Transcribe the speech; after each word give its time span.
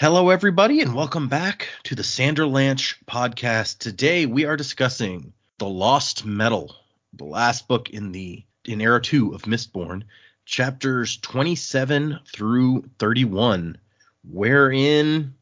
Hello, 0.00 0.30
everybody, 0.30 0.80
and 0.80 0.94
welcome 0.94 1.28
back 1.28 1.68
to 1.82 1.94
the 1.94 2.00
Sanderlanche 2.00 2.94
podcast. 3.04 3.80
Today 3.80 4.24
we 4.24 4.46
are 4.46 4.56
discussing 4.56 5.34
The 5.58 5.68
Lost 5.68 6.24
Metal, 6.24 6.74
the 7.12 7.26
last 7.26 7.68
book 7.68 7.90
in 7.90 8.10
the 8.10 8.42
in 8.64 8.80
era 8.80 9.02
two 9.02 9.34
of 9.34 9.42
Mistborn, 9.42 10.04
chapters 10.46 11.18
27 11.18 12.18
through 12.32 12.84
31, 12.98 13.76
wherein 14.24 15.34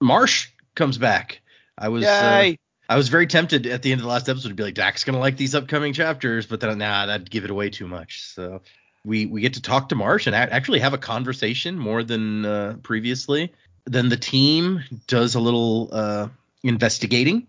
Marsh 0.00 0.48
comes 0.74 0.98
back. 0.98 1.40
I 1.78 1.90
was 1.90 2.02
uh, 2.02 2.54
I 2.88 2.96
was 2.96 3.10
very 3.10 3.28
tempted 3.28 3.68
at 3.68 3.82
the 3.82 3.92
end 3.92 4.00
of 4.00 4.02
the 4.02 4.10
last 4.10 4.28
episode 4.28 4.48
to 4.48 4.54
be 4.54 4.64
like, 4.64 4.74
Dac's 4.74 5.04
gonna 5.04 5.20
like 5.20 5.36
these 5.36 5.54
upcoming 5.54 5.92
chapters, 5.92 6.46
but 6.46 6.58
then 6.58 6.78
nah, 6.78 7.06
that'd 7.06 7.30
give 7.30 7.44
it 7.44 7.50
away 7.52 7.70
too 7.70 7.86
much. 7.86 8.24
So 8.24 8.62
we 9.04 9.26
we 9.26 9.40
get 9.40 9.54
to 9.54 9.62
talk 9.62 9.90
to 9.90 9.94
Marsh 9.94 10.26
and 10.26 10.34
actually 10.34 10.80
have 10.80 10.94
a 10.94 10.98
conversation 10.98 11.78
more 11.78 12.02
than 12.02 12.44
uh, 12.44 12.76
previously 12.82 13.52
then 13.84 14.08
the 14.08 14.16
team 14.16 14.82
does 15.06 15.34
a 15.34 15.40
little 15.40 15.88
uh, 15.92 16.28
investigating, 16.62 17.46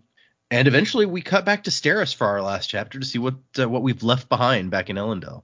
and 0.50 0.68
eventually 0.68 1.06
we 1.06 1.22
cut 1.22 1.44
back 1.44 1.64
to 1.64 1.70
Steris 1.70 2.14
for 2.14 2.26
our 2.26 2.42
last 2.42 2.68
chapter 2.68 2.98
to 2.98 3.06
see 3.06 3.18
what 3.18 3.34
uh, 3.58 3.68
what 3.68 3.82
we've 3.82 4.02
left 4.02 4.28
behind 4.28 4.70
back 4.70 4.90
in 4.90 4.96
Elendel. 4.96 5.42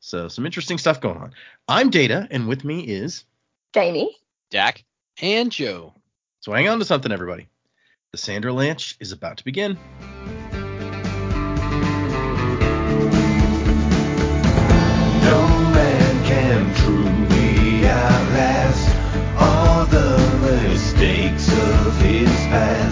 So 0.00 0.28
some 0.28 0.46
interesting 0.46 0.78
stuff 0.78 1.00
going 1.00 1.18
on. 1.18 1.32
I'm 1.66 1.90
Data, 1.90 2.28
and 2.30 2.48
with 2.48 2.64
me 2.64 2.80
is 2.80 3.24
Jamie, 3.74 4.16
Dac, 4.50 4.84
and 5.20 5.50
Joe. 5.50 5.94
So 6.40 6.52
hang 6.52 6.68
on 6.68 6.78
to 6.78 6.84
something, 6.84 7.12
everybody. 7.12 7.48
The 8.12 8.18
Sanderlanche 8.18 8.96
is 9.00 9.12
about 9.12 9.38
to 9.38 9.44
begin. 9.44 9.76
despair. 22.48 22.87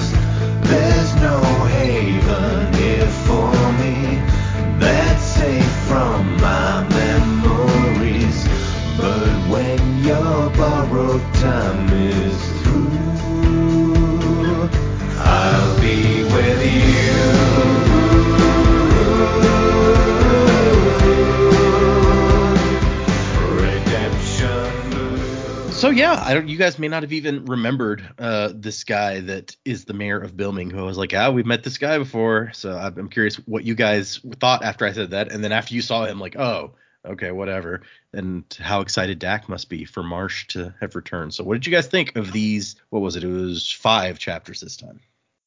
So 25.87 25.91
yeah, 25.91 26.21
I 26.21 26.35
don't. 26.35 26.49
You 26.49 26.59
guys 26.59 26.81
may 26.81 26.89
not 26.89 27.05
have 27.05 27.13
even 27.13 27.45
remembered 27.45 28.05
uh, 28.19 28.51
this 28.53 28.83
guy 28.83 29.21
that 29.21 29.55
is 29.65 29.85
the 29.85 29.93
mayor 29.93 30.19
of 30.19 30.37
Bilming, 30.37 30.73
who 30.73 30.81
I 30.81 30.83
was 30.83 30.99
like, 30.99 31.15
ah, 31.15 31.31
we've 31.31 31.47
met 31.47 31.63
this 31.63 31.79
guy 31.79 31.97
before. 31.97 32.51
So 32.55 32.77
I'm 32.77 33.09
curious 33.09 33.37
what 33.37 33.63
you 33.63 33.77
guys 33.77 34.19
thought 34.41 34.65
after 34.65 34.85
I 34.85 34.91
said 34.91 35.11
that, 35.11 35.31
and 35.31 35.45
then 35.45 35.53
after 35.53 35.77
you 35.77 35.83
saw 35.83 36.05
him, 36.05 36.19
like, 36.19 36.35
oh, 36.35 36.73
okay, 37.05 37.31
whatever, 37.31 37.83
and 38.13 38.43
how 38.59 38.81
excited 38.81 39.21
Dac 39.21 39.49
must 39.49 39.71
be 39.71 39.85
for 39.85 40.03
Marsh 40.03 40.49
to 40.49 40.75
have 40.81 40.97
returned. 40.97 41.35
So 41.35 41.45
what 41.45 41.55
did 41.55 41.67
you 41.69 41.73
guys 41.73 41.87
think 41.87 42.17
of 42.17 42.33
these? 42.33 42.75
What 42.91 42.99
was 42.99 43.15
it? 43.15 43.23
It 43.23 43.29
was 43.29 43.71
five 43.71 44.19
chapters 44.19 44.63
this 44.63 44.77
time. 44.77 44.99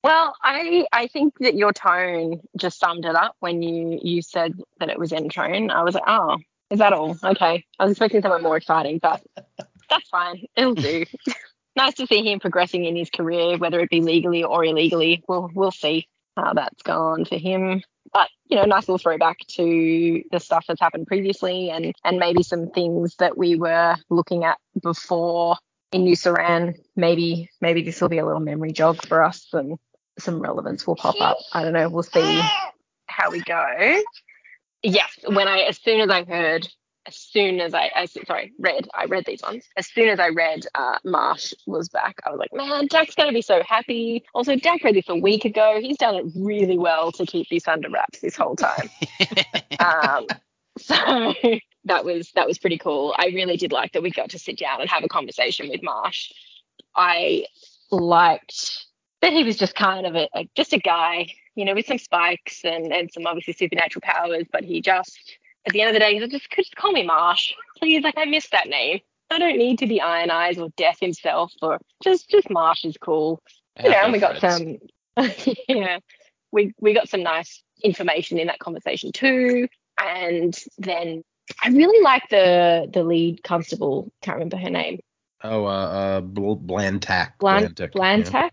Well, 0.06 0.38
I 0.42 0.86
I 0.94 1.08
think 1.08 1.38
that 1.40 1.56
your 1.56 1.74
tone 1.74 2.40
just 2.58 2.80
summed 2.80 3.04
it 3.04 3.14
up 3.14 3.36
when 3.42 3.62
you 3.62 4.00
you 4.02 4.22
said 4.22 4.58
that 4.80 4.88
it 4.88 5.00
was 5.00 5.12
in 5.12 5.28
tone. 5.28 5.70
I 5.70 5.84
was 5.84 5.96
like, 5.96 6.08
oh, 6.08 6.38
is 6.70 6.80
that 6.80 6.94
all? 6.94 7.18
Okay. 7.22 7.66
I 7.78 7.84
was 7.84 7.92
expecting 7.92 8.22
something 8.22 8.42
more 8.42 8.56
exciting, 8.56 9.00
but 9.00 9.22
that's 9.90 10.10
fine. 10.10 10.46
It'll 10.56 10.76
do. 10.76 11.06
nice 11.76 11.96
to 11.96 12.08
see 12.08 12.30
him 12.30 12.40
progressing 12.40 12.86
in 12.86 12.96
his 12.96 13.10
career, 13.10 13.58
whether 13.58 13.80
it 13.80 13.90
be 13.90 14.02
legally 14.02 14.44
or 14.44 14.64
illegally. 14.66 15.24
We'll 15.28 15.50
we'll 15.54 15.72
see 15.72 16.08
how 16.36 16.54
that's 16.54 16.82
gone 16.84 17.26
for 17.26 17.38
him. 17.38 17.82
But 18.12 18.30
you 18.48 18.58
know, 18.58 18.66
nice 18.66 18.88
little 18.88 18.98
throwback 18.98 19.40
to 19.56 20.24
the 20.32 20.40
stuff 20.40 20.66
that's 20.68 20.82
happened 20.82 21.08
previously, 21.08 21.70
and 21.70 21.94
and 22.04 22.18
maybe 22.18 22.44
some 22.44 22.70
things 22.70 23.16
that 23.18 23.38
we 23.38 23.56
were 23.56 23.96
looking 24.10 24.44
at 24.44 24.58
before 24.82 25.58
in 25.92 26.04
New 26.04 26.16
Seran. 26.16 26.76
Maybe 26.96 27.50
maybe 27.62 27.84
this 27.84 28.02
will 28.02 28.10
be 28.10 28.18
a 28.18 28.26
little 28.26 28.42
memory 28.42 28.72
jog 28.72 29.06
for 29.06 29.24
us, 29.24 29.48
and 29.54 29.78
some 30.18 30.40
relevance 30.40 30.86
will 30.88 30.96
pop 30.96 31.16
up. 31.22 31.38
I 31.54 31.64
don't 31.64 31.74
know. 31.74 31.90
We'll 31.90 32.04
see 32.04 32.42
how 33.08 33.32
we 33.32 33.42
go. 33.42 34.02
Yes, 34.82 35.10
when 35.28 35.48
I 35.48 35.60
as 35.62 35.78
soon 35.78 36.02
as 36.02 36.10
I 36.10 36.24
heard 36.24 36.68
as 37.10 37.16
soon 37.16 37.60
as 37.60 37.74
I, 37.74 37.90
I 37.96 38.06
sorry, 38.06 38.54
read, 38.60 38.88
I 38.94 39.06
read 39.06 39.26
these 39.26 39.42
ones. 39.42 39.66
As 39.76 39.88
soon 39.88 40.10
as 40.10 40.20
I 40.20 40.30
read 40.30 40.68
uh, 40.76 40.98
Marsh 41.04 41.54
was 41.66 41.90
back, 41.90 42.18
I 42.24 42.30
was 42.30 42.38
like, 42.38 42.54
man, 42.54 42.86
Dac's 42.86 43.16
going 43.16 43.28
to 43.28 43.34
be 43.34 43.42
so 43.42 43.64
happy. 43.68 44.24
Also, 44.36 44.56
Dak 44.56 44.84
read 44.84 44.96
this 44.96 45.10
a 45.10 45.16
week 45.16 45.44
ago. 45.44 45.80
He's 45.82 45.98
done 45.98 46.16
it 46.16 46.26
really 46.36 46.78
well 46.78 47.12
to 47.14 47.26
keep 47.26 47.50
this 47.50 47.68
under 47.68 47.90
wraps 47.90 48.20
this 48.20 48.36
whole 48.36 48.56
time. 48.56 48.90
um, 49.80 50.28
so 50.78 50.94
that 51.86 52.06
was 52.06 52.32
that 52.36 52.48
was 52.48 52.60
pretty 52.60 52.78
cool. 52.78 53.16
I 53.18 53.28
really 53.28 53.58
did 53.58 53.72
like 53.72 53.94
that 53.94 54.04
we 54.04 54.12
got 54.12 54.30
to 54.30 54.40
sit 54.40 54.60
down 54.60 54.80
and 54.80 54.90
have 54.90 55.04
a 55.04 55.10
conversation 55.10 55.68
with 55.68 55.82
Marsh. 55.82 56.32
I 56.96 57.46
liked 57.90 58.86
that 59.22 59.34
he 59.34 59.44
was 59.44 59.58
just 59.58 59.74
kind 59.74 60.06
of 60.06 60.16
a, 60.16 60.30
a 60.36 60.48
just 60.56 60.74
a 60.74 60.80
guy, 60.80 61.28
you 61.56 61.66
know, 61.66 61.74
with 61.74 61.88
some 61.88 61.98
spikes 61.98 62.64
and 62.64 62.94
and 62.94 63.12
some 63.12 63.26
obviously 63.26 63.54
supernatural 63.54 64.04
powers, 64.04 64.46
but 64.52 64.64
he 64.64 64.80
just 64.80 65.18
at 65.66 65.74
the 65.74 65.82
end 65.82 65.90
of 65.90 65.94
the 65.94 66.00
day, 66.00 66.14
he's 66.14 66.22
like, 66.22 66.32
just, 66.32 66.50
just 66.52 66.76
call 66.76 66.92
me 66.92 67.04
Marsh, 67.04 67.54
please. 67.78 68.04
Like 68.04 68.16
I 68.18 68.26
missed 68.26 68.52
that 68.52 68.68
name. 68.68 69.00
I 69.30 69.38
don't 69.38 69.58
need 69.58 69.80
to 69.80 69.88
be 69.88 70.02
Iron 70.02 70.32
Eyes 70.32 70.58
or 70.58 70.70
Death 70.76 70.98
himself, 71.00 71.54
or 71.62 71.80
just 72.04 72.30
just 72.30 72.50
Marsh 72.50 72.86
is 72.86 72.98
cool. 73.00 73.42
You 73.82 73.90
know, 73.90 73.98
and 74.04 74.12
we 74.12 74.20
got 74.20 74.40
some, 74.40 74.78
yeah, 75.68 76.00
we 76.52 76.74
we 76.80 76.94
got 76.94 77.10
some 77.10 77.24
nice 77.24 77.64
information 77.84 78.40
in 78.40 78.48
that 78.48 78.60
conversation 78.60 79.12
too. 79.12 79.68
And 80.04 80.58
then 80.78 81.24
I 81.62 81.70
really 81.70 82.02
like 82.04 82.24
the 82.30 82.90
the 82.92 83.04
lead 83.04 83.44
constable. 83.44 84.12
Can't 84.22 84.36
remember 84.36 84.58
her 84.58 84.70
name. 84.70 85.00
Oh, 85.44 85.66
uh, 85.66 85.70
uh 85.70 86.22
Blantack. 86.22 87.34
Bland, 87.40 87.76
Blantack. 87.76 87.92
Blantack. 87.92 88.52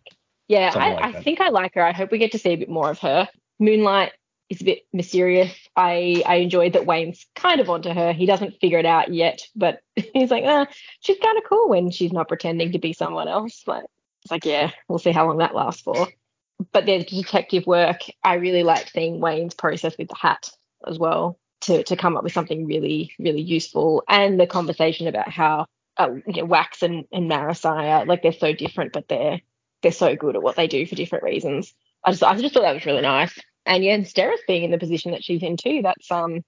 Yeah, 0.49 0.73
yeah 0.75 0.85
I, 0.85 0.93
like 0.93 1.17
I 1.17 1.23
think 1.23 1.41
I 1.41 1.49
like 1.49 1.75
her. 1.75 1.83
I 1.83 1.93
hope 1.93 2.11
we 2.11 2.19
get 2.19 2.33
to 2.33 2.39
see 2.39 2.51
a 2.51 2.57
bit 2.57 2.69
more 2.69 2.91
of 2.91 2.99
her. 3.01 3.29
Moonlight 3.59 4.13
is 4.49 4.61
a 4.61 4.65
bit 4.65 4.87
mysterious. 4.93 5.53
I 5.75 6.23
I 6.27 6.37
enjoyed 6.37 6.75
that 6.75 6.87
Wayne's 6.87 7.27
kind 7.35 7.61
of 7.61 7.71
onto 7.71 7.91
her. 7.91 8.13
He 8.13 8.27
doesn't 8.27 8.61
figure 8.61 8.79
it 8.79 8.87
out 8.87 9.13
yet, 9.13 9.43
but 9.55 9.81
he's 10.13 10.31
like, 10.31 10.45
ah, 10.47 10.67
she's 11.01 11.19
kind 11.19 11.39
of 11.39 11.45
cool 11.45 11.69
when 11.69 11.91
she's 11.91 12.13
not 12.13 12.29
pretending 12.29 12.73
to 12.73 12.79
be 12.79 12.93
someone 12.93 13.29
else. 13.29 13.63
But 13.65 13.85
it's 14.23 14.31
like, 14.31 14.45
yeah, 14.45 14.71
we'll 14.89 14.99
see 14.99 15.13
how 15.13 15.27
long 15.27 15.39
that 15.39 15.55
lasts 15.55 15.83
for. 15.83 16.09
But 16.73 16.87
the 16.87 17.05
detective 17.05 17.67
work, 17.67 18.01
I 18.25 18.35
really 18.35 18.63
liked 18.63 18.93
seeing 18.93 19.21
Wayne's 19.21 19.55
process 19.55 19.97
with 19.99 20.09
the 20.09 20.15
hat 20.15 20.51
as 20.87 20.99
well 20.99 21.39
to 21.63 21.83
to 21.85 21.97
come 21.97 22.17
up 22.17 22.23
with 22.23 22.33
something 22.33 22.67
really 22.67 23.13
really 23.19 23.43
useful, 23.43 24.05
and 24.09 24.39
the 24.39 24.47
conversation 24.47 25.07
about 25.09 25.29
how 25.29 25.67
uh, 25.97 26.11
you 26.27 26.43
know, 26.43 26.45
Wax 26.45 26.83
and 26.83 27.05
and 27.13 27.31
Marasi, 27.31 28.07
like 28.07 28.23
they're 28.23 28.33
so 28.33 28.53
different, 28.53 28.93
but 28.93 29.09
they're 29.09 29.41
they're 29.83 29.93
so 29.93 30.15
good 30.15 30.37
at 30.37 30.43
what 30.43 30.57
they 30.57 30.69
do 30.69 30.87
for 30.87 30.95
different 30.95 31.25
reasons. 31.25 31.75
I 32.05 32.13
just 32.13 32.23
I 32.23 32.37
just 32.37 32.55
thought 32.55 32.63
that 32.63 32.75
was 32.75 32.87
really 32.87 33.03
nice 33.03 33.37
and 33.67 33.85
yeah, 33.85 33.99
Steris 33.99 34.39
being 34.47 34.65
in 34.65 34.71
the 34.71 34.79
position 34.79 35.11
that 35.13 35.25
she's 35.25 35.43
in 35.43 35.57
too, 35.57 35.81
that's 35.83 36.11
um 36.11 36.43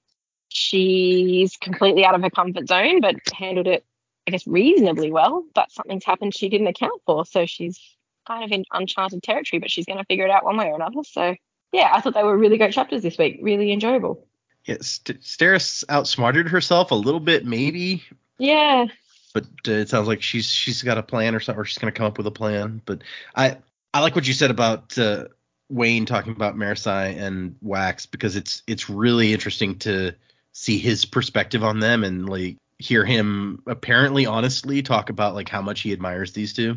she's 0.49 1.57
completely 1.57 2.05
out 2.05 2.15
of 2.15 2.23
her 2.23 2.31
comfort 2.31 2.69
zone, 2.69 3.01
but 3.01 3.17
handled 3.35 3.67
it, 3.67 3.85
I 4.27 4.31
guess, 4.31 4.47
reasonably 4.47 5.13
well. 5.13 5.45
But 5.55 5.71
something's 5.73 6.05
happened 6.05 6.35
she 6.35 6.49
didn't 6.49 6.69
account 6.69 7.03
for, 7.05 7.27
so 7.27 7.45
she's 7.47 7.79
kind 8.27 8.45
of 8.45 8.53
in 8.53 8.65
uncharted 8.73 9.23
territory, 9.23 9.61
but 9.61 9.71
she's 9.71 9.87
going 9.87 9.99
to 9.99 10.05
figure 10.05 10.27
it 10.27 10.31
out 10.31 10.45
one 10.45 10.57
way 10.57 10.67
or 10.67 10.77
another. 10.77 11.03
So 11.05 11.35
yeah, 11.73 11.91
I 11.93 12.01
thought 12.01 12.15
they 12.15 12.23
were 12.23 12.37
really 12.37 12.59
great 12.59 12.73
chapters 12.73 13.03
this 13.03 13.19
week, 13.19 13.41
really 13.43 13.73
enjoyable. 13.73 14.27
Yeah, 14.65 14.77
St- 14.81 15.21
Steris 15.21 15.85
outsmarted 15.89 16.49
herself 16.49 16.91
a 16.91 16.95
little 16.95 17.21
bit, 17.21 17.47
maybe. 17.47 18.03
Yeah. 18.39 18.87
But 19.35 19.45
uh, 19.67 19.73
it 19.73 19.89
sounds 19.89 20.09
like 20.09 20.23
she's 20.23 20.47
she's 20.47 20.83
got 20.83 20.99
a 20.99 21.03
plan 21.03 21.35
or 21.35 21.41
something, 21.41 21.61
or 21.61 21.65
she's 21.65 21.79
going 21.79 21.93
to 21.93 21.97
come 21.97 22.07
up 22.07 22.19
with 22.19 22.27
a 22.27 22.33
plan. 22.33 22.83
But 22.85 23.03
I 23.35 23.59
I 23.93 24.01
like 24.01 24.15
what 24.15 24.27
you 24.27 24.35
said 24.35 24.51
about 24.51 24.97
uh, 24.99 25.27
Wayne 25.69 26.07
talking 26.07 26.33
about 26.33 26.57
Marasi 26.57 27.17
and 27.19 27.57
Wax 27.61 28.07
because 28.07 28.37
it's 28.37 28.63
it's 28.67 28.89
really 28.89 29.33
interesting 29.33 29.79
to 29.81 30.13
see 30.53 30.79
his 30.79 31.05
perspective 31.05 31.63
on 31.63 31.81
them 31.81 32.05
and 32.05 32.29
like 32.29 32.57
hear 32.79 33.05
him 33.05 33.63
apparently 33.67 34.27
honestly 34.27 34.83
talk 34.83 35.11
about 35.11 35.35
like 35.35 35.49
how 35.49 35.61
much 35.61 35.81
he 35.81 35.93
admires 35.93 36.33
these 36.33 36.53
two. 36.53 36.77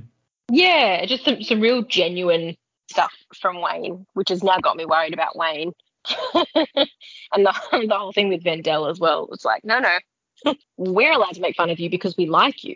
Yeah, 0.49 1.05
just 1.05 1.23
some, 1.23 1.41
some 1.41 1.61
real 1.61 1.83
genuine 1.83 2.57
stuff 2.89 3.13
from 3.33 3.61
Wayne, 3.61 4.05
which 4.13 4.29
has 4.29 4.43
now 4.43 4.57
got 4.59 4.75
me 4.75 4.85
worried 4.85 5.13
about 5.13 5.37
Wayne. 5.37 5.71
and 6.33 7.45
the, 7.45 7.53
the 7.87 7.95
whole 7.97 8.11
thing 8.11 8.29
with 8.29 8.43
VenDell 8.43 8.89
as 8.89 8.99
well. 8.99 9.29
It's 9.31 9.45
like, 9.45 9.63
no, 9.63 9.79
no, 9.79 10.53
we're 10.77 11.13
allowed 11.13 11.35
to 11.35 11.41
make 11.41 11.55
fun 11.55 11.69
of 11.69 11.79
you 11.79 11.89
because 11.89 12.17
we 12.17 12.25
like 12.25 12.63
you. 12.63 12.75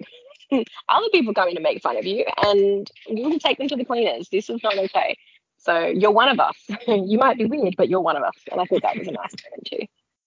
Other 0.90 1.10
people 1.12 1.32
are 1.32 1.34
going 1.34 1.56
to 1.56 1.62
make 1.62 1.82
fun 1.82 1.98
of 1.98 2.06
you 2.06 2.24
and 2.38 2.90
you 3.08 3.30
will 3.30 3.40
take 3.40 3.58
them 3.58 3.68
to 3.68 3.76
the 3.76 3.86
cleaners. 3.86 4.30
This 4.30 4.50
is 4.50 4.62
not 4.64 4.78
okay. 4.78 5.18
So 5.66 5.88
you're 5.88 6.12
one 6.12 6.30
of 6.30 6.40
us. 6.40 6.56
you 6.88 7.18
might 7.18 7.38
be 7.38 7.46
weird, 7.46 7.76
but 7.76 7.90
you're 7.90 8.02
one 8.02 8.16
of 8.16 8.24
us. 8.24 8.36
And 8.52 8.62
I 8.62 8.66
thought 8.66 8.84
that 8.84 8.98
was 8.98 9.08
a 9.08 9.12
nice 9.12 9.32
turn 9.32 9.60
too. 9.66 9.86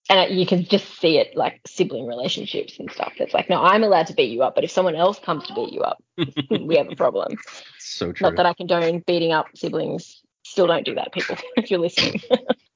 and 0.09 0.37
you 0.37 0.45
can 0.45 0.65
just 0.65 0.99
see 0.99 1.17
it 1.17 1.35
like 1.35 1.61
sibling 1.65 2.07
relationships 2.07 2.77
and 2.77 2.91
stuff. 2.91 3.13
It's 3.17 3.33
like, 3.33 3.49
no, 3.49 3.61
I'm 3.61 3.83
allowed 3.83 4.07
to 4.07 4.13
beat 4.13 4.31
you 4.31 4.43
up, 4.43 4.55
but 4.55 4.63
if 4.65 4.71
someone 4.71 4.95
else 4.95 5.17
comes 5.19 5.47
to 5.47 5.53
beat 5.53 5.71
you 5.71 5.81
up, 5.81 6.03
we 6.49 6.75
have 6.75 6.89
a 6.91 6.95
problem. 6.95 7.37
So 7.77 8.11
true. 8.11 8.25
Not 8.27 8.35
that 8.35 8.45
I 8.45 8.53
condone 8.53 8.99
beating 9.07 9.31
up 9.31 9.47
siblings. 9.55 10.21
Still 10.43 10.67
don't 10.67 10.85
do 10.85 10.95
that, 10.95 11.13
people, 11.13 11.37
if 11.57 11.71
you're 11.71 11.79
listening. 11.79 12.21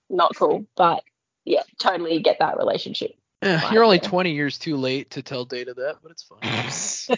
Not 0.10 0.36
cool. 0.36 0.66
But 0.78 1.04
yeah, 1.44 1.64
totally 1.80 2.22
get 2.22 2.38
that 2.40 2.58
relationship. 2.58 3.12
Yeah, 3.42 3.60
Fine, 3.60 3.74
you're 3.74 3.84
only 3.84 4.00
20 4.00 4.32
years 4.32 4.58
too 4.58 4.78
late 4.78 5.10
to 5.12 5.22
tell 5.22 5.44
Data 5.44 5.74
that, 5.74 5.98
but 6.02 6.12
it's 6.12 6.24
fine. 6.24 7.18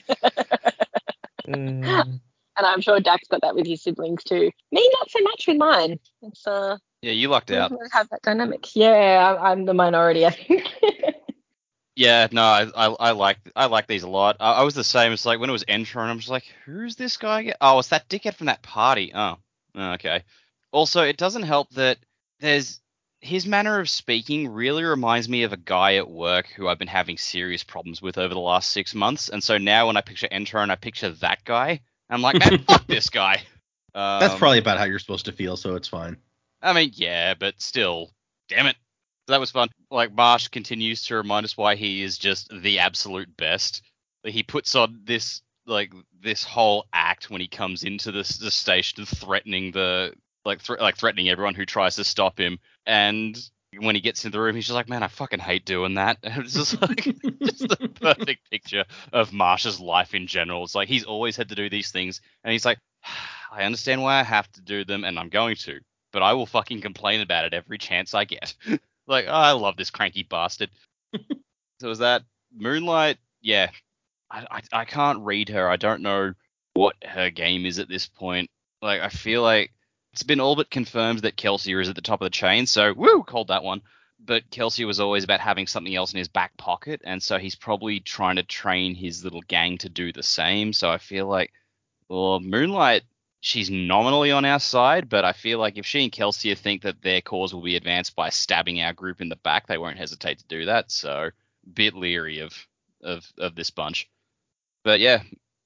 Mm. 1.47 2.19
And 2.57 2.65
I'm 2.65 2.81
sure 2.81 2.99
Dax 2.99 3.27
got 3.27 3.41
that 3.41 3.55
with 3.55 3.67
his 3.67 3.81
siblings 3.83 4.23
too. 4.23 4.49
Me, 4.71 4.89
not 4.99 5.09
so 5.11 5.19
much 5.21 5.45
with 5.47 5.57
mine. 5.57 5.99
It's 6.21 6.47
uh, 6.47 6.77
Yeah, 7.01 7.11
you 7.11 7.27
lucked 7.27 7.51
out. 7.51 7.71
have 7.91 8.09
that 8.09 8.21
dynamic. 8.21 8.75
Yeah, 8.75 9.35
I- 9.39 9.51
I'm 9.51 9.65
the 9.65 9.73
minority, 9.73 10.25
I 10.25 10.31
think. 10.31 10.65
Yeah, 11.97 12.27
no, 12.31 12.41
I, 12.43 12.67
I 12.75 12.85
I 12.87 13.11
like 13.11 13.37
I 13.55 13.67
like 13.67 13.87
these 13.87 14.03
a 14.03 14.09
lot. 14.09 14.35
I, 14.41 14.53
I 14.55 14.63
was 14.63 14.75
the 14.75 14.83
same. 14.83 15.13
It's 15.13 15.25
like 15.25 15.39
when 15.39 15.49
it 15.49 15.53
was 15.53 15.63
Entrone, 15.63 16.09
I'm 16.09 16.17
just 16.19 16.29
like, 16.29 16.43
who's 16.65 16.97
this 16.97 17.15
guy? 17.15 17.39
again? 17.41 17.53
Oh, 17.61 17.79
it's 17.79 17.87
that 17.87 18.09
dickhead 18.09 18.35
from 18.35 18.47
that 18.47 18.61
party. 18.61 19.13
Oh, 19.15 19.37
oh, 19.75 19.91
okay. 19.93 20.23
Also, 20.73 21.03
it 21.03 21.15
doesn't 21.15 21.43
help 21.43 21.69
that 21.71 21.97
there's 22.41 22.81
his 23.21 23.45
manner 23.47 23.79
of 23.79 23.89
speaking 23.89 24.49
really 24.49 24.83
reminds 24.83 25.29
me 25.29 25.43
of 25.43 25.53
a 25.53 25.57
guy 25.57 25.95
at 25.95 26.09
work 26.09 26.47
who 26.47 26.67
I've 26.67 26.77
been 26.79 26.89
having 26.89 27.17
serious 27.17 27.63
problems 27.63 28.01
with 28.01 28.17
over 28.17 28.33
the 28.33 28.39
last 28.41 28.71
six 28.71 28.93
months. 28.93 29.29
And 29.29 29.41
so 29.41 29.57
now 29.57 29.87
when 29.87 29.95
I 29.95 30.01
picture 30.01 30.27
Entrone, 30.29 30.69
I 30.71 30.75
picture 30.75 31.11
that 31.11 31.45
guy. 31.45 31.79
I'm 32.09 32.21
like, 32.21 32.39
man, 32.39 32.59
fuck 32.59 32.85
this 32.87 33.09
guy. 33.09 33.43
Um, 33.93 34.19
That's 34.19 34.35
probably 34.35 34.59
about 34.59 34.77
how 34.77 34.83
you're 34.85 34.99
supposed 34.99 35.25
to 35.25 35.31
feel, 35.31 35.57
so 35.57 35.75
it's 35.75 35.87
fine. 35.87 36.17
I 36.61 36.73
mean, 36.73 36.91
yeah, 36.93 37.33
but 37.33 37.61
still, 37.61 38.11
damn 38.49 38.67
it. 38.67 38.75
That 39.27 39.39
was 39.39 39.51
fun. 39.51 39.69
Like 39.89 40.13
Marsh 40.13 40.49
continues 40.49 41.05
to 41.07 41.15
remind 41.15 41.45
us 41.45 41.57
why 41.57 41.75
he 41.75 42.03
is 42.03 42.17
just 42.17 42.49
the 42.61 42.79
absolute 42.79 43.35
best. 43.37 43.81
He 44.23 44.43
puts 44.43 44.75
on 44.75 45.01
this 45.03 45.41
like 45.65 45.93
this 46.21 46.43
whole 46.43 46.85
act 46.93 47.29
when 47.29 47.41
he 47.41 47.47
comes 47.47 47.83
into 47.83 48.11
the, 48.11 48.37
the 48.41 48.51
station, 48.51 49.05
threatening 49.05 49.71
the 49.71 50.13
like 50.43 50.61
thr 50.61 50.75
like 50.79 50.97
threatening 50.97 51.29
everyone 51.29 51.55
who 51.55 51.65
tries 51.65 51.95
to 51.95 52.03
stop 52.03 52.39
him. 52.39 52.59
And 52.85 53.37
when 53.79 53.95
he 53.95 54.01
gets 54.01 54.25
in 54.25 54.31
the 54.31 54.39
room, 54.39 54.55
he's 54.55 54.65
just 54.65 54.75
like, 54.75 54.89
"Man, 54.89 55.03
I 55.03 55.07
fucking 55.07 55.39
hate 55.39 55.65
doing 55.65 55.95
that." 55.95 56.17
And 56.23 56.43
it's 56.43 56.53
just 56.53 56.81
like 56.81 57.03
just 57.43 57.67
the 57.67 57.91
perfect 58.01 58.49
picture 58.49 58.85
of 59.13 59.33
Marsh's 59.33 59.79
life 59.79 60.13
in 60.13 60.27
general. 60.27 60.63
It's 60.63 60.75
like 60.75 60.87
he's 60.87 61.03
always 61.03 61.35
had 61.35 61.49
to 61.49 61.55
do 61.55 61.69
these 61.69 61.91
things, 61.91 62.21
and 62.43 62.51
he's 62.51 62.65
like, 62.65 62.79
"I 63.51 63.63
understand 63.63 64.01
why 64.01 64.19
I 64.19 64.23
have 64.23 64.51
to 64.53 64.61
do 64.61 64.85
them, 64.85 65.03
and 65.03 65.19
I'm 65.19 65.29
going 65.29 65.55
to." 65.57 65.79
but 66.15 66.23
I 66.23 66.31
will 66.31 66.45
fucking 66.45 66.79
complain 66.79 67.19
about 67.19 67.43
it 67.43 67.53
every 67.53 67.77
chance 67.77 68.13
I 68.13 68.23
get. 68.23 68.55
like, 69.05 69.25
oh, 69.27 69.33
I 69.33 69.51
love 69.51 69.75
this 69.75 69.89
cranky 69.89 70.23
bastard. 70.23 70.69
so 71.81 71.89
is 71.89 71.97
that 71.97 72.23
Moonlight? 72.55 73.17
Yeah, 73.41 73.69
I, 74.31 74.47
I 74.49 74.61
I 74.71 74.85
can't 74.85 75.25
read 75.25 75.49
her. 75.49 75.69
I 75.69 75.75
don't 75.75 76.01
know 76.01 76.33
what 76.73 76.95
her 77.03 77.29
game 77.29 77.65
is 77.65 77.79
at 77.79 77.89
this 77.89 78.07
point. 78.07 78.49
Like, 78.81 79.01
I 79.01 79.09
feel 79.09 79.41
like 79.41 79.73
it's 80.15 80.23
been 80.23 80.39
all 80.39 80.55
but 80.55 80.71
confirmed 80.71 81.19
that 81.19 81.35
Kelsier 81.35 81.81
is 81.81 81.89
at 81.89 81.95
the 81.95 82.01
top 82.01 82.21
of 82.21 82.25
the 82.25 82.29
chain. 82.29 82.65
So 82.67 82.93
woo, 82.93 83.21
called 83.21 83.49
that 83.49 83.65
one. 83.65 83.81
But 84.17 84.49
Kelsier 84.49 84.87
was 84.87 85.01
always 85.01 85.25
about 85.25 85.41
having 85.41 85.67
something 85.67 85.93
else 85.93 86.13
in 86.13 86.19
his 86.19 86.29
back 86.29 86.55
pocket, 86.55 87.01
and 87.03 87.21
so 87.21 87.37
he's 87.37 87.55
probably 87.55 87.99
trying 87.99 88.37
to 88.37 88.43
train 88.43 88.95
his 88.95 89.25
little 89.25 89.41
gang 89.41 89.77
to 89.79 89.89
do 89.89 90.13
the 90.13 90.23
same. 90.23 90.71
So 90.71 90.89
I 90.89 90.99
feel 90.99 91.27
like, 91.27 91.51
well, 92.07 92.39
Moonlight 92.39 93.03
she's 93.41 93.69
nominally 93.69 94.31
on 94.31 94.45
our 94.45 94.59
side, 94.59 95.09
but 95.09 95.25
I 95.25 95.33
feel 95.33 95.59
like 95.59 95.77
if 95.77 95.85
she 95.85 96.01
and 96.01 96.11
Kelsey 96.11 96.55
think 96.55 96.83
that 96.83 97.01
their 97.01 97.21
cause 97.21 97.53
will 97.53 97.61
be 97.61 97.75
advanced 97.75 98.15
by 98.15 98.29
stabbing 98.29 98.81
our 98.81 98.93
group 98.93 99.19
in 99.19 99.27
the 99.29 99.35
back, 99.35 99.67
they 99.67 99.77
won't 99.77 99.97
hesitate 99.97 100.39
to 100.39 100.47
do 100.47 100.65
that. 100.65 100.89
So, 100.91 101.29
bit 101.71 101.93
leery 101.93 102.39
of 102.39 102.53
of 103.03 103.29
of 103.37 103.53
this 103.53 103.69
bunch. 103.69 104.09
But 104.83 105.01
yeah, 105.01 105.23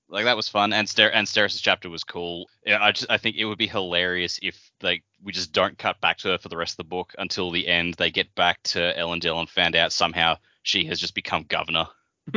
like 0.09 0.25
that 0.25 0.35
was 0.35 0.49
fun, 0.49 0.73
and 0.73 0.87
Ster- 0.89 1.11
and 1.11 1.27
Steris' 1.27 1.61
chapter 1.61 1.89
was 1.89 2.03
cool. 2.03 2.49
Yeah, 2.65 2.83
I 2.83 2.91
just 2.91 3.09
I 3.09 3.17
think 3.17 3.35
it 3.35 3.45
would 3.45 3.57
be 3.57 3.67
hilarious 3.67 4.39
if 4.41 4.71
like 4.81 5.03
we 5.23 5.31
just 5.31 5.51
don't 5.51 5.77
cut 5.77 6.01
back 6.01 6.17
to 6.19 6.29
her 6.29 6.37
for 6.37 6.49
the 6.49 6.57
rest 6.57 6.73
of 6.73 6.77
the 6.77 6.83
book 6.85 7.13
until 7.17 7.51
the 7.51 7.67
end. 7.67 7.95
They 7.95 8.11
get 8.11 8.33
back 8.35 8.61
to 8.63 8.97
Ellen 8.97 9.19
Elendel 9.19 9.39
and 9.39 9.49
found 9.49 9.75
out 9.75 9.91
somehow 9.93 10.37
she 10.63 10.85
has 10.85 10.99
just 10.99 11.15
become 11.15 11.45
governor. 11.47 11.87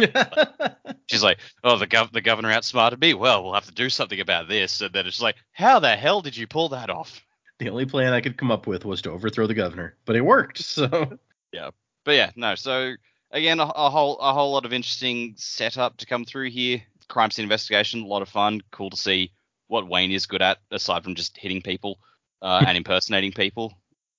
She's 1.06 1.22
like, 1.22 1.38
"Oh, 1.64 1.76
the 1.76 1.86
gov- 1.86 2.12
the 2.12 2.20
governor 2.20 2.50
outsmarted 2.50 3.00
me. 3.00 3.14
Well, 3.14 3.44
we'll 3.44 3.54
have 3.54 3.66
to 3.66 3.72
do 3.72 3.90
something 3.90 4.20
about 4.20 4.48
this." 4.48 4.80
And 4.80 4.92
then 4.92 5.06
it's 5.06 5.20
like, 5.22 5.36
"How 5.52 5.78
the 5.78 5.96
hell 5.96 6.22
did 6.22 6.36
you 6.36 6.46
pull 6.46 6.70
that 6.70 6.90
off?" 6.90 7.24
the 7.58 7.68
only 7.70 7.86
plan 7.86 8.12
I 8.12 8.20
could 8.20 8.36
come 8.36 8.50
up 8.50 8.66
with 8.66 8.84
was 8.84 9.02
to 9.02 9.10
overthrow 9.10 9.46
the 9.46 9.54
governor, 9.54 9.96
but 10.04 10.16
it 10.16 10.22
worked. 10.22 10.58
So 10.64 11.18
yeah, 11.52 11.70
But 12.04 12.12
yeah, 12.12 12.30
no. 12.34 12.54
So 12.54 12.94
again, 13.30 13.60
a, 13.60 13.64
a 13.64 13.90
whole 13.90 14.18
a 14.18 14.32
whole 14.32 14.52
lot 14.52 14.64
of 14.64 14.72
interesting 14.72 15.34
setup 15.36 15.98
to 15.98 16.06
come 16.06 16.24
through 16.24 16.50
here. 16.50 16.82
Crime 17.08 17.30
scene 17.30 17.44
investigation, 17.44 18.02
a 18.02 18.06
lot 18.06 18.22
of 18.22 18.28
fun. 18.28 18.60
Cool 18.70 18.90
to 18.90 18.96
see 18.96 19.32
what 19.68 19.88
Wayne 19.88 20.12
is 20.12 20.26
good 20.26 20.42
at 20.42 20.58
aside 20.70 21.04
from 21.04 21.14
just 21.14 21.36
hitting 21.36 21.62
people 21.62 21.98
uh, 22.42 22.64
and 22.66 22.76
impersonating 22.76 23.32
people. 23.32 23.72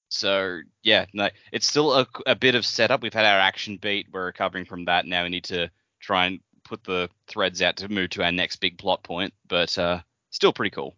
So 0.09 0.59
yeah, 0.83 1.06
no, 1.13 1.30
it's 1.51 1.68
still 1.68 1.94
a, 1.94 2.07
a 2.27 2.35
bit 2.35 2.56
of 2.56 2.65
setup. 2.65 3.01
We've 3.01 3.13
had 3.13 3.25
our 3.25 3.39
action 3.39 3.77
beat. 3.81 4.07
We're 4.12 4.25
recovering 4.25 4.65
from 4.65 4.85
that. 4.85 5.06
Now 5.06 5.24
we 5.24 5.30
need 5.30 5.45
to 5.45 5.69
try 6.00 6.27
and 6.27 6.39
put 6.63 6.83
the 6.83 7.09
threads 7.27 7.62
out 7.62 7.77
to 7.77 7.89
move 7.89 8.12
to 8.12 8.24
our 8.24 8.31
next 8.31 8.57
big 8.57 8.77
plot 8.77 9.03
point. 9.03 9.33
But 9.47 9.77
uh, 9.77 10.01
still 10.30 10.53
pretty 10.53 10.69
cool. 10.69 10.95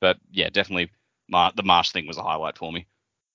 But 0.00 0.18
yeah, 0.30 0.50
definitely 0.50 0.90
Mar- 1.28 1.52
the 1.54 1.62
Marsh 1.62 1.90
thing 1.90 2.06
was 2.06 2.18
a 2.18 2.22
highlight 2.22 2.58
for 2.58 2.72
me. 2.72 2.86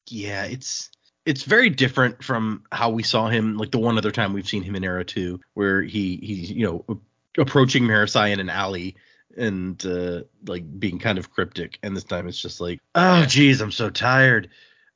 yeah, 0.08 0.46
it's 0.46 0.90
it's 1.26 1.44
very 1.44 1.70
different 1.70 2.24
from 2.24 2.64
how 2.72 2.90
we 2.90 3.04
saw 3.04 3.30
him 3.30 3.58
like 3.58 3.72
the 3.72 3.80
one 3.80 3.98
other 3.98 4.12
time 4.12 4.34
we've 4.34 4.48
seen 4.48 4.64
him 4.64 4.76
in 4.76 4.84
Era 4.84 5.06
2 5.06 5.40
where 5.54 5.82
he 5.82 6.18
he's 6.18 6.52
you 6.52 6.66
know 6.66 7.00
approaching 7.38 7.84
Marasi 7.84 8.32
in 8.32 8.40
an 8.40 8.50
alley 8.50 8.96
and 9.36 9.84
uh 9.86 10.22
like 10.46 10.64
being 10.80 11.00
kind 11.00 11.18
of 11.18 11.32
cryptic 11.32 11.80
and 11.82 11.98
this 11.98 12.04
time 12.04 12.28
it's 12.28 12.40
just 12.40 12.62
like 12.62 12.80
oh 12.94 13.26
geez 13.26 13.62
I'm 13.62 13.72
so 13.72 13.90
tired 13.90 14.50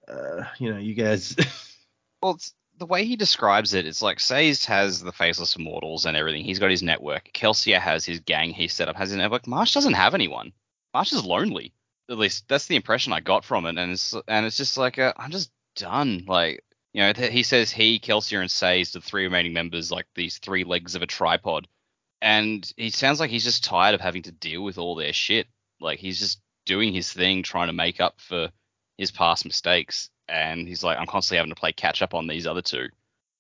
uh 0.07 0.44
you 0.60 0.72
know 0.72 0.78
you 0.78 0.94
guys 0.94 1.36
Well, 2.22 2.39
the 2.78 2.86
way 2.86 3.06
he 3.06 3.16
describes 3.16 3.74
it, 3.74 3.86
it's 3.86 4.01
like 4.01 4.19
Sazed 4.19 4.66
has 4.66 5.01
the 5.01 5.12
faceless 5.12 5.56
immortals 5.56 6.06
and 6.06 6.18
everything. 6.18 6.44
He's 6.44 6.60
got 6.60 6.72
his 6.72 6.84
network. 6.84 7.31
Kelsier 7.34 7.80
has 7.80 8.06
his 8.06 8.19
gang 8.19 8.51
he 8.51 8.68
set 8.68 8.88
up, 8.88 8.95
has 8.95 9.10
his 9.10 9.18
network. 9.18 9.48
Marsh 9.48 9.74
doesn't 9.74 9.94
have 9.94 10.13
anyone. 10.13 10.51
Marsh 10.94 11.13
is 11.13 11.25
lonely. 11.25 11.74
At 12.10 12.18
least 12.18 12.48
that's 12.48 12.68
the 12.68 12.75
impression 12.75 13.13
I 13.13 13.19
got 13.19 13.44
from 13.44 13.66
it. 13.66 13.78
And 13.78 13.92
it's 13.92 14.16
and 14.28 14.45
it's 14.45 14.57
just 14.57 14.78
like 14.78 14.98
uh, 14.98 15.13
I'm 15.18 15.31
just 15.31 15.51
done. 15.75 16.25
Like 16.28 16.63
you 16.94 17.01
know, 17.01 17.13
th- 17.13 17.31
he 17.31 17.44
says 17.44 17.72
he, 17.72 18.00
Kelsier, 18.00 18.42
and 18.42 18.50
Sazed, 18.50 18.94
the 18.94 19.01
three 19.01 19.24
remaining 19.24 19.54
members, 19.54 19.92
like 19.92 20.07
these 20.16 20.38
three 20.38 20.63
legs 20.63 20.95
of 20.95 21.01
a 21.01 21.07
tripod. 21.07 21.68
And 22.22 22.72
he 22.78 22.90
sounds 22.90 23.19
like 23.19 23.30
he's 23.30 23.44
just 23.44 23.64
tired 23.64 23.96
of 23.96 24.02
having 24.02 24.24
to 24.24 24.31
deal 24.31 24.64
with 24.64 24.78
all 24.78 24.96
their 24.96 25.14
shit. 25.14 25.48
Like 25.80 26.00
he's 26.00 26.19
just 26.19 26.40
doing 26.66 26.94
his 26.94 27.12
thing, 27.12 27.44
trying 27.44 27.68
to 27.68 27.74
make 27.74 28.02
up 28.02 28.19
for 28.19 28.50
his 28.97 29.12
past 29.12 29.45
mistakes. 29.45 30.09
And 30.28 30.68
he's 30.68 30.83
like, 30.83 30.97
I'm 30.97 31.06
constantly 31.06 31.38
having 31.38 31.54
to 31.54 31.59
play 31.59 31.71
catch 31.71 32.02
up 32.02 32.14
on 32.14 32.28
these 32.28 32.47
other 32.47 32.62
two. 32.62 32.88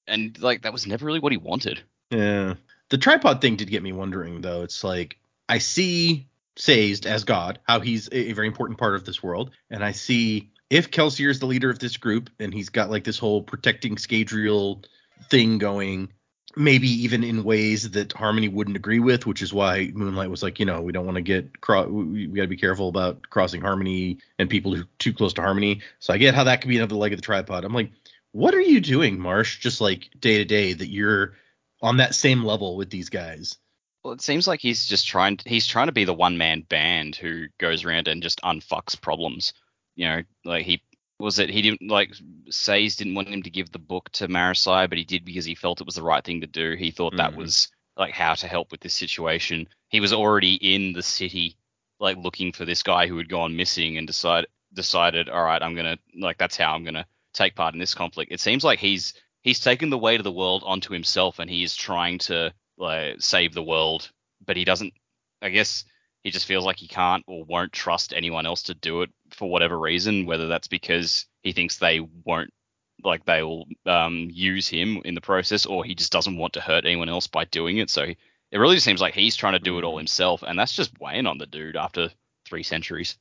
And 0.07 0.39
like 0.41 0.61
that 0.61 0.73
was 0.73 0.87
never 0.87 1.05
really 1.05 1.19
what 1.19 1.31
he 1.31 1.37
wanted. 1.37 1.81
Yeah. 2.11 2.55
The 2.89 2.97
tripod 2.97 3.41
thing 3.41 3.55
did 3.57 3.69
get 3.69 3.83
me 3.83 3.91
wondering 3.91 4.41
though. 4.41 4.61
It's 4.61 4.83
like 4.83 5.17
I 5.49 5.57
see 5.57 6.27
Sazed 6.57 7.05
as 7.05 7.23
God, 7.23 7.59
how 7.67 7.81
he's 7.81 8.09
a 8.11 8.33
very 8.33 8.47
important 8.47 8.79
part 8.79 8.95
of 8.95 9.05
this 9.05 9.21
world, 9.21 9.51
and 9.69 9.83
I 9.83 9.91
see 9.91 10.49
if 10.71 10.89
Kelsier 10.89 11.29
is 11.29 11.39
the 11.39 11.45
leader 11.45 11.69
of 11.69 11.77
this 11.77 11.97
group 11.97 12.31
and 12.39 12.51
he's 12.51 12.69
got 12.69 12.89
like 12.89 13.03
this 13.03 13.19
whole 13.19 13.43
protecting 13.43 13.95
Scadrial 13.95 14.83
thing 15.29 15.59
going, 15.59 16.11
maybe 16.55 16.87
even 16.87 17.23
in 17.23 17.43
ways 17.43 17.91
that 17.91 18.13
Harmony 18.13 18.47
wouldn't 18.47 18.77
agree 18.77 18.99
with, 18.99 19.25
which 19.25 19.41
is 19.41 19.53
why 19.53 19.91
Moonlight 19.93 20.29
was 20.29 20.41
like, 20.41 20.59
you 20.59 20.65
know, 20.65 20.81
we 20.81 20.91
don't 20.91 21.05
want 21.05 21.17
to 21.17 21.21
get 21.21 21.61
cro- 21.61 21.87
we, 21.87 22.27
we 22.27 22.35
got 22.35 22.43
to 22.43 22.47
be 22.47 22.57
careful 22.57 22.89
about 22.89 23.29
crossing 23.29 23.61
Harmony 23.61 24.19
and 24.39 24.49
people 24.49 24.73
who 24.73 24.83
too 24.97 25.13
close 25.13 25.33
to 25.33 25.41
Harmony. 25.41 25.81
So 25.99 26.13
I 26.13 26.17
get 26.17 26.35
how 26.35 26.45
that 26.45 26.61
could 26.61 26.69
be 26.69 26.77
another 26.77 26.95
leg 26.95 27.13
of 27.13 27.19
the 27.19 27.25
tripod. 27.25 27.63
I'm 27.63 27.73
like, 27.73 27.91
what 28.31 28.53
are 28.53 28.61
you 28.61 28.79
doing, 28.79 29.19
Marsh? 29.19 29.59
Just 29.59 29.81
like 29.81 30.09
day 30.19 30.37
to 30.37 30.45
day 30.45 30.73
that 30.73 30.89
you're 30.89 31.33
on 31.81 31.97
that 31.97 32.15
same 32.15 32.43
level 32.43 32.75
with 32.75 32.89
these 32.89 33.09
guys. 33.09 33.57
Well, 34.03 34.13
it 34.13 34.21
seems 34.21 34.47
like 34.47 34.61
he's 34.61 34.85
just 34.85 35.07
trying. 35.07 35.39
He's 35.45 35.67
trying 35.67 35.87
to 35.87 35.93
be 35.93 36.05
the 36.05 36.13
one 36.13 36.37
man 36.37 36.61
band 36.61 37.15
who 37.15 37.47
goes 37.59 37.83
around 37.83 38.07
and 38.07 38.23
just 38.23 38.41
unfucks 38.41 38.99
problems. 38.99 39.53
You 39.95 40.07
know, 40.07 40.21
like 40.45 40.65
he 40.65 40.81
was 41.19 41.39
it. 41.39 41.49
He 41.49 41.61
didn't 41.61 41.89
like 41.89 42.13
Sazed 42.49 42.99
didn't 42.99 43.15
want 43.15 43.27
him 43.29 43.43
to 43.43 43.49
give 43.49 43.71
the 43.71 43.79
book 43.79 44.09
to 44.13 44.27
Marasi, 44.27 44.87
but 44.89 44.97
he 44.97 45.03
did 45.03 45.25
because 45.25 45.45
he 45.45 45.55
felt 45.55 45.81
it 45.81 45.85
was 45.87 45.95
the 45.95 46.03
right 46.03 46.23
thing 46.23 46.41
to 46.41 46.47
do. 46.47 46.75
He 46.75 46.91
thought 46.91 47.15
that 47.17 47.33
Mhm. 47.33 47.37
was 47.37 47.69
like 47.97 48.13
how 48.13 48.35
to 48.35 48.47
help 48.47 48.71
with 48.71 48.81
this 48.81 48.93
situation. 48.93 49.67
He 49.89 49.99
was 49.99 50.13
already 50.13 50.55
in 50.55 50.93
the 50.93 51.01
city, 51.01 51.57
like 51.99 52.17
looking 52.17 52.51
for 52.51 52.65
this 52.65 52.83
guy 52.83 53.07
who 53.07 53.17
had 53.17 53.29
gone 53.29 53.55
missing, 53.55 53.97
and 53.97 54.05
decide 54.05 54.45
decided, 54.73 55.29
all 55.29 55.43
right, 55.43 55.61
I'm 55.63 55.75
gonna 55.75 55.97
like 56.15 56.37
that's 56.37 56.57
how 56.57 56.73
I'm 56.73 56.83
gonna 56.83 57.07
take 57.33 57.55
part 57.55 57.73
in 57.73 57.79
this 57.79 57.95
conflict. 57.95 58.31
It 58.31 58.39
seems 58.39 58.63
like 58.63 58.79
he's 58.79 59.13
he's 59.41 59.59
taken 59.59 59.89
the 59.89 59.97
weight 59.97 60.19
of 60.19 60.23
the 60.25 60.31
world 60.31 60.63
onto 60.65 60.93
himself, 60.93 61.39
and 61.39 61.49
he 61.49 61.63
is 61.63 61.75
trying 61.75 62.19
to 62.19 62.53
like 62.77 63.15
save 63.21 63.53
the 63.53 63.63
world, 63.63 64.11
but 64.45 64.57
he 64.57 64.65
doesn't. 64.65 64.93
I 65.41 65.49
guess 65.49 65.83
he 66.27 66.31
just 66.31 66.45
feels 66.45 66.65
like 66.65 66.75
he 66.75 66.89
can't 66.89 67.23
or 67.25 67.45
won't 67.45 67.71
trust 67.71 68.11
anyone 68.13 68.45
else 68.45 68.63
to 68.63 68.73
do 68.73 69.01
it 69.01 69.09
for 69.31 69.49
whatever 69.49 69.79
reason, 69.79 70.25
whether 70.25 70.49
that's 70.49 70.67
because 70.67 71.25
he 71.41 71.53
thinks 71.53 71.77
they 71.77 72.01
won't 72.25 72.53
like 73.01 73.23
they 73.23 73.43
will 73.43 73.65
um, 73.85 74.27
use 74.29 74.67
him 74.67 75.01
in 75.05 75.15
the 75.15 75.21
process, 75.21 75.65
or 75.65 75.85
he 75.85 75.95
just 75.95 76.11
doesn't 76.11 76.35
want 76.35 76.51
to 76.51 76.59
hurt 76.59 76.83
anyone 76.83 77.07
else 77.07 77.27
by 77.27 77.45
doing 77.45 77.77
it. 77.77 77.89
So 77.89 78.01
it 78.01 78.17
really 78.57 78.75
just 78.75 78.83
seems 78.83 78.99
like 78.99 79.13
he's 79.13 79.37
trying 79.37 79.53
to 79.53 79.59
do 79.59 79.77
it 79.77 79.85
all 79.85 79.97
himself, 79.97 80.43
and 80.45 80.59
that's 80.59 80.73
just 80.73 80.99
weighing 80.99 81.27
on 81.27 81.37
the 81.37 81.45
dude 81.45 81.77
after 81.77 82.09
three 82.45 82.63
centuries. 82.63 83.17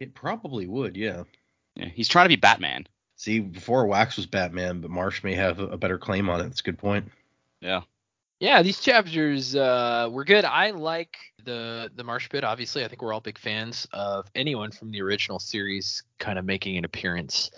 It 0.00 0.14
probably 0.14 0.66
would, 0.66 0.96
yeah. 0.96 1.24
Yeah, 1.74 1.90
he's 1.92 2.08
trying 2.08 2.24
to 2.24 2.34
be 2.34 2.36
Batman. 2.36 2.86
See, 3.16 3.40
before 3.40 3.86
Wax 3.86 4.16
was 4.16 4.24
Batman, 4.24 4.80
but 4.80 4.90
Marsh 4.90 5.22
may 5.22 5.34
have 5.34 5.58
a 5.58 5.76
better 5.76 5.98
claim 5.98 6.30
on 6.30 6.40
it. 6.40 6.44
That's 6.44 6.60
a 6.60 6.64
good 6.64 6.78
point. 6.78 7.12
Yeah. 7.60 7.82
Yeah, 8.38 8.62
these 8.62 8.80
chapters 8.80 9.56
uh, 9.56 10.08
were 10.10 10.24
good. 10.24 10.44
I 10.44 10.70
like 10.70 11.16
the 11.44 11.90
the 11.94 12.04
Marsh 12.04 12.28
bit. 12.28 12.44
Obviously, 12.44 12.84
I 12.84 12.88
think 12.88 13.00
we're 13.00 13.14
all 13.14 13.20
big 13.20 13.38
fans 13.38 13.88
of 13.92 14.30
anyone 14.34 14.72
from 14.72 14.90
the 14.90 15.00
original 15.00 15.38
series 15.38 16.02
kind 16.18 16.38
of 16.38 16.44
making 16.44 16.76
an 16.76 16.84
appearance. 16.84 17.50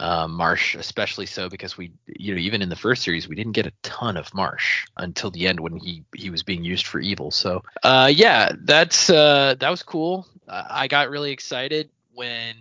Um, 0.00 0.32
Marsh, 0.32 0.76
especially 0.76 1.26
so 1.26 1.48
because 1.48 1.76
we, 1.76 1.90
you 2.06 2.32
know, 2.34 2.40
even 2.40 2.62
in 2.62 2.68
the 2.68 2.76
first 2.76 3.02
series, 3.02 3.26
we 3.26 3.34
didn't 3.34 3.52
get 3.52 3.66
a 3.66 3.72
ton 3.82 4.16
of 4.16 4.32
Marsh 4.32 4.86
until 4.96 5.30
the 5.30 5.48
end 5.48 5.58
when 5.58 5.76
he 5.76 6.04
he 6.14 6.30
was 6.30 6.42
being 6.42 6.62
used 6.62 6.86
for 6.86 7.00
evil. 7.00 7.30
So, 7.30 7.64
uh, 7.82 8.12
yeah, 8.14 8.52
that's 8.60 9.10
uh, 9.10 9.54
that 9.58 9.70
was 9.70 9.82
cool. 9.82 10.26
Uh, 10.46 10.62
I 10.68 10.88
got 10.88 11.10
really 11.10 11.32
excited 11.32 11.90
when 12.12 12.54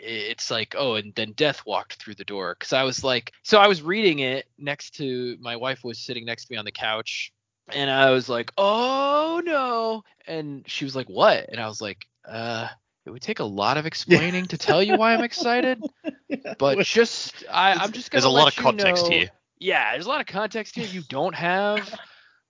it's 0.00 0.50
like 0.50 0.74
oh 0.78 0.94
and 0.94 1.14
then 1.14 1.32
death 1.32 1.62
walked 1.66 1.94
through 1.94 2.14
the 2.14 2.24
door. 2.24 2.54
Because 2.58 2.72
i 2.72 2.82
was 2.84 3.02
like 3.04 3.32
so 3.42 3.58
i 3.58 3.66
was 3.66 3.82
reading 3.82 4.20
it 4.20 4.46
next 4.58 4.96
to 4.96 5.36
my 5.40 5.56
wife 5.56 5.82
was 5.84 5.98
sitting 5.98 6.24
next 6.24 6.46
to 6.46 6.52
me 6.52 6.56
on 6.58 6.64
the 6.64 6.72
couch 6.72 7.32
and 7.72 7.90
i 7.90 8.10
was 8.10 8.28
like 8.28 8.52
oh 8.58 9.42
no. 9.44 10.02
And 10.26 10.64
she 10.66 10.84
was 10.84 10.94
like 10.96 11.08
what? 11.08 11.48
And 11.50 11.60
i 11.60 11.66
was 11.66 11.80
like 11.80 12.06
uh 12.26 12.68
it 13.06 13.10
would 13.10 13.22
take 13.22 13.40
a 13.40 13.44
lot 13.44 13.76
of 13.78 13.86
explaining 13.92 14.46
to 14.46 14.58
tell 14.58 14.82
you 14.82 14.96
why 14.96 15.14
i'm 15.14 15.24
excited 15.24 15.82
but 16.58 16.78
just 16.84 17.44
I, 17.50 17.72
i'm 17.72 17.92
just 17.92 18.10
gonna 18.10 18.20
There's 18.20 18.24
a 18.24 18.30
lot 18.30 18.48
of 18.48 18.56
context 18.56 19.04
know- 19.04 19.10
here. 19.10 19.30
yeah 19.58 19.92
there's 19.92 20.06
a 20.06 20.08
lot 20.10 20.20
of 20.20 20.26
context 20.26 20.74
here 20.76 20.86
you 20.86 21.02
don't 21.08 21.34
have 21.34 21.92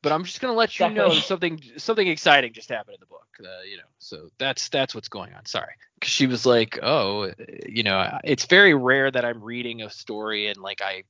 but 0.02 0.12
i'm 0.12 0.25
just 0.25 0.40
gonna 0.40 0.52
let 0.52 0.78
you 0.78 0.88
know 0.90 1.12
something 1.12 1.61
something 1.76 2.09
exciting 2.09 2.52
just 2.52 2.69
happened 2.69 2.95
in 2.95 3.00
the 3.00 3.07
book 3.07 3.26
uh, 3.40 3.62
you 3.69 3.76
know 3.76 3.85
so 3.99 4.28
that's 4.38 4.69
that's 4.69 4.95
what's 4.95 5.09
going 5.09 5.33
on. 5.35 5.45
Sorry, 5.45 5.75
because 5.95 6.11
she 6.12 6.26
was 6.26 6.47
like 6.47 6.78
oh 6.83 7.33
you 7.69 7.83
know 7.83 8.19
it's 8.25 8.47
very 8.47 8.75
rare 8.75 9.11
that 9.11 9.25
i'm 9.25 9.43
reading 9.43 9.83
a 9.83 9.90
story 9.90 10.49
and 10.49 10.57
like 10.59 10.81
i 10.83 11.02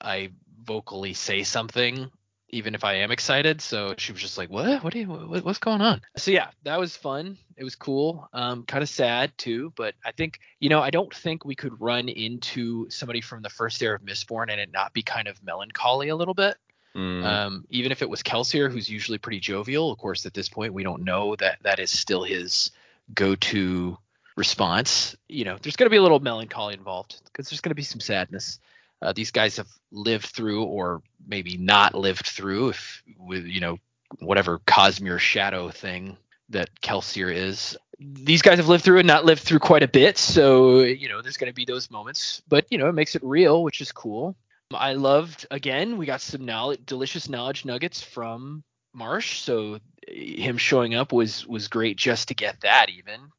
i 0.00 0.30
vocally 0.64 1.14
say 1.14 1.42
something 1.42 2.10
even 2.50 2.74
if 2.76 2.84
i 2.84 2.94
am 2.94 3.10
excited. 3.10 3.60
So 3.60 3.94
she 3.98 4.12
was 4.12 4.22
just 4.22 4.38
like 4.38 4.48
what? 4.48 4.82
What, 4.84 4.94
you, 4.94 5.06
what 5.06 5.44
what's 5.44 5.58
going 5.58 5.80
on? 5.80 6.00
So 6.16 6.30
yeah 6.30 6.48
that 6.62 6.78
was 6.78 6.96
fun. 6.96 7.36
It 7.56 7.64
was 7.64 7.74
cool. 7.74 8.28
Um 8.32 8.62
kind 8.64 8.82
of 8.82 8.88
sad 8.88 9.36
too 9.36 9.72
but 9.76 9.94
i 10.04 10.12
think 10.12 10.38
you 10.60 10.68
know 10.68 10.80
i 10.80 10.90
don't 10.90 11.12
think 11.12 11.44
we 11.44 11.54
could 11.54 11.80
run 11.80 12.08
into 12.08 12.88
somebody 12.90 13.20
from 13.20 13.42
the 13.42 13.50
first 13.50 13.82
era 13.82 13.96
of 13.96 14.02
mistborn 14.02 14.50
and 14.50 14.60
it 14.60 14.70
not 14.72 14.92
be 14.92 15.02
kind 15.02 15.28
of 15.28 15.42
melancholy 15.42 16.08
a 16.08 16.16
little 16.16 16.34
bit 16.34 16.56
Mm. 16.96 17.24
um, 17.24 17.66
even 17.68 17.92
if 17.92 18.00
it 18.00 18.08
was 18.08 18.22
Kelsier, 18.22 18.72
who's 18.72 18.88
usually 18.88 19.18
pretty 19.18 19.38
jovial, 19.38 19.90
of 19.90 19.98
course, 19.98 20.24
at 20.24 20.32
this 20.32 20.48
point, 20.48 20.72
we 20.72 20.82
don't 20.82 21.04
know 21.04 21.36
that 21.36 21.58
that 21.62 21.78
is 21.78 21.90
still 21.90 22.24
his 22.24 22.70
go-to 23.14 23.98
response. 24.34 25.14
You 25.28 25.44
know, 25.44 25.58
there's 25.60 25.76
going 25.76 25.86
to 25.86 25.90
be 25.90 25.98
a 25.98 26.02
little 26.02 26.20
melancholy 26.20 26.72
involved 26.72 27.20
because 27.26 27.50
there's 27.50 27.60
going 27.60 27.70
to 27.70 27.76
be 27.76 27.82
some 27.82 28.00
sadness. 28.00 28.60
Uh, 29.02 29.12
these 29.12 29.30
guys 29.30 29.58
have 29.58 29.68
lived 29.92 30.24
through, 30.24 30.64
or 30.64 31.02
maybe 31.26 31.58
not 31.58 31.94
lived 31.94 32.26
through, 32.26 32.70
if 32.70 33.02
with 33.18 33.44
you 33.44 33.60
know 33.60 33.78
whatever 34.20 34.58
Cosmere 34.60 35.18
shadow 35.18 35.70
thing 35.70 36.16
that 36.48 36.80
Kelsier 36.80 37.32
is. 37.32 37.76
These 37.98 38.40
guys 38.40 38.56
have 38.56 38.68
lived 38.68 38.84
through 38.84 38.98
and 38.98 39.06
not 39.06 39.26
lived 39.26 39.42
through 39.42 39.58
quite 39.58 39.82
a 39.82 39.88
bit, 39.88 40.16
so 40.16 40.80
you 40.80 41.10
know 41.10 41.20
there's 41.20 41.36
going 41.36 41.50
to 41.50 41.54
be 41.54 41.66
those 41.66 41.90
moments. 41.90 42.40
But 42.48 42.66
you 42.70 42.78
know, 42.78 42.88
it 42.88 42.94
makes 42.94 43.14
it 43.16 43.22
real, 43.22 43.62
which 43.62 43.82
is 43.82 43.92
cool. 43.92 44.34
I 44.72 44.94
loved 44.94 45.46
again. 45.50 45.96
We 45.96 46.06
got 46.06 46.20
some 46.20 46.44
knowledge, 46.44 46.80
delicious 46.86 47.28
knowledge 47.28 47.64
nuggets 47.64 48.02
from 48.02 48.64
Marsh. 48.92 49.40
So 49.40 49.78
him 50.08 50.56
showing 50.56 50.94
up 50.94 51.12
was 51.12 51.46
was 51.46 51.68
great 51.68 51.96
just 51.96 52.28
to 52.28 52.34
get 52.34 52.60
that 52.62 52.88
even 52.90 53.30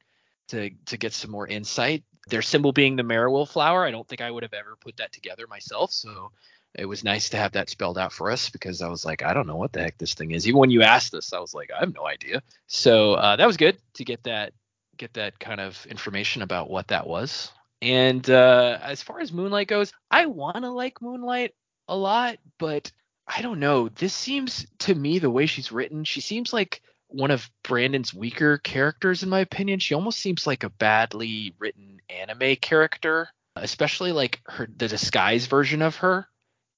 to 0.50 0.70
to 0.86 0.98
get 0.98 1.14
some 1.14 1.32
more 1.32 1.48
insight. 1.48 2.04
Their 2.30 2.42
symbol 2.42 2.72
being 2.72 2.96
the 2.96 3.04
Marigold 3.04 3.50
flower. 3.50 3.86
I 3.86 3.92
don't 3.92 4.08
think 4.08 4.22
I 4.22 4.32
would 4.32 4.44
have 4.44 4.54
ever 4.54 4.78
put 4.80 4.98
that 4.98 5.14
together 5.14 5.48
myself. 5.48 5.92
So 5.92 6.32
it 6.76 6.86
was 6.86 7.04
nice 7.04 7.30
to 7.30 7.38
have 7.38 7.54
that 7.54 7.70
spelled 7.70 7.98
out 7.98 8.14
for 8.14 8.30
us 8.30 8.50
because 8.50 8.82
I 8.82 8.90
was 8.90 9.06
like, 9.06 9.24
I 9.24 9.34
don't 9.34 9.48
know 9.48 9.56
what 9.56 9.74
the 9.74 9.82
heck 9.82 9.98
this 9.98 10.14
thing 10.14 10.32
is. 10.32 10.48
Even 10.48 10.60
when 10.60 10.70
you 10.70 10.84
asked 10.84 11.14
us, 11.14 11.34
I 11.34 11.40
was 11.40 11.54
like, 11.54 11.72
I 11.76 11.80
have 11.80 11.94
no 11.94 12.06
idea. 12.06 12.44
So 12.68 13.14
uh, 13.14 13.36
that 13.38 13.48
was 13.48 13.58
good 13.58 13.78
to 13.96 14.06
get 14.06 14.24
that 14.24 14.54
get 14.98 15.14
that 15.14 15.40
kind 15.40 15.62
of 15.62 15.86
information 15.88 16.42
about 16.42 16.70
what 16.70 16.88
that 16.88 17.06
was. 17.08 17.52
And 17.82 18.28
uh, 18.30 18.80
as 18.82 19.04
far 19.04 19.20
as 19.20 19.32
Moonlight 19.32 19.68
goes, 19.68 19.94
I 20.10 20.26
want 20.26 20.58
to 20.58 20.70
like 20.70 21.02
Moonlight 21.02 21.54
a 21.88 21.96
lot, 21.96 22.38
but 22.58 22.92
I 23.28 23.42
don't 23.42 23.60
know. 23.60 23.90
This 23.90 24.14
seems 24.14 24.66
to 24.80 24.96
me 24.96 25.20
the 25.20 25.30
way 25.30 25.46
she's 25.46 25.72
written, 25.72 26.04
she 26.04 26.22
seems 26.22 26.54
like 26.54 26.82
one 27.10 27.32
of 27.32 27.50
Brandon's 27.64 28.14
weaker 28.14 28.58
characters 28.58 29.24
in 29.24 29.30
my 29.30 29.40
opinion. 29.40 29.80
She 29.80 29.94
almost 29.94 30.20
seems 30.20 30.46
like 30.46 30.64
a 30.64 30.70
badly 30.70 31.54
written 31.60 32.02
anime 32.10 32.58
character, 32.58 33.30
especially 33.56 34.12
like 34.12 34.42
her 34.46 34.68
the 34.76 34.88
disguise 34.88 35.48
version 35.48 35.82
of 35.82 35.98
her 35.98 36.28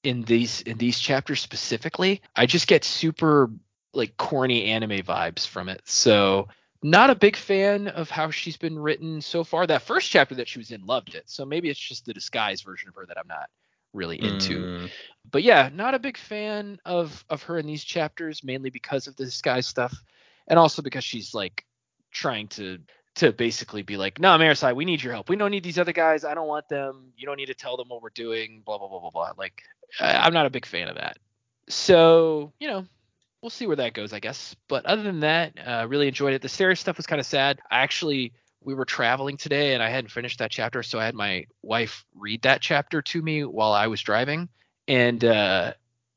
in 0.04 0.24
these 0.24 0.62
in 0.62 0.78
these 0.78 1.00
chapters 1.00 1.42
specifically. 1.42 2.22
I 2.36 2.46
just 2.46 2.68
get 2.68 2.84
super 2.84 3.50
like 3.94 4.18
corny 4.18 4.66
anime 4.66 5.00
vibes 5.00 5.48
from 5.48 5.70
it. 5.70 5.82
So 5.86 6.48
not 6.82 7.10
a 7.10 7.16
big 7.16 7.36
fan 7.36 7.88
of 7.88 8.10
how 8.10 8.32
she's 8.32 8.58
been 8.58 8.80
written 8.80 9.22
so 9.22 9.44
far. 9.44 9.68
That 9.68 9.82
first 9.82 10.10
chapter 10.10 10.36
that 10.36 10.48
she 10.48 10.60
was 10.60 10.72
in, 10.72 10.86
loved 10.86 11.16
it. 11.16 11.24
So 11.28 11.46
maybe 11.46 11.70
it's 11.70 11.80
just 11.80 12.06
the 12.06 12.14
disguise 12.14 12.62
version 12.62 12.90
of 12.90 12.96
her 12.96 13.06
that 13.06 13.18
I'm 13.18 13.28
not 13.28 13.50
really 13.94 14.22
into. 14.22 14.60
Mm. 14.60 14.90
But 15.30 15.44
yeah, 15.44 15.70
not 15.74 15.94
a 15.94 16.00
big 16.00 16.18
fan 16.18 16.80
of 16.86 17.24
of 17.30 17.44
her 17.44 17.58
in 17.58 17.66
these 17.66 17.84
chapters, 17.84 18.44
mainly 18.44 18.70
because 18.70 19.08
of 19.08 19.16
the 19.16 19.26
disguise 19.26 19.68
stuff, 19.68 19.94
and 20.48 20.58
also 20.58 20.82
because 20.82 21.04
she's 21.04 21.34
like 21.34 21.66
trying 22.12 22.48
to 22.50 22.80
to 23.16 23.34
basically 23.34 23.82
be 23.82 23.98
like, 23.98 24.20
no, 24.20 24.30
Marasi, 24.38 24.74
we 24.74 24.86
need 24.86 25.04
your 25.04 25.14
help. 25.14 25.28
We 25.28 25.36
don't 25.36 25.52
need 25.52 25.64
these 25.64 25.80
other 25.80 25.92
guys. 25.92 26.24
I 26.24 26.34
don't 26.34 26.48
want 26.48 26.70
them. 26.70 27.12
You 27.18 27.26
don't 27.26 27.38
need 27.38 27.48
to 27.48 27.54
tell 27.54 27.76
them 27.76 27.90
what 27.90 28.02
we're 28.02 28.10
doing. 28.12 28.62
Blah 28.66 28.78
blah 28.78 28.88
blah 28.88 29.00
blah 29.00 29.10
blah. 29.10 29.32
Like, 29.38 29.64
I, 30.00 30.18
I'm 30.18 30.34
not 30.34 30.46
a 30.46 30.50
big 30.50 30.66
fan 30.66 30.88
of 30.88 30.96
that. 30.96 31.18
So 31.68 32.54
you 32.60 32.68
know, 32.68 32.86
we'll 33.42 33.50
see 33.50 33.68
where 33.68 33.78
that 33.78 33.94
goes, 33.94 34.14
I 34.14 34.20
guess. 34.20 34.56
But 34.68 34.86
other 34.86 35.04
than 35.04 35.22
that, 35.22 35.54
uh, 35.66 35.86
really 35.88 36.08
enjoyed 36.08 36.34
it. 36.34 36.42
The 36.42 36.50
Sarah 36.50 36.76
stuff 36.76 36.98
was 36.98 37.06
kind 37.06 37.20
of 37.20 37.26
sad. 37.26 37.60
I 37.70 37.80
actually 37.80 38.34
we 38.62 38.74
were 38.74 38.86
traveling 38.86 39.38
today 39.38 39.74
and 39.74 39.82
I 39.82 39.90
hadn't 39.90 40.12
finished 40.12 40.40
that 40.40 40.52
chapter, 40.52 40.84
so 40.84 41.00
I 41.00 41.06
had 41.06 41.16
my 41.16 41.46
wife 41.62 42.04
read 42.14 42.42
that 42.42 42.62
chapter 42.62 43.02
to 43.02 43.22
me 43.22 43.46
while 43.46 43.72
I 43.72 43.88
was 43.88 44.02
driving, 44.02 44.50
and 44.88 45.24
uh, 45.24 45.74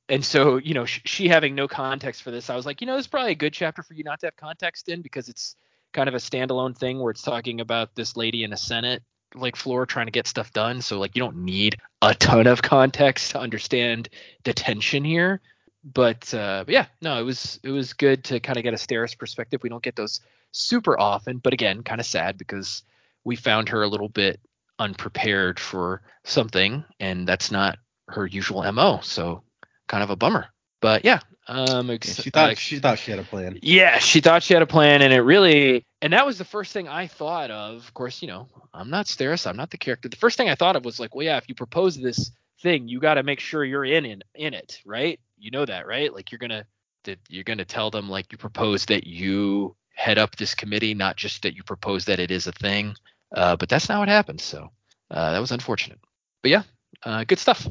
and 0.08 0.24
so 0.24 0.56
you 0.56 0.74
know 0.74 0.84
sh- 0.84 1.02
she 1.04 1.28
having 1.28 1.54
no 1.54 1.68
context 1.68 2.22
for 2.22 2.30
this, 2.30 2.50
I 2.50 2.56
was 2.56 2.66
like, 2.66 2.80
you 2.80 2.86
know, 2.86 2.96
this 2.96 3.04
is 3.04 3.08
probably 3.08 3.32
a 3.32 3.36
good 3.36 3.52
chapter 3.52 3.82
for 3.82 3.94
you 3.94 4.04
not 4.04 4.20
to 4.20 4.26
have 4.26 4.36
context 4.36 4.88
in 4.88 5.02
because 5.02 5.28
it's 5.28 5.56
kind 5.92 6.08
of 6.08 6.14
a 6.14 6.18
standalone 6.18 6.76
thing 6.76 6.98
where 6.98 7.10
it's 7.10 7.22
talking 7.22 7.60
about 7.60 7.94
this 7.94 8.16
lady 8.16 8.44
in 8.44 8.52
a 8.52 8.56
Senate 8.56 9.02
like 9.34 9.56
floor 9.56 9.86
trying 9.86 10.06
to 10.06 10.12
get 10.12 10.26
stuff 10.26 10.52
done. 10.52 10.82
So 10.82 10.98
like 10.98 11.16
you 11.16 11.20
don't 11.20 11.38
need 11.38 11.76
a 12.02 12.14
ton 12.14 12.46
of 12.46 12.60
context 12.60 13.30
to 13.30 13.40
understand 13.40 14.08
the 14.44 14.52
tension 14.52 15.04
here 15.04 15.40
but 15.84 16.32
uh, 16.32 16.64
but 16.64 16.72
yeah, 16.72 16.86
no, 17.00 17.18
it 17.18 17.24
was 17.24 17.58
it 17.62 17.70
was 17.70 17.92
good 17.92 18.24
to 18.24 18.40
kind 18.40 18.58
of 18.58 18.64
get 18.64 18.74
a 18.74 18.76
Steris 18.76 19.18
perspective. 19.18 19.60
We 19.62 19.68
don't 19.68 19.82
get 19.82 19.96
those 19.96 20.20
super 20.52 20.98
often, 20.98 21.38
but 21.38 21.52
again, 21.52 21.82
kind 21.82 22.00
of 22.00 22.06
sad 22.06 22.38
because 22.38 22.82
we 23.24 23.36
found 23.36 23.68
her 23.70 23.82
a 23.82 23.88
little 23.88 24.08
bit 24.08 24.40
unprepared 24.78 25.58
for 25.58 26.02
something, 26.24 26.84
and 27.00 27.26
that's 27.26 27.50
not 27.50 27.78
her 28.08 28.26
usual 28.26 28.70
mo. 28.72 29.00
So 29.02 29.42
kind 29.88 30.02
of 30.02 30.10
a 30.10 30.16
bummer. 30.16 30.46
But 30.80 31.04
yeah, 31.04 31.20
um, 31.48 31.90
Yeah, 31.90 31.98
she 32.00 32.30
thought 32.30 32.50
uh, 32.50 32.54
she 32.54 32.78
thought 32.78 32.98
she 32.98 33.10
had 33.10 33.20
a 33.20 33.24
plan. 33.24 33.58
yeah, 33.62 33.98
she 33.98 34.20
thought 34.20 34.42
she 34.42 34.54
had 34.54 34.62
a 34.62 34.66
plan, 34.66 35.02
and 35.02 35.12
it 35.12 35.20
really, 35.20 35.84
and 36.00 36.12
that 36.12 36.26
was 36.26 36.38
the 36.38 36.44
first 36.44 36.72
thing 36.72 36.88
I 36.88 37.06
thought 37.06 37.50
of. 37.50 37.76
Of 37.76 37.94
course, 37.94 38.22
you 38.22 38.28
know, 38.28 38.48
I'm 38.72 38.90
not 38.90 39.06
Steris, 39.06 39.46
I'm 39.46 39.56
not 39.56 39.70
the 39.70 39.78
character. 39.78 40.08
The 40.08 40.16
first 40.16 40.36
thing 40.36 40.48
I 40.48 40.54
thought 40.54 40.76
of 40.76 40.84
was 40.84 41.00
like, 41.00 41.14
well, 41.14 41.24
yeah, 41.24 41.36
if 41.38 41.48
you 41.48 41.54
propose 41.54 41.96
this 41.96 42.30
thing, 42.60 42.88
you 42.88 43.00
got 43.00 43.14
to 43.14 43.22
make 43.22 43.40
sure 43.40 43.64
you're 43.64 43.84
in, 43.84 44.04
in 44.04 44.22
in 44.34 44.54
it, 44.54 44.80
right? 44.84 45.18
You 45.42 45.50
know 45.50 45.64
that, 45.64 45.88
right? 45.88 46.14
Like 46.14 46.30
you're 46.30 46.38
gonna 46.38 46.64
that 47.02 47.18
you're 47.28 47.42
gonna 47.42 47.64
tell 47.64 47.90
them 47.90 48.08
like 48.08 48.30
you 48.30 48.38
propose 48.38 48.84
that 48.86 49.08
you 49.08 49.74
head 49.92 50.16
up 50.16 50.36
this 50.36 50.54
committee, 50.54 50.94
not 50.94 51.16
just 51.16 51.42
that 51.42 51.56
you 51.56 51.64
propose 51.64 52.04
that 52.04 52.20
it 52.20 52.30
is 52.30 52.46
a 52.46 52.52
thing. 52.52 52.94
Uh, 53.34 53.56
but 53.56 53.68
that's 53.68 53.88
not 53.88 53.98
what 53.98 54.08
happened. 54.08 54.40
So 54.40 54.70
uh, 55.10 55.32
that 55.32 55.40
was 55.40 55.50
unfortunate. 55.50 55.98
But 56.42 56.52
yeah, 56.52 56.62
uh, 57.02 57.24
good 57.24 57.40
stuff. 57.40 57.66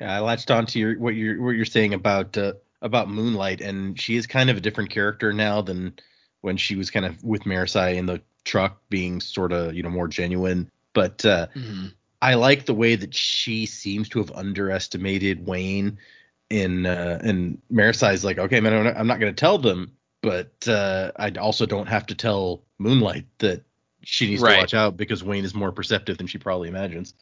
Yeah, 0.00 0.16
I 0.16 0.20
latched 0.20 0.50
on 0.50 0.64
to 0.66 0.78
your 0.78 0.98
what 0.98 1.14
you're 1.14 1.42
what 1.42 1.50
you're 1.50 1.66
saying 1.66 1.92
about 1.92 2.38
uh, 2.38 2.54
about 2.80 3.10
Moonlight, 3.10 3.60
and 3.60 4.00
she 4.00 4.16
is 4.16 4.26
kind 4.26 4.48
of 4.48 4.56
a 4.56 4.60
different 4.62 4.88
character 4.88 5.30
now 5.30 5.60
than 5.60 5.92
when 6.40 6.56
she 6.56 6.74
was 6.74 6.90
kind 6.90 7.04
of 7.04 7.22
with 7.22 7.42
Marasi 7.42 7.96
in 7.96 8.06
the 8.06 8.22
truck, 8.44 8.80
being 8.88 9.20
sort 9.20 9.52
of 9.52 9.74
you 9.74 9.82
know 9.82 9.90
more 9.90 10.08
genuine. 10.08 10.70
But 10.94 11.22
uh, 11.26 11.48
I 12.22 12.34
like 12.34 12.64
the 12.64 12.74
way 12.74 12.96
that 12.96 13.14
she 13.14 13.66
seems 13.66 14.08
to 14.10 14.20
have 14.20 14.30
underestimated 14.32 15.46
Wayne. 15.46 15.98
In 16.50 16.84
uh, 16.84 17.20
and 17.22 17.60
Marasi's 17.72 18.24
like, 18.24 18.38
okay, 18.38 18.60
man, 18.60 18.74
I'm 18.74 18.84
not, 18.84 18.96
I'm 18.96 19.06
not 19.06 19.20
going 19.20 19.32
to 19.32 19.40
tell 19.40 19.56
them, 19.58 19.92
but 20.20 20.52
uh, 20.66 21.12
I 21.16 21.30
also 21.30 21.64
don't 21.64 21.86
have 21.86 22.06
to 22.06 22.14
tell 22.14 22.62
Moonlight 22.78 23.26
that 23.38 23.62
she 24.02 24.26
needs 24.28 24.42
Right. 24.42 24.54
to 24.54 24.60
watch 24.60 24.74
out 24.74 24.96
because 24.96 25.22
Wayne 25.22 25.44
is 25.44 25.54
more 25.54 25.72
perceptive 25.72 26.18
than 26.18 26.26
she 26.26 26.38
probably 26.38 26.68
imagines. 26.68 27.14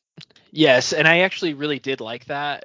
Yes, 0.50 0.92
and 0.92 1.06
I 1.06 1.20
actually 1.20 1.54
really 1.54 1.78
did 1.78 2.00
like 2.00 2.25
that. 2.26 2.64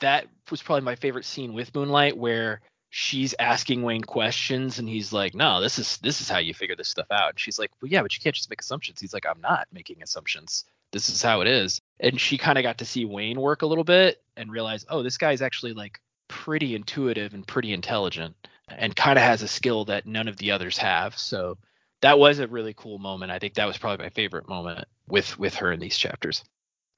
That 0.00 0.26
was 0.50 0.62
probably 0.62 0.82
my 0.82 0.94
favorite 0.94 1.24
scene 1.24 1.52
with 1.52 1.74
Moonlight 1.74 2.16
where 2.16 2.60
she's 2.90 3.34
asking 3.40 3.82
Wayne 3.82 4.02
questions 4.02 4.78
and 4.78 4.88
he's 4.88 5.12
like, 5.12 5.34
"No, 5.34 5.60
this 5.60 5.80
is 5.80 5.98
this 5.98 6.20
is 6.20 6.28
how 6.28 6.38
you 6.38 6.54
figure 6.54 6.76
this 6.76 6.88
stuff 6.88 7.10
out." 7.10 7.30
And 7.30 7.40
she's 7.40 7.58
like, 7.58 7.70
"Well, 7.82 7.90
yeah, 7.90 8.02
but 8.02 8.14
you 8.16 8.22
can't 8.22 8.36
just 8.36 8.50
make 8.50 8.60
assumptions." 8.60 9.00
He's 9.00 9.12
like, 9.12 9.26
"I'm 9.26 9.40
not 9.40 9.66
making 9.72 10.02
assumptions. 10.02 10.64
This 10.92 11.08
is 11.08 11.20
how 11.22 11.40
it 11.40 11.48
is." 11.48 11.80
And 11.98 12.20
she 12.20 12.38
kind 12.38 12.56
of 12.56 12.62
got 12.62 12.78
to 12.78 12.84
see 12.84 13.04
Wayne 13.04 13.40
work 13.40 13.62
a 13.62 13.66
little 13.66 13.84
bit 13.84 14.22
and 14.36 14.50
realize, 14.52 14.86
"Oh, 14.88 15.02
this 15.02 15.18
guy's 15.18 15.42
actually 15.42 15.72
like 15.72 16.00
pretty 16.28 16.74
intuitive 16.74 17.34
and 17.34 17.46
pretty 17.46 17.72
intelligent 17.72 18.34
and 18.68 18.94
kind 18.96 19.18
of 19.18 19.24
has 19.24 19.42
a 19.42 19.48
skill 19.48 19.84
that 19.86 20.06
none 20.06 20.28
of 20.28 20.36
the 20.36 20.50
others 20.50 20.78
have." 20.78 21.18
So 21.18 21.58
that 22.00 22.18
was 22.18 22.38
a 22.38 22.46
really 22.46 22.74
cool 22.74 22.98
moment. 22.98 23.32
I 23.32 23.38
think 23.38 23.54
that 23.54 23.66
was 23.66 23.78
probably 23.78 24.04
my 24.04 24.10
favorite 24.10 24.48
moment 24.48 24.86
with 25.08 25.38
with 25.38 25.54
her 25.56 25.72
in 25.72 25.80
these 25.80 25.96
chapters. 25.96 26.44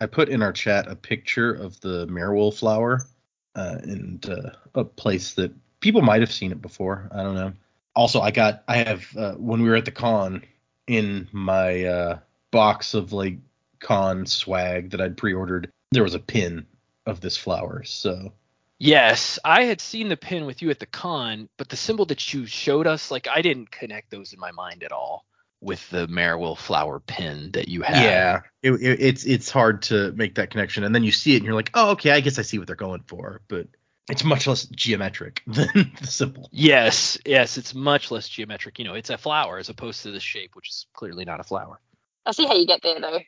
I 0.01 0.07
put 0.07 0.29
in 0.29 0.43
our 0.43 0.53
chat 0.53 0.89
a 0.89 0.97
picture 0.97 1.53
of 1.55 1.81
the 1.81 2.07
Marewill 2.07 2.53
flower 2.53 3.07
uh, 3.55 3.79
and 3.83 4.29
uh, 4.29 4.51
a 4.75 4.85
place 4.85 5.35
that 5.35 5.53
people 5.81 6.03
might 6.03 6.21
have 6.21 6.33
seen 6.33 6.53
it 6.53 6.61
before. 6.61 7.09
I 7.13 7.23
don't 7.23 7.35
know. 7.35 7.53
Also, 7.95 8.21
I 8.21 8.31
got 8.31 8.63
I 8.69 8.79
have 8.79 9.17
uh, 9.17 9.33
when 9.35 9.63
we 9.63 9.69
were 9.69 9.77
at 9.77 9.85
the 9.87 9.91
con 9.91 10.43
in 10.87 11.29
my 11.33 11.85
uh, 11.85 12.19
box 12.51 12.95
of 12.95 13.13
like 13.13 13.39
con 13.81 14.27
swag 14.27 14.91
that 14.91 15.01
I'd 15.01 15.17
pre-ordered. 15.17 15.71
There 15.93 16.03
was 16.03 16.15
a 16.15 16.19
pin 16.19 16.67
of 17.07 17.21
this 17.21 17.37
flower. 17.37 17.85
So 17.85 18.33
Yes, 18.79 19.39
I 19.45 19.65
had 19.65 19.81
seen 19.81 20.09
the 20.09 20.17
pin 20.17 20.45
with 20.45 20.61
you 20.61 20.71
at 20.71 20.79
the 20.79 20.87
con, 20.87 21.49
but 21.57 21.69
the 21.69 21.77
symbol 21.77 22.05
that 22.07 22.35
you 22.35 22.47
showed 22.47 22.87
us, 22.87 23.11
like 23.11 23.27
I 23.27 23.41
didn't 23.41 23.71
connect 23.71 24.11
those 24.11 24.33
in 24.33 24.41
my 24.41 24.53
mind 24.53 24.83
at 24.83 24.93
all 24.93 25.25
with 25.63 25.89
the 25.89 26.07
Marewill 26.09 26.59
flower 26.59 27.01
pin 27.01 27.51
that 27.53 27.69
you 27.69 27.83
had. 27.83 28.03
yeah, 28.03 28.41
it, 28.63 28.73
it, 28.73 29.01
it's 29.01 29.25
it's 29.25 29.51
hard 29.51 29.83
to 29.83 30.13
make 30.13 30.35
that 30.35 30.51
connection, 30.51 30.85
and 30.85 30.95
then 30.95 31.05
you 31.05 31.13
see 31.13 31.33
it 31.33 31.39
and 31.39 31.47
you're 31.47 31.55
like, 31.55 31.71
oh, 31.75 31.93
okay, 31.93 32.11
I 32.11 32.21
guess 32.21 32.39
I 32.39 32.43
see 32.43 32.59
what 32.59 32.67
they're 32.67 32.77
going 32.77 33.03
for, 33.07 33.41
but 33.49 33.67
it's 34.11 34.25
much 34.25 34.47
less 34.47 34.67
geometric 34.67 35.43
than 35.47 35.93
the 36.01 36.07
symbol. 36.07 36.49
Yes, 36.53 37.19
yes, 37.25 37.57
it's 37.57 37.75
much 37.75 38.11
less 38.11 38.29
geometric. 38.29 38.79
You 38.79 38.85
know, 38.85 38.95
it's 38.95 39.11
a 39.11 39.17
flower 39.17 39.59
as 39.59 39.71
opposed 39.71 40.03
to 40.03 40.11
the 40.11 40.21
shape, 40.21 40.55
which 40.55 40.69
is 40.69 40.87
clearly 40.93 41.25
not 41.25 41.41
a 41.41 41.45
flower. 41.45 41.81
I 42.27 42.33
see 42.33 42.47
how 42.47 42.55
you 42.55 42.67
get 42.67 42.83
there 42.83 43.01
though. 43.01 43.21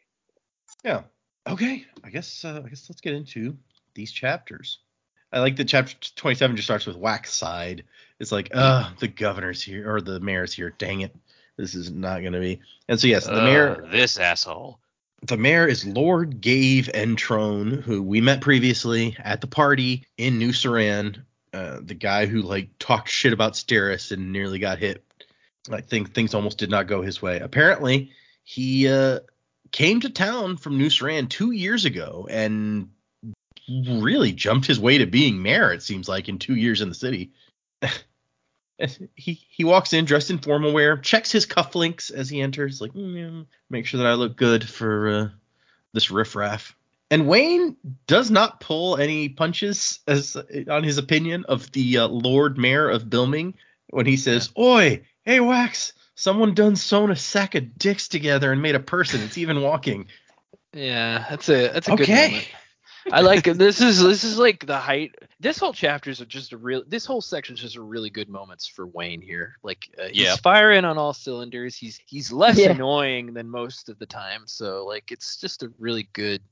Yeah. 0.85 1.03
Okay. 1.49 1.87
I 2.05 2.11
guess 2.11 2.45
uh, 2.45 2.63
I 2.65 2.69
guess 2.69 2.87
let's 2.91 3.01
get 3.01 3.15
into 3.15 3.57
these 3.95 4.13
chapters. 4.13 4.81
I 5.33 5.41
like 5.41 5.57
that 5.57 5.69
chapter 5.69 5.95
27 6.17 6.57
just 6.57 6.67
starts 6.67 6.87
with 6.87 6.97
wax 6.97 7.33
side. 7.35 7.85
It's 8.19 8.33
like, 8.33 8.51
uh, 8.53 8.91
the 8.99 9.09
governor's 9.09 9.63
here 9.63 9.95
or 9.95 10.01
the 10.01 10.21
mayor's 10.21 10.53
here. 10.53 10.75
Dang 10.79 11.03
it. 11.03 11.15
This 11.57 11.75
is 11.75 11.91
not 11.91 12.21
going 12.21 12.33
to 12.33 12.41
be. 12.41 12.61
And 12.89 12.99
so 12.99 13.09
yes, 13.09 13.27
the 13.27 13.43
mayor 13.43 13.87
this 13.91 14.17
asshole. 14.17 14.79
the 15.27 15.37
mayor 15.37 15.67
is 15.67 15.85
Lord 15.85 16.41
Gave 16.41 16.89
Entrone, 16.95 17.83
who 17.83 18.03
we 18.03 18.21
met 18.21 18.41
previously 18.41 19.17
at 19.19 19.41
the 19.41 19.49
party 19.49 20.07
in 20.17 20.39
New 20.39 20.51
Seran. 20.51 21.23
Uh, 21.53 21.81
the 21.83 21.95
guy 21.95 22.27
who 22.27 22.43
like 22.43 22.69
talked 22.79 23.09
shit 23.09 23.33
about 23.33 23.55
Steris 23.55 24.13
and 24.13 24.33
nearly 24.33 24.59
got 24.61 24.79
hit. 24.79 25.05
I 25.71 25.81
think 25.81 26.15
things 26.15 26.33
almost 26.33 26.59
did 26.59 26.71
not 26.71 26.87
go 26.87 27.03
his 27.03 27.21
way. 27.21 27.41
Apparently, 27.41 28.13
he 28.45 28.89
uh, 28.89 29.21
came 29.73 30.01
to 30.01 30.11
town 30.11 30.57
from 30.57 30.79
New 30.79 30.89
Seran 30.89 31.29
two 31.29 31.51
years 31.51 31.85
ago 31.85 32.29
and 32.31 32.89
really 33.69 34.33
jumped 34.33 34.67
his 34.67 34.81
way 34.81 34.99
to 34.99 35.07
being 35.07 35.41
mayor. 35.43 35.73
It 35.73 35.83
seems 35.83 36.09
like 36.09 36.29
in 36.29 36.39
two 36.39 36.55
years 36.55 36.81
in 36.81 36.89
the 36.89 36.95
city. 36.95 37.33
he 39.15 39.33
he 39.51 39.65
walks 39.65 39.93
in 39.93 40.05
dressed 40.05 40.31
in 40.31 40.39
formal 40.39 40.73
wear, 40.73 40.97
checks 40.97 41.33
his 41.33 41.47
cufflinks 41.47 42.11
as 42.13 42.29
he 42.29 42.41
enters, 42.41 42.81
like 42.81 42.93
"Mm, 42.93 43.47
make 43.71 43.87
sure 43.87 43.99
that 43.99 44.07
I 44.07 44.15
look 44.15 44.37
good 44.37 44.69
for 44.69 45.09
uh, 45.09 45.29
this 45.93 46.11
riffraff. 46.11 46.75
And 47.11 47.27
Wayne 47.27 47.77
does 48.07 48.31
not 48.31 48.61
pull 48.61 48.99
any 48.99 49.31
punches 49.31 50.01
as 50.07 50.37
on 50.69 50.85
his 50.85 50.99
opinion 50.99 51.45
of 51.49 51.71
the 51.73 51.99
uh, 51.99 52.09
Lord 52.09 52.59
Mayor 52.59 52.89
of 52.89 53.05
Bilming 53.05 53.55
when 53.91 54.07
he 54.07 54.17
says, 54.17 54.51
"Oi, 54.59 55.03
hey 55.25 55.41
Wax, 55.41 55.95
someone 56.15 56.55
done 56.55 56.77
sewn 56.77 57.11
a 57.11 57.17
sack 57.17 57.55
of 57.55 57.79
dicks 57.79 58.09
together 58.09 58.53
and 58.53 58.61
made 58.63 58.75
a 58.75 58.81
person. 58.81 59.23
It's 59.23 59.39
even 59.39 59.63
walking." 59.63 60.07
Yeah, 60.75 61.25
that's 61.31 61.49
a 61.49 61.69
that's 61.69 61.89
a 61.89 61.93
good 61.93 62.03
Okay. 62.03 62.29
moment. 62.29 62.49
I 63.13 63.21
like. 63.21 63.45
This 63.45 63.81
is 63.81 64.03
this 64.03 64.25
is 64.25 64.39
like 64.39 64.67
the 64.67 64.77
height. 64.79 65.15
This 65.41 65.59
whole 65.59 65.73
chapter 65.73 66.11
is 66.11 66.19
just 66.21 66.53
a 66.53 66.57
real. 66.57 66.83
This 66.87 67.05
whole 67.07 67.21
section 67.21 67.55
is 67.55 67.61
just 67.61 67.77
a 67.77 67.83
really 67.83 68.11
good 68.11 68.29
moments 68.29 68.67
for 68.67 68.87
Wayne 68.87 69.21
here. 69.21 69.57
Like 69.63 69.89
uh, 69.99 70.09
he's 70.09 70.17
Yeah. 70.25 70.37
firing 70.37 70.85
on 70.85 70.99
all 70.99 71.13
cylinders. 71.13 71.77
He's 71.77 72.01
he's 72.07 72.31
less 72.33 72.59
Yeah. 72.59 72.71
annoying 72.71 73.35
than 73.35 73.49
most 73.49 73.89
of 73.89 73.99
the 73.99 74.07
time. 74.07 74.43
So 74.47 74.85
like 74.87 75.11
it's 75.13 75.37
just 75.41 75.63
a 75.63 75.73
really 75.79 76.09
good 76.13 76.43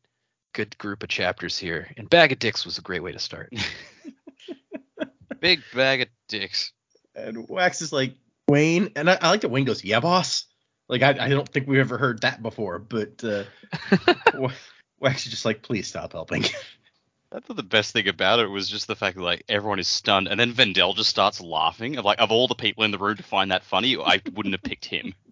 good 0.53 0.77
group 0.79 1.03
of 1.03 1.09
chapters 1.09 1.59
here. 1.59 1.91
And 1.97 2.09
Bag 2.09 2.33
of 2.33 2.39
Dicks 2.39 2.65
was 2.65 2.79
a 2.79 2.83
great 2.83 3.03
way 3.03 3.13
to 3.13 3.19
start. 3.19 3.53
Big 5.41 5.61
bag 5.75 6.01
of 6.03 6.09
dicks. 6.29 6.73
And 7.15 7.47
Wax 7.49 7.83
is 7.83 7.93
like, 7.93 8.15
Wayne, 8.49 8.91
and 8.97 9.11
I, 9.11 9.19
I 9.21 9.31
like 9.31 9.43
that 9.43 9.51
Wayne 9.51 9.65
goes, 9.67 9.85
"Yeah, 9.85 10.01
boss." 10.01 10.47
Like 10.89 11.03
I, 11.03 11.11
I 11.21 11.29
don't 11.29 11.49
think 11.49 11.67
we've 11.67 11.81
ever 11.81 11.99
heard 11.99 12.23
that 12.23 12.43
before, 12.43 12.79
but 12.79 13.23
uh, 13.25 13.45
Wa- 14.35 14.53
Wax 15.01 15.25
is 15.27 15.33
just 15.33 15.45
like, 15.45 15.63
"Please 15.63 15.87
stop 15.87 16.13
helping." 16.13 16.45
I 17.33 17.41
thought 17.41 17.57
the 17.57 17.63
best 17.63 17.93
thing 17.93 18.09
about 18.09 18.39
it 18.39 18.47
was 18.47 18.69
just 18.69 18.87
the 18.87 18.97
fact 18.97 19.17
that 19.17 19.23
like 19.23 19.45
everyone 19.49 19.79
is 19.79 19.89
stunned, 19.89 20.29
and 20.29 20.39
then 20.39 20.53
VenDell 20.53 20.97
just 20.97 21.11
starts 21.11 21.41
laughing. 21.41 21.97
Of 21.97 22.05
like 22.05 22.21
of 22.21 22.31
all 22.31 22.49
the 22.49 22.55
people 22.55 22.85
in 22.85 22.93
the 22.93 22.99
room 22.99 23.17
to 23.17 23.23
find 23.23 23.51
that 23.51 23.65
funny, 23.65 23.97
I 23.97 24.21
wouldn't 24.33 24.55
have 24.55 24.63
picked 24.63 24.85
him. 24.87 25.15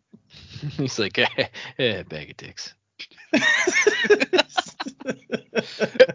he's 0.77 0.99
like, 0.99 1.19
eh, 1.19 1.47
eh, 1.79 2.03
Bag 2.05 2.31
of 2.31 2.37
Dicks. 2.37 2.75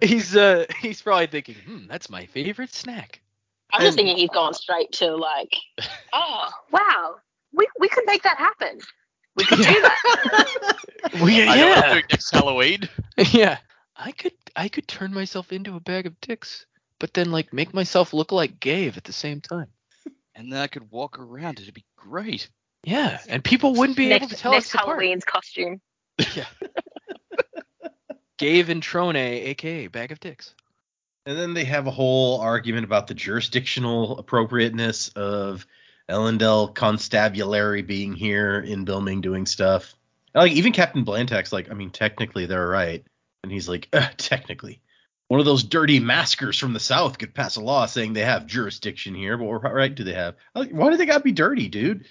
he's 0.01 0.35
uh 0.35 0.65
he's 0.81 1.01
probably 1.01 1.27
thinking, 1.27 1.55
hmm, 1.65 1.87
that's 1.87 2.09
my 2.09 2.25
favorite 2.25 2.73
snack. 2.73 3.21
I'm 3.71 3.81
just 3.81 3.97
thinking 3.97 4.17
he's 4.17 4.29
gone 4.29 4.53
straight 4.53 4.91
to 4.93 5.15
like, 5.15 5.55
oh 6.13 6.49
wow, 6.71 7.15
we 7.53 7.67
we 7.79 7.89
could 7.89 8.05
make 8.05 8.23
that 8.23 8.37
happen. 8.37 8.79
We 9.39 9.45
could 9.45 9.57
do 9.57 9.81
that. 9.81 10.75
Well, 11.13 11.29
yeah, 11.29 11.45
I 11.45 11.53
I'm 11.53 11.59
yeah. 11.59 12.01
next 12.11 12.29
Halloween. 12.29 12.81
yeah. 13.31 13.57
I 13.95 14.11
could 14.11 14.33
I 14.55 14.67
could 14.67 14.87
turn 14.87 15.13
myself 15.13 15.51
into 15.51 15.75
a 15.75 15.79
bag 15.79 16.05
of 16.05 16.19
dicks, 16.21 16.65
but 16.99 17.13
then 17.13 17.31
like 17.31 17.51
make 17.51 17.73
myself 17.73 18.13
look 18.13 18.31
like 18.31 18.59
Gabe 18.59 18.93
at 18.95 19.05
the 19.05 19.13
same 19.13 19.41
time. 19.41 19.67
And 20.35 20.51
then 20.51 20.59
I 20.59 20.67
could 20.67 20.91
walk 20.91 21.17
around. 21.17 21.59
It'd 21.59 21.73
be 21.73 21.85
great. 21.97 22.49
Yeah, 22.83 23.19
and 23.27 23.43
people 23.43 23.73
wouldn't 23.73 23.97
be 23.97 24.11
able 24.11 24.27
to 24.27 24.35
tell 24.35 24.51
next 24.51 24.67
us 24.67 24.75
apart. 24.75 24.99
Halloween's 24.99 25.25
costume. 25.25 25.81
Yeah. 26.35 26.45
Gave 28.37 28.67
Entrone, 28.67 29.15
aka 29.15 29.87
Bag 29.87 30.11
of 30.11 30.19
Dicks. 30.19 30.53
And 31.25 31.37
then 31.37 31.53
they 31.53 31.65
have 31.65 31.87
a 31.87 31.91
whole 31.91 32.39
argument 32.39 32.85
about 32.85 33.07
the 33.07 33.13
jurisdictional 33.13 34.19
appropriateness 34.19 35.09
of 35.09 35.65
Elendel 36.09 36.73
Constabulary 36.73 37.81
being 37.81 38.13
here 38.13 38.59
in 38.59 38.85
Bilming 38.85 39.21
doing 39.21 39.45
stuff. 39.45 39.93
And, 40.33 40.41
Like 40.43 40.51
even 40.53 40.73
Captain 40.73 41.05
Blantack's 41.05 41.53
like, 41.53 41.69
I 41.71 41.73
mean, 41.73 41.89
technically 41.91 42.45
they're 42.45 42.67
right, 42.67 43.03
and 43.43 43.51
he's 43.51 43.69
like, 43.69 43.87
"Uh, 43.93 44.07
technically. 44.17 44.81
One 45.27 45.39
of 45.39 45.45
those 45.45 45.63
dirty 45.63 45.99
maskers 45.99 46.57
from 46.57 46.73
the 46.73 46.79
south 46.79 47.19
could 47.19 47.35
pass 47.35 47.55
a 47.55 47.61
law 47.61 47.85
saying 47.85 48.13
they 48.13 48.21
have 48.21 48.47
jurisdiction 48.47 49.13
here, 49.13 49.37
but 49.37 49.45
what 49.45 49.61
right 49.73 49.93
do 49.93 50.03
they 50.03 50.13
have? 50.13 50.35
Like, 50.55 50.71
Why 50.71 50.89
do 50.89 50.97
they 50.97 51.05
gotta 51.05 51.23
be 51.23 51.31
dirty, 51.31 51.67
dude? 51.69 52.05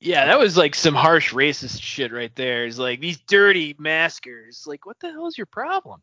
Yeah, 0.00 0.26
that 0.26 0.38
was 0.38 0.56
like 0.56 0.74
some 0.74 0.94
harsh 0.94 1.32
racist 1.32 1.80
shit 1.82 2.12
right 2.12 2.34
there. 2.34 2.64
It's 2.66 2.78
like 2.78 3.00
these 3.00 3.18
dirty 3.20 3.74
maskers. 3.78 4.66
Like, 4.66 4.86
what 4.86 4.98
the 5.00 5.10
hell 5.10 5.26
is 5.26 5.36
your 5.36 5.46
problem? 5.46 6.00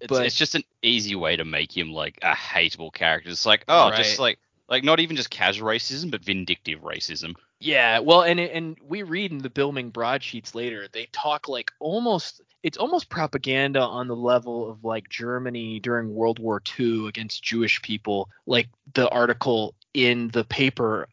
It's, 0.00 0.08
But- 0.08 0.26
it's 0.26 0.36
just 0.36 0.54
an 0.54 0.64
easy 0.82 1.14
way 1.16 1.36
to 1.36 1.44
make 1.44 1.76
him 1.76 1.92
like 1.92 2.18
a 2.22 2.32
hateable 2.32 2.92
character. 2.92 3.30
It's 3.30 3.46
like, 3.46 3.64
oh, 3.68 3.90
just 3.96 4.18
like 4.18 4.38
like 4.68 4.84
not 4.84 5.00
even 5.00 5.16
just 5.16 5.30
casual 5.30 5.68
racism, 5.68 6.10
but 6.10 6.24
vindictive 6.24 6.80
racism. 6.80 7.34
Yeah, 7.60 8.00
well, 8.00 8.22
and 8.22 8.40
and 8.40 8.76
we 8.82 9.02
read 9.02 9.32
in 9.32 9.38
the 9.38 9.50
Bilming 9.50 9.92
broadsheets 9.92 10.54
later, 10.54 10.86
they 10.92 11.06
talk 11.12 11.48
like 11.48 11.72
almost 11.80 12.40
it's 12.62 12.78
almost 12.78 13.10
propaganda 13.10 13.80
on 13.80 14.08
the 14.08 14.16
level 14.16 14.70
of 14.70 14.84
like 14.84 15.08
Germany 15.08 15.80
during 15.80 16.14
World 16.14 16.38
War 16.38 16.62
II 16.78 17.08
against 17.08 17.42
Jewish 17.42 17.82
people, 17.82 18.30
like 18.46 18.68
the 18.94 19.08
article 19.08 19.74
in 19.92 20.28
the 20.28 20.44
paper 20.44 21.08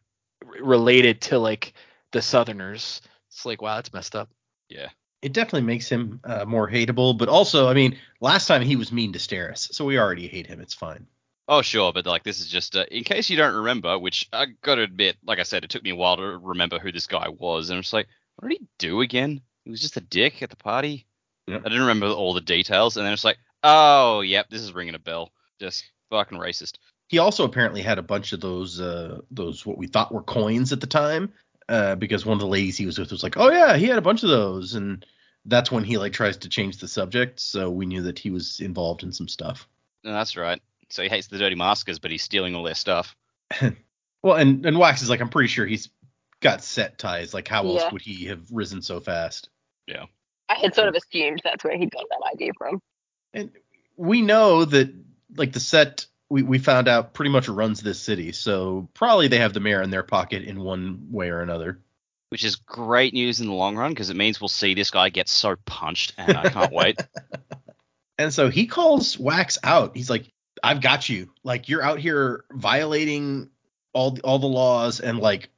related 0.60 1.20
to 1.22 1.38
like 1.38 1.74
the 2.12 2.22
Southerners. 2.22 3.02
It's 3.28 3.44
like, 3.44 3.60
wow, 3.60 3.76
that's 3.76 3.92
messed 3.92 4.16
up. 4.16 4.30
Yeah. 4.68 4.88
It 5.20 5.32
definitely 5.32 5.62
makes 5.62 5.88
him 5.88 6.20
uh, 6.24 6.44
more 6.44 6.68
hateable, 6.68 7.16
but 7.16 7.28
also, 7.28 7.68
I 7.68 7.74
mean, 7.74 7.96
last 8.20 8.46
time 8.46 8.62
he 8.62 8.74
was 8.74 8.90
mean 8.90 9.12
to 9.12 9.20
Steris, 9.20 9.72
so 9.72 9.84
we 9.84 9.98
already 9.98 10.26
hate 10.26 10.48
him. 10.48 10.60
It's 10.60 10.74
fine. 10.74 11.06
Oh, 11.48 11.62
sure, 11.62 11.92
but 11.92 12.06
like 12.06 12.22
this 12.22 12.40
is 12.40 12.46
just 12.48 12.76
uh, 12.76 12.84
in 12.90 13.04
case 13.04 13.28
you 13.28 13.36
don't 13.36 13.54
remember, 13.56 13.98
which 13.98 14.28
I 14.32 14.46
got 14.62 14.76
to 14.76 14.82
admit, 14.82 15.16
like 15.26 15.38
I 15.38 15.42
said, 15.42 15.64
it 15.64 15.70
took 15.70 15.82
me 15.82 15.90
a 15.90 15.96
while 15.96 16.16
to 16.16 16.38
remember 16.38 16.78
who 16.78 16.92
this 16.92 17.06
guy 17.06 17.28
was, 17.28 17.68
and 17.68 17.76
I'm 17.76 17.82
just 17.82 17.92
like, 17.92 18.08
what 18.36 18.48
did 18.48 18.58
he 18.60 18.66
do 18.78 19.00
again? 19.00 19.40
He 19.64 19.70
was 19.70 19.80
just 19.80 19.96
a 19.96 20.00
dick 20.00 20.42
at 20.42 20.50
the 20.50 20.56
party. 20.56 21.06
Yep. 21.48 21.60
I 21.60 21.68
didn't 21.68 21.80
remember 21.82 22.06
all 22.06 22.32
the 22.34 22.40
details, 22.40 22.96
and 22.96 23.04
then 23.04 23.12
it's 23.12 23.24
like, 23.24 23.38
oh, 23.64 24.20
yep, 24.20 24.48
this 24.50 24.62
is 24.62 24.72
ringing 24.72 24.94
a 24.94 25.00
bell. 25.00 25.32
Just 25.60 25.84
fucking 26.10 26.38
racist. 26.38 26.78
he 27.08 27.18
also 27.18 27.44
apparently 27.44 27.82
had 27.82 27.98
a 27.98 28.02
bunch 28.02 28.32
of 28.32 28.40
those 28.40 28.80
uh 28.80 29.20
those 29.30 29.64
what 29.64 29.78
we 29.78 29.86
thought 29.86 30.12
were 30.12 30.22
coins 30.22 30.72
at 30.72 30.80
the 30.80 30.86
time 30.86 31.32
uh, 31.68 31.94
because 31.94 32.26
one 32.26 32.34
of 32.34 32.40
the 32.40 32.46
ladies 32.46 32.76
he 32.76 32.86
was 32.86 32.98
with 32.98 33.10
was 33.10 33.22
like, 33.22 33.36
"Oh 33.36 33.50
yeah, 33.50 33.76
he 33.76 33.86
had 33.86 33.98
a 33.98 34.02
bunch 34.02 34.22
of 34.22 34.28
those," 34.28 34.74
and 34.74 35.04
that's 35.46 35.72
when 35.72 35.84
he 35.84 35.98
like 35.98 36.12
tries 36.12 36.36
to 36.38 36.48
change 36.48 36.78
the 36.78 36.88
subject. 36.88 37.40
So 37.40 37.70
we 37.70 37.86
knew 37.86 38.02
that 38.02 38.18
he 38.18 38.30
was 38.30 38.60
involved 38.60 39.02
in 39.02 39.12
some 39.12 39.28
stuff. 39.28 39.68
No, 40.04 40.12
that's 40.12 40.36
right. 40.36 40.60
So 40.92 41.02
he 41.02 41.08
hates 41.08 41.26
the 41.28 41.38
dirty 41.38 41.56
maskers, 41.56 41.98
but 41.98 42.10
he's 42.10 42.22
stealing 42.22 42.54
all 42.54 42.62
their 42.62 42.74
stuff. 42.74 43.16
Well, 44.24 44.36
and 44.36 44.64
and 44.64 44.78
Wax 44.78 45.02
is 45.02 45.10
like, 45.10 45.20
I'm 45.20 45.30
pretty 45.30 45.48
sure 45.48 45.66
he's 45.66 45.88
got 46.38 46.62
set 46.62 46.96
ties. 46.96 47.34
Like, 47.34 47.48
how 47.48 47.66
else 47.66 47.82
Yeah. 47.82 47.90
would 47.90 48.02
he 48.02 48.26
have 48.26 48.40
risen 48.52 48.80
so 48.80 49.00
fast? 49.00 49.48
Yeah. 49.88 50.04
I 50.48 50.54
had 50.60 50.76
sort 50.76 50.86
of 50.86 50.94
assumed 50.94 51.40
that's 51.42 51.64
where 51.64 51.76
he 51.76 51.86
got 51.86 52.04
that 52.08 52.30
idea 52.32 52.52
from. 52.56 52.80
And 53.34 53.50
we 53.96 54.22
know 54.22 54.64
that 54.64 54.94
like 55.36 55.50
the 55.52 55.58
set 55.58 56.06
we, 56.30 56.42
we 56.44 56.58
found 56.60 56.86
out 56.86 57.14
pretty 57.14 57.32
much 57.32 57.48
runs 57.48 57.80
this 57.82 57.98
city, 58.00 58.30
so 58.30 58.88
probably 58.94 59.26
they 59.26 59.38
have 59.38 59.54
the 59.54 59.60
mayor 59.60 59.82
in 59.82 59.90
their 59.90 60.04
pocket 60.04 60.44
in 60.44 60.60
one 60.60 61.08
way 61.10 61.28
or 61.30 61.40
another. 61.42 61.80
Which 62.28 62.44
is 62.44 62.54
great 62.54 63.12
news 63.14 63.40
in 63.40 63.48
the 63.48 63.52
long 63.54 63.76
run 63.76 63.90
because 63.90 64.08
it 64.08 64.16
means 64.16 64.40
we'll 64.40 64.46
see 64.46 64.74
this 64.74 64.92
guy 64.92 65.08
get 65.08 65.28
so 65.28 65.56
punched, 65.66 66.14
and 66.16 66.36
I 66.38 66.48
can't 66.48 66.72
wait. 66.72 67.00
And 68.18 68.32
so 68.32 68.50
he 68.50 68.66
calls 68.66 69.18
Wax 69.18 69.58
out. 69.64 69.96
He's 69.96 70.10
like, 70.10 70.30
"I've 70.62 70.80
got 70.80 71.08
you. 71.08 71.30
Like 71.42 71.68
you're 71.68 71.82
out 71.82 71.98
here 71.98 72.44
violating 72.52 73.50
all 73.92 74.18
all 74.24 74.38
the 74.38 74.46
laws 74.46 75.00
and 75.00 75.18
like 75.18 75.50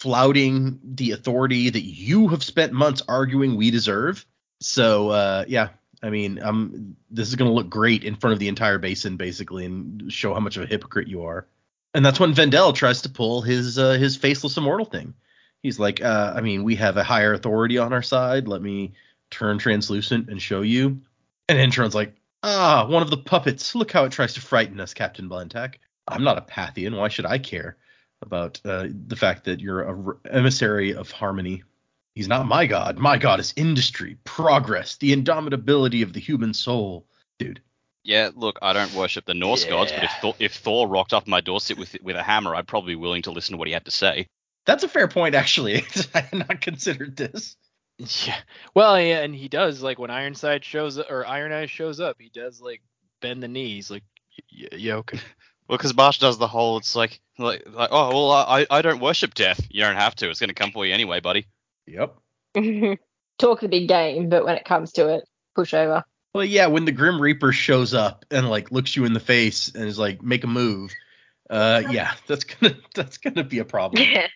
flouting 0.00 0.80
the 0.82 1.12
authority 1.12 1.70
that 1.70 1.84
you 1.84 2.28
have 2.28 2.44
spent 2.44 2.72
months 2.72 3.02
arguing 3.08 3.56
we 3.56 3.70
deserve." 3.70 4.24
So 4.60 5.10
uh, 5.10 5.44
yeah, 5.48 5.68
I 6.02 6.10
mean, 6.10 6.42
um, 6.42 6.96
this 7.10 7.28
is 7.28 7.34
gonna 7.34 7.52
look 7.52 7.68
great 7.68 8.04
in 8.04 8.16
front 8.16 8.32
of 8.32 8.38
the 8.38 8.48
entire 8.48 8.78
basin, 8.78 9.16
basically, 9.16 9.64
and 9.64 10.12
show 10.12 10.34
how 10.34 10.40
much 10.40 10.56
of 10.56 10.62
a 10.62 10.66
hypocrite 10.66 11.08
you 11.08 11.24
are. 11.24 11.46
And 11.94 12.04
that's 12.04 12.20
when 12.20 12.34
VenDell 12.34 12.74
tries 12.74 13.02
to 13.02 13.08
pull 13.08 13.42
his 13.42 13.78
uh, 13.78 13.92
his 13.92 14.16
faceless 14.16 14.56
immortal 14.56 14.86
thing. 14.86 15.14
He's 15.62 15.78
like, 15.78 16.02
uh, 16.02 16.34
I 16.36 16.42
mean, 16.42 16.62
we 16.62 16.76
have 16.76 16.96
a 16.96 17.02
higher 17.02 17.32
authority 17.32 17.78
on 17.78 17.92
our 17.92 18.02
side. 18.02 18.46
Let 18.46 18.62
me 18.62 18.92
turn 19.30 19.58
translucent 19.58 20.28
and 20.28 20.40
show 20.40 20.62
you. 20.62 21.00
And 21.48 21.58
Intron's 21.58 21.94
like, 21.94 22.14
ah, 22.42 22.86
one 22.88 23.02
of 23.02 23.10
the 23.10 23.16
puppets. 23.16 23.74
Look 23.74 23.92
how 23.92 24.04
it 24.04 24.12
tries 24.12 24.34
to 24.34 24.40
frighten 24.40 24.80
us, 24.80 24.94
Captain 24.94 25.28
Blantac. 25.28 25.78
I'm 26.08 26.24
not 26.24 26.38
a 26.38 26.42
Pathian. 26.42 26.96
Why 26.96 27.08
should 27.08 27.26
I 27.26 27.38
care 27.38 27.76
about 28.22 28.60
uh, 28.64 28.86
the 29.08 29.16
fact 29.16 29.44
that 29.44 29.60
you're 29.60 29.82
a 29.82 30.06
r- 30.06 30.18
emissary 30.30 30.94
of 30.94 31.10
harmony? 31.10 31.64
He's 32.14 32.28
not 32.28 32.46
my 32.46 32.66
god. 32.66 32.98
My 32.98 33.18
god 33.18 33.40
is 33.40 33.52
industry, 33.56 34.16
progress, 34.24 34.96
the 34.96 35.14
indomitability 35.14 36.02
of 36.02 36.12
the 36.12 36.20
human 36.20 36.54
soul. 36.54 37.06
Dude, 37.38 37.60
Yeah, 38.04 38.30
look, 38.34 38.58
I 38.62 38.72
don't 38.72 38.94
worship 38.94 39.26
the 39.26 39.34
Norse 39.34 39.64
gods, 39.66 39.92
but 39.92 40.04
if 40.04 40.10
Thor, 40.22 40.34
if 40.38 40.54
Thor 40.54 40.88
rocked 40.88 41.12
up 41.12 41.26
my 41.26 41.40
doorstep 41.42 41.76
with 41.76 41.94
with 42.02 42.16
a 42.16 42.22
hammer, 42.22 42.54
I'd 42.54 42.66
probably 42.68 42.92
be 42.92 43.00
willing 43.00 43.22
to 43.22 43.32
listen 43.32 43.52
to 43.52 43.58
what 43.58 43.68
he 43.68 43.74
had 43.74 43.84
to 43.84 43.90
say. 43.90 44.28
that's 44.64 44.82
a 44.84 44.88
fair 44.88 45.08
point, 45.08 45.34
actually. 45.34 45.84
I 46.14 46.20
had 46.20 46.48
not 46.48 46.60
considered 46.62 47.16
this. 47.16 47.56
Yeah. 47.98 48.36
Well, 48.74 49.00
yeah, 49.00 49.20
and 49.20 49.34
he 49.34 49.48
does 49.48 49.82
like 49.82 49.98
when 49.98 50.10
Ironside 50.10 50.64
shows 50.64 50.98
up 50.98 51.10
or 51.10 51.26
Iron 51.26 51.52
Eyes 51.52 51.70
shows 51.70 52.00
up, 52.00 52.16
he 52.20 52.28
does 52.28 52.60
like 52.60 52.82
bend 53.20 53.42
the 53.42 53.48
knees, 53.48 53.90
like, 53.90 54.04
yeah, 54.50 54.68
yeah 54.72 54.94
okay. 54.96 55.18
Well, 55.68 55.78
because 55.78 55.96
Marsh 55.96 56.18
does 56.18 56.38
the 56.38 56.46
whole, 56.46 56.76
it's 56.76 56.94
like, 56.94 57.20
like, 57.38 57.64
like, 57.66 57.88
oh, 57.90 58.08
well, 58.10 58.32
I, 58.32 58.66
I 58.70 58.82
don't 58.82 59.00
worship 59.00 59.34
death. 59.34 59.60
You 59.68 59.82
don't 59.82 59.96
have 59.96 60.14
to. 60.16 60.30
It's 60.30 60.38
going 60.38 60.48
to 60.48 60.54
come 60.54 60.70
for 60.70 60.86
you 60.86 60.94
anyway, 60.94 61.18
buddy. 61.20 61.46
Yep. 61.86 62.16
Talk 63.38 63.60
the 63.60 63.68
big 63.68 63.88
game, 63.88 64.28
but 64.28 64.44
when 64.44 64.56
it 64.56 64.64
comes 64.64 64.92
to 64.92 65.08
it, 65.08 65.28
push 65.56 65.74
over. 65.74 66.04
Well, 66.34 66.44
yeah, 66.44 66.66
when 66.66 66.84
the 66.84 66.92
Grim 66.92 67.20
Reaper 67.20 67.50
shows 67.52 67.94
up 67.94 68.24
and 68.30 68.48
like 68.48 68.70
looks 68.70 68.94
you 68.94 69.06
in 69.06 69.12
the 69.12 69.20
face 69.20 69.74
and 69.74 69.84
is 69.84 69.98
like, 69.98 70.22
make 70.22 70.44
a 70.44 70.48
move. 70.48 70.92
Uh, 71.48 71.82
yeah, 71.90 72.12
that's 72.26 72.44
gonna 72.44 72.76
that's 72.94 73.18
gonna 73.18 73.44
be 73.44 73.58
a 73.58 73.64
problem. 73.64 74.02
Yeah. 74.02 74.28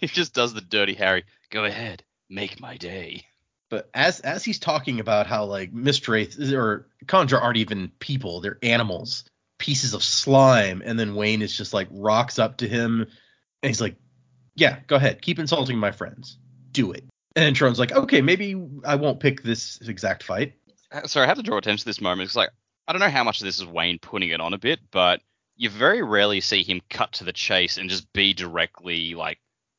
he 0.00 0.06
just 0.06 0.34
does 0.34 0.54
the 0.54 0.60
dirty 0.60 0.94
Harry. 0.94 1.24
Go 1.50 1.64
ahead, 1.64 2.02
make 2.34 2.60
my 2.60 2.76
day. 2.76 3.24
But 3.70 3.88
as 3.94 4.20
as 4.20 4.44
he's 4.44 4.58
talking 4.58 5.00
about 5.00 5.26
how 5.26 5.44
like 5.46 5.72
Mistwraith 5.72 6.38
or 6.52 6.88
Conjure 7.06 7.40
aren't 7.40 7.56
even 7.56 7.90
people, 7.98 8.40
they're 8.40 8.58
animals, 8.62 9.24
pieces 9.58 9.94
of 9.94 10.02
slime, 10.02 10.82
and 10.84 10.98
then 10.98 11.14
Wayne 11.14 11.42
is 11.42 11.56
just 11.56 11.72
like 11.72 11.88
rocks 11.90 12.38
up 12.38 12.58
to 12.58 12.68
him 12.68 13.00
and 13.00 13.70
he's 13.70 13.80
like, 13.80 13.96
Yeah, 14.54 14.80
go 14.86 14.96
ahead, 14.96 15.22
keep 15.22 15.38
insulting 15.38 15.78
my 15.78 15.92
friends. 15.92 16.36
Do 16.72 16.92
it. 16.92 17.04
Entrone's 17.36 17.78
like, 17.78 17.92
Okay, 17.92 18.20
maybe 18.20 18.54
I 18.84 18.96
won't 18.96 19.20
pick 19.20 19.42
this 19.42 19.80
exact 19.80 20.22
fight. 20.22 20.54
Uh, 20.92 21.06
Sorry, 21.06 21.24
I 21.24 21.28
have 21.28 21.38
to 21.38 21.42
draw 21.42 21.56
attention 21.56 21.78
to 21.80 21.86
this 21.86 22.00
moment. 22.00 22.26
It's 22.28 22.36
like, 22.36 22.50
I 22.86 22.92
don't 22.92 23.00
know 23.00 23.08
how 23.10 23.24
much 23.24 23.40
of 23.40 23.46
this 23.46 23.58
is 23.58 23.66
Wayne 23.66 23.98
putting 23.98 24.28
it 24.28 24.40
on 24.40 24.52
a 24.52 24.58
bit, 24.58 24.78
but 24.90 25.20
you 25.56 25.70
very 25.70 26.02
rarely 26.02 26.40
see 26.40 26.62
him 26.62 26.80
cut 26.90 27.12
to 27.12 27.24
the 27.24 27.32
chase 27.32 27.78
and 27.78 27.88
just 27.88 28.12
be 28.12 28.34
directly 28.34 29.14
like 29.14 29.38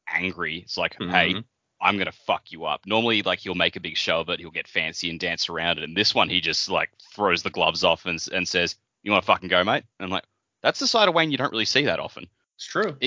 angry. 0.09 0.57
It's 0.59 0.77
like, 0.77 0.95
hey, 0.99 1.33
Mhm. 1.33 1.43
I'm 1.85 1.97
gonna 1.97 2.11
fuck 2.11 2.51
you 2.51 2.65
up. 2.65 2.81
Normally, 2.85 3.21
like 3.21 3.39
he'll 3.39 3.55
make 3.55 3.75
a 3.75 3.79
big 3.79 3.95
show 3.95 4.19
of 4.19 4.29
it, 4.29 4.39
he'll 4.39 4.51
get 4.51 4.67
fancy 4.67 5.09
and 5.09 5.19
dance 5.19 5.47
around 5.49 5.77
it. 5.77 5.83
And 5.83 5.95
this 5.95 6.13
one, 6.15 6.29
he 6.29 6.41
just 6.41 6.69
like 6.69 6.89
throws 7.13 7.43
the 7.43 7.49
gloves 7.51 7.83
off 7.83 8.05
and 8.05 8.19
and 8.33 8.47
says, 8.47 8.75
"You 9.03 9.11
want 9.11 9.23
to 9.23 9.27
fucking 9.27 9.49
go, 9.49 9.63
mate?" 9.63 9.83
And 9.99 10.05
I'm 10.05 10.09
like, 10.11 10.25
that's 10.63 10.79
the 10.79 10.87
side 10.87 11.07
of 11.07 11.13
Wayne 11.15 11.31
you 11.31 11.37
don't 11.37 11.51
really 11.51 11.65
see 11.65 11.85
that 11.85 11.99
often. 11.99 12.27
It's 12.57 12.65
true. 12.65 12.97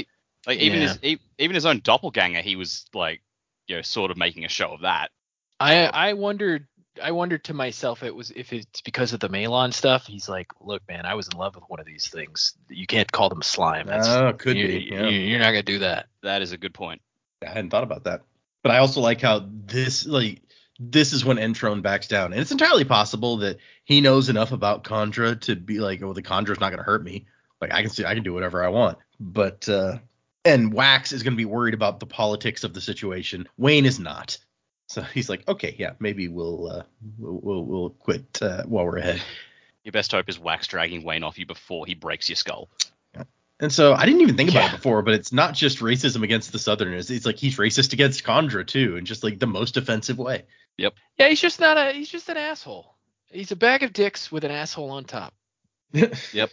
Like 0.46 0.58
even 0.60 0.80
Yeah. 0.80 0.88
his 0.88 0.98
e- 1.02 1.18
even 1.38 1.54
his 1.54 1.66
own 1.66 1.80
doppelganger, 1.82 2.40
he 2.40 2.56
was 2.56 2.86
like, 2.94 3.20
you 3.66 3.76
know, 3.76 3.82
sort 3.82 4.10
of 4.10 4.16
making 4.16 4.44
a 4.44 4.48
show 4.48 4.72
of 4.72 4.80
that. 4.82 5.10
I 5.60 5.84
um, 5.86 5.90
I 5.94 6.12
wondered 6.12 6.66
I 7.02 7.10
wondered 7.12 7.44
to 7.44 7.54
myself 7.54 8.02
it 8.02 8.14
was 8.14 8.30
if 8.30 8.52
it's 8.52 8.80
because 8.82 9.12
of 9.12 9.20
the 9.20 9.28
MeLaan 9.28 9.72
stuff. 9.74 10.06
He's 10.06 10.28
like, 10.28 10.48
look, 10.60 10.82
man, 10.88 11.04
I 11.06 11.14
was 11.14 11.28
in 11.32 11.36
love 11.38 11.54
with 11.56 11.64
one 11.68 11.80
of 11.80 11.86
these 11.86 12.08
things. 12.08 12.54
You 12.68 12.86
can't 12.86 13.10
call 13.10 13.28
them 13.28 13.42
slime. 13.42 13.86
That's 13.86 14.06
Oh, 14.08 14.32
could 14.32 14.56
you, 14.56 14.66
be. 14.68 14.88
Yeah. 14.92 15.08
you- 15.08 15.18
You're 15.20 15.38
not 15.40 15.46
gonna 15.50 15.62
do 15.64 15.80
that. 15.80 16.06
That 16.22 16.42
is 16.42 16.52
a 16.52 16.58
good 16.58 16.74
point. 16.74 17.02
I 17.44 17.48
hadn't 17.48 17.70
thought 17.70 17.82
about 17.84 18.04
that. 18.04 18.22
But 18.68 18.74
I 18.74 18.80
also 18.80 19.00
like 19.00 19.22
how 19.22 19.46
this 19.48 20.04
like 20.04 20.42
this 20.78 21.14
is 21.14 21.24
when 21.24 21.38
Entrone 21.38 21.80
backs 21.80 22.06
down. 22.06 22.34
And 22.34 22.42
it's 22.42 22.52
entirely 22.52 22.84
possible 22.84 23.38
that 23.38 23.56
he 23.84 24.02
knows 24.02 24.28
enough 24.28 24.52
about 24.52 24.84
kandra 24.84 25.40
to 25.40 25.56
be 25.56 25.78
like, 25.78 26.02
oh, 26.02 26.12
the 26.12 26.22
kandra's 26.22 26.60
not 26.60 26.68
gonna 26.68 26.82
hurt 26.82 27.02
me. 27.02 27.24
Like 27.62 27.72
I 27.72 27.80
can 27.80 27.90
see 27.90 28.04
I 28.04 28.12
can 28.12 28.24
do 28.24 28.34
whatever 28.34 28.62
I 28.62 28.68
want. 28.68 28.98
But 29.18 29.66
uh 29.70 30.00
and 30.44 30.70
Wax 30.70 31.12
is 31.12 31.22
gonna 31.22 31.34
be 31.34 31.46
worried 31.46 31.72
about 31.72 31.98
the 31.98 32.04
politics 32.04 32.62
of 32.62 32.74
the 32.74 32.82
situation. 32.82 33.48
Wayne 33.56 33.86
is 33.86 33.98
not. 33.98 34.36
So 34.88 35.00
he's 35.14 35.30
like, 35.30 35.48
okay, 35.48 35.74
yeah, 35.78 35.92
maybe 35.98 36.28
we'll 36.28 36.70
uh 36.70 36.82
we'll 37.16 37.64
we'll, 37.64 37.90
quit 38.00 38.38
uh, 38.42 38.64
while 38.64 38.84
we're 38.84 38.98
ahead. 38.98 39.22
Your 39.82 39.92
best 39.92 40.12
hope 40.12 40.28
is 40.28 40.38
Wax 40.38 40.66
dragging 40.66 41.04
Wayne 41.04 41.24
off 41.24 41.38
you 41.38 41.46
before 41.46 41.86
he 41.86 41.94
breaks 41.94 42.28
your 42.28 42.36
skull. 42.36 42.68
And 43.60 43.72
so 43.72 43.92
I 43.94 44.06
didn't 44.06 44.20
even 44.20 44.36
think 44.36 44.50
about 44.50 44.62
Yeah. 44.64 44.68
it 44.68 44.76
before, 44.76 45.02
but 45.02 45.14
it's 45.14 45.32
not 45.32 45.54
just 45.54 45.78
racism 45.80 46.22
against 46.22 46.52
the 46.52 46.58
Southerners. 46.58 47.10
It's 47.10 47.26
like 47.26 47.36
he's 47.36 47.56
racist 47.56 47.92
against 47.92 48.22
kandra 48.24 48.66
too, 48.66 48.96
in 48.96 49.04
just 49.04 49.24
like 49.24 49.38
the 49.40 49.46
most 49.48 49.76
offensive 49.76 50.18
way. 50.18 50.44
Yep. 50.76 50.94
Yeah, 51.18 51.28
he's 51.28 51.40
just 51.40 51.58
not 51.58 51.76
a 51.76 51.92
he's 51.92 52.08
just 52.08 52.28
an 52.28 52.36
asshole. 52.36 52.94
He's 53.30 53.50
a 53.50 53.56
bag 53.56 53.82
of 53.82 53.92
dicks 53.92 54.30
with 54.30 54.44
an 54.44 54.50
asshole 54.52 54.90
on 54.90 55.04
top. 55.04 55.34
Yep. 55.92 56.50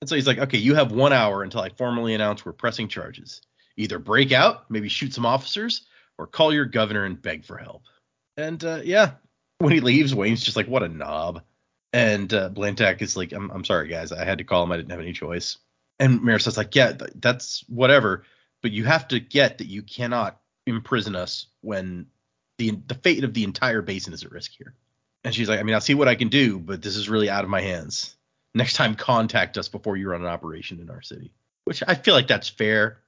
And 0.00 0.08
so 0.08 0.14
he's 0.14 0.26
like, 0.28 0.38
okay, 0.38 0.58
you 0.58 0.74
have 0.76 0.92
one 0.92 1.12
hour 1.12 1.42
until 1.42 1.60
I 1.60 1.70
formally 1.70 2.14
announce 2.14 2.44
we're 2.44 2.52
pressing 2.52 2.86
charges. 2.88 3.40
Either 3.76 3.98
break 3.98 4.30
out, 4.32 4.70
maybe 4.70 4.88
shoot 4.88 5.12
some 5.12 5.26
officers, 5.26 5.86
or 6.18 6.26
call 6.28 6.52
your 6.54 6.64
governor 6.66 7.04
and 7.04 7.20
beg 7.20 7.44
for 7.44 7.56
help. 7.56 7.82
And 8.36 8.62
uh, 8.64 8.80
yeah, 8.84 9.12
when 9.58 9.72
he 9.72 9.80
leaves, 9.80 10.14
Wayne's 10.14 10.44
just 10.44 10.56
like, 10.56 10.68
what 10.68 10.84
a 10.84 10.88
knob. 10.88 11.42
And 11.92 12.32
uh, 12.32 12.48
Blantac 12.50 13.02
is 13.02 13.16
like, 13.16 13.32
I'm, 13.32 13.50
I'm 13.50 13.64
sorry, 13.64 13.88
guys. 13.88 14.12
I 14.12 14.24
had 14.24 14.38
to 14.38 14.44
call 14.44 14.62
him. 14.62 14.70
I 14.70 14.76
didn't 14.76 14.90
have 14.92 15.00
any 15.00 15.12
choice. 15.12 15.58
And 15.98 16.20
Marasi's 16.20 16.56
like, 16.56 16.74
yeah, 16.74 16.92
that's 17.16 17.64
whatever. 17.68 18.24
But 18.62 18.72
you 18.72 18.84
have 18.84 19.08
to 19.08 19.20
get 19.20 19.58
that 19.58 19.66
you 19.66 19.82
cannot 19.82 20.40
imprison 20.66 21.16
us 21.16 21.46
when 21.60 22.06
the 22.58 22.72
the 22.86 22.94
fate 22.94 23.24
of 23.24 23.34
the 23.34 23.44
entire 23.44 23.82
basin 23.82 24.12
is 24.12 24.24
at 24.24 24.30
risk 24.30 24.52
here. 24.56 24.74
And 25.24 25.34
she's 25.34 25.48
like, 25.48 25.60
I 25.60 25.62
mean, 25.62 25.74
I'll 25.74 25.80
see 25.80 25.94
what 25.94 26.08
I 26.08 26.14
can 26.14 26.28
do, 26.28 26.58
but 26.58 26.82
this 26.82 26.96
is 26.96 27.08
really 27.08 27.30
out 27.30 27.44
of 27.44 27.50
my 27.50 27.60
hands. 27.60 28.16
Next 28.54 28.74
time, 28.74 28.94
contact 28.94 29.58
us 29.58 29.68
before 29.68 29.96
you 29.96 30.10
run 30.10 30.22
an 30.22 30.26
operation 30.26 30.80
in 30.80 30.90
our 30.90 31.02
city. 31.02 31.32
Which 31.64 31.82
I 31.86 31.94
feel 31.94 32.14
like 32.14 32.28
that's 32.28 32.48
fair. 32.48 32.98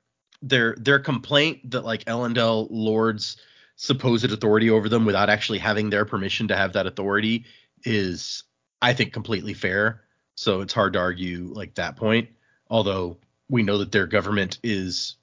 Their 0.43 0.75
their 0.79 0.99
complaint 0.99 1.71
that 1.71 1.85
like 1.85 2.05
Elendel 2.05 2.69
lords 2.71 3.37
supposed 3.77 4.31
authority 4.31 4.69
over 4.69 4.89
them 4.89 5.07
without 5.07 5.31
actually 5.31 5.59
having 5.59 5.89
their 5.89 6.05
permission 6.05 6.49
to 6.49 6.57
have 6.57 6.75
that 6.75 6.87
authority 6.87 7.47
is, 7.85 8.45
I 8.83 8.93
think, 8.93 9.13
completely 9.13 9.55
fair. 9.55 10.03
So 10.35 10.61
it's 10.61 10.75
hard 10.75 10.93
to 10.93 10.99
argue 10.99 11.51
like 11.53 11.75
that 11.77 11.97
point. 11.97 12.29
Although 12.71 13.17
we 13.49 13.63
know 13.63 13.79
that 13.79 13.93
their 13.93 14.07
government 14.07 14.59
is 14.63 15.17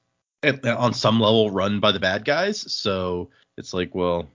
at, 0.43 0.65
on 0.65 0.93
some 0.93 1.19
level 1.19 1.49
run 1.49 1.79
by 1.79 1.91
the 1.91 1.99
bad 1.99 2.25
guys, 2.25 2.71
so 2.71 3.29
it's 3.57 3.73
like, 3.73 3.95
well, 3.95 4.29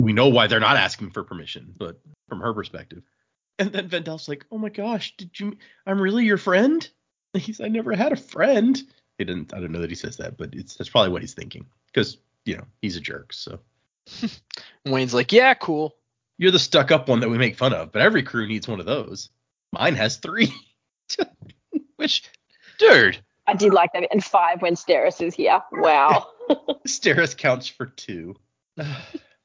we 0.00 0.12
know 0.12 0.28
why 0.28 0.46
they're 0.46 0.60
not 0.60 0.76
asking 0.76 1.10
for 1.10 1.24
permission, 1.24 1.74
but 1.76 1.98
from 2.28 2.40
her 2.40 2.52
perspective. 2.54 3.02
And 3.58 3.72
then 3.72 3.88
VenDell's 3.88 4.28
like, 4.28 4.46
"Oh 4.52 4.58
my 4.58 4.68
gosh, 4.68 5.16
did 5.16 5.38
you? 5.40 5.56
I'm 5.84 6.00
really 6.00 6.24
your 6.24 6.38
friend?" 6.38 6.88
He's, 7.34 7.60
"I 7.60 7.66
never 7.66 7.94
had 7.96 8.12
a 8.12 8.16
friend." 8.16 8.80
He 9.18 9.24
didn't. 9.24 9.52
I 9.52 9.58
don't 9.58 9.72
know 9.72 9.80
that 9.80 9.90
he 9.90 9.96
says 9.96 10.18
that, 10.18 10.36
but 10.36 10.50
it's 10.52 10.76
that's 10.76 10.90
probably 10.90 11.10
what 11.10 11.22
he's 11.22 11.34
thinking 11.34 11.66
because 11.86 12.18
you 12.44 12.56
know 12.56 12.64
he's 12.80 12.96
a 12.96 13.00
jerk. 13.00 13.32
So 13.32 13.58
Wayne's 14.86 15.14
like, 15.14 15.32
yeah, 15.32 15.54
cool. 15.54 15.96
you're 16.38 16.50
the 16.50 16.58
stuck 16.58 16.90
up 16.90 17.08
one 17.08 17.20
that 17.20 17.30
we 17.30 17.38
make 17.38 17.56
fun 17.56 17.72
of, 17.72 17.92
but 17.92 18.02
every 18.02 18.22
crew 18.22 18.46
needs 18.46 18.68
one 18.68 18.80
of 18.80 18.86
those. 18.86 19.30
Mine 19.72 19.94
has 19.96 20.16
three. 20.16 20.52
Which, 21.96 22.30
dude, 22.78 23.18
I 23.46 23.54
did 23.54 23.72
like 23.74 23.92
that. 23.92 24.08
And 24.10 24.24
five 24.24 24.62
when 24.62 24.74
Steris 24.74 25.20
is 25.20 25.34
here. 25.34 25.60
Wow. 25.72 26.28
Steris 26.86 27.36
counts 27.36 27.68
for 27.68 27.86
two. 27.86 28.36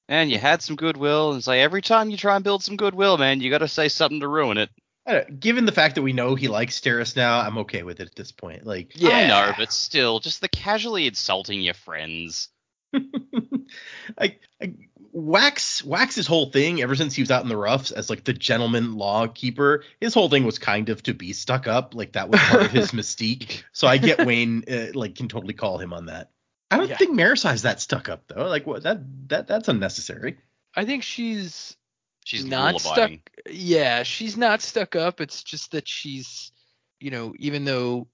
And 0.10 0.30
you 0.30 0.38
had 0.38 0.62
some 0.62 0.76
goodwill, 0.76 1.30
and 1.30 1.38
it's 1.38 1.48
like 1.48 1.60
every 1.60 1.82
time 1.82 2.10
you 2.10 2.17
try 2.17 2.36
and 2.36 2.43
build 2.43 2.62
some 2.62 2.76
goodwill, 2.76 3.17
man, 3.17 3.39
you 3.39 3.50
got 3.50 3.60
to 3.60 3.69
say 3.69 3.88
something 3.88 4.19
to 4.19 4.28
ruin 4.28 4.58
it. 4.58 4.69
I 5.08 5.13
don't- 5.13 5.39
given 5.39 5.65
the 5.65 5.72
fact 5.72 5.96
that 5.96 6.02
we 6.02 6.12
know 6.12 6.36
he 6.36 6.50
likes 6.50 6.80
Steris 6.80 7.15
now, 7.15 7.39
I'm 7.39 7.58
okay 7.60 7.84
with 7.84 8.02
it 8.02 8.08
at 8.10 8.15
this 8.15 8.32
point. 8.32 8.65
Like, 8.65 8.91
I 9.02 9.28
know, 9.28 9.54
but 9.58 9.72
still, 9.72 10.19
just 10.19 10.41
the 10.41 10.50
casually 10.50 11.08
insulting 11.08 11.62
your 11.62 11.74
friends. 11.74 12.50
I, 12.93 14.36
I 14.62 14.74
Wax 15.15 15.84
Wax's 15.84 16.26
whole 16.26 16.49
thing 16.49 16.82
ever 16.82 16.95
since 16.95 17.13
he 17.15 17.21
was 17.21 17.30
out 17.30 17.43
in 17.43 17.49
the 17.49 17.56
roughs 17.56 17.91
as 17.91 18.10
like 18.10 18.23
the 18.23 18.34
gentleman 18.34 18.95
law 18.95 19.28
keeper, 19.28 19.84
his 20.02 20.13
whole 20.13 20.28
thing 20.28 20.43
was 20.43 20.58
kind 20.58 20.89
of 20.89 21.04
to 21.04 21.13
be 21.13 21.34
stuck 21.34 21.67
up, 21.67 21.93
like 21.93 22.13
that 22.13 22.30
was 22.30 22.41
part 22.41 22.63
of 22.63 22.71
his 22.71 22.91
mystique. 22.93 23.63
So 23.71 23.88
I 23.88 23.97
get 23.97 24.26
Wayne 24.26 24.63
uh, 24.67 24.88
like 24.93 25.15
can 25.15 25.28
totally 25.28 25.54
call 25.54 25.78
him 25.78 25.93
on 25.93 26.08
that. 26.08 26.32
I 26.71 26.78
don't 26.78 26.89
Yeah. 26.89 26.97
think 26.97 27.15
Marasi's 27.15 27.62
that 27.62 27.80
stuck 27.80 28.10
up 28.10 28.23
though. 28.28 28.47
Like 28.47 28.65
what 28.65 28.84
that 28.84 29.02
that 29.30 29.47
that's 29.47 29.67
unnecessary. 29.67 30.39
I 30.76 30.86
think 30.86 31.04
she's 31.04 31.78
She's 32.26 32.45
not 32.45 32.76
lullabying. 32.76 33.19
stuck. 33.21 33.52
Yeah, 33.52 34.04
she's 34.04 34.38
not 34.38 34.62
stuck 34.62 34.95
up. 34.95 35.21
It's 35.21 35.43
just 35.43 35.71
that 35.71 35.88
she's, 35.88 36.52
you 36.99 37.12
know, 37.12 37.34
even 37.38 37.65
though, 37.65 38.08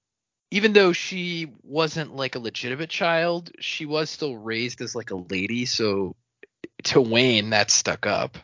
even 0.52 0.74
though 0.74 0.94
she 0.94 1.48
wasn't 1.62 2.16
like 2.16 2.36
a 2.36 2.40
legitimate 2.40 2.90
child, 2.90 3.52
she 3.60 3.86
was 3.86 4.10
still 4.10 4.36
raised 4.36 4.82
as 4.82 4.96
like 4.96 5.12
a 5.12 5.16
lady. 5.16 5.66
So 5.66 6.16
to 6.84 7.02
Wayne, 7.02 7.50
that's 7.50 7.74
stuck 7.74 8.06
up. 8.06 8.38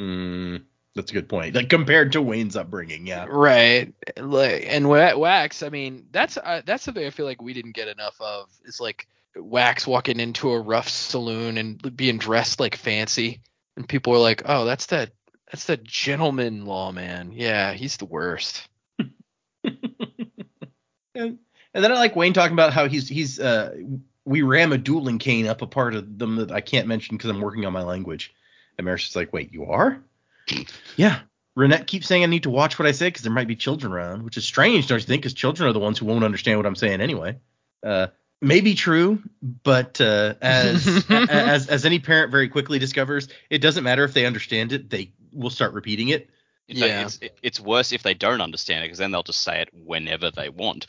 Mm, 0.00 0.62
that's 0.94 1.10
a 1.10 1.14
good 1.14 1.28
point. 1.28 1.54
Like 1.54 1.68
compared 1.68 2.12
to 2.12 2.22
Wayne's 2.22 2.56
upbringing, 2.56 3.06
yeah. 3.06 3.26
Right. 3.28 3.94
Like 4.18 4.64
and 4.68 4.88
Wax, 4.88 5.62
I 5.62 5.68
mean, 5.68 6.06
that's 6.10 6.36
uh, 6.36 6.62
that's 6.64 6.82
something 6.82 7.04
I 7.04 7.10
feel 7.10 7.26
like 7.26 7.42
we 7.42 7.52
didn't 7.52 7.74
get 7.74 7.88
enough 7.88 8.16
of. 8.20 8.48
Is 8.64 8.80
like 8.80 9.06
Wax 9.36 9.86
walking 9.86 10.20
into 10.20 10.50
a 10.50 10.60
rough 10.60 10.88
saloon 10.88 11.58
and 11.58 11.96
being 11.96 12.18
dressed 12.18 12.60
like 12.60 12.76
fancy, 12.76 13.40
and 13.76 13.88
people 13.88 14.14
are 14.14 14.18
like, 14.18 14.42
"Oh, 14.46 14.64
that's 14.64 14.86
that 14.86 15.10
that's 15.50 15.64
that 15.66 15.84
gentleman 15.84 16.66
lawman. 16.66 17.32
Yeah, 17.32 17.72
he's 17.72 17.96
the 17.96 18.06
worst." 18.06 18.68
and, 19.64 19.78
and 21.14 21.38
then 21.72 21.92
I 21.92 21.94
like 21.94 22.16
Wayne 22.16 22.32
talking 22.32 22.54
about 22.54 22.72
how 22.72 22.88
he's 22.88 23.08
he's 23.08 23.38
uh 23.40 23.74
we 24.24 24.42
ram 24.42 24.72
a 24.72 24.78
dueling 24.78 25.18
cane 25.18 25.46
up 25.46 25.62
a 25.62 25.66
part 25.66 25.94
of 25.94 26.18
them 26.18 26.36
that 26.36 26.52
I 26.52 26.60
can't 26.60 26.86
mention 26.86 27.16
because 27.16 27.30
I'm 27.30 27.40
working 27.40 27.64
on 27.66 27.72
my 27.72 27.82
language. 27.82 28.34
And 28.78 28.84
Maris 28.84 29.08
is 29.08 29.16
like, 29.16 29.32
wait, 29.32 29.52
you 29.52 29.66
are? 29.66 30.02
yeah. 30.96 31.20
Ranette 31.56 31.86
keeps 31.86 32.06
saying 32.06 32.22
I 32.22 32.26
need 32.26 32.44
to 32.44 32.50
watch 32.50 32.78
what 32.78 32.88
I 32.88 32.92
say 32.92 33.08
because 33.08 33.22
there 33.22 33.32
might 33.32 33.46
be 33.48 33.56
children 33.56 33.92
around, 33.92 34.22
which 34.22 34.36
is 34.38 34.44
strange, 34.44 34.86
don't 34.88 34.98
you 35.00 35.06
think? 35.06 35.22
Because 35.22 35.34
children 35.34 35.68
are 35.68 35.72
the 35.74 35.78
ones 35.78 35.98
who 35.98 36.06
won't 36.06 36.24
understand 36.24 36.58
what 36.58 36.64
I'm 36.66 36.76
saying 36.76 37.00
anyway. 37.02 37.36
Uh, 37.82 38.06
maybe 38.40 38.74
true, 38.74 39.22
but 39.62 40.00
uh, 40.00 40.34
as 40.40 41.04
as 41.10 41.68
as 41.68 41.84
any 41.84 41.98
parent 41.98 42.30
very 42.30 42.48
quickly 42.48 42.78
discovers, 42.78 43.28
it 43.50 43.58
doesn't 43.58 43.84
matter 43.84 44.02
if 44.04 44.14
they 44.14 44.24
understand 44.24 44.72
it; 44.72 44.88
they 44.88 45.12
will 45.30 45.50
start 45.50 45.74
repeating 45.74 46.08
it. 46.08 46.30
In 46.68 46.78
fact, 46.78 46.88
Yeah. 46.90 47.26
it's, 47.26 47.36
it's 47.42 47.60
worse 47.60 47.92
if 47.92 48.02
they 48.02 48.14
don't 48.14 48.40
understand 48.40 48.82
it 48.84 48.86
because 48.86 48.98
then 48.98 49.10
they'll 49.10 49.22
just 49.22 49.42
say 49.42 49.60
it 49.60 49.68
whenever 49.74 50.30
they 50.30 50.48
want. 50.48 50.86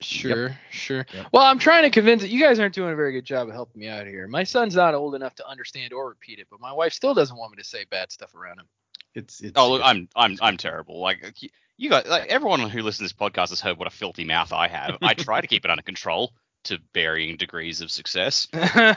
Sure, 0.00 0.56
sure. 0.70 1.06
Yep. 1.12 1.26
Well, 1.32 1.42
I'm 1.42 1.58
trying 1.58 1.82
to 1.82 1.90
convince 1.90 2.22
it. 2.22 2.30
you 2.30 2.40
guys 2.40 2.60
aren't 2.60 2.74
doing 2.74 2.92
a 2.92 2.96
very 2.96 3.12
good 3.12 3.24
job 3.24 3.48
of 3.48 3.54
helping 3.54 3.80
me 3.80 3.88
out 3.88 4.06
here. 4.06 4.28
My 4.28 4.44
son's 4.44 4.76
not 4.76 4.94
old 4.94 5.16
enough 5.16 5.34
to 5.36 5.48
understand 5.48 5.92
or 5.92 6.08
repeat 6.08 6.38
it, 6.38 6.46
but 6.50 6.60
my 6.60 6.72
wife 6.72 6.92
still 6.92 7.14
doesn't 7.14 7.36
want 7.36 7.50
me 7.50 7.60
to 7.60 7.68
say 7.68 7.84
bad 7.90 8.12
stuff 8.12 8.34
around 8.34 8.60
him. 8.60 8.68
It's 9.14 9.40
it's. 9.40 9.54
Oh, 9.56 9.70
look, 9.72 9.82
I'm 9.84 10.08
I'm 10.14 10.36
I'm 10.40 10.56
terrible. 10.56 11.00
Like 11.00 11.34
you 11.76 11.90
guys, 11.90 12.06
like 12.06 12.28
everyone 12.28 12.60
who 12.60 12.82
listens 12.82 13.10
to 13.10 13.14
this 13.16 13.28
podcast 13.28 13.48
has 13.50 13.60
heard 13.60 13.78
what 13.78 13.88
a 13.88 13.90
filthy 13.90 14.24
mouth 14.24 14.52
I 14.52 14.68
have. 14.68 14.98
I 15.02 15.14
try 15.14 15.40
to 15.40 15.46
keep 15.46 15.64
it 15.64 15.70
under 15.70 15.82
control 15.82 16.32
to 16.64 16.78
varying 16.94 17.36
degrees 17.36 17.80
of 17.80 17.90
success. 17.90 18.46
I 18.54 18.96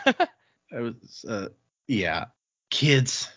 was 0.72 1.26
uh 1.28 1.50
yeah, 1.88 2.26
kids. 2.70 3.30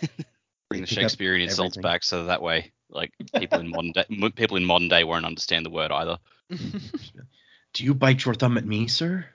Bring 0.68 0.82
the 0.82 0.86
Shakespearean 0.86 1.42
insults 1.42 1.76
back 1.78 2.04
so 2.04 2.26
that 2.26 2.42
way, 2.42 2.72
like 2.90 3.12
people 3.34 3.60
in 3.60 3.68
modern 3.68 3.92
day, 3.92 4.04
people 4.34 4.56
in 4.56 4.64
modern 4.64 4.88
day 4.88 5.04
won't 5.04 5.24
understand 5.26 5.66
the 5.66 5.70
word 5.70 5.92
either. 5.92 6.18
Do 6.50 7.84
you 7.84 7.94
bite 7.94 8.24
your 8.24 8.34
thumb 8.34 8.56
at 8.58 8.64
me, 8.64 8.86
sir? 8.88 9.26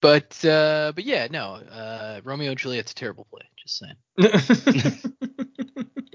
but 0.00 0.44
uh, 0.44 0.92
but 0.94 1.04
yeah, 1.04 1.26
no. 1.30 1.54
Uh, 1.54 2.20
Romeo 2.24 2.50
and 2.50 2.58
Juliet's 2.58 2.92
a 2.92 2.94
terrible 2.94 3.26
play. 3.30 3.42
Just 3.56 3.78
saying. 3.78 5.02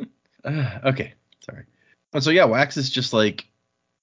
Uh, 0.46 0.80
okay, 0.84 1.14
sorry. 1.40 1.64
And 2.12 2.22
so 2.22 2.30
yeah, 2.30 2.44
Wax 2.44 2.76
is 2.76 2.90
just 2.90 3.14
like, 3.14 3.48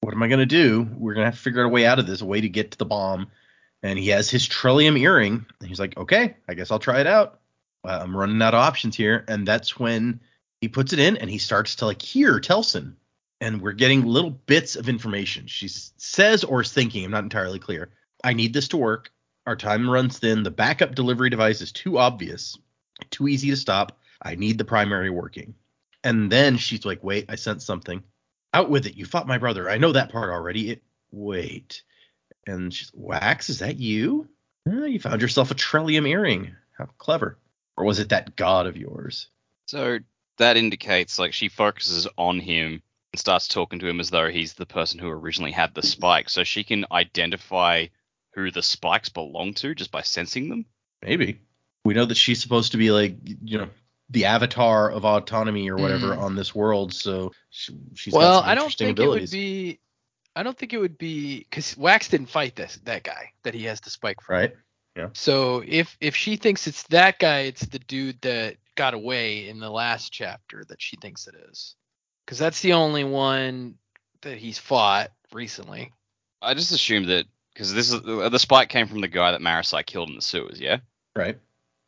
what 0.00 0.14
am 0.14 0.22
I 0.22 0.28
gonna 0.28 0.46
do? 0.46 0.88
We're 0.96 1.12
gonna 1.12 1.26
have 1.26 1.34
to 1.34 1.40
figure 1.40 1.60
out 1.60 1.66
a 1.66 1.68
way 1.68 1.84
out 1.84 1.98
of 1.98 2.06
this, 2.06 2.22
a 2.22 2.24
way 2.24 2.40
to 2.40 2.48
get 2.48 2.70
to 2.70 2.78
the 2.78 2.86
bomb. 2.86 3.30
And 3.82 3.98
he 3.98 4.08
has 4.08 4.30
his 4.30 4.48
Trellium 4.48 4.98
earring. 4.98 5.44
And 5.60 5.68
he's 5.68 5.78
like, 5.78 5.98
okay, 5.98 6.36
I 6.48 6.54
guess 6.54 6.70
I'll 6.70 6.78
try 6.78 7.00
it 7.00 7.06
out. 7.06 7.40
Uh, 7.84 7.98
I'm 8.02 8.16
running 8.16 8.40
out 8.40 8.54
of 8.54 8.60
options 8.60 8.96
here, 8.96 9.24
and 9.28 9.46
that's 9.46 9.78
when 9.78 10.20
he 10.60 10.68
puts 10.68 10.92
it 10.92 10.98
in 10.98 11.16
and 11.16 11.30
he 11.30 11.38
starts 11.38 11.76
to 11.76 11.86
like 11.86 12.02
hear 12.02 12.38
Telsin. 12.40 12.94
And 13.40 13.62
we're 13.62 13.72
getting 13.72 14.04
little 14.04 14.30
bits 14.30 14.76
of 14.76 14.88
information. 14.88 15.46
She 15.46 15.68
says 15.68 16.44
or 16.44 16.60
is 16.60 16.72
thinking, 16.72 17.04
I'm 17.04 17.10
not 17.10 17.22
entirely 17.22 17.58
clear. 17.58 17.90
I 18.22 18.34
need 18.34 18.52
this 18.52 18.68
to 18.68 18.76
work. 18.76 19.10
Our 19.46 19.56
time 19.56 19.88
runs 19.88 20.18
thin. 20.18 20.42
The 20.42 20.50
backup 20.50 20.94
delivery 20.94 21.30
device 21.30 21.62
is 21.62 21.72
too 21.72 21.96
obvious, 21.96 22.58
too 23.10 23.28
easy 23.28 23.48
to 23.50 23.56
stop. 23.56 23.98
I 24.20 24.34
need 24.34 24.58
the 24.58 24.64
primary 24.66 25.08
working. 25.08 25.54
And 26.04 26.30
then 26.30 26.58
she's 26.58 26.84
like, 26.84 27.02
wait, 27.02 27.26
I 27.30 27.36
sent 27.36 27.62
something. 27.62 28.02
Out 28.52 28.68
with 28.68 28.86
it. 28.86 28.96
You 28.96 29.06
fought 29.06 29.26
my 29.26 29.38
brother. 29.38 29.70
I 29.70 29.78
know 29.78 29.92
that 29.92 30.12
part 30.12 30.30
already. 30.30 30.70
It 30.70 30.82
wait. 31.10 31.82
And 32.46 32.74
she's 32.74 32.90
Wax, 32.92 33.48
is 33.48 33.60
that 33.60 33.78
you? 33.78 34.28
"Ah, 34.68 34.84
you 34.84 34.98
found 34.98 35.22
yourself 35.22 35.50
a 35.50 35.54
Trellium 35.54 36.06
earring. 36.06 36.54
How 36.76 36.86
clever. 36.98 37.38
Or 37.76 37.84
was 37.84 37.98
it 38.00 38.10
that 38.10 38.36
god 38.36 38.66
of 38.66 38.76
yours? 38.76 39.28
So 39.66 40.00
that 40.40 40.56
indicates 40.56 41.18
like 41.18 41.32
she 41.32 41.48
focuses 41.48 42.06
on 42.18 42.38
him 42.40 42.82
and 43.12 43.18
starts 43.20 43.48
talking 43.48 43.78
to 43.78 43.88
him 43.88 44.00
as 44.00 44.10
though 44.10 44.28
he's 44.28 44.54
the 44.54 44.66
person 44.66 44.98
who 45.00 45.08
originally 45.08 45.52
had 45.52 45.74
the 45.74 45.82
spike. 45.82 46.28
So 46.28 46.44
she 46.44 46.64
can 46.64 46.84
identify 46.92 47.86
who 48.34 48.50
the 48.50 48.62
spikes 48.62 49.08
belong 49.08 49.54
to 49.54 49.74
just 49.74 49.90
by 49.90 50.02
sensing 50.02 50.48
them. 50.48 50.66
Maybe. 51.02 51.40
We 51.84 51.94
know 51.94 52.04
that 52.04 52.16
she's 52.16 52.42
supposed 52.42 52.72
to 52.72 52.78
be 52.78 52.90
like, 52.90 53.16
you 53.42 53.58
know, 53.58 53.68
the 54.10 54.26
avatar 54.26 54.90
of 54.90 55.04
autonomy 55.04 55.70
or 55.70 55.76
whatever 55.76 56.08
Mm. 56.14 56.18
on 56.20 56.34
this 56.36 56.54
world. 56.54 56.92
So 56.92 57.32
she, 57.50 57.72
she's 57.94 58.12
got 58.12 58.18
well, 58.18 58.40
some 58.40 58.48
I 58.50 58.54
don't 58.54 58.72
think 58.74 58.98
abilities. 58.98 59.32
it 59.32 59.36
would 59.36 59.40
be. 59.40 59.80
I 60.36 60.42
don't 60.44 60.56
think 60.56 60.72
it 60.72 60.78
would 60.78 60.98
be 60.98 61.38
because 61.38 61.76
Wax 61.76 62.08
didn't 62.08 62.28
fight 62.28 62.54
this 62.54 62.78
that 62.84 63.02
guy 63.02 63.32
that 63.42 63.54
he 63.54 63.64
has 63.64 63.80
the 63.80 63.90
spike 63.90 64.20
from. 64.20 64.34
right? 64.36 64.52
Yeah. 64.96 65.08
So 65.12 65.62
if 65.66 65.96
if 66.00 66.14
she 66.16 66.36
thinks 66.36 66.66
it's 66.66 66.82
that 66.84 67.18
guy, 67.18 67.40
it's 67.40 67.64
the 67.66 67.78
dude 67.80 68.20
that 68.22 68.56
got 68.80 68.94
away 68.94 69.46
in 69.46 69.60
the 69.60 69.68
last 69.68 70.10
chapter 70.10 70.64
that 70.68 70.80
she 70.80 70.96
thinks 70.96 71.26
it 71.26 71.34
is, 71.50 71.74
because 72.24 72.38
that's 72.38 72.62
the 72.62 72.72
only 72.72 73.04
one 73.04 73.74
that 74.22 74.38
he's 74.38 74.58
fought 74.58 75.10
recently. 75.34 75.92
I 76.40 76.54
just 76.54 76.72
assumed 76.72 77.08
that 77.08 77.26
because 77.52 77.74
this 77.74 77.92
is 77.92 78.00
the 78.00 78.38
spike 78.38 78.70
came 78.70 78.86
from 78.88 79.02
the 79.02 79.08
guy 79.08 79.32
that 79.32 79.42
Marasi 79.42 79.84
killed 79.84 80.08
in 80.08 80.16
the 80.16 80.22
sewers. 80.22 80.58
Yeah, 80.58 80.78
Right. 81.14 81.38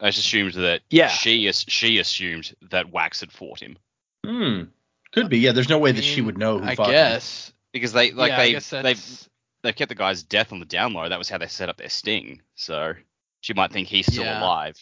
I 0.01 0.11
just 0.11 0.19
assumed 0.27 0.53
that 0.55 0.83
Yeah. 0.91 1.09
she 1.09 1.47
as- 1.49 1.65
she 1.67 1.97
assumed 1.99 2.55
that 2.71 2.91
Wax 2.91 3.21
had 3.21 3.33
fought 3.33 3.61
him 3.63 3.79
Hmm. 4.27 4.65
Could 5.13 5.31
be. 5.31 5.39
Yeah. 5.39 5.53
There's 5.53 5.69
no 5.71 5.79
way 5.79 5.91
I 5.91 5.93
that 5.95 6.05
she 6.05 6.21
would 6.21 6.37
know 6.37 6.59
who 6.59 6.65
I 6.67 6.75
fought 6.75 6.89
him. 6.89 6.93
guess. 6.93 7.53
because 7.73 7.93
they 7.95 8.11
like 8.11 8.31
yeah, 8.33 8.37
they 8.37 8.53
guess 8.53 8.69
they 8.69 8.83
that's- 8.83 9.29
they've 9.63 9.75
kept 9.75 9.89
the 9.89 9.95
guy's 9.95 10.23
death 10.23 10.53
on 10.53 10.59
the 10.61 10.67
down 10.67 10.93
low. 10.93 11.09
That 11.09 11.19
was 11.19 11.31
how 11.31 11.39
they 11.39 11.47
set 11.47 11.71
up 11.71 11.79
their 11.79 11.89
sting. 11.89 12.43
So 12.55 12.93
she 13.41 13.55
might 13.55 13.73
think 13.73 13.89
he's 13.89 14.05
still 14.07 14.25
Yeah. 14.25 14.43
alive. 14.43 14.77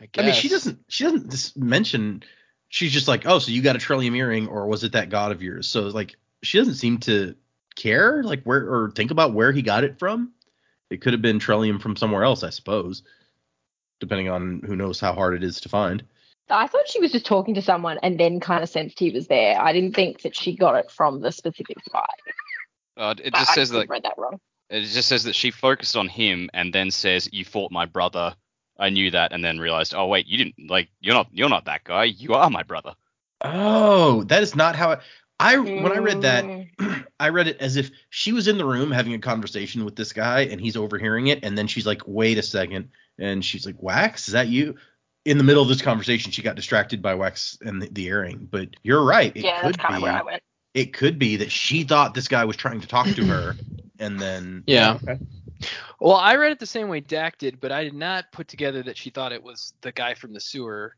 I 0.00 0.06
guess. 0.06 0.22
I 0.22 0.26
mean, 0.26 0.34
she 0.34 0.48
doesn't. 0.48 0.78
She 0.88 1.04
doesn't 1.04 1.30
just 1.30 1.56
mention. 1.56 2.22
She's 2.68 2.92
just 2.92 3.08
like, 3.08 3.26
oh, 3.26 3.38
so 3.38 3.50
you 3.50 3.62
got 3.62 3.76
a 3.76 3.78
trellium 3.78 4.14
earring, 4.16 4.46
or 4.46 4.66
was 4.66 4.84
it 4.84 4.92
that 4.92 5.08
god 5.08 5.32
of 5.32 5.42
yours? 5.42 5.66
So 5.66 5.82
like, 5.88 6.16
she 6.42 6.58
doesn't 6.58 6.74
seem 6.74 6.98
to 7.00 7.34
care, 7.76 8.22
like 8.22 8.42
where 8.44 8.60
or 8.72 8.90
think 8.94 9.10
about 9.10 9.32
where 9.32 9.52
he 9.52 9.62
got 9.62 9.84
it 9.84 9.98
from. 9.98 10.32
It 10.90 11.00
could 11.00 11.12
have 11.14 11.22
been 11.22 11.38
trellium 11.38 11.80
from 11.80 11.96
somewhere 11.96 12.24
else, 12.24 12.42
I 12.42 12.50
suppose, 12.50 13.02
depending 14.00 14.28
on 14.28 14.62
who 14.66 14.76
knows 14.76 15.00
how 15.00 15.12
hard 15.14 15.34
it 15.34 15.42
is 15.44 15.60
to 15.62 15.68
find. 15.68 16.02
I 16.50 16.66
thought 16.66 16.88
she 16.88 17.00
was 17.00 17.12
just 17.12 17.26
talking 17.26 17.54
to 17.54 17.62
someone 17.62 17.98
and 18.02 18.18
then 18.18 18.40
kind 18.40 18.62
of 18.62 18.70
sensed 18.70 18.98
he 18.98 19.10
was 19.10 19.26
there. 19.26 19.60
I 19.60 19.72
didn't 19.72 19.94
think 19.94 20.22
that 20.22 20.34
she 20.34 20.56
got 20.56 20.76
it 20.76 20.90
from 20.90 21.20
the 21.20 21.30
specific 21.30 21.76
spike. 21.84 22.04
Uh, 22.96 23.14
it 23.22 23.32
But 23.32 23.38
just 23.38 23.50
I 23.50 23.54
says 23.54 23.70
could 23.70 23.76
have 23.80 23.88
that 23.88 23.92
read 23.92 24.02
that 24.04 24.14
wrong. 24.16 24.40
it 24.70 24.80
just 24.82 25.08
says 25.08 25.24
that 25.24 25.34
she 25.34 25.50
focused 25.50 25.94
on 25.96 26.08
him 26.08 26.48
and 26.54 26.72
then 26.72 26.90
says, 26.90 27.28
"You 27.32 27.44
fought 27.44 27.70
my 27.70 27.84
brother." 27.86 28.34
I 28.78 28.90
knew 28.90 29.10
that, 29.10 29.32
and 29.32 29.44
then 29.44 29.58
realized, 29.58 29.94
oh 29.94 30.06
wait, 30.06 30.26
you 30.26 30.36
didn't 30.38 30.70
like 30.70 30.88
you're 31.00 31.14
not 31.14 31.28
you're 31.32 31.48
not 31.48 31.64
that 31.66 31.84
guy. 31.84 32.04
You 32.04 32.34
are 32.34 32.50
my 32.50 32.62
brother. 32.62 32.94
Oh, 33.40 34.24
that 34.24 34.42
is 34.42 34.54
not 34.54 34.76
how. 34.76 34.92
I, 34.92 35.00
I 35.54 35.56
when 35.58 35.92
I 35.92 35.98
read 35.98 36.22
that, 36.22 36.44
Mm. 36.44 37.06
I 37.20 37.28
read 37.28 37.48
it 37.48 37.58
as 37.60 37.76
if 37.76 37.90
she 38.10 38.32
was 38.32 38.48
in 38.48 38.58
the 38.58 38.64
room 38.64 38.90
having 38.90 39.14
a 39.14 39.18
conversation 39.18 39.84
with 39.84 39.96
this 39.96 40.12
guy 40.12 40.42
and 40.42 40.60
he's 40.60 40.76
overhearing 40.76 41.28
it, 41.28 41.44
and 41.44 41.56
then 41.56 41.66
she's 41.66 41.86
like, 41.86 42.02
"Wait 42.06 42.38
a 42.38 42.42
second. 42.42 42.90
and 43.18 43.44
she's 43.44 43.66
like, 43.66 43.80
"Wax, 43.82 44.28
is 44.28 44.32
that 44.34 44.48
you?" 44.48 44.76
In 45.24 45.38
the 45.38 45.44
middle 45.44 45.62
of 45.62 45.68
this 45.68 45.82
conversation, 45.82 46.32
she 46.32 46.42
got 46.42 46.56
distracted 46.56 47.02
by 47.02 47.14
Wax 47.14 47.58
and 47.62 47.82
the, 47.82 47.88
the 47.88 48.06
earring. 48.06 48.48
But 48.50 48.70
you're 48.82 49.04
right. 49.04 49.36
It 49.36 49.44
yeah, 49.44 49.60
could 49.60 49.74
that's 49.74 49.76
kind 49.78 49.94
be. 49.94 49.96
of 49.96 50.02
where 50.02 50.12
I 50.12 50.22
went. 50.22 50.42
It 50.74 50.92
could 50.92 51.18
be 51.18 51.36
that 51.36 51.50
she 51.52 51.84
thought 51.84 52.14
this 52.14 52.28
guy 52.28 52.44
was 52.44 52.56
trying 52.56 52.80
to 52.80 52.86
talk 52.88 53.06
to 53.06 53.24
her, 53.26 53.56
and 53.98 54.20
then 54.20 54.64
Yeah. 54.66 54.98
okay. 55.02 55.18
Well, 56.00 56.16
I 56.16 56.36
read 56.36 56.52
it 56.52 56.58
the 56.58 56.66
same 56.66 56.88
way 56.88 57.00
Dac 57.00 57.38
did, 57.38 57.60
but 57.60 57.72
I 57.72 57.84
did 57.84 57.94
not 57.94 58.30
put 58.32 58.48
together 58.48 58.82
that 58.84 58.96
she 58.96 59.10
thought 59.10 59.32
it 59.32 59.42
was 59.42 59.74
the 59.80 59.92
guy 59.92 60.14
from 60.14 60.32
the 60.32 60.40
sewer 60.40 60.94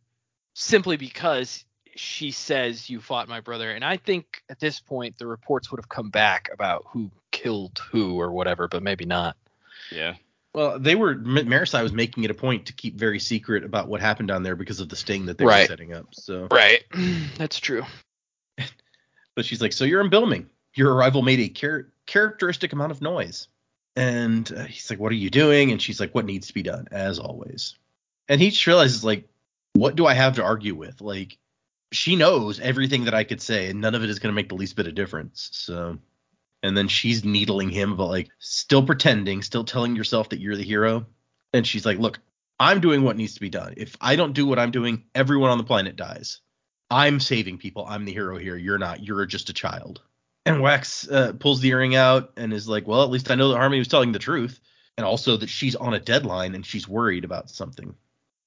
simply 0.55 0.97
because 0.97 1.65
she 1.97 2.31
says 2.31 2.89
you 2.91 3.01
fought 3.01 3.29
my 3.29 3.41
brother. 3.41 3.71
And 3.73 3.85
I 3.85 3.97
think 3.97 4.43
at 4.49 4.61
this 4.61 4.79
point 4.81 5.19
the 5.19 5.27
reports 5.27 5.71
would 5.71 5.81
have 5.81 5.89
come 5.89 6.11
back 6.11 6.51
about 6.53 6.85
who 6.89 7.11
killed 7.31 7.81
who 7.91 8.21
or 8.21 8.31
whatever, 8.33 8.69
but 8.69 8.83
maybe 8.83 9.05
not. 9.07 9.37
Yeah. 9.91 10.15
Well, 10.55 10.79
they 10.79 10.95
were 10.97 11.13
M- 11.13 11.47
Marasi 11.49 11.83
was 11.83 11.93
making 11.93 12.25
it 12.25 12.31
a 12.31 12.35
point 12.35 12.67
to 12.67 12.73
keep 12.73 12.97
very 12.97 13.19
secret 13.21 13.65
about 13.65 13.89
what 13.89 14.01
happened 14.01 14.29
down 14.29 14.43
there 14.43 14.57
because 14.57 14.81
of 14.81 14.89
the 14.89 14.97
sting 14.97 15.27
that 15.27 15.39
they 15.39 15.45
were 15.45 15.67
setting 15.67 15.95
up. 15.95 16.09
So, 16.13 16.49
Right. 16.51 16.85
That's 17.37 17.59
true. 17.61 17.85
but 19.35 19.45
she's 19.45 19.61
like, 19.63 19.73
"So 19.73 19.85
you're 19.85 20.01
in 20.01 20.11
Bilming. 20.11 20.47
Your 20.75 20.93
arrival 20.95 21.23
made 21.23 21.41
a 21.41 21.49
char- 21.49 21.93
characteristic 22.07 22.73
amount 22.73 22.93
of 22.93 23.01
noise." 23.01 23.49
And 23.97 24.51
uh, 24.53 24.65
he's 24.65 24.89
like, 24.91 25.01
"What 25.01 25.13
are 25.13 25.17
you 25.17 25.31
doing?" 25.31 25.73
And 25.73 25.83
she's 25.83 26.01
like, 26.01 26.15
"What 26.15 26.25
needs 26.25 26.47
to 26.49 26.55
be 26.55 26.63
done, 26.63 26.89
as 26.91 27.19
always." 27.19 27.75
And 28.29 28.41
he 28.41 28.51
just 28.51 28.67
realizes, 28.67 29.05
like, 29.05 29.29
what 29.73 29.97
do 29.97 30.07
I 30.07 30.15
have 30.15 30.37
to 30.37 30.45
argue 30.45 30.75
with? 30.75 31.01
Like, 31.01 31.39
she 31.93 32.17
knows 32.17 32.61
everything 32.61 33.05
that 33.05 33.15
I 33.15 33.25
could 33.25 33.41
say, 33.41 33.69
and 33.69 33.81
none 33.81 33.95
of 33.95 34.05
it 34.05 34.11
is 34.11 34.19
going 34.19 34.33
to 34.33 34.37
make 34.37 34.49
the 34.49 34.55
least 34.55 34.77
bit 34.77 34.87
of 34.87 34.95
difference. 34.95 35.51
So, 35.53 35.99
and 36.63 36.77
then 36.77 36.89
she's 36.89 37.25
needling 37.25 37.71
him 37.71 37.97
but 37.97 38.07
like 38.07 38.29
still 38.39 38.85
pretending, 38.85 39.43
still 39.43 39.65
telling 39.65 39.97
yourself 39.97 40.29
that 40.29 40.41
you're 40.41 40.57
the 40.57 40.63
hero. 40.63 41.07
And 41.53 41.67
she's 41.67 41.85
like, 41.85 41.99
"Look, 41.99 42.21
I'm 42.61 42.81
doing 42.81 43.03
what 43.03 43.17
needs 43.17 43.35
to 43.35 43.41
be 43.41 43.51
done. 43.51 43.75
If 43.77 43.97
I 44.01 44.17
don't 44.17 44.35
do 44.35 44.47
what 44.47 44.59
I'm 44.59 44.71
doing, 44.71 45.05
everyone 45.15 45.51
on 45.51 45.59
the 45.59 45.65
planet 45.65 45.97
dies. 45.97 46.41
I'm 46.91 47.19
saving 47.21 47.59
people. 47.59 47.87
I'm 47.89 48.05
the 48.05 48.13
hero 48.13 48.39
here. 48.39 48.57
You're 48.57 48.79
not. 48.79 49.03
You're 49.03 49.27
just 49.27 49.51
a 49.51 49.55
child." 49.55 50.01
And 50.47 50.63
Wax 50.63 51.07
uh, 51.09 51.33
pulls 51.39 51.61
the 51.61 51.69
earring 51.69 51.95
out 51.95 52.33
and 52.37 52.53
is 52.53 52.69
like, 52.69 52.87
"Well, 52.87 53.03
at 53.03 53.11
least 53.11 53.31
I 53.31 53.35
know 53.35 53.51
that 53.51 53.59
Harmony 53.59 53.79
was 53.79 53.89
telling 53.89 54.13
the 54.13 54.19
truth, 54.19 54.61
and 54.97 55.05
also 55.05 55.37
that 55.37 55.49
she's 55.49 55.77
on 55.77 55.95
a 55.95 56.01
deadline 56.01 56.55
and 56.55 56.65
she's 56.65 56.89
worried 56.89 57.25
about 57.25 57.51
something." 57.51 57.95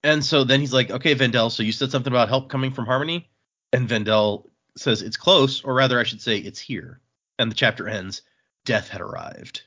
And 0.04 0.24
so 0.24 0.44
then 0.44 0.60
he's 0.60 0.74
like, 0.74 0.90
"Okay, 0.90 1.16
VenDell, 1.16 1.52
so 1.52 1.64
you 1.64 1.72
said 1.72 1.92
something 1.92 2.12
about 2.12 2.30
help 2.30 2.50
coming 2.50 2.72
from 2.72 2.86
Harmony?" 2.86 3.30
And 3.72 3.88
VenDell 3.88 4.50
says, 4.76 5.02
"It's 5.02 5.18
close, 5.18 5.64
or 5.64 5.74
rather, 5.74 6.00
I 6.00 6.04
should 6.04 6.22
say, 6.22 6.38
it's 6.38 6.60
here." 6.60 7.00
And 7.38 7.52
the 7.52 7.56
chapter 7.56 7.88
ends. 7.88 8.22
Death 8.66 8.88
had 8.88 9.02
arrived. 9.02 9.64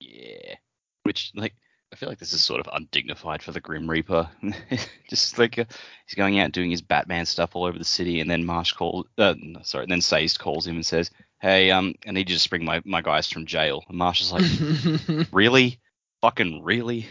Yeah. 0.00 0.56
Which 1.04 1.32
like 1.34 1.54
I 1.92 1.96
feel 1.96 2.08
like 2.08 2.18
this 2.18 2.32
is 2.32 2.42
sort 2.42 2.60
of 2.60 2.68
undignified 2.72 3.42
for 3.42 3.52
the 3.52 3.60
Grim 3.60 3.88
Reaper. 3.90 4.28
Just 5.08 5.38
like 5.38 5.58
uh, 5.58 5.64
he's 6.06 6.14
going 6.14 6.38
out 6.38 6.52
doing 6.52 6.70
his 6.70 6.82
Batman 6.82 7.26
stuff 7.26 7.56
all 7.56 7.64
over 7.64 7.78
the 7.78 7.84
city, 7.84 8.20
and 8.20 8.30
then 8.30 8.44
Marsh 8.44 8.72
calls, 8.72 9.06
uh, 9.18 9.34
sorry, 9.62 9.84
and 9.84 9.92
then 9.92 10.00
Sazed 10.00 10.38
calls 10.38 10.66
him 10.66 10.76
and 10.76 10.86
says, 10.86 11.10
"Hey, 11.40 11.70
um, 11.70 11.94
I 12.06 12.12
need 12.12 12.30
you 12.30 12.36
to 12.38 12.48
bring 12.50 12.64
my 12.64 12.80
my 12.84 13.00
guys 13.02 13.30
from 13.30 13.46
jail." 13.46 13.84
And 13.88 13.98
Marsh 13.98 14.20
is 14.20 14.32
like, 14.32 15.28
"Really? 15.32 15.78
Fucking 16.22 16.62
really?" 16.62 17.06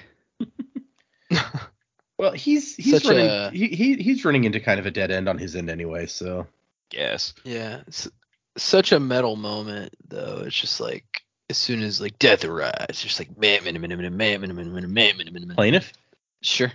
Well, 2.18 2.34
he's 2.34 2.76
he's 2.76 2.92
Such 3.02 3.06
running 3.06 3.28
a- 3.28 3.50
he, 3.52 3.68
he 3.70 3.96
he's 3.96 4.26
running 4.26 4.44
into 4.44 4.60
kind 4.60 4.78
of 4.80 4.86
a 4.86 4.92
dead 4.92 5.10
end 5.10 5.30
on 5.30 5.38
his 5.38 5.56
end 5.56 5.70
anyway. 5.70 6.06
So 6.06 6.48
Yes. 6.92 7.34
yeah. 7.46 7.82
It's 7.88 8.10
such 8.58 8.92
a 8.92 9.00
metal 9.00 9.38
moment 9.38 9.94
though. 10.08 10.44
It's 10.46 10.60
just 10.60 10.82
like 10.82 11.24
as 11.50 11.58
soon 11.58 11.82
as 11.82 12.02
like 12.02 12.20
death 12.20 12.44
arrives, 12.44 13.02
just 13.02 13.20
like 13.20 13.38
man, 13.38 13.64
man, 13.64 13.80
man, 13.80 13.90
man, 13.90 14.18
man, 14.18 14.42
man, 14.42 14.56
man, 14.56 14.74
man, 14.74 14.74
man, 14.74 14.94
man, 14.94 15.18
man, 15.34 15.48
man. 15.48 15.56
plaintiff. 15.56 15.94
Sure. 16.42 16.72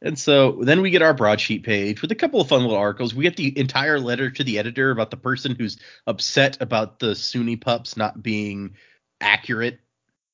And 0.00 0.18
so 0.18 0.60
then 0.62 0.80
we 0.80 0.90
get 0.90 1.02
our 1.02 1.14
broadsheet 1.14 1.64
page 1.64 2.02
with 2.02 2.12
a 2.12 2.16
couple 2.16 2.40
of 2.40 2.48
fun 2.48 2.62
little 2.62 2.76
articles. 2.76 3.14
We 3.14 3.24
get 3.24 3.36
the 3.36 3.58
entire 3.58 3.98
letter 3.98 4.30
to 4.30 4.44
the 4.44 4.58
editor 4.58 4.90
about 4.90 5.10
the 5.10 5.16
person 5.16 5.56
who's 5.56 5.78
upset 6.06 6.58
about 6.60 7.00
the 7.00 7.16
Sunni 7.16 7.56
pups 7.56 7.96
not 7.96 8.22
being 8.22 8.76
accurate. 9.20 9.80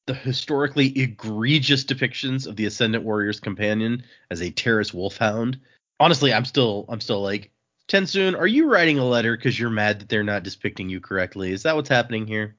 The 0.06 0.12
historically 0.12 0.88
egregious 0.98 1.84
depictions 1.84 2.46
of 2.46 2.56
the 2.56 2.66
Ascendant 2.66 3.04
Warrior's 3.04 3.40
companion 3.40 4.04
as 4.30 4.42
a 4.42 4.50
terrorist 4.50 4.92
wolfhound. 4.92 5.60
Honestly, 5.98 6.34
I'm 6.34 6.44
still 6.44 6.84
I'm 6.90 7.00
still 7.00 7.22
like 7.22 7.50
Tensoon, 7.88 8.38
are 8.38 8.46
you 8.46 8.70
writing 8.70 8.98
a 8.98 9.04
letter 9.04 9.36
because 9.36 9.58
you're 9.58 9.70
mad 9.70 10.00
that 10.00 10.08
they're 10.08 10.24
not 10.24 10.42
depicting 10.42 10.88
you 10.88 11.00
correctly? 11.00 11.52
Is 11.52 11.64
that 11.64 11.76
what's 11.76 11.88
happening 11.88 12.26
here? 12.26 12.56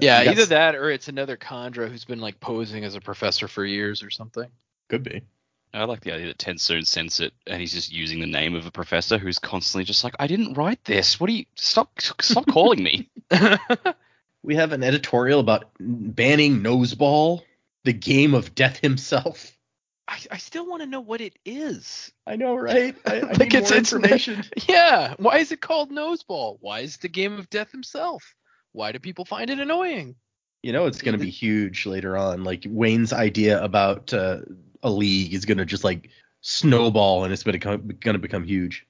Yeah, 0.00 0.22
either 0.22 0.46
that 0.46 0.76
or 0.76 0.90
it's 0.90 1.08
another 1.08 1.36
kandra 1.36 1.90
who's 1.90 2.04
been 2.04 2.20
like 2.20 2.38
posing 2.38 2.84
as 2.84 2.94
a 2.94 3.00
professor 3.00 3.48
for 3.48 3.64
years 3.64 4.02
or 4.02 4.10
something. 4.10 4.46
Could 4.90 5.02
be. 5.04 5.22
I 5.72 5.84
like 5.84 6.00
the 6.00 6.12
idea 6.12 6.26
that 6.26 6.38
Tensoon 6.38 6.84
sends 6.86 7.20
it 7.20 7.32
and 7.46 7.60
he's 7.60 7.72
just 7.72 7.92
using 7.92 8.20
the 8.20 8.26
name 8.26 8.54
of 8.56 8.66
a 8.66 8.70
professor 8.72 9.18
who's 9.18 9.38
constantly 9.38 9.84
just 9.84 10.02
like, 10.04 10.14
I 10.18 10.26
didn't 10.26 10.54
write 10.54 10.84
this. 10.84 11.18
What 11.20 11.28
do 11.28 11.32
you 11.32 11.44
stop 11.54 12.00
stop 12.20 12.46
calling 12.50 12.82
me? 12.82 13.08
We 14.42 14.54
have 14.56 14.72
an 14.72 14.82
editorial 14.82 15.38
about 15.38 15.64
banning 15.78 16.60
Noseball, 16.62 17.42
the 17.84 17.92
game 17.92 18.32
of 18.32 18.54
death 18.54 18.78
himself. 18.78 19.52
I, 20.08 20.18
I 20.30 20.38
still 20.38 20.66
want 20.66 20.80
to 20.82 20.86
know 20.88 21.02
what 21.02 21.20
it 21.20 21.34
is. 21.44 22.10
I 22.26 22.36
know, 22.36 22.56
right? 22.56 22.96
I, 23.06 23.16
I 23.16 23.20
Like, 23.20 23.38
need 23.38 23.54
it's- 23.54 23.70
more 23.70 23.78
it's- 23.78 23.92
information. 23.92 24.42
Yeah. 24.66 25.12
Why 25.18 25.36
is 25.38 25.52
it 25.52 25.60
called 25.60 25.90
Noseball? 25.92 26.56
Why 26.60 26.80
is 26.80 26.94
it 26.96 27.02
the 27.02 27.08
game 27.10 27.38
of 27.38 27.50
death 27.50 27.70
himself? 27.70 28.34
Why 28.72 28.92
do 28.92 28.98
people 28.98 29.26
find 29.26 29.50
it 29.50 29.60
annoying? 29.60 30.14
You 30.62 30.72
know, 30.72 30.86
it's 30.86 31.02
going 31.02 31.18
to 31.18 31.22
be 31.22 31.30
huge 31.30 31.84
later 31.84 32.16
on. 32.16 32.42
Like 32.42 32.64
Wayne's 32.66 33.12
idea 33.12 33.62
about 33.62 34.12
uh, 34.14 34.38
a 34.82 34.90
league 34.90 35.34
is 35.34 35.44
going 35.44 35.58
to 35.58 35.64
just 35.64 35.84
like 35.84 36.10
snowball, 36.40 37.24
and 37.24 37.32
it's 37.32 37.42
going 37.42 37.58
to 37.58 37.78
going 37.78 38.14
to 38.14 38.18
become 38.18 38.44
huge, 38.44 38.86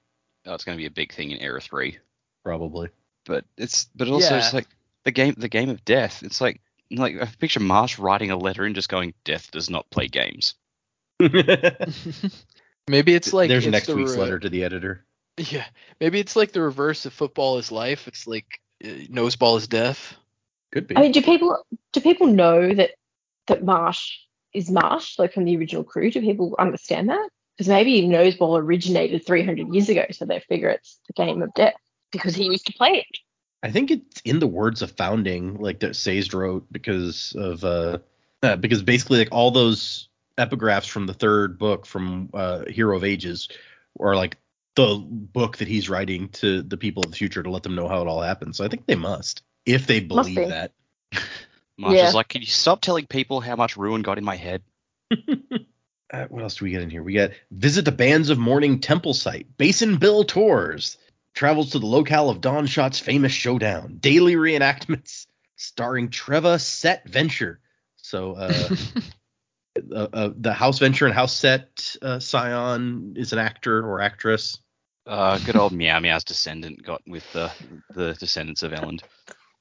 Oh, 0.46 0.54
it's 0.54 0.64
going 0.64 0.76
to 0.76 0.80
be 0.80 0.86
a 0.86 0.90
big 0.90 1.12
thing 1.12 1.30
in 1.30 1.38
Era 1.38 1.60
Three. 1.60 1.98
probably. 2.42 2.88
But 3.26 3.44
it's 3.56 3.88
but 3.94 4.08
also 4.08 4.36
it's 4.38 4.54
like 4.54 4.66
the 5.04 5.10
game 5.10 5.34
the 5.36 5.48
game 5.48 5.68
of 5.68 5.84
death. 5.84 6.22
It's 6.22 6.40
like 6.40 6.60
like 6.90 7.20
I 7.20 7.26
picture 7.26 7.60
Marsh 7.60 7.98
writing 7.98 8.30
a 8.30 8.36
letter 8.36 8.64
and 8.64 8.74
just 8.74 8.88
going, 8.88 9.14
"Death 9.24 9.50
does 9.50 9.68
not 9.70 9.90
play 9.90 10.08
games." 10.08 10.54
Maybe 11.20 13.14
it's 13.14 13.32
like 13.32 13.48
There's 13.48 13.66
it's 13.66 13.72
next 13.72 13.86
the 13.86 13.96
week's 13.96 14.12
re- 14.12 14.18
letter 14.18 14.38
to 14.38 14.48
the 14.48 14.64
editor. 14.64 15.04
Yeah. 15.36 15.66
Maybe 16.00 16.18
it's 16.18 16.34
like 16.34 16.52
the 16.52 16.62
reverse 16.62 17.06
of 17.06 17.12
football 17.12 17.58
is 17.58 17.70
life. 17.70 18.08
It's 18.08 18.26
like 18.26 18.60
uh, 18.84 18.88
Noseball 18.88 19.58
is 19.58 19.68
death. 19.68 20.16
Could 20.72 20.86
be. 20.86 20.96
I 20.96 21.02
mean, 21.02 21.12
do 21.12 21.22
people 21.22 21.64
do 21.92 22.00
people 22.00 22.26
know 22.26 22.74
that 22.74 22.92
that 23.46 23.64
Marsh 23.64 24.18
is 24.52 24.70
Marsh, 24.70 25.18
like 25.18 25.32
from 25.32 25.44
the 25.44 25.56
original 25.56 25.84
crew? 25.84 26.10
Do 26.10 26.20
people 26.20 26.54
understand 26.58 27.08
that? 27.08 27.28
Because 27.56 27.68
maybe 27.68 28.02
Noseball 28.02 28.60
originated 28.60 29.26
300 29.26 29.74
years 29.74 29.88
ago, 29.88 30.06
so 30.10 30.24
they 30.24 30.40
figure 30.40 30.68
it's 30.68 30.98
the 31.06 31.12
game 31.12 31.42
of 31.42 31.52
death 31.54 31.74
because 32.10 32.34
he 32.34 32.44
used 32.44 32.66
to 32.66 32.72
play 32.72 32.90
it. 32.90 33.18
I 33.62 33.70
think 33.70 33.90
it's 33.90 34.22
in 34.24 34.38
the 34.38 34.46
words 34.46 34.82
of 34.82 34.92
founding, 34.92 35.58
like 35.58 35.80
that 35.80 35.94
Sazed 35.94 36.32
wrote, 36.32 36.66
because 36.72 37.34
of 37.36 37.62
uh, 37.62 37.98
uh, 38.42 38.56
because 38.56 38.82
basically 38.82 39.18
like 39.18 39.28
all 39.32 39.50
those 39.50 40.08
epigraphs 40.38 40.88
from 40.88 41.06
the 41.06 41.12
third 41.14 41.58
book 41.58 41.84
from 41.84 42.30
uh, 42.32 42.64
Hero 42.66 42.96
of 42.96 43.04
Ages 43.04 43.48
are 43.98 44.16
like 44.16 44.38
the 44.76 44.96
book 45.04 45.58
that 45.58 45.68
he's 45.68 45.90
writing 45.90 46.28
to 46.30 46.62
the 46.62 46.76
people 46.76 47.02
of 47.02 47.10
the 47.10 47.16
future 47.16 47.42
to 47.42 47.50
let 47.50 47.62
them 47.62 47.74
know 47.74 47.88
how 47.88 48.00
it 48.00 48.08
all 48.08 48.22
happened. 48.22 48.56
So 48.56 48.64
I 48.64 48.68
think 48.68 48.86
they 48.86 48.94
must, 48.94 49.42
if 49.66 49.86
they 49.86 50.00
believe 50.00 50.36
be. 50.36 50.44
that. 50.46 50.72
Marsh 51.80 51.96
Yeah. 51.96 52.08
is 52.08 52.14
like, 52.14 52.28
"Can 52.28 52.42
you 52.42 52.46
stop 52.46 52.80
telling 52.80 53.06
people 53.06 53.40
how 53.40 53.56
much 53.56 53.76
ruin 53.76 54.02
got 54.02 54.18
in 54.18 54.24
my 54.24 54.36
head?" 54.36 54.62
Uh, 56.12 56.26
what 56.26 56.42
else 56.42 56.56
do 56.56 56.64
we 56.64 56.72
get 56.72 56.82
in 56.82 56.90
here? 56.90 57.04
We 57.04 57.14
got 57.14 57.30
visit 57.52 57.84
the 57.84 57.92
Bands 57.92 58.30
of 58.30 58.38
Mourning 58.38 58.80
temple 58.80 59.14
site. 59.14 59.56
Basin 59.56 59.96
Bill 59.96 60.24
tours. 60.24 60.98
Travels 61.34 61.70
to 61.70 61.78
the 61.78 61.86
locale 61.86 62.28
of 62.28 62.40
Don 62.40 62.66
Shot's 62.66 62.98
famous 62.98 63.30
showdown. 63.30 63.98
Daily 64.00 64.34
reenactments 64.34 65.26
starring 65.54 66.08
Treva 66.08 66.60
Set 66.60 67.08
Venture. 67.08 67.60
So 67.96 68.32
uh, 68.32 68.68
uh, 69.94 70.08
uh, 70.12 70.30
the 70.36 70.52
House 70.52 70.80
Venture 70.80 71.06
and 71.06 71.14
House 71.14 71.36
Set 71.36 71.96
uh, 72.02 72.18
Scion 72.18 73.14
is 73.16 73.32
an 73.32 73.38
actor 73.38 73.78
or 73.86 74.00
actress. 74.00 74.58
Uh, 75.06 75.38
good 75.38 75.56
old 75.56 75.72
Meow 75.72 76.00
Meow's 76.00 76.24
descendant 76.24 76.82
got 76.82 77.02
with 77.06 77.30
the 77.32 77.52
the 77.94 78.14
descendants 78.14 78.64
of 78.64 78.72
Elend. 78.72 79.02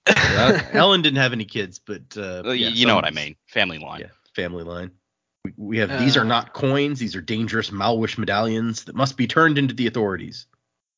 Uh, 0.10 0.60
Elend 0.74 1.04
didn't 1.04 1.18
have 1.20 1.34
any 1.34 1.46
kids, 1.46 1.80
but 1.80 2.02
uh, 2.18 2.44
Uh, 2.46 2.52
yeah, 2.52 2.70
you 2.70 2.86
know 2.86 2.96
what 2.96 3.06
I 3.06 3.12
mean? 3.12 3.36
Family 3.48 3.78
line. 3.78 4.02
Yeah, 4.02 4.08
family 4.36 4.64
line. 4.64 4.92
We, 5.46 5.54
we 5.58 5.78
have 5.80 6.00
these 6.00 6.18
Uh. 6.18 6.22
are 6.22 6.26
not 6.26 6.54
coins; 6.54 7.00
these 7.00 7.16
are 7.16 7.22
dangerous 7.22 7.70
Malwish 7.72 8.18
medallions 8.18 8.86
that 8.86 8.96
must 8.96 9.18
be 9.18 9.28
turned 9.28 9.58
into 9.58 9.74
the 9.74 9.88
authorities. 9.88 10.48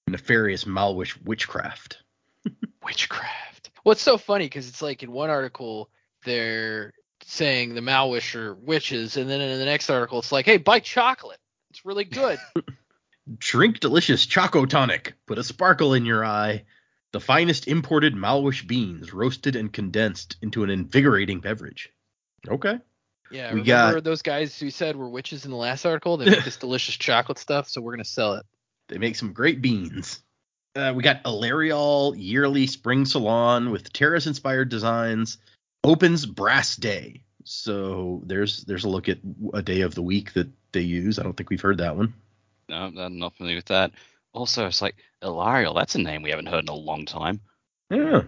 Nefarious 0.07 0.65
Malwish 0.65 1.15
witchcraft. 1.23 2.03
Witchcraft. 2.83 3.69
Well, 3.83 3.91
it's 3.93 4.01
so 4.01 4.17
funny 4.17 4.45
because 4.45 4.67
it's 4.67 4.81
like 4.81 5.03
in 5.03 5.11
one 5.11 5.29
article 5.29 5.89
they're 6.25 6.93
saying 7.23 7.75
the 7.75 7.81
Malwish 7.81 8.35
are 8.35 8.53
witches, 8.55 9.17
and 9.17 9.29
then 9.29 9.41
in 9.41 9.59
the 9.59 9.65
next 9.65 9.89
article 9.89 10.19
it's 10.19 10.31
like, 10.31 10.45
hey, 10.45 10.57
buy 10.57 10.79
chocolate. 10.79 11.39
It's 11.69 11.85
really 11.85 12.03
good. 12.03 12.39
Drink 13.37 13.79
delicious 13.79 14.25
Choco 14.25 14.65
Tonic. 14.65 15.13
Put 15.27 15.37
a 15.37 15.43
sparkle 15.43 15.93
in 15.93 16.05
your 16.05 16.25
eye. 16.25 16.63
The 17.13 17.19
finest 17.19 17.67
imported 17.67 18.15
Malwish 18.15 18.65
beans 18.65 19.13
roasted 19.13 19.55
and 19.55 19.71
condensed 19.71 20.37
into 20.41 20.63
an 20.63 20.69
invigorating 20.69 21.39
beverage. 21.41 21.91
Okay. 22.47 22.79
Yeah, 23.29 23.53
We 23.53 23.61
remember 23.61 23.95
got- 23.95 24.03
those 24.03 24.21
guys 24.21 24.57
who 24.59 24.69
said 24.69 24.95
were 24.95 25.09
witches 25.09 25.45
in 25.45 25.51
the 25.51 25.57
last 25.57 25.85
article? 25.85 26.17
They 26.17 26.29
make 26.29 26.43
this 26.43 26.57
delicious 26.57 26.95
chocolate 26.95 27.37
stuff, 27.37 27.69
so 27.69 27.81
we're 27.81 27.93
gonna 27.93 28.05
sell 28.05 28.33
it. 28.35 28.45
They 28.87 28.97
make 28.97 29.15
some 29.15 29.33
great 29.33 29.61
beans. 29.61 30.21
Uh, 30.75 30.93
we 30.95 31.03
got 31.03 31.23
Ilarial 31.23 32.13
yearly 32.17 32.65
spring 32.67 33.05
salon 33.05 33.71
with 33.71 33.91
Terris 33.91 34.27
inspired 34.27 34.69
designs. 34.69 35.37
Opens 35.83 36.25
Brass 36.25 36.75
Day. 36.75 37.23
So 37.43 38.21
there's 38.25 38.63
there's 38.65 38.83
a 38.85 38.89
look 38.89 39.09
at 39.09 39.17
a 39.53 39.61
day 39.61 39.81
of 39.81 39.95
the 39.95 40.01
week 40.01 40.33
that 40.33 40.47
they 40.71 40.81
use. 40.81 41.19
I 41.19 41.23
don't 41.23 41.35
think 41.35 41.49
we've 41.49 41.61
heard 41.61 41.79
that 41.79 41.97
one. 41.97 42.13
No, 42.69 42.91
I'm 42.97 43.17
not 43.19 43.35
familiar 43.35 43.57
with 43.57 43.65
that. 43.65 43.91
Also, 44.33 44.65
it's 44.67 44.81
like 44.81 44.95
Ilarial. 45.23 45.75
That's 45.75 45.95
a 45.95 45.99
name 45.99 46.21
we 46.23 46.29
haven't 46.29 46.47
heard 46.47 46.63
in 46.63 46.69
a 46.69 46.73
long 46.75 47.05
time. 47.05 47.41
Yeah, 47.89 48.23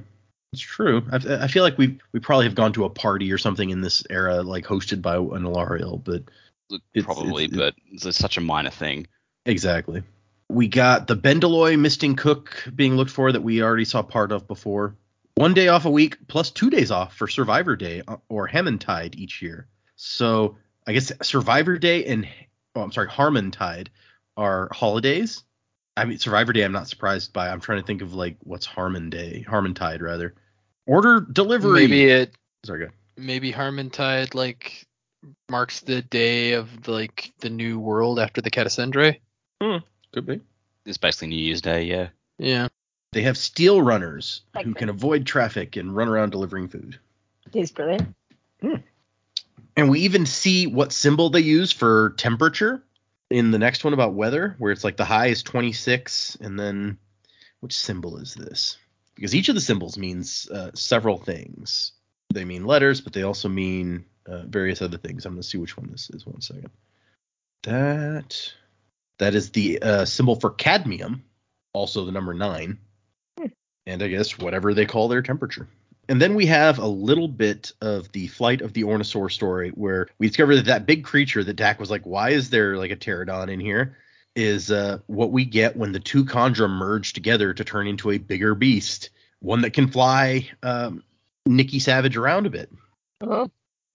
it's 0.52 0.62
true. 0.62 1.04
I, 1.12 1.44
I 1.44 1.48
feel 1.48 1.64
like 1.64 1.78
we 1.78 2.00
we 2.12 2.20
probably 2.20 2.46
have 2.46 2.56
gone 2.56 2.74
to 2.74 2.86
a 2.86 2.90
party 2.90 3.32
or 3.32 3.38
something 3.38 3.70
in 3.70 3.82
this 3.82 4.04
era, 4.10 4.42
like 4.44 4.66
hosted 4.66 5.02
by 5.02 5.16
an 5.16 5.44
Ilarial, 5.44 6.04
but 6.04 6.24
It's- 6.94 7.06
Probably, 7.06 7.46
it's- 7.46 7.58
but 7.58 7.76
it's 7.92 8.18
such 8.18 8.38
a 8.38 8.42
minor 8.42 8.70
thing. 8.72 9.08
exactly. 9.46 10.04
We 10.50 10.68
got 10.68 11.08
the 11.08 11.16
Bendalloy 11.16 11.80
Misting 11.80 12.16
Cook 12.16 12.68
being 12.76 12.96
looked 12.96 13.10
for 13.12 13.32
that 13.32 13.42
we 13.42 13.64
already 13.64 13.86
saw 13.86 14.04
part 14.04 14.32
of 14.32 14.48
before. 14.48 14.96
One 15.36 15.54
day 15.56 15.70
off 15.70 15.86
a 15.86 15.90
week 15.90 16.18
plus 16.28 16.52
two 16.52 16.70
days 16.70 16.92
off 16.92 17.16
for 17.16 17.28
Survivor 17.28 17.76
Day 17.76 18.04
uh, 18.08 18.18
or 18.30 18.48
Harmontide 18.48 19.16
each 19.16 19.42
year. 19.42 19.68
So 19.96 20.58
I 20.86 20.94
guess 20.94 21.12
Survivor 21.24 21.78
Day 21.80 22.06
and 22.06 22.28
oh, 22.76 22.82
I'm 22.82 22.92
sorry, 22.92 23.08
Harmontide 23.08 23.88
are 24.38 24.70
holidays. 24.74 25.44
I 25.96 26.06
mean 26.06 26.18
Survivor 26.18 26.54
Day. 26.54 26.64
I'm 26.64 26.72
not 26.72 26.88
surprised 26.88 27.34
by. 27.34 27.50
I'm 27.50 27.60
trying 27.62 27.80
to 27.82 27.86
think 27.86 28.02
of 28.02 28.14
like 28.14 28.38
what's 28.44 28.66
Harmon 28.66 29.10
Day, 29.10 29.46
Harmontide 29.48 30.02
rather. 30.02 30.34
Order 30.88 31.22
delivery. 31.22 31.82
Maybe 31.82 32.06
it 32.06 32.34
Sorry, 32.66 32.80
go. 32.80 32.86
ahead. 32.86 32.96
maybe 33.18 33.52
Harmontide 33.52 34.34
like 34.34 34.86
marks 35.50 35.82
the 35.82 36.02
day 36.02 36.54
of 36.54 36.88
like 36.88 37.32
the 37.40 37.50
new 37.50 37.80
world 37.80 38.20
after 38.20 38.42
the 38.42 38.52
Catacendre. 38.52 39.20
Hmm, 39.62 39.78
could 40.14 40.26
be. 40.26 40.42
It's 40.86 40.98
basically 40.98 41.30
New 41.30 41.38
Year's 41.38 41.62
Day, 41.62 41.84
yeah. 41.84 42.10
Yeah. 42.38 42.68
They 43.14 43.22
have 43.22 43.38
steel 43.38 43.82
runners 43.82 44.42
Like 44.56 44.66
who 44.66 44.74
this. 44.74 44.80
can 44.80 44.90
avoid 44.90 45.26
traffic 45.26 45.76
and 45.78 45.96
run 45.96 46.10
around 46.10 46.32
delivering 46.32 46.68
food. 46.68 47.00
He's 47.54 47.72
brilliant. 47.72 48.14
Hmm. 48.62 48.76
And 49.78 49.90
we 49.90 50.02
even 50.02 50.26
see 50.26 50.68
what 50.68 50.92
symbol 50.92 51.30
they 51.30 51.40
use 51.42 51.72
for 51.72 52.16
temperature 52.18 52.84
in 53.34 53.50
the 53.50 53.58
next 53.58 53.84
one 53.84 53.94
about 53.94 54.14
weather, 54.14 54.56
where 54.60 54.72
it's 54.72 54.84
like 54.84 54.96
the 54.96 55.06
high 55.06 55.28
is 55.28 55.42
26, 55.42 56.38
and 56.40 56.60
then 56.60 57.00
which 57.62 57.76
symbol 57.76 58.18
is 58.18 58.36
this? 58.36 58.78
Because 59.16 59.34
each 59.34 59.50
of 59.50 59.56
the 59.56 59.62
symbols 59.62 59.98
means 59.98 60.48
uh, 60.52 60.70
several 60.76 61.18
things. 61.18 61.94
They 62.32 62.46
mean 62.46 62.66
letters, 62.66 63.02
but 63.02 63.12
they 63.12 63.24
also 63.24 63.50
mean 63.50 64.06
uh, 64.28 64.44
various 64.44 64.84
other 64.84 65.00
things. 65.00 65.26
I'm 65.26 65.34
going 65.34 65.42
to 65.42 65.48
see 65.48 65.58
which 65.58 65.76
one 65.76 65.90
this 65.90 66.12
is. 66.12 66.28
One 66.28 66.42
second. 66.42 66.70
That 67.64 68.54
that 69.18 69.34
is 69.34 69.50
the 69.50 69.82
uh, 69.82 70.06
symbol 70.06 70.36
for 70.36 70.52
cadmium, 70.52 71.24
also 71.74 72.06
the 72.06 72.12
number 72.12 72.36
nine, 72.36 72.78
and 73.88 74.04
I 74.04 74.10
guess 74.10 74.38
whatever 74.38 74.76
they 74.76 74.86
call 74.86 75.08
their 75.08 75.24
temperature. 75.24 75.68
And 76.10 76.22
then 76.22 76.36
we 76.36 76.48
have 76.48 76.80
a 76.80 76.88
little 76.88 77.28
bit 77.28 77.72
of 77.82 78.12
the 78.12 78.28
flight 78.28 78.62
of 78.62 78.74
the 78.74 78.84
Ornosaur 78.84 79.32
story 79.32 79.70
where 79.70 80.08
we 80.18 80.28
discover 80.28 80.56
that 80.56 80.66
that 80.66 80.86
big 80.86 81.04
creature 81.04 81.44
that 81.44 81.56
Dac 81.56 81.80
was 81.80 81.90
like, 81.90 82.04
why 82.04 82.32
is 82.32 82.50
there 82.50 82.78
like 82.78 82.92
a 82.92 82.96
pterodon 82.96 83.50
in 83.50 83.60
here? 83.60 83.98
Is 84.36 84.72
uh, 84.72 85.00
what 85.08 85.32
we 85.32 85.46
get 85.46 85.78
when 85.78 85.92
the 85.92 86.00
two 86.00 86.26
kandra 86.26 86.70
merge 86.70 87.14
together 87.14 87.54
to 87.54 87.64
turn 87.64 87.88
into 87.88 88.12
a 88.12 88.18
bigger 88.18 88.56
beast, 88.56 89.12
one 89.40 89.62
that 89.62 89.74
can 89.74 89.88
fly 89.88 90.50
um, 90.64 91.04
Nikki 91.46 91.80
Savage 91.80 92.18
around 92.18 92.48
a 92.48 92.50
bit. 92.50 92.72
Oh, 93.22 93.50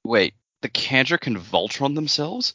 Wait, 0.04 0.34
the 0.62 0.68
Kandra 0.68 1.20
can 1.20 1.38
Voltron 1.38 1.94
themselves? 1.94 2.54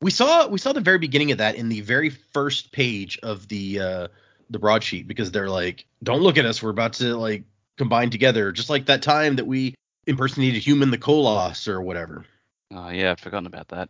We 0.00 0.10
saw 0.10 0.46
we 0.46 0.58
saw 0.58 0.72
the 0.72 0.80
very 0.80 0.98
beginning 0.98 1.32
of 1.32 1.38
that 1.38 1.56
in 1.56 1.68
the 1.68 1.80
very 1.80 2.10
first 2.10 2.72
page 2.72 3.18
of 3.22 3.48
the 3.48 3.80
uh, 3.80 4.08
the 4.50 4.58
broadsheet 4.58 5.08
because 5.08 5.32
they're 5.32 5.48
like, 5.48 5.86
don't 6.02 6.20
look 6.20 6.36
at 6.38 6.44
us, 6.44 6.62
we're 6.62 6.70
about 6.70 6.94
to 6.94 7.16
like 7.16 7.44
combine 7.78 8.10
together, 8.10 8.52
just 8.52 8.70
like 8.70 8.86
that 8.86 9.02
time 9.02 9.36
that 9.36 9.46
we 9.46 9.74
impersonated 10.06 10.62
human 10.62 10.90
the 10.90 10.98
Koloss 10.98 11.66
or 11.68 11.80
whatever. 11.80 12.24
Oh 12.72 12.88
yeah, 12.90 13.12
I'd 13.12 13.20
forgotten 13.20 13.46
about 13.46 13.68
that. 13.68 13.88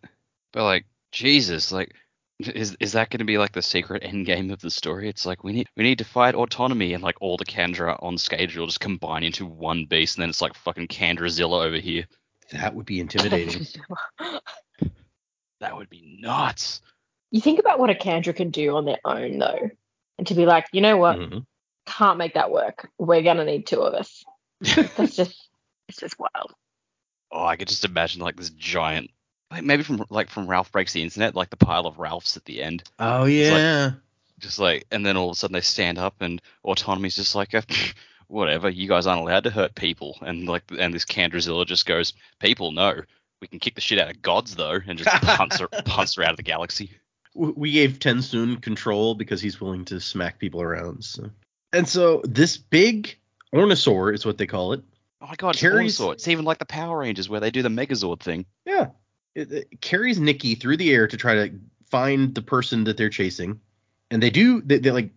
But 0.53 0.65
like, 0.65 0.85
Jesus, 1.13 1.73
like, 1.73 1.95
is 2.41 2.77
is 2.81 2.93
that 2.93 3.11
going 3.11 3.19
to 3.21 3.25
be 3.25 3.39
like 3.39 3.53
the 3.53 3.63
secret 3.63 4.03
end 4.05 4.27
game 4.27 4.51
of 4.51 4.61
the 4.61 4.71
story? 4.71 5.09
It's 5.09 5.25
like 5.27 5.45
we 5.45 5.53
need 5.53 5.69
we 5.77 5.85
need 5.85 5.99
to 5.99 6.05
fight 6.05 6.35
autonomy, 6.35 6.93
and 6.95 7.03
like 7.03 7.17
all 7.21 7.37
the 7.37 7.45
Kandra 7.45 7.97
on 8.03 8.19
stage 8.19 8.57
will 8.57 8.67
just 8.67 8.81
combine 8.81 9.23
into 9.25 9.47
one 9.47 9.85
beast, 9.87 10.17
and 10.17 10.23
then 10.23 10.31
it's 10.31 10.43
like 10.43 10.55
fucking 10.55 10.89
Kandrazilla 10.89 11.65
over 11.65 11.77
here. 11.77 12.07
That 12.53 12.75
would 12.75 12.87
be 12.87 13.01
intimidating. 13.01 13.67
That 15.61 15.77
would 15.77 15.89
be 15.89 16.19
nuts. 16.21 16.83
you 17.31 17.41
think 17.41 17.59
about 17.59 17.79
what 17.79 17.89
a 17.91 17.95
Kandra 17.95 18.35
can 18.37 18.51
do 18.51 18.77
on 18.77 18.85
their 18.85 18.99
own, 19.05 19.39
though, 19.39 19.71
and 20.19 20.27
to 20.27 20.35
be 20.35 20.45
like, 20.47 20.67
you 20.73 20.81
know 20.81 20.97
what, 20.97 21.17
Mhm. 21.19 21.47
Can't 21.87 22.19
make 22.19 22.35
that 22.35 22.51
work. 22.51 22.91
We're 22.99 23.23
gonna 23.23 23.45
need 23.45 23.67
two 23.67 23.81
of 23.81 23.95
us. 23.95 24.25
That's 24.61 25.17
just, 25.17 25.49
it's 25.89 25.99
just 25.99 26.19
wild. 26.19 26.55
Oh, 27.31 27.45
I 27.45 27.57
could 27.57 27.69
just 27.69 27.85
imagine 27.85 28.21
like 28.23 28.37
this 28.37 28.51
giant, 28.51 29.11
like 29.51 29.65
maybe 29.65 29.83
from 29.83 30.05
like 30.11 30.31
from 30.31 30.47
Ralph 30.47 30.73
breaks 30.73 30.93
the 30.93 31.03
internet, 31.03 31.35
like 31.35 31.51
the 31.51 31.57
pile 31.57 31.87
of 31.87 31.99
Ralphs 31.99 32.37
at 32.37 32.45
the 32.45 32.63
end. 32.63 32.85
Oh 32.99 33.23
like- 33.23 33.33
yeah. 33.33 33.93
just 34.39 34.59
like 34.59 34.87
and 34.91 35.05
then 35.05 35.17
all 35.17 35.31
of 35.31 35.33
a 35.33 35.37
sudden 35.37 35.55
they 35.55 35.61
stand 35.61 35.99
up 35.99 36.17
and 36.21 36.41
autonomy's 36.65 37.17
just 37.17 37.35
like 37.35 37.55
a, 37.55 37.63
whatever 38.29 38.69
you 38.69 38.89
guys 38.89 39.07
aren't 39.07 39.23
allowed 39.23 39.45
to 39.45 39.51
hurt 39.51 39.75
people 39.75 40.17
and 40.23 40.47
like 40.47 40.63
and 40.79 40.95
this 40.95 41.05
Kandrazilla 41.05 41.67
just 41.67 41.87
goes 41.87 42.15
people 42.41 42.73
no 42.73 43.01
we 43.41 43.47
can 43.47 43.59
kick 43.59 43.75
the 43.75 43.81
shit 43.81 43.99
out 43.99 44.11
of 44.11 44.23
gods 44.23 44.57
though 44.57 44.81
and 44.87 44.99
just 44.99 45.11
punts 45.23 45.59
her 45.61 45.69
punts 45.69 46.17
her 46.17 46.25
out 46.25 46.31
of 46.31 46.37
the 46.37 46.43
galaxy 46.43 46.91
we 47.35 47.73
gave 47.73 47.99
Tensoon 47.99 48.63
control 48.63 49.15
because 49.15 49.41
he's 49.41 49.61
willing 49.61 49.85
to 49.87 50.01
smack 50.01 50.39
people 50.39 50.63
around. 50.63 51.05
So. 51.05 51.31
And 51.75 51.89
so 51.89 52.23
this 52.25 52.57
big 52.57 53.17
Ornosaur 53.55 54.15
is 54.15 54.25
what 54.25 54.39
they 54.39 54.47
call 54.47 54.73
it. 54.73 54.83
oh 55.21 55.27
my 55.27 55.35
god 55.37 55.51
it's 55.51 55.61
Carries- 55.61 55.99
Venusaur. 55.99 56.13
it's 56.15 56.29
even 56.29 56.45
like 56.45 56.59
the 56.59 56.65
Power 56.65 56.99
Rangers 56.99 57.29
where 57.29 57.41
they 57.41 57.51
do 57.51 57.63
the 57.63 57.69
Megazord 57.69 58.21
thing 58.21 58.47
Yeah. 58.65 58.89
It, 59.35 59.51
it 59.53 59.81
carries 59.81 60.19
Nikki 60.21 60.55
through 60.55 60.77
the 60.77 60.93
air 60.93 61.09
to 61.09 61.17
try 61.17 61.35
to 61.35 61.51
find 61.91 62.35
the 62.35 62.43
person 62.43 62.85
that 62.85 62.97
they're 62.97 63.11
chasing. 63.11 63.61
And 64.11 64.23
they 64.23 64.31
do, 64.31 64.61
they, 64.61 64.79
they 64.79 64.91
like 64.93 65.11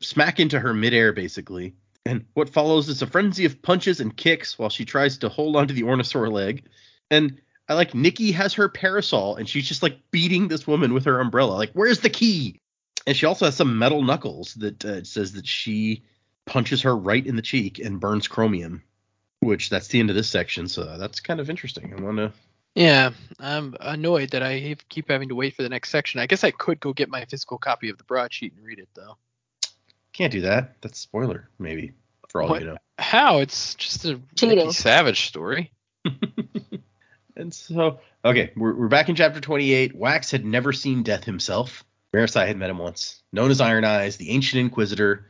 smack 0.00 0.38
into 0.38 0.60
her 0.60 0.72
midair 0.72 1.12
basically. 1.12 1.74
And 2.06 2.24
what 2.34 2.50
follows 2.50 2.88
is 2.88 3.02
a 3.02 3.06
frenzy 3.06 3.44
of 3.46 3.60
punches 3.62 3.98
and 4.00 4.16
kicks 4.16 4.58
while 4.58 4.68
she 4.68 4.84
tries 4.84 5.18
to 5.18 5.28
hold 5.28 5.56
onto 5.56 5.74
the 5.74 5.82
Ornosaur 5.82 6.30
leg. 6.30 6.64
And 7.10 7.40
I 7.68 7.74
like 7.74 7.94
Nikki 7.94 8.30
has 8.32 8.52
her 8.54 8.68
parasol 8.68 9.36
and 9.36 9.48
she's 9.48 9.66
just 9.66 9.82
like 9.82 9.98
beating 10.10 10.48
this 10.48 10.66
woman 10.66 10.92
with 10.94 11.06
her 11.06 11.18
umbrella. 11.20 11.54
Like, 11.54 11.72
where's 11.72 12.00
the 12.00 12.10
key? 12.10 12.60
And 13.06 13.16
she 13.16 13.26
also 13.26 13.44
has 13.44 13.56
some 13.56 13.78
metal 13.78 14.02
knuckles 14.02 14.54
that 14.54 14.84
uh, 14.84 15.04
says 15.04 15.32
that 15.32 15.46
she 15.46 16.04
punches 16.46 16.82
her 16.82 16.96
right 16.96 17.24
in 17.24 17.36
the 17.36 17.42
cheek 17.42 17.78
and 17.78 18.00
burns 18.00 18.28
chromium, 18.28 18.82
which 19.40 19.70
that's 19.70 19.88
the 19.88 20.00
end 20.00 20.10
of 20.10 20.16
this 20.16 20.28
section. 20.28 20.68
So 20.68 20.98
that's 20.98 21.20
kind 21.20 21.40
of 21.40 21.50
interesting. 21.50 21.94
I 21.96 22.00
want 22.00 22.16
to 22.18 22.32
Yeah, 22.74 23.10
I'm 23.38 23.76
annoyed 23.80 24.30
that 24.30 24.42
I 24.42 24.76
keep 24.88 25.10
having 25.10 25.28
to 25.28 25.34
wait 25.34 25.54
for 25.54 25.62
the 25.62 25.68
next 25.68 25.90
section. 25.90 26.20
I 26.20 26.26
guess 26.26 26.44
I 26.44 26.50
could 26.50 26.80
go 26.80 26.92
get 26.92 27.08
my 27.08 27.24
physical 27.26 27.58
copy 27.58 27.90
of 27.90 27.98
the 27.98 28.04
broadsheet 28.04 28.54
and 28.56 28.64
read 28.64 28.78
it 28.78 28.88
though. 28.94 29.16
Can't 30.12 30.32
do 30.32 30.42
that. 30.42 30.80
That's 30.80 30.98
spoiler, 30.98 31.48
maybe, 31.58 31.92
for 32.28 32.42
all 32.42 32.48
What? 32.48 32.60
you 32.62 32.68
know. 32.68 32.78
How? 32.98 33.38
It's 33.38 33.74
just 33.74 34.04
a 34.04 34.20
Cheating. 34.36 34.70
Savage 34.70 35.26
story. 35.26 35.72
And 37.36 37.52
so, 37.52 38.00
okay, 38.24 38.52
we're, 38.56 38.74
we're 38.74 38.88
back 38.88 39.08
in 39.08 39.16
chapter 39.16 39.40
28. 39.40 39.94
Wax 39.94 40.30
had 40.30 40.44
never 40.44 40.72
seen 40.72 41.02
death 41.02 41.24
himself. 41.24 41.84
Marasi 42.14 42.46
had 42.46 42.56
met 42.56 42.70
him 42.70 42.78
once. 42.78 43.22
Known 43.32 43.50
as 43.50 43.60
Iron 43.60 43.84
Eyes, 43.84 44.16
the 44.16 44.30
ancient 44.30 44.60
inquisitor, 44.60 45.26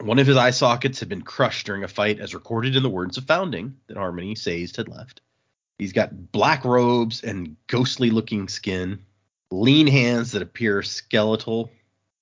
one 0.00 0.18
of 0.18 0.26
his 0.26 0.36
eye 0.36 0.50
sockets 0.50 0.98
had 0.98 1.08
been 1.08 1.22
crushed 1.22 1.66
during 1.66 1.84
a 1.84 1.88
fight, 1.88 2.18
as 2.18 2.34
recorded 2.34 2.74
in 2.74 2.82
the 2.82 2.90
words 2.90 3.16
of 3.16 3.24
founding 3.24 3.76
that 3.86 3.96
Harmony 3.96 4.34
Sazed 4.34 4.76
had 4.76 4.88
left. 4.88 5.20
He's 5.78 5.92
got 5.92 6.32
black 6.32 6.64
robes 6.64 7.22
and 7.22 7.56
ghostly 7.68 8.10
looking 8.10 8.48
skin, 8.48 9.04
lean 9.50 9.86
hands 9.86 10.32
that 10.32 10.42
appear 10.42 10.82
skeletal. 10.82 11.70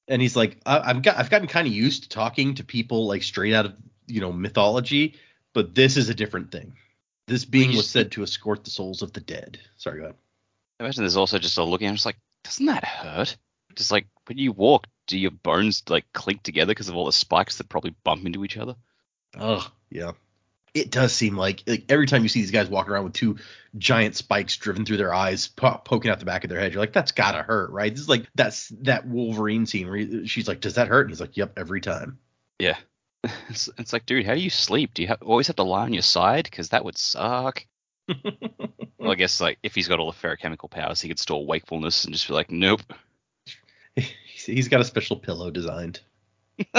And 0.08 0.20
he's 0.20 0.36
like, 0.36 0.58
I, 0.66 0.80
I've 0.80 1.02
got 1.02 1.16
I've 1.16 1.30
gotten 1.30 1.48
kind 1.48 1.66
of 1.66 1.72
used 1.72 2.04
to 2.04 2.08
talking 2.10 2.54
to 2.56 2.64
people 2.64 3.06
like 3.06 3.22
straight 3.22 3.54
out 3.54 3.66
of 3.66 3.74
you 4.06 4.20
know 4.20 4.32
mythology, 4.32 5.14
but 5.54 5.74
this 5.74 5.96
is 5.96 6.08
a 6.08 6.14
different 6.14 6.50
thing. 6.50 6.74
This 7.28 7.44
being 7.44 7.70
you 7.70 7.78
was 7.78 7.88
said 7.88 8.12
to 8.12 8.22
escort 8.22 8.64
the 8.64 8.70
souls 8.70 9.00
of 9.00 9.12
the 9.12 9.20
dead. 9.20 9.58
Sorry, 9.76 9.98
go 9.98 10.04
ahead. 10.04 10.16
I 10.80 10.84
imagine 10.84 11.04
there's 11.04 11.16
also 11.16 11.38
just 11.38 11.56
a 11.56 11.64
looking 11.64 11.88
I'm 11.88 11.94
just 11.94 12.06
like 12.06 12.18
doesn't 12.42 12.66
that 12.66 12.84
hurt 12.84 13.36
just 13.76 13.90
like 13.90 14.06
when 14.26 14.38
you 14.38 14.52
walk 14.52 14.86
do 15.06 15.18
your 15.18 15.30
bones 15.32 15.82
like 15.88 16.04
clink 16.12 16.42
together 16.42 16.70
because 16.70 16.88
of 16.88 16.96
all 16.96 17.06
the 17.06 17.12
spikes 17.12 17.58
that 17.58 17.68
probably 17.68 17.94
bump 18.04 18.24
into 18.24 18.44
each 18.44 18.56
other 18.56 18.74
Ugh, 19.38 19.62
yeah. 19.90 20.12
It 20.74 20.90
does 20.90 21.12
seem 21.12 21.36
like, 21.36 21.62
like 21.66 21.84
every 21.90 22.06
time 22.06 22.22
you 22.22 22.28
see 22.30 22.40
these 22.40 22.50
guys 22.50 22.68
walking 22.68 22.92
around 22.92 23.04
with 23.04 23.12
two 23.12 23.36
giant 23.76 24.16
spikes 24.16 24.56
driven 24.56 24.86
through 24.86 24.96
their 24.98 25.12
eyes, 25.12 25.48
po- 25.48 25.80
poking 25.84 26.10
out 26.10 26.18
the 26.18 26.24
back 26.24 26.44
of 26.44 26.50
their 26.50 26.58
head, 26.60 26.72
you're 26.72 26.80
like, 26.82 26.94
that's 26.94 27.12
gotta 27.12 27.42
hurt, 27.42 27.70
right? 27.70 27.92
This 27.92 28.00
is 28.00 28.08
like 28.08 28.26
that's 28.34 28.68
that 28.80 29.06
Wolverine 29.06 29.66
scene 29.66 29.86
where 29.88 29.96
he- 29.98 30.26
she's 30.26 30.48
like, 30.48 30.60
does 30.60 30.74
that 30.74 30.88
hurt? 30.88 31.02
And 31.02 31.10
he's 31.10 31.20
like, 31.20 31.36
yep, 31.36 31.58
every 31.58 31.80
time. 31.80 32.18
Yeah. 32.58 32.76
It's, 33.48 33.68
it's 33.78 33.92
like, 33.92 34.06
dude, 34.06 34.24
how 34.26 34.34
do 34.34 34.40
you 34.40 34.50
sleep? 34.50 34.94
Do 34.94 35.02
you 35.02 35.08
ha- 35.08 35.16
always 35.20 35.46
have 35.48 35.56
to 35.56 35.62
lie 35.62 35.82
on 35.84 35.92
your 35.92 36.02
side? 36.02 36.44
Because 36.44 36.70
that 36.70 36.84
would 36.84 36.96
suck. 36.98 37.64
Well, 38.98 39.10
I 39.10 39.16
guess 39.16 39.40
like 39.40 39.58
if 39.64 39.74
he's 39.74 39.88
got 39.88 39.98
all 39.98 40.12
the 40.12 40.16
ferrochemical 40.16 40.70
powers, 40.70 41.00
he 41.00 41.08
could 41.08 41.18
store 41.18 41.44
wakefulness 41.44 42.04
and 42.04 42.14
just 42.14 42.28
be 42.28 42.34
like, 42.34 42.50
nope. 42.52 42.82
He's- 43.96 44.10
he's 44.46 44.68
got 44.68 44.80
a 44.80 44.84
special 44.84 45.16
pillow 45.16 45.50
designed. 45.50 46.00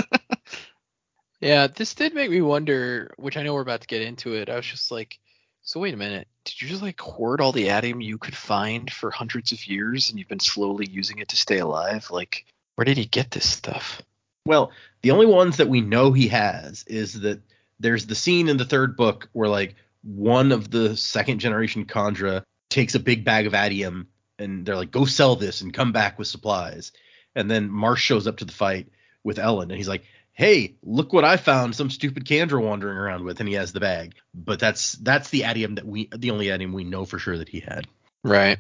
Yeah, 1.44 1.68
this 1.68 1.94
did 1.94 2.16
make 2.16 2.32
me 2.32 2.40
wonder, 2.40 3.14
which 3.18 3.36
I 3.36 3.44
know 3.44 3.54
we're 3.54 3.62
about 3.62 3.82
to 3.82 3.88
get 3.88 4.02
into 4.02 4.34
it. 4.36 4.50
I 4.50 4.56
was 4.56 4.66
just 4.66 4.92
like, 4.92 5.20
so 5.62 5.82
wait 5.82 5.94
a 5.94 5.98
minute, 5.98 6.30
did 6.46 6.62
you 6.62 6.70
just 6.70 6.82
like 6.82 6.98
hoard 7.02 7.42
all 7.42 7.52
the 7.52 7.68
atium 7.68 8.00
you 8.00 8.18
could 8.18 8.36
find 8.36 8.90
for 8.90 9.12
hundreds 9.12 9.52
of 9.52 9.68
years 9.68 10.10
and 10.10 10.18
you've 10.18 10.30
been 10.30 10.40
slowly 10.40 10.86
using 10.90 11.20
it 11.20 11.28
to 11.30 11.36
stay 11.36 11.58
alive? 11.60 12.08
Like, 12.10 12.46
where 12.76 12.86
did 12.86 12.96
he 12.96 13.04
get 13.06 13.30
this 13.32 13.50
stuff? 13.50 14.02
Well, 14.46 14.72
the 15.02 15.12
only 15.12 15.26
ones 15.26 15.58
that 15.58 15.68
we 15.68 15.82
know 15.82 16.14
he 16.14 16.30
has 16.30 16.86
is 16.88 17.20
that 17.22 17.42
there's 17.78 18.06
the 18.06 18.16
scene 18.16 18.48
in 18.48 18.56
the 18.56 18.64
third 18.64 18.96
book 18.96 19.28
where 19.34 19.50
like 19.50 19.76
one 20.02 20.54
of 20.54 20.72
the 20.72 20.96
second 20.96 21.40
generation 21.40 21.84
Kandra 21.84 22.44
takes 22.70 22.96
a 22.96 23.02
big 23.02 23.26
bag 23.26 23.48
of 23.48 23.54
atium 23.54 24.08
and 24.40 24.66
they're 24.66 24.76
like, 24.76 24.92
go 24.92 25.06
sell 25.06 25.36
this 25.36 25.62
and 25.62 25.74
come 25.74 25.92
back 25.92 26.18
with 26.20 26.28
supplies. 26.28 26.92
And 27.36 27.50
then 27.50 27.70
Marsh 27.70 28.02
shows 28.04 28.28
up 28.28 28.38
to 28.38 28.46
the 28.46 28.52
fight 28.54 28.88
with 29.24 29.38
Elend 29.38 29.64
and 29.64 29.74
he's 29.74 29.88
like, 29.88 30.04
hey, 30.34 30.76
look 30.84 31.14
what 31.14 31.24
I 31.24 31.38
found 31.38 31.76
some 31.76 31.90
stupid 31.90 32.26
Kandra 32.26 32.62
wandering 32.62 32.98
around 32.98 33.24
with, 33.24 33.40
and 33.40 33.48
he 33.48 33.56
has 33.56 33.72
the 33.72 33.80
bag. 33.80 34.16
But 34.34 34.60
that's 34.60 34.94
that's 34.94 35.30
the 35.30 35.44
atium 35.44 35.76
that 35.76 35.86
we 35.86 36.10
the 36.16 36.32
only 36.32 36.50
atium 36.50 36.74
we 36.74 36.84
know 36.84 37.06
for 37.06 37.20
sure 37.20 37.38
that 37.38 37.50
he 37.50 37.60
had. 37.60 37.88
Right. 38.24 38.60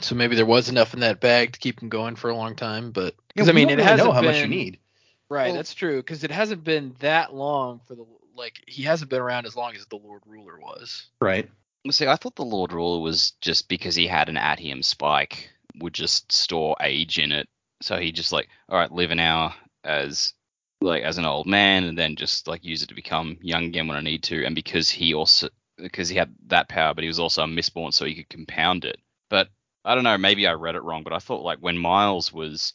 So 0.00 0.14
maybe 0.14 0.36
there 0.36 0.44
was 0.46 0.68
enough 0.68 0.92
in 0.92 1.00
that 1.00 1.20
bag 1.20 1.52
to 1.52 1.58
keep 1.60 1.80
him 1.80 1.88
going 1.88 2.16
for 2.16 2.28
a 2.28 2.36
long 2.36 2.56
time, 2.56 2.90
but 2.90 3.14
Yeah, 3.14 3.20
because 3.28 3.48
I 3.48 3.52
we 3.52 3.56
mean, 3.56 3.68
don't 3.68 3.72
it 3.72 3.76
really 3.82 3.90
hasn't 3.90 4.06
know 4.08 4.12
how 4.12 4.20
been, 4.22 4.32
much 4.32 4.40
you 4.40 4.48
need. 4.48 4.78
Right, 5.30 5.46
Well- 5.46 5.56
that's 5.56 5.74
true 5.74 5.96
because 5.98 6.24
it 6.24 6.30
hasn't 6.30 6.64
been 6.64 6.94
that 6.98 7.34
long 7.34 7.80
for 7.86 7.94
the 7.94 8.04
like 8.36 8.60
he 8.66 8.82
hasn't 8.82 9.10
been 9.10 9.20
around 9.20 9.46
as 9.46 9.54
long 9.56 9.74
as 9.76 9.86
the 9.86 9.96
Lord 9.96 10.22
Ruler 10.26 10.58
was. 10.60 11.06
Right. 11.20 11.48
See, 11.90 12.06
I 12.06 12.16
thought 12.16 12.36
the 12.36 12.44
Lord 12.44 12.72
Ruler 12.72 13.00
was 13.00 13.32
just 13.42 13.68
because 13.68 13.94
he 13.94 14.06
had 14.06 14.28
an 14.28 14.38
atium 14.38 14.82
spike 14.82 15.50
would 15.76 15.92
just 15.92 16.32
store 16.32 16.76
age 16.80 17.18
in 17.18 17.30
it. 17.32 17.48
So 17.82 17.98
he 17.98 18.12
just 18.12 18.32
like, 18.32 18.48
all 18.68 18.78
right, 18.78 18.90
live 18.90 19.10
an 19.10 19.20
hour 19.20 19.54
as 19.82 20.32
like 20.80 21.02
as 21.02 21.18
an 21.18 21.26
old 21.26 21.46
man, 21.46 21.84
and 21.84 21.98
then 21.98 22.16
just 22.16 22.46
like 22.48 22.64
use 22.64 22.82
it 22.82 22.88
to 22.88 22.94
become 22.94 23.38
young 23.42 23.64
again 23.64 23.86
when 23.86 23.96
I 23.98 24.00
need 24.00 24.22
to. 24.24 24.44
And 24.44 24.54
because 24.54 24.88
he 24.88 25.14
also 25.14 25.48
because 25.76 26.08
he 26.08 26.16
had 26.16 26.34
that 26.46 26.68
power, 26.68 26.94
but 26.94 27.02
he 27.02 27.08
was 27.08 27.18
also 27.20 27.42
a 27.42 27.46
Mistborn, 27.46 27.92
so 27.92 28.04
he 28.04 28.14
could 28.14 28.30
compound 28.30 28.84
it. 28.84 28.98
But 29.28 29.48
I 29.84 29.94
don't 29.94 30.04
know, 30.04 30.16
maybe 30.16 30.46
I 30.46 30.52
read 30.52 30.76
it 30.76 30.82
wrong, 30.82 31.02
but 31.02 31.12
I 31.12 31.18
thought 31.18 31.42
like 31.42 31.58
when 31.58 31.76
Miles 31.76 32.32
was 32.32 32.72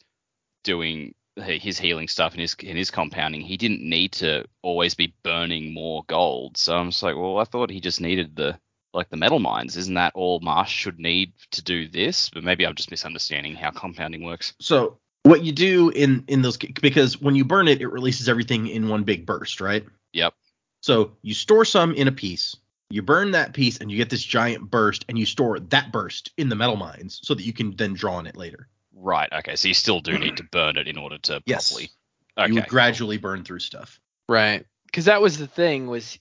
doing 0.62 1.14
his 1.36 1.78
healing 1.78 2.08
stuff 2.08 2.32
and 2.32 2.40
his 2.40 2.54
in 2.60 2.76
his 2.76 2.90
compounding, 2.90 3.40
he 3.40 3.56
didn't 3.56 3.82
need 3.82 4.12
to 4.12 4.44
always 4.62 4.94
be 4.94 5.14
burning 5.24 5.72
more 5.72 6.04
gold. 6.06 6.56
So 6.56 6.76
I'm 6.76 6.90
just 6.90 7.02
like, 7.02 7.16
well, 7.16 7.38
I 7.38 7.44
thought 7.44 7.70
he 7.70 7.80
just 7.80 8.00
needed 8.00 8.36
the 8.36 8.58
like 8.92 9.08
the 9.08 9.16
metalminds. 9.16 9.76
Isn't 9.76 9.94
that 9.94 10.12
all 10.14 10.40
Marsh 10.40 10.72
should 10.72 10.98
need 10.98 11.32
to 11.52 11.62
do 11.62 11.88
this? 11.88 12.30
But 12.30 12.44
maybe 12.44 12.66
I'm 12.66 12.74
just 12.74 12.90
misunderstanding 12.90 13.54
how 13.54 13.70
compounding 13.70 14.24
works. 14.24 14.54
So 14.60 14.98
what 15.22 15.44
you 15.44 15.52
do 15.52 15.90
in 15.90 16.24
in 16.28 16.42
those 16.42 16.56
because 16.56 17.20
when 17.20 17.34
you 17.34 17.44
burn 17.44 17.68
it, 17.68 17.80
it 17.80 17.88
releases 17.88 18.28
everything 18.28 18.66
in 18.66 18.88
one 18.88 19.04
big 19.04 19.26
burst, 19.26 19.60
right? 19.60 19.84
Yep. 20.12 20.34
So 20.82 21.12
you 21.22 21.34
store 21.34 21.64
some 21.64 21.92
in 21.94 22.08
a 22.08 22.12
piece, 22.12 22.56
you 22.88 23.02
burn 23.02 23.32
that 23.32 23.52
piece, 23.52 23.78
and 23.78 23.90
you 23.90 23.96
get 23.96 24.10
this 24.10 24.22
giant 24.22 24.70
burst, 24.70 25.04
and 25.08 25.18
you 25.18 25.26
store 25.26 25.60
that 25.60 25.92
burst 25.92 26.32
in 26.38 26.48
the 26.48 26.56
metalminds 26.56 27.20
so 27.22 27.34
that 27.34 27.44
you 27.44 27.52
can 27.52 27.76
then 27.76 27.92
draw 27.92 28.14
on 28.14 28.26
it 28.26 28.36
later. 28.36 28.68
Right. 28.94 29.30
Okay. 29.32 29.56
So 29.56 29.68
you 29.68 29.74
still 29.74 30.00
do 30.00 30.18
need 30.18 30.36
to 30.38 30.44
burn 30.44 30.76
it 30.76 30.88
in 30.88 30.98
order 30.98 31.18
to 31.18 31.42
Yes. 31.46 31.68
properly. 31.68 31.90
You 32.36 32.44
Okay. 32.44 32.52
would 32.54 32.68
gradually 32.68 33.18
burn 33.18 33.44
through 33.44 33.60
stuff. 33.60 34.00
Right. 34.28 34.64
Because 34.86 35.04
that 35.04 35.20
was 35.20 35.38
the 35.38 35.46
thing 35.46 35.86
was, 35.86 36.18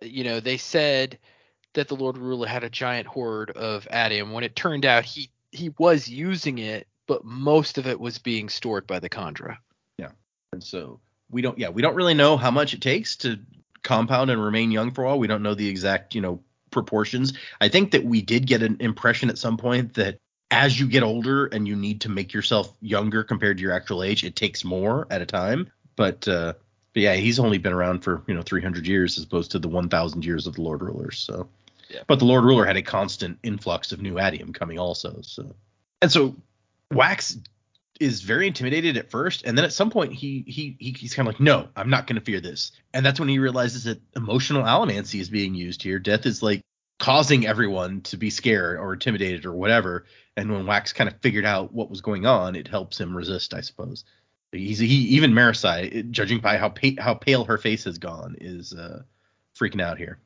you 0.00 0.24
know, 0.24 0.40
they 0.40 0.56
said 0.56 1.18
that 1.74 1.88
the 1.88 1.96
Lord 1.96 2.18
Ruler 2.18 2.46
had 2.46 2.64
a 2.64 2.70
giant 2.70 3.06
hoard 3.06 3.50
of 3.50 3.86
atium 3.90 4.32
when 4.32 4.44
it 4.44 4.54
turned 4.56 4.84
out 4.84 5.04
he 5.04 5.30
he 5.50 5.70
was 5.78 6.08
using 6.08 6.58
it, 6.58 6.86
but 7.06 7.24
most 7.24 7.78
of 7.78 7.86
it 7.86 8.00
was 8.00 8.18
being 8.18 8.48
stored 8.48 8.86
by 8.86 8.98
the 8.98 9.10
Kandra. 9.10 9.58
And 10.52 10.62
so 10.62 11.00
we 11.30 11.42
don't, 11.42 11.58
yeah, 11.58 11.70
we 11.70 11.82
don't 11.82 11.94
really 11.94 12.14
know 12.14 12.36
how 12.36 12.50
much 12.50 12.74
it 12.74 12.80
takes 12.80 13.16
to 13.16 13.38
compound 13.82 14.30
and 14.30 14.42
remain 14.42 14.70
young 14.70 14.92
for 14.92 15.04
a 15.04 15.08
while. 15.08 15.18
We 15.18 15.26
don't 15.26 15.42
know 15.42 15.54
the 15.54 15.68
exact, 15.68 16.14
you 16.14 16.20
know, 16.20 16.40
proportions. 16.70 17.32
I 17.60 17.68
think 17.68 17.90
that 17.92 18.04
we 18.04 18.22
did 18.22 18.46
get 18.46 18.62
an 18.62 18.76
impression 18.80 19.28
at 19.28 19.38
some 19.38 19.56
point 19.56 19.94
that 19.94 20.18
as 20.50 20.78
you 20.78 20.86
get 20.86 21.02
older 21.02 21.46
and 21.46 21.66
you 21.66 21.74
need 21.74 22.02
to 22.02 22.08
make 22.08 22.32
yourself 22.32 22.70
younger 22.80 23.24
compared 23.24 23.56
to 23.56 23.62
your 23.62 23.72
actual 23.72 24.02
age, 24.02 24.24
it 24.24 24.36
takes 24.36 24.64
more 24.64 25.06
at 25.10 25.22
a 25.22 25.26
time. 25.26 25.70
But, 25.96 26.28
uh, 26.28 26.54
but 26.92 27.02
yeah, 27.02 27.14
he's 27.14 27.38
only 27.38 27.58
been 27.58 27.72
around 27.72 28.00
for 28.00 28.22
you 28.26 28.34
know 28.34 28.42
300 28.42 28.86
years 28.86 29.16
as 29.16 29.24
opposed 29.24 29.50
to 29.52 29.58
the 29.58 29.68
1,000 29.68 30.24
years 30.24 30.46
of 30.46 30.54
the 30.54 30.62
Lord 30.62 30.82
Rulers. 30.82 31.18
So, 31.18 31.48
But 32.06 32.18
the 32.18 32.24
Lord 32.24 32.44
Ruler 32.44 32.64
had 32.64 32.76
a 32.76 32.82
constant 32.82 33.38
influx 33.42 33.92
of 33.92 34.00
new 34.00 34.18
atium 34.18 34.52
coming 34.52 34.78
also. 34.78 35.20
So, 35.22 35.54
and 36.00 36.10
so 36.10 36.36
Wax 36.90 37.38
is 38.00 38.22
very 38.22 38.46
intimidated 38.46 38.96
at 38.96 39.10
first, 39.10 39.44
and 39.44 39.56
then 39.56 39.64
at 39.64 39.72
some 39.72 39.90
point 39.90 40.12
he 40.12 40.44
he, 40.46 40.76
he 40.78 40.92
he's 40.98 41.14
kind 41.14 41.28
of 41.28 41.34
like, 41.34 41.40
no, 41.40 41.68
I'm 41.76 41.90
not 41.90 42.06
going 42.06 42.18
to 42.18 42.24
fear 42.24 42.40
this, 42.40 42.72
and 42.92 43.04
that's 43.04 43.20
when 43.20 43.28
he 43.28 43.38
realizes 43.38 43.84
that 43.84 44.00
emotional 44.16 44.62
allomancy 44.64 45.20
is 45.20 45.28
being 45.28 45.54
used 45.54 45.82
here. 45.82 45.98
Death 45.98 46.26
is 46.26 46.42
like 46.42 46.62
causing 46.98 47.46
everyone 47.46 48.00
to 48.02 48.16
be 48.16 48.30
scared 48.30 48.78
or 48.78 48.94
intimidated 48.94 49.46
or 49.46 49.52
whatever, 49.52 50.06
and 50.36 50.50
when 50.50 50.66
Wax 50.66 50.92
kind 50.92 51.08
of 51.08 51.20
figured 51.20 51.44
out 51.44 51.72
what 51.72 51.90
was 51.90 52.00
going 52.00 52.26
on, 52.26 52.56
it 52.56 52.68
helps 52.68 52.98
him 52.98 53.16
resist, 53.16 53.54
I 53.54 53.60
suppose. 53.60 54.04
He's 54.50 54.78
he 54.78 54.86
even 54.86 55.32
Marasi, 55.32 56.10
judging 56.10 56.40
by 56.40 56.58
how 56.58 56.68
pa- 56.68 57.00
how 57.00 57.14
pale 57.14 57.44
her 57.44 57.58
face 57.58 57.84
has 57.84 57.98
gone, 57.98 58.36
is 58.40 58.72
uh, 58.72 59.02
freaking 59.58 59.80
out 59.80 59.98
here. 59.98 60.18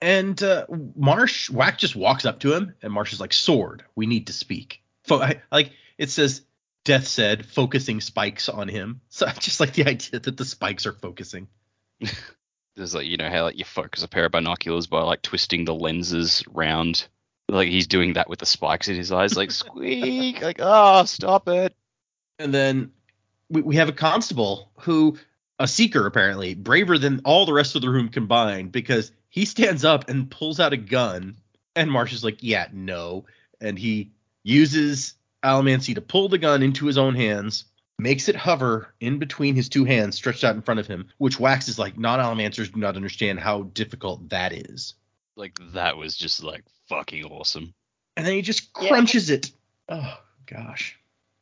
And 0.00 0.42
uh, 0.42 0.66
Marsh 0.96 1.50
Wax 1.50 1.78
just 1.78 1.96
walks 1.96 2.24
up 2.24 2.40
to 2.40 2.54
him, 2.54 2.74
and 2.82 2.92
Marsh 2.92 3.12
is 3.12 3.20
like, 3.20 3.32
"Sword, 3.32 3.84
we 3.94 4.06
need 4.06 4.28
to 4.28 4.32
speak." 4.32 4.82
Fo- 5.04 5.20
I, 5.20 5.42
like 5.52 5.72
it 5.98 6.10
says, 6.10 6.42
Death 6.84 7.06
said, 7.06 7.44
focusing 7.44 8.00
spikes 8.00 8.48
on 8.48 8.68
him. 8.68 9.00
So 9.10 9.26
I 9.26 9.32
just 9.32 9.60
like 9.60 9.74
the 9.74 9.86
idea 9.86 10.20
that 10.20 10.36
the 10.36 10.44
spikes 10.44 10.86
are 10.86 10.92
focusing. 10.92 11.48
There's 12.76 12.94
like 12.94 13.06
you 13.06 13.18
know 13.18 13.28
how 13.28 13.44
like 13.44 13.58
you 13.58 13.64
focus 13.64 14.02
a 14.02 14.08
pair 14.08 14.24
of 14.24 14.32
binoculars 14.32 14.86
by 14.86 15.02
like 15.02 15.20
twisting 15.22 15.64
the 15.64 15.74
lenses 15.74 16.42
round. 16.48 17.06
Like 17.48 17.68
he's 17.68 17.88
doing 17.88 18.14
that 18.14 18.30
with 18.30 18.38
the 18.38 18.46
spikes 18.46 18.88
in 18.88 18.96
his 18.96 19.12
eyes, 19.12 19.36
like 19.36 19.50
squeak, 19.50 20.40
like 20.40 20.58
oh 20.60 21.04
stop 21.04 21.48
it. 21.48 21.74
And 22.38 22.54
then 22.54 22.92
we, 23.50 23.60
we 23.60 23.76
have 23.76 23.88
a 23.88 23.92
constable 23.92 24.70
who, 24.80 25.18
a 25.60 25.68
seeker 25.68 26.06
apparently, 26.06 26.54
braver 26.54 26.98
than 26.98 27.20
all 27.24 27.46
the 27.46 27.52
rest 27.52 27.76
of 27.76 27.82
the 27.82 27.90
room 27.90 28.08
combined, 28.08 28.72
because 28.72 29.12
he 29.28 29.44
stands 29.44 29.84
up 29.84 30.08
and 30.08 30.28
pulls 30.30 30.58
out 30.58 30.72
a 30.72 30.76
gun. 30.76 31.36
And 31.76 31.90
Marsh 31.90 32.12
is 32.12 32.24
like, 32.24 32.38
yeah, 32.40 32.66
no. 32.72 33.26
And 33.60 33.78
he 33.78 34.10
uses 34.42 35.14
Allomancy 35.44 35.94
to 35.94 36.00
pull 36.00 36.28
the 36.28 36.38
gun 36.38 36.62
into 36.62 36.86
his 36.86 36.98
own 36.98 37.14
hands, 37.14 37.64
makes 37.98 38.28
it 38.28 38.34
hover 38.34 38.92
in 39.00 39.18
between 39.18 39.54
his 39.54 39.68
two 39.68 39.84
hands 39.84 40.16
stretched 40.16 40.42
out 40.42 40.56
in 40.56 40.62
front 40.62 40.80
of 40.80 40.86
him, 40.86 41.08
which 41.18 41.38
Wax 41.38 41.68
is 41.68 41.78
like, 41.78 41.96
non 41.96 42.18
Allomancers 42.18 42.72
do 42.72 42.80
not 42.80 42.96
understand 42.96 43.38
how 43.38 43.62
difficult 43.62 44.30
that 44.30 44.52
is. 44.52 44.94
Like 45.36 45.58
that 45.74 45.96
was 45.96 46.16
just 46.16 46.42
like 46.42 46.64
fucking 46.88 47.24
awesome. 47.24 47.72
And 48.16 48.26
then 48.26 48.34
he 48.34 48.42
just 48.42 48.68
Yeah. 48.80 48.88
crunches 48.88 49.30
it. 49.30 49.52
Oh, 49.88 50.18
gosh. 50.46 50.98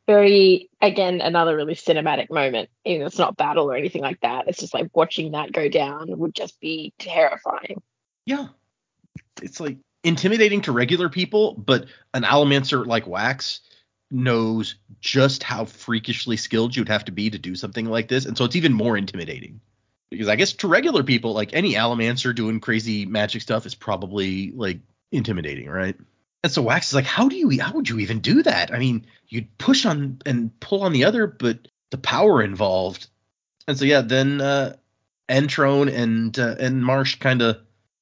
Very, 0.08 0.70
again, 0.80 1.20
another 1.20 1.54
really 1.54 1.74
cinematic 1.74 2.30
moment. 2.30 2.70
Even 2.86 3.06
it's 3.06 3.18
not 3.18 3.36
battle 3.36 3.70
or 3.70 3.76
anything 3.76 4.00
like 4.00 4.20
that. 4.22 4.48
It's 4.48 4.58
just 4.58 4.72
like 4.72 4.88
watching 4.94 5.32
that 5.32 5.52
go 5.52 5.68
down 5.68 6.06
would 6.18 6.34
just 6.34 6.58
be 6.60 6.94
terrifying. 6.98 7.82
Yeah. 8.24 8.46
It's 9.42 9.60
like 9.60 9.76
intimidating 10.02 10.62
to 10.62 10.72
regular 10.72 11.10
people, 11.10 11.54
but 11.54 11.88
an 12.14 12.22
Allomancer 12.22 12.86
like 12.86 13.06
Wax 13.06 13.60
knows 14.10 14.76
just 15.02 15.42
how 15.42 15.66
freakishly 15.66 16.38
skilled 16.38 16.74
you'd 16.74 16.88
have 16.88 17.04
to 17.04 17.12
be 17.12 17.28
to 17.28 17.38
do 17.38 17.54
something 17.54 17.84
like 17.84 18.08
this. 18.08 18.24
And 18.24 18.36
so 18.36 18.46
it's 18.46 18.56
even 18.56 18.72
more 18.72 18.96
intimidating. 18.96 19.60
Because 20.10 20.28
I 20.28 20.36
guess 20.36 20.54
to 20.54 20.68
regular 20.68 21.02
people, 21.02 21.34
like 21.34 21.50
any 21.52 21.74
Allomancer 21.74 22.34
doing 22.34 22.60
crazy 22.60 23.04
magic 23.04 23.42
stuff 23.42 23.66
is 23.66 23.74
probably 23.74 24.52
like 24.52 24.78
intimidating, 25.12 25.68
right? 25.68 25.96
And 26.42 26.52
so 26.52 26.62
Wax 26.62 26.88
is 26.88 26.94
like, 26.94 27.04
how 27.04 27.28
do 27.28 27.36
you 27.36 27.60
how 27.60 27.72
would 27.72 27.88
you 27.88 27.98
even 27.98 28.20
do 28.20 28.42
that? 28.42 28.72
I 28.72 28.78
mean, 28.78 29.06
you'd 29.28 29.58
push 29.58 29.84
on 29.86 30.20
and 30.24 30.58
pull 30.60 30.82
on 30.82 30.92
the 30.92 31.04
other, 31.04 31.26
but 31.26 31.68
the 31.90 31.98
power 31.98 32.42
involved. 32.42 33.08
And 33.66 33.76
so 33.78 33.84
yeah, 33.84 34.02
then 34.02 34.40
uh 34.40 34.76
Entrone 35.28 35.92
and 35.92 36.38
uh, 36.38 36.54
and 36.58 36.82
Marsh 36.82 37.16
kind 37.16 37.42
of 37.42 37.58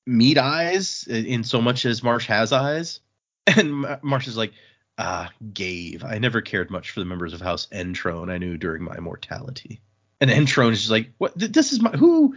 meet 0.07 0.39
eyes 0.39 1.05
in 1.09 1.43
so 1.45 1.61
much 1.61 1.85
as 1.85 2.03
Marsh 2.03 2.27
has 2.27 2.53
eyes. 2.53 3.01
And 3.49 3.73
Ma- 3.73 3.99
Marsh 4.03 4.27
is 4.27 4.37
like, 4.37 4.53
ah, 4.99 5.31
Gave. 5.53 6.03
I 6.05 6.19
never 6.19 6.41
cared 6.41 6.69
much 6.69 6.91
for 6.91 6.99
the 6.99 7.07
members 7.07 7.33
of 7.33 7.41
House 7.41 7.69
Entrone. 7.73 8.29
I 8.29 8.39
knew 8.39 8.57
during 8.57 8.83
my 8.83 8.99
mortality. 8.99 9.81
And 10.21 10.31
Entrone 10.31 10.73
is 10.73 10.81
just 10.81 10.91
like, 10.91 11.13
what? 11.19 11.39
Th- 11.39 11.53
This 11.53 11.73
is 11.73 11.81
my 11.81 11.91
who? 11.91 12.37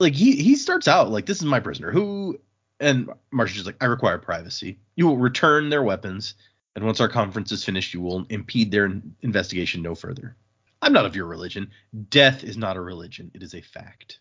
Like 0.00 0.14
he 0.14 0.34
he 0.36 0.56
starts 0.56 0.88
out 0.88 1.10
like 1.10 1.26
this 1.26 1.38
is 1.38 1.44
my 1.44 1.60
prisoner. 1.60 1.92
Who? 1.92 2.40
And 2.80 3.10
Marsh 3.30 3.50
is 3.50 3.56
just 3.56 3.66
like, 3.66 3.76
I 3.80 3.84
require 3.84 4.18
privacy. 4.18 4.78
You 4.96 5.06
will 5.06 5.18
return 5.18 5.68
their 5.68 5.82
weapons, 5.82 6.34
and 6.74 6.84
once 6.84 7.00
our 7.00 7.08
conference 7.08 7.52
is 7.52 7.62
finished, 7.62 7.92
you 7.94 8.00
will 8.00 8.24
impede 8.30 8.70
their 8.70 8.90
investigation 9.22 9.82
no 9.82 9.94
further. 9.94 10.34
I'm 10.82 10.94
not 10.94 11.04
of 11.04 11.14
your 11.14 11.26
religion. 11.26 11.70
Death 12.08 12.42
is 12.42 12.56
not 12.56 12.78
a 12.78 12.80
religion. 12.80 13.30
It 13.34 13.42
is 13.42 13.54
a 13.54 13.60
fact. 13.60 14.18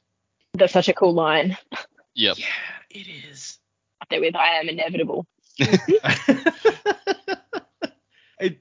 That's 0.55 0.74
such 0.74 0.89
a 0.89 0.93
cool 0.93 1.14
line. 1.14 1.57
Yep. 2.16 2.38
Yeah, 2.38 2.45
it 2.89 3.07
is. 3.07 3.60
Up 4.01 4.10
there 4.10 4.20
with 4.20 4.36
I 4.36 4.55
am 4.55 4.68
inevitable. 4.68 5.26
it, 8.39 8.60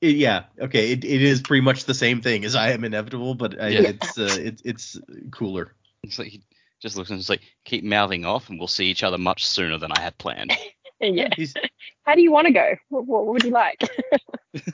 it, 0.00 0.16
yeah, 0.16 0.44
okay. 0.60 0.92
It, 0.92 1.04
it 1.04 1.22
is 1.22 1.40
pretty 1.40 1.62
much 1.62 1.84
the 1.84 1.94
same 1.94 2.20
thing 2.20 2.44
as 2.44 2.54
I 2.54 2.70
am 2.70 2.84
inevitable, 2.84 3.34
but 3.34 3.60
I, 3.60 3.68
Yeah. 3.68 3.80
it's 3.80 4.18
uh, 4.18 4.36
it, 4.40 4.62
it's 4.64 4.98
cooler. 5.32 5.74
It's 6.02 6.18
like 6.18 6.28
he 6.28 6.42
just 6.80 6.96
looks 6.96 7.10
and 7.10 7.20
it's 7.20 7.28
like 7.28 7.42
keep 7.64 7.84
mouthing 7.84 8.24
off, 8.24 8.48
and 8.48 8.58
we'll 8.58 8.68
see 8.68 8.86
each 8.86 9.02
other 9.02 9.18
much 9.18 9.46
sooner 9.46 9.78
than 9.78 9.92
I 9.92 10.00
had 10.00 10.18
planned. 10.18 10.52
yeah. 11.00 11.28
He's 11.36 11.54
How 12.04 12.14
do 12.14 12.22
you 12.22 12.32
want 12.32 12.46
to 12.46 12.52
go? 12.52 12.76
What, 12.88 13.06
what 13.06 13.26
would 13.26 13.44
you 13.44 13.50
like? 13.50 13.88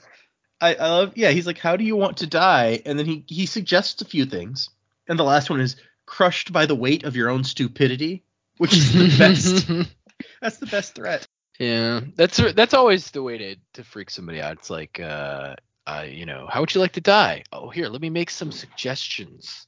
I, 0.61 0.73
I 0.75 0.89
love 0.89 1.13
yeah, 1.15 1.31
he's 1.31 1.45
like, 1.45 1.59
How 1.59 1.75
do 1.75 1.83
you 1.83 1.95
want 1.95 2.17
to 2.17 2.27
die? 2.27 2.81
And 2.85 2.97
then 2.97 3.05
he 3.05 3.23
he 3.27 3.45
suggests 3.45 4.01
a 4.01 4.05
few 4.05 4.25
things. 4.25 4.69
And 5.07 5.17
the 5.17 5.23
last 5.23 5.49
one 5.49 5.61
is 5.61 5.75
crushed 6.05 6.51
by 6.51 6.65
the 6.65 6.75
weight 6.75 7.03
of 7.03 7.15
your 7.15 7.29
own 7.29 7.43
stupidity, 7.43 8.23
which 8.57 8.73
is 8.73 8.91
the 8.93 9.17
best. 9.17 9.67
That's 10.41 10.57
the 10.57 10.65
best 10.65 10.95
threat. 10.95 11.27
Yeah, 11.59 12.01
that's 12.15 12.37
that's 12.53 12.73
always 12.73 13.11
the 13.11 13.23
way 13.23 13.37
to 13.37 13.55
to 13.73 13.83
freak 13.83 14.09
somebody 14.09 14.41
out. 14.41 14.57
It's 14.57 14.69
like, 14.69 14.99
uh, 14.99 15.55
uh, 15.87 16.05
you 16.07 16.25
know, 16.25 16.47
how 16.49 16.59
would 16.59 16.73
you 16.73 16.81
like 16.81 16.93
to 16.93 17.01
die? 17.01 17.43
Oh, 17.51 17.69
here, 17.69 17.87
let 17.87 18.01
me 18.01 18.09
make 18.09 18.29
some 18.29 18.51
suggestions. 18.51 19.65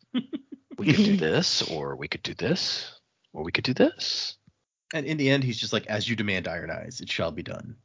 We 0.80 0.94
could 0.94 1.06
do 1.06 1.18
this, 1.18 1.62
or 1.64 1.96
we 1.96 2.08
could 2.08 2.24
do 2.24 2.34
this, 2.34 2.92
or 3.34 3.44
we 3.44 3.52
could 3.52 3.64
do 3.64 3.74
this. 3.74 4.36
And 4.94 5.06
in 5.06 5.18
the 5.18 5.30
end, 5.30 5.44
he's 5.44 5.60
just 5.60 5.74
like, 5.74 5.86
As 5.88 6.10
you 6.10 6.16
demand, 6.16 6.48
Iron 6.48 6.72
Eyes, 6.72 7.02
it 7.02 7.10
shall 7.10 7.32
be 7.32 7.44
done. 7.44 7.76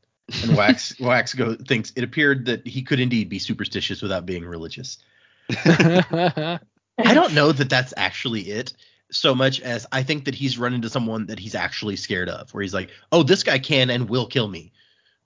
And 0.43 0.57
Wax 0.57 0.99
Wax 1.01 1.35
go 1.35 1.55
thinks 1.55 1.93
it 1.97 2.05
appeared 2.05 2.47
that 2.47 2.67
he 2.67 2.83
could 2.83 3.01
indeed 3.01 3.29
be 3.29 3.39
superstitious 3.39 4.01
without 4.01 4.25
being 4.25 4.45
religious. 4.45 4.99
I 5.51 6.59
don't 6.99 7.35
know 7.35 7.53
that 7.53 7.69
that's 7.69 7.93
actually 7.97 8.43
it 8.43 8.73
so 9.11 9.35
much 9.35 9.61
as 9.61 9.87
I 9.93 10.03
think 10.03 10.25
that 10.25 10.35
he's 10.35 10.59
run 10.59 10.73
into 10.73 10.89
someone 10.89 11.27
that 11.27 11.39
he's 11.39 11.55
actually 11.55 11.97
scared 11.97 12.29
of, 12.29 12.53
where 12.55 12.63
he's 12.63 12.73
like, 12.73 12.91
oh, 13.13 13.23
this 13.23 13.43
guy 13.43 13.59
can 13.59 13.91
and 13.91 14.09
will 14.09 14.27
kill 14.27 14.49
me 14.49 14.73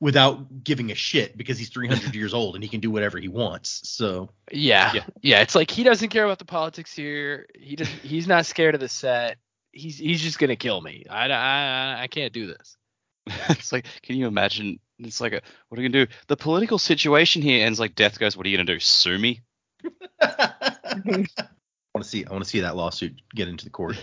without 0.00 0.62
giving 0.64 0.90
a 0.90 0.94
shit 0.94 1.36
because 1.36 1.58
he's 1.58 1.70
300 1.70 2.14
years 2.14 2.32
old 2.34 2.54
and 2.54 2.62
he 2.62 2.68
can 2.70 2.80
do 2.80 2.90
whatever 2.90 3.18
he 3.18 3.28
wants. 3.28 3.80
So 3.88 4.30
yeah, 4.52 4.92
Yeah. 4.94 5.04
yeah, 5.22 5.40
It's 5.42 5.54
like 5.54 5.70
he 5.70 5.82
doesn't 5.82 6.08
care 6.10 6.24
about 6.24 6.38
the 6.38 6.44
politics 6.44 6.94
here. 6.94 7.46
He 7.58 7.76
does. 7.76 7.88
He's 7.88 8.28
not 8.28 8.46
scared 8.46 8.74
of 8.74 8.80
the 8.80 8.88
set. 8.88 9.38
He's 9.72 9.98
he's 9.98 10.20
just 10.22 10.38
gonna 10.38 10.56
kill 10.56 10.80
me. 10.80 11.04
I 11.10 11.28
I 11.28 12.02
I 12.02 12.06
can't 12.06 12.32
do 12.32 12.46
this. 12.46 12.76
it's 13.50 13.72
like, 13.72 13.86
can 14.02 14.16
you 14.16 14.26
imagine? 14.26 14.78
It's 15.00 15.20
like, 15.20 15.32
a, 15.32 15.40
what 15.68 15.78
are 15.78 15.82
you 15.82 15.88
gonna 15.88 16.06
do? 16.06 16.12
The 16.28 16.36
political 16.36 16.78
situation 16.78 17.42
here 17.42 17.64
ends 17.64 17.78
like 17.78 17.94
Death 17.94 18.18
goes. 18.18 18.36
What 18.36 18.46
are 18.46 18.48
you 18.48 18.56
gonna 18.56 18.72
do? 18.72 18.80
Sue 18.80 19.18
me? 19.18 19.42
I 20.20 21.16
want 21.94 22.04
to 22.04 22.04
see 22.04 22.24
I 22.24 22.32
want 22.32 22.44
to 22.44 22.50
see 22.50 22.60
that 22.60 22.76
lawsuit 22.76 23.20
get 23.34 23.48
into 23.48 23.64
the 23.64 23.70
court. 23.70 23.96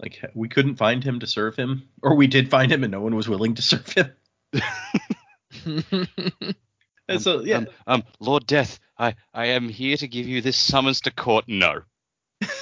Like 0.00 0.20
we 0.34 0.48
couldn't 0.48 0.76
find 0.76 1.02
him 1.02 1.20
to 1.20 1.26
serve 1.26 1.56
him, 1.56 1.88
or 2.02 2.14
we 2.14 2.26
did 2.26 2.50
find 2.50 2.70
him 2.72 2.84
and 2.84 2.90
no 2.90 3.00
one 3.00 3.14
was 3.14 3.28
willing 3.28 3.54
to 3.54 3.62
serve 3.62 3.88
him. 3.88 4.12
And 7.08 7.20
so 7.20 7.42
yeah, 7.42 7.58
Um, 7.58 7.66
um, 7.86 8.02
Lord 8.20 8.46
Death, 8.46 8.78
I 8.98 9.14
I 9.34 9.46
am 9.46 9.68
here 9.68 9.96
to 9.96 10.08
give 10.08 10.26
you 10.26 10.40
this 10.40 10.56
summons 10.56 11.00
to 11.02 11.10
court. 11.10 11.44
No. 11.48 11.82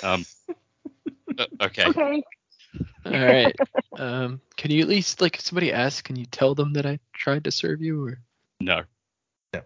Um. 0.02 0.24
uh, 1.38 1.46
okay. 1.62 1.84
okay. 1.86 2.22
All 3.04 3.12
right. 3.12 3.54
Um, 3.96 4.40
can 4.56 4.70
you 4.70 4.80
at 4.82 4.88
least 4.88 5.20
like 5.20 5.36
if 5.36 5.42
somebody 5.42 5.72
asks, 5.72 6.02
can 6.02 6.16
you 6.16 6.26
tell 6.26 6.54
them 6.54 6.72
that 6.74 6.86
I 6.86 6.98
tried 7.12 7.44
to 7.44 7.50
serve 7.50 7.82
you? 7.82 8.06
Or 8.06 8.18
No. 8.60 8.82
No. 9.52 9.62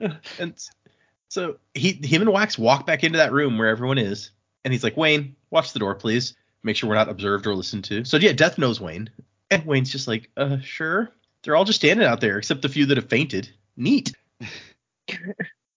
and 0.38 0.54
so 1.28 1.56
he 1.74 1.92
him 1.92 2.22
and 2.22 2.32
Wax 2.32 2.58
walk 2.58 2.86
back 2.86 3.04
into 3.04 3.18
that 3.18 3.32
room 3.32 3.58
where 3.58 3.68
everyone 3.68 3.98
is, 3.98 4.30
and 4.64 4.72
he's 4.72 4.84
like, 4.84 4.96
Wayne, 4.96 5.36
watch 5.50 5.72
the 5.72 5.78
door, 5.78 5.94
please. 5.94 6.34
Make 6.62 6.76
sure 6.76 6.88
we're 6.88 6.94
not 6.94 7.10
observed 7.10 7.46
or 7.46 7.54
listened 7.54 7.84
to. 7.84 8.04
So 8.04 8.16
yeah, 8.16 8.32
Death 8.32 8.56
knows 8.56 8.80
Wayne. 8.80 9.10
And 9.50 9.64
Wayne's 9.64 9.90
just 9.90 10.08
like, 10.08 10.30
uh, 10.36 10.58
sure. 10.60 11.10
They're 11.42 11.56
all 11.56 11.64
just 11.64 11.78
standing 11.78 12.06
out 12.06 12.20
there, 12.20 12.38
except 12.38 12.62
the 12.62 12.68
few 12.68 12.86
that 12.86 12.96
have 12.96 13.08
fainted. 13.08 13.50
Neat. 13.76 14.14
and 15.08 15.18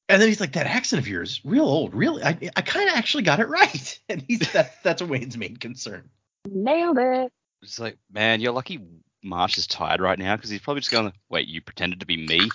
then 0.07 0.27
he's 0.27 0.39
like, 0.39 0.53
that 0.53 0.67
accent 0.67 1.01
of 1.01 1.07
yours, 1.07 1.41
real 1.43 1.65
old, 1.65 1.93
really. 1.93 2.23
I, 2.23 2.37
I 2.55 2.61
kind 2.61 2.89
of 2.89 2.95
actually 2.95 3.23
got 3.23 3.39
it 3.39 3.47
right. 3.49 3.99
And 4.09 4.23
he's 4.27 4.51
that, 4.53 4.81
that's 4.83 5.01
Wayne's 5.01 5.37
main 5.37 5.57
concern. 5.57 6.09
Nailed 6.49 6.97
it. 6.97 7.31
It's 7.61 7.79
like, 7.79 7.97
man, 8.11 8.39
you're 8.39 8.53
lucky 8.53 8.79
Marsh 9.23 9.57
is 9.57 9.67
tired 9.67 10.01
right 10.01 10.17
now 10.17 10.35
because 10.35 10.49
he's 10.49 10.61
probably 10.61 10.81
just 10.81 10.91
going, 10.91 11.11
wait, 11.29 11.47
you 11.47 11.61
pretended 11.61 11.99
to 11.99 12.05
be 12.05 12.17
me, 12.17 12.49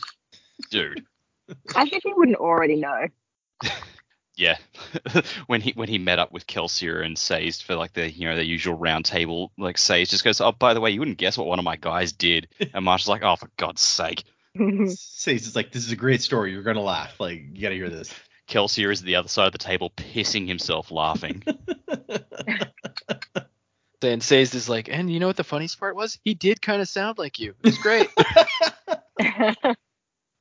dude. 0.70 1.04
I 1.76 1.88
think 1.88 2.02
he 2.04 2.12
wouldn't 2.14 2.38
already 2.38 2.76
know. 2.76 3.08
Yeah. 4.36 4.56
when 5.46 5.60
he 5.60 5.72
when 5.72 5.88
he 5.88 5.98
met 5.98 6.18
up 6.18 6.32
with 6.32 6.46
Kelsier 6.46 7.04
and 7.04 7.18
Sazed 7.18 7.64
for 7.64 7.74
like 7.74 7.92
the 7.92 8.10
you 8.10 8.28
know 8.28 8.36
the 8.36 8.46
usual 8.46 8.74
round 8.74 9.04
table, 9.04 9.52
like 9.58 9.78
Sazed 9.78 10.10
just 10.10 10.24
goes, 10.24 10.40
oh 10.40 10.52
by 10.52 10.74
the 10.74 10.80
way, 10.80 10.90
you 10.90 11.00
wouldn't 11.00 11.18
guess 11.18 11.36
what 11.36 11.46
one 11.46 11.58
of 11.58 11.64
my 11.64 11.76
guys 11.76 12.12
did, 12.12 12.48
and 12.74 12.84
Marsh 12.84 13.02
is 13.02 13.08
like, 13.08 13.22
oh 13.22 13.36
for 13.36 13.50
God's 13.56 13.82
sake. 13.82 14.24
Sazed 14.54 15.46
it's 15.46 15.56
like, 15.56 15.72
this 15.72 15.84
is 15.84 15.92
a 15.92 15.96
great 15.96 16.22
story. 16.22 16.52
You're 16.52 16.62
going 16.62 16.76
to 16.76 16.82
laugh. 16.82 17.18
Like, 17.18 17.42
you 17.52 17.62
got 17.62 17.70
to 17.70 17.74
hear 17.74 17.88
this. 17.88 18.12
Kelsier 18.48 18.92
is 18.92 19.00
at 19.00 19.06
the 19.06 19.16
other 19.16 19.28
side 19.28 19.46
of 19.46 19.52
the 19.52 19.58
table, 19.58 19.90
pissing 19.96 20.46
himself 20.46 20.90
laughing. 20.90 21.42
then 24.00 24.20
Sazed 24.20 24.54
is 24.54 24.68
like, 24.68 24.90
and 24.90 25.10
you 25.10 25.20
know 25.20 25.26
what 25.26 25.36
the 25.36 25.44
funniest 25.44 25.80
part 25.80 25.96
was? 25.96 26.18
He 26.22 26.34
did 26.34 26.60
kind 26.60 26.82
of 26.82 26.88
sound 26.88 27.16
like 27.16 27.38
you. 27.38 27.54
It 27.62 27.66
was 27.66 27.78
great. 27.78 28.10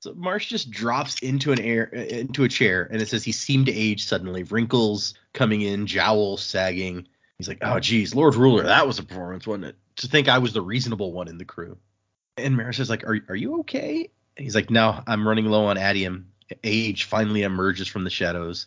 So 0.01 0.15
Marsh 0.15 0.47
just 0.47 0.71
drops 0.71 1.19
into 1.19 1.51
an 1.51 1.59
air 1.59 1.83
into 1.83 2.43
a 2.43 2.49
chair, 2.49 2.87
and 2.91 2.99
it 2.99 3.07
says 3.07 3.23
he 3.23 3.31
seemed 3.31 3.67
to 3.67 3.71
age 3.71 4.05
suddenly, 4.05 4.41
wrinkles 4.41 5.13
coming 5.31 5.61
in, 5.61 5.85
jowls 5.85 6.41
sagging. 6.41 7.07
He's 7.37 7.47
like, 7.47 7.59
"Oh, 7.61 7.79
geez, 7.79 8.15
Lord 8.15 8.33
Ruler, 8.33 8.63
that 8.63 8.87
was 8.87 8.97
a 8.97 9.03
performance, 9.03 9.45
wasn't 9.45 9.65
it? 9.65 9.75
To 9.97 10.07
think 10.07 10.27
I 10.27 10.39
was 10.39 10.53
the 10.53 10.61
reasonable 10.61 11.11
one 11.13 11.27
in 11.27 11.37
the 11.37 11.45
crew." 11.45 11.77
And 12.35 12.57
Marasi 12.57 12.79
is 12.79 12.89
like, 12.89 13.03
"Are 13.03 13.19
are 13.29 13.35
you 13.35 13.59
okay?" 13.59 14.09
And 14.37 14.43
he's 14.43 14.55
like, 14.55 14.71
"No, 14.71 15.03
I'm 15.05 15.27
running 15.27 15.45
low 15.45 15.65
on 15.65 15.77
atium. 15.77 16.31
Age 16.63 17.03
finally 17.03 17.43
emerges 17.43 17.87
from 17.87 18.03
the 18.03 18.09
shadows. 18.09 18.65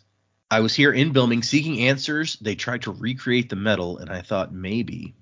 I 0.49 0.61
was 0.61 0.73
here 0.73 0.93
in 0.93 1.11
Bilming 1.11 1.43
seeking 1.43 1.81
answers. 1.81 2.37
They 2.37 2.55
tried 2.55 2.83
to 2.83 2.93
recreate 2.93 3.49
the 3.49 3.57
metal, 3.57 3.97
and 3.97 4.09
I 4.09 4.21
thought 4.21 4.53
maybe." 4.53 5.15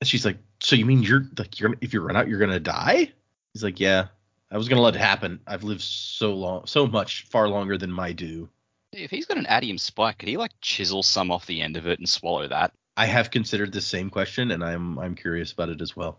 And 0.00 0.08
she's 0.08 0.24
like, 0.24 0.38
"So 0.60 0.76
you 0.76 0.86
mean 0.86 1.02
you're 1.02 1.26
like 1.36 1.60
you're 1.60 1.74
if 1.82 1.92
you 1.92 2.00
run 2.00 2.16
out, 2.16 2.26
you're 2.26 2.40
gonna 2.40 2.58
die?" 2.58 3.12
He's 3.52 3.62
like, 3.62 3.80
"Yeah." 3.80 4.06
I 4.50 4.56
was 4.56 4.68
gonna 4.68 4.82
let 4.82 4.94
it 4.94 5.00
happen. 5.00 5.40
I've 5.46 5.64
lived 5.64 5.82
so 5.82 6.34
long, 6.34 6.66
so 6.66 6.86
much, 6.86 7.24
far 7.24 7.48
longer 7.48 7.76
than 7.76 7.92
my 7.92 8.12
due. 8.12 8.48
if 8.92 9.10
he's 9.10 9.26
got 9.26 9.36
an 9.36 9.46
atium 9.48 9.78
spike, 9.78 10.18
could 10.18 10.28
he 10.28 10.36
like 10.36 10.52
chisel 10.60 11.02
some 11.02 11.30
off 11.30 11.46
the 11.46 11.60
end 11.60 11.76
of 11.76 11.86
it 11.86 11.98
and 11.98 12.08
swallow 12.08 12.48
that? 12.48 12.72
I 12.96 13.06
have 13.06 13.30
considered 13.30 13.72
the 13.72 13.80
same 13.80 14.10
question, 14.10 14.50
and 14.50 14.64
I'm 14.64 14.98
I'm 14.98 15.14
curious 15.14 15.52
about 15.52 15.68
it 15.68 15.82
as 15.82 15.94
well. 15.94 16.18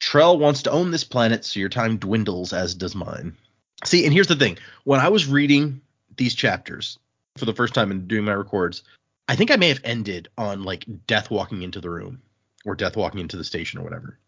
Trell 0.00 0.38
wants 0.38 0.62
to 0.62 0.70
own 0.70 0.90
this 0.90 1.04
planet, 1.04 1.44
so 1.44 1.60
your 1.60 1.68
time 1.68 1.96
dwindles, 1.96 2.52
as 2.52 2.74
does 2.74 2.94
mine. 2.94 3.36
See, 3.84 4.04
and 4.04 4.12
here's 4.12 4.28
the 4.28 4.36
thing: 4.36 4.58
when 4.84 5.00
I 5.00 5.08
was 5.08 5.26
reading 5.26 5.80
these 6.16 6.34
chapters 6.34 6.98
for 7.36 7.46
the 7.46 7.54
first 7.54 7.74
time 7.74 7.90
and 7.90 8.06
doing 8.06 8.24
my 8.24 8.34
records, 8.34 8.82
I 9.26 9.36
think 9.36 9.50
I 9.50 9.56
may 9.56 9.68
have 9.68 9.80
ended 9.84 10.28
on 10.36 10.64
like 10.64 10.84
Death 11.06 11.30
walking 11.30 11.62
into 11.62 11.80
the 11.80 11.90
room 11.90 12.20
or 12.66 12.74
Death 12.74 12.96
walking 12.96 13.20
into 13.20 13.36
the 13.36 13.44
station 13.44 13.80
or 13.80 13.82
whatever. 13.82 14.18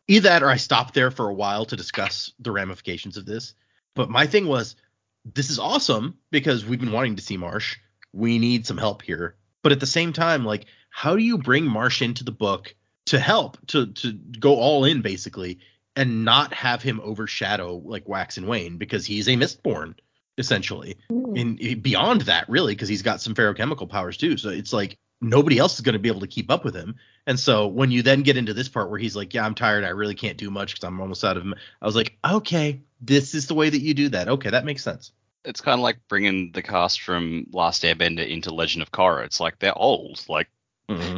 Either 0.10 0.30
that 0.30 0.44
or 0.44 0.50
I 0.50 0.58
stopped 0.58 0.96
there 0.96 1.12
for 1.12 1.30
a 1.30 1.34
while 1.34 1.66
to 1.66 1.76
discuss 1.76 2.34
the 2.40 2.52
ramifications 2.52 3.16
of 3.16 3.26
this. 3.26 3.54
But 3.96 4.10
my 4.10 4.26
thing 4.26 4.48
was, 4.48 4.76
this 5.24 5.52
is 5.52 5.60
awesome 5.60 6.18
because 6.32 6.66
we've 6.66 6.80
been 6.80 6.92
wanting 6.92 7.16
to 7.18 7.22
see 7.22 7.38
Marsh. 7.38 7.78
We 8.12 8.40
need 8.40 8.66
some 8.66 8.78
help 8.78 9.04
here. 9.04 9.36
But 9.62 9.72
at 9.72 9.80
the 9.80 9.86
same 9.86 10.12
time, 10.12 10.46
like, 10.46 10.66
how 10.90 11.16
do 11.16 11.22
you 11.22 11.38
bring 11.38 11.66
Marsh 11.66 12.02
into 12.02 12.24
the 12.24 12.32
book 12.32 12.76
to 13.06 13.20
help, 13.20 13.58
to 13.68 13.88
to 13.88 14.14
go 14.14 14.56
all 14.56 14.84
in 14.86 15.02
basically, 15.02 15.60
and 15.96 16.26
not 16.26 16.54
have 16.54 16.82
him 16.82 17.00
overshadow 17.04 17.82
like 17.86 18.08
Wax 18.08 18.38
and 18.38 18.48
Wayne 18.48 18.78
because 18.78 19.06
he's 19.06 19.28
a 19.28 19.34
Mistborn 19.34 19.96
essentially. 20.40 20.98
Hmm. 21.10 21.36
And 21.36 21.60
eh, 21.62 21.76
beyond 21.76 22.22
that, 22.22 22.50
really, 22.50 22.74
because 22.74 22.90
he's 22.90 23.04
got 23.04 23.22
some 23.22 23.36
ferrochemical 23.36 23.88
powers 23.88 24.18
too. 24.18 24.38
So 24.38 24.50
it's 24.50 24.74
like 24.74 24.98
nobody 25.22 25.58
else 25.58 25.76
is 25.76 25.82
going 25.82 25.94
to 25.94 26.00
be 26.00 26.10
able 26.10 26.22
to 26.22 26.28
keep 26.28 26.50
up 26.50 26.64
with 26.64 26.76
him. 26.76 26.96
And 27.28 27.40
so 27.40 27.68
when 27.68 27.92
you 27.92 28.02
then 28.02 28.22
get 28.24 28.38
into 28.38 28.54
this 28.54 28.70
part 28.70 28.90
where 28.90 29.00
he's 29.00 29.16
like, 29.16 29.34
"Yeah, 29.34 29.46
I'm 29.46 29.56
tired. 29.56 29.84
I 29.84 29.90
really 29.90 30.16
can't 30.16 30.38
do 30.38 30.50
much 30.50 30.74
because 30.74 30.88
I'm 30.88 31.00
almost 31.02 31.24
out 31.24 31.38
of," 31.38 31.44
m-" 31.44 31.56
I 31.82 31.86
was 31.86 31.96
like, 31.96 32.18
"Okay, 32.28 32.82
this 33.02 33.36
is 33.36 33.48
the 33.48 33.54
way 33.56 33.70
that 33.70 33.82
you 33.82 33.94
do 33.94 34.10
that. 34.10 34.28
Okay, 34.30 34.50
that 34.52 34.66
makes 34.66 34.84
sense." 34.84 35.12
It's 35.46 35.62
kind 35.62 35.80
of 35.80 35.84
like 35.84 36.00
bringing 36.10 36.52
the 36.52 36.62
cast 36.62 37.02
from 37.02 37.48
Last 37.52 37.84
Airbender 37.84 38.28
into 38.28 38.54
Legend 38.54 38.82
of 38.82 38.92
Korra. 38.92 39.26
It's 39.26 39.40
like 39.40 39.60
they're 39.60 39.78
old. 39.78 40.24
Like 40.28 40.50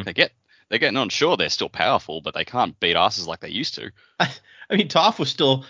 they 0.04 0.14
get 0.14 0.32
they're 0.70 0.80
getting 0.80 0.98
on. 0.98 1.10
Sure, 1.10 1.38
they're 1.38 1.50
still 1.50 1.70
powerful, 1.70 2.22
but 2.22 2.34
they 2.34 2.46
can't 2.46 2.80
beat 2.80 2.96
asses 2.96 3.28
like 3.28 3.40
they 3.40 3.50
used 3.50 3.76
to. 3.76 3.92
I 4.20 4.30
mean, 4.72 4.88
Toph 4.90 5.18
was 5.20 5.30
still 5.30 5.66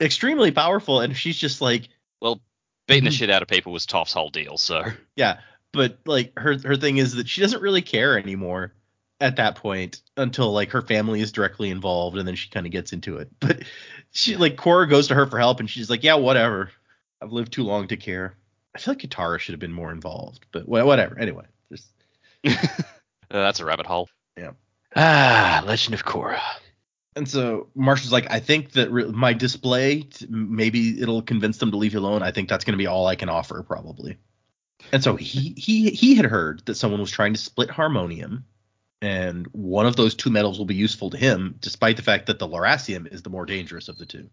extremely 0.00 0.50
powerful, 0.50 1.00
and 1.00 1.16
she's 1.16 1.36
just 1.38 1.60
like, 1.60 1.88
Well, 2.20 2.40
beating 2.86 3.04
the 3.04 3.10
Mhm. 3.10 3.18
shit 3.18 3.30
out 3.30 3.42
of 3.42 3.48
people 3.48 3.72
was 3.72 3.86
Toph's 3.86 4.12
whole 4.12 4.30
deal. 4.30 4.56
So 4.58 4.84
yeah. 5.16 5.40
But 5.72 5.98
like 6.06 6.32
her 6.38 6.56
her 6.64 6.76
thing 6.76 6.98
is 6.98 7.14
that 7.14 7.28
she 7.28 7.40
doesn't 7.40 7.62
really 7.62 7.82
care 7.82 8.18
anymore 8.18 8.72
at 9.20 9.36
that 9.36 9.56
point 9.56 10.00
until 10.16 10.52
like 10.52 10.70
her 10.70 10.82
family 10.82 11.20
is 11.20 11.32
directly 11.32 11.70
involved, 11.70 12.16
and 12.18 12.26
then 12.26 12.34
she 12.34 12.50
kind 12.50 12.66
of 12.66 12.72
gets 12.72 12.92
into 12.92 13.18
it. 13.18 13.30
But 13.40 13.62
she 14.12 14.36
like 14.36 14.56
Korra 14.56 14.88
goes 14.88 15.08
to 15.08 15.14
her 15.14 15.26
for 15.26 15.38
help, 15.38 15.60
and 15.60 15.68
she's 15.68 15.90
like, 15.90 16.02
yeah, 16.02 16.14
whatever. 16.14 16.70
I've 17.20 17.32
lived 17.32 17.52
too 17.52 17.64
long 17.64 17.88
to 17.88 17.96
care. 17.96 18.36
I 18.74 18.78
feel 18.78 18.92
like 18.92 19.02
Katara 19.02 19.38
should 19.38 19.54
have 19.54 19.60
been 19.60 19.72
more 19.72 19.90
involved, 19.90 20.44
but 20.52 20.68
whatever. 20.68 21.18
Anyway, 21.18 21.44
just 21.70 21.88
uh, 22.46 22.54
that's 23.30 23.60
a 23.60 23.64
rabbit 23.64 23.86
hole. 23.86 24.08
Yeah. 24.36 24.52
Ah, 24.94 25.62
Legend 25.66 25.94
of 25.94 26.04
Korra. 26.04 26.40
And 27.16 27.26
so 27.26 27.68
Marshall's 27.74 28.12
like, 28.12 28.30
I 28.30 28.40
think 28.40 28.72
that 28.72 28.90
re- 28.90 29.06
my 29.06 29.32
display, 29.32 30.02
t- 30.02 30.26
maybe 30.28 31.00
it'll 31.00 31.22
convince 31.22 31.56
them 31.56 31.70
to 31.70 31.78
leave 31.78 31.94
you 31.94 32.00
alone. 32.00 32.22
I 32.22 32.30
think 32.30 32.50
that's 32.50 32.64
going 32.64 32.74
to 32.74 32.78
be 32.78 32.86
all 32.86 33.06
I 33.06 33.16
can 33.16 33.30
offer, 33.30 33.62
probably. 33.62 34.18
And 34.92 35.02
so 35.02 35.16
he 35.16 35.54
he 35.56 35.90
he 35.90 36.14
had 36.14 36.26
heard 36.26 36.62
that 36.66 36.76
someone 36.76 37.00
was 37.00 37.10
trying 37.10 37.34
to 37.34 37.40
split 37.40 37.70
harmonium, 37.70 38.44
and 39.02 39.46
one 39.48 39.86
of 39.86 39.96
those 39.96 40.14
two 40.14 40.30
metals 40.30 40.58
will 40.58 40.66
be 40.66 40.74
useful 40.74 41.10
to 41.10 41.16
him, 41.16 41.56
despite 41.60 41.96
the 41.96 42.02
fact 42.02 42.26
that 42.26 42.38
the 42.38 42.48
lerasium 42.48 43.12
is 43.12 43.22
the 43.22 43.30
more 43.30 43.46
dangerous 43.46 43.88
of 43.88 43.98
the 43.98 44.06
two. 44.06 44.30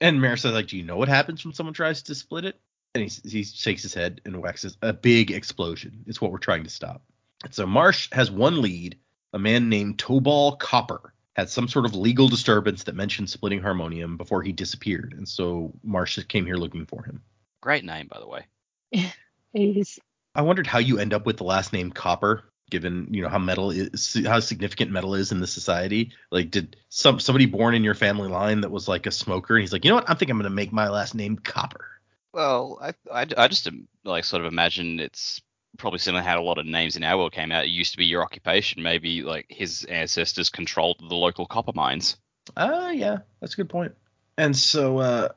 And 0.00 0.20
Mayor 0.20 0.36
says, 0.36 0.52
like, 0.52 0.68
do 0.68 0.76
you 0.76 0.84
know 0.84 0.96
what 0.96 1.08
happens 1.08 1.44
when 1.44 1.54
someone 1.54 1.74
tries 1.74 2.02
to 2.04 2.14
split 2.14 2.44
it? 2.44 2.60
And 2.94 3.04
he 3.04 3.28
he 3.28 3.44
shakes 3.44 3.82
his 3.82 3.94
head 3.94 4.20
and 4.24 4.42
waxes 4.42 4.76
a 4.82 4.92
big 4.92 5.30
explosion. 5.30 6.04
It's 6.06 6.20
what 6.20 6.32
we're 6.32 6.38
trying 6.38 6.64
to 6.64 6.70
stop. 6.70 7.02
And 7.44 7.54
so 7.54 7.66
Marsh 7.66 8.08
has 8.12 8.30
one 8.30 8.62
lead. 8.62 8.98
A 9.32 9.38
man 9.38 9.68
named 9.68 9.98
Tobal 9.98 10.58
Copper 10.58 11.12
had 11.34 11.50
some 11.50 11.68
sort 11.68 11.84
of 11.84 11.94
legal 11.94 12.28
disturbance 12.28 12.84
that 12.84 12.94
mentioned 12.94 13.28
splitting 13.28 13.60
harmonium 13.60 14.16
before 14.16 14.42
he 14.42 14.52
disappeared, 14.52 15.14
and 15.18 15.28
so 15.28 15.72
Marsh 15.82 16.18
came 16.24 16.46
here 16.46 16.56
looking 16.56 16.86
for 16.86 17.04
him. 17.04 17.22
Great 17.60 17.84
name, 17.84 18.08
by 18.10 18.18
the 18.18 18.26
way. 18.26 18.46
He's 19.56 19.98
I 20.34 20.42
wondered 20.42 20.66
how 20.66 20.78
you 20.78 20.98
end 20.98 21.14
up 21.14 21.24
with 21.24 21.38
the 21.38 21.44
last 21.44 21.72
name 21.72 21.90
Copper, 21.90 22.44
given 22.70 23.08
you 23.10 23.22
know 23.22 23.28
how 23.28 23.38
metal 23.38 23.70
is, 23.70 24.16
how 24.26 24.38
significant 24.40 24.90
metal 24.90 25.14
is 25.14 25.32
in 25.32 25.40
the 25.40 25.46
society. 25.46 26.12
Like, 26.30 26.50
did 26.50 26.76
some 26.90 27.20
somebody 27.20 27.46
born 27.46 27.74
in 27.74 27.82
your 27.82 27.94
family 27.94 28.28
line 28.28 28.60
that 28.60 28.70
was 28.70 28.86
like 28.86 29.06
a 29.06 29.10
smoker, 29.10 29.56
and 29.56 29.62
he's 29.62 29.72
like, 29.72 29.84
you 29.84 29.90
know 29.90 29.96
what, 29.96 30.10
I 30.10 30.14
think 30.14 30.30
I'm 30.30 30.36
gonna 30.36 30.50
make 30.50 30.72
my 30.72 30.88
last 30.88 31.14
name 31.14 31.36
Copper. 31.36 31.86
Well, 32.34 32.78
I, 32.82 32.92
I, 33.10 33.26
I 33.36 33.48
just 33.48 33.66
um, 33.66 33.88
like 34.04 34.24
sort 34.24 34.44
of 34.44 34.52
imagine 34.52 35.00
it's 35.00 35.40
probably 35.78 36.00
similar 36.00 36.22
how 36.22 36.38
a 36.38 36.44
lot 36.44 36.58
of 36.58 36.66
names 36.66 36.96
in 36.96 37.02
our 37.02 37.16
world 37.16 37.32
came 37.32 37.50
out. 37.50 37.64
It 37.64 37.70
used 37.70 37.92
to 37.92 37.98
be 37.98 38.04
your 38.04 38.22
occupation. 38.22 38.82
Maybe 38.82 39.22
like 39.22 39.46
his 39.48 39.84
ancestors 39.84 40.50
controlled 40.50 41.00
the 41.00 41.14
local 41.14 41.46
copper 41.46 41.72
mines. 41.74 42.18
Ah, 42.56 42.90
yeah, 42.90 43.18
that's 43.40 43.54
a 43.54 43.56
good 43.56 43.70
point. 43.70 43.94
And 44.36 44.54
so 44.54 44.98
uh, 44.98 45.28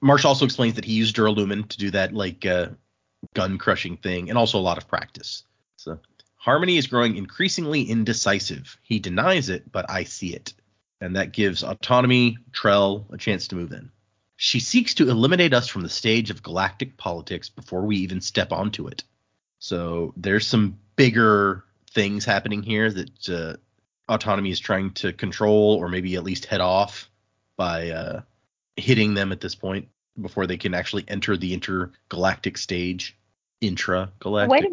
Marsh 0.00 0.24
also 0.24 0.44
explains 0.44 0.74
that 0.74 0.84
he 0.84 0.92
used 0.92 1.16
Duralumin 1.16 1.68
to 1.68 1.78
do 1.78 1.90
that 1.90 2.12
like 2.12 2.46
uh, 2.46 2.68
gun 3.34 3.58
crushing 3.58 3.96
thing, 3.96 4.28
and 4.28 4.38
also 4.38 4.58
a 4.58 4.60
lot 4.60 4.78
of 4.78 4.88
practice. 4.88 5.44
So 5.76 5.98
Harmony 6.44 6.76
is 6.76 6.88
growing 6.88 7.16
increasingly 7.16 7.84
indecisive. 7.84 8.76
He 8.82 8.98
denies 8.98 9.48
it, 9.48 9.72
but 9.72 9.88
I 9.88 10.04
see 10.04 10.34
it, 10.34 10.52
and 11.00 11.16
that 11.16 11.32
gives 11.32 11.64
Autonomy 11.64 12.36
Trell 12.52 13.06
a 13.10 13.16
chance 13.16 13.48
to 13.48 13.56
move 13.56 13.72
in. 13.72 13.90
She 14.36 14.60
seeks 14.60 14.92
to 14.94 15.08
eliminate 15.08 15.54
us 15.54 15.68
from 15.68 15.82
the 15.82 15.88
stage 15.88 16.28
of 16.28 16.42
galactic 16.42 16.98
politics 16.98 17.48
before 17.48 17.86
we 17.86 17.96
even 17.96 18.20
step 18.20 18.52
onto 18.52 18.88
it. 18.88 19.04
So 19.58 20.12
there's 20.18 20.46
some 20.46 20.78
bigger 20.96 21.64
things 21.92 22.26
happening 22.26 22.62
here 22.62 22.90
that 22.90 23.28
uh, 23.30 23.56
autonomy 24.12 24.50
is 24.50 24.60
trying 24.60 24.90
to 24.94 25.14
control 25.14 25.76
or 25.80 25.88
maybe 25.88 26.14
at 26.16 26.24
least 26.24 26.44
head 26.44 26.60
off 26.60 27.08
by 27.56 27.88
uh, 27.88 28.20
hitting 28.76 29.14
them 29.14 29.32
at 29.32 29.40
this 29.40 29.54
point 29.54 29.88
before 30.20 30.46
they 30.46 30.56
can 30.56 30.74
actually 30.74 31.04
enter 31.08 31.36
the 31.36 31.54
intergalactic 31.54 32.58
stage. 32.58 33.16
Intragalactic. 33.62 34.48
wait. 34.48 34.64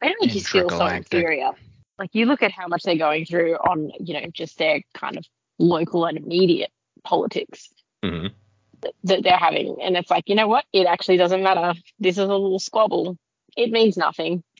why 0.00 0.12
don't 0.12 0.30
just 0.30 0.48
feel 0.48 0.68
so 0.68 0.86
inferior. 0.86 1.50
Like 1.98 2.10
you 2.12 2.26
look 2.26 2.42
at 2.42 2.52
how 2.52 2.66
much 2.66 2.82
they're 2.82 2.96
going 2.96 3.24
through 3.24 3.54
on, 3.54 3.90
you 4.00 4.14
know, 4.14 4.26
just 4.32 4.58
their 4.58 4.82
kind 4.92 5.16
of 5.16 5.24
local 5.58 6.04
and 6.04 6.18
immediate 6.18 6.70
politics 7.04 7.70
Mhm. 8.04 8.32
that, 8.82 8.92
that 9.04 9.22
they're 9.22 9.36
having, 9.36 9.76
and 9.80 9.96
it's 9.96 10.10
like, 10.10 10.28
you 10.28 10.34
know 10.34 10.48
what? 10.48 10.64
It 10.72 10.86
actually 10.86 11.16
doesn't 11.16 11.42
matter. 11.42 11.78
This 11.98 12.18
is 12.18 12.24
a 12.24 12.26
little 12.26 12.58
squabble. 12.58 13.16
It 13.56 13.70
means 13.70 13.96
nothing. 13.96 14.42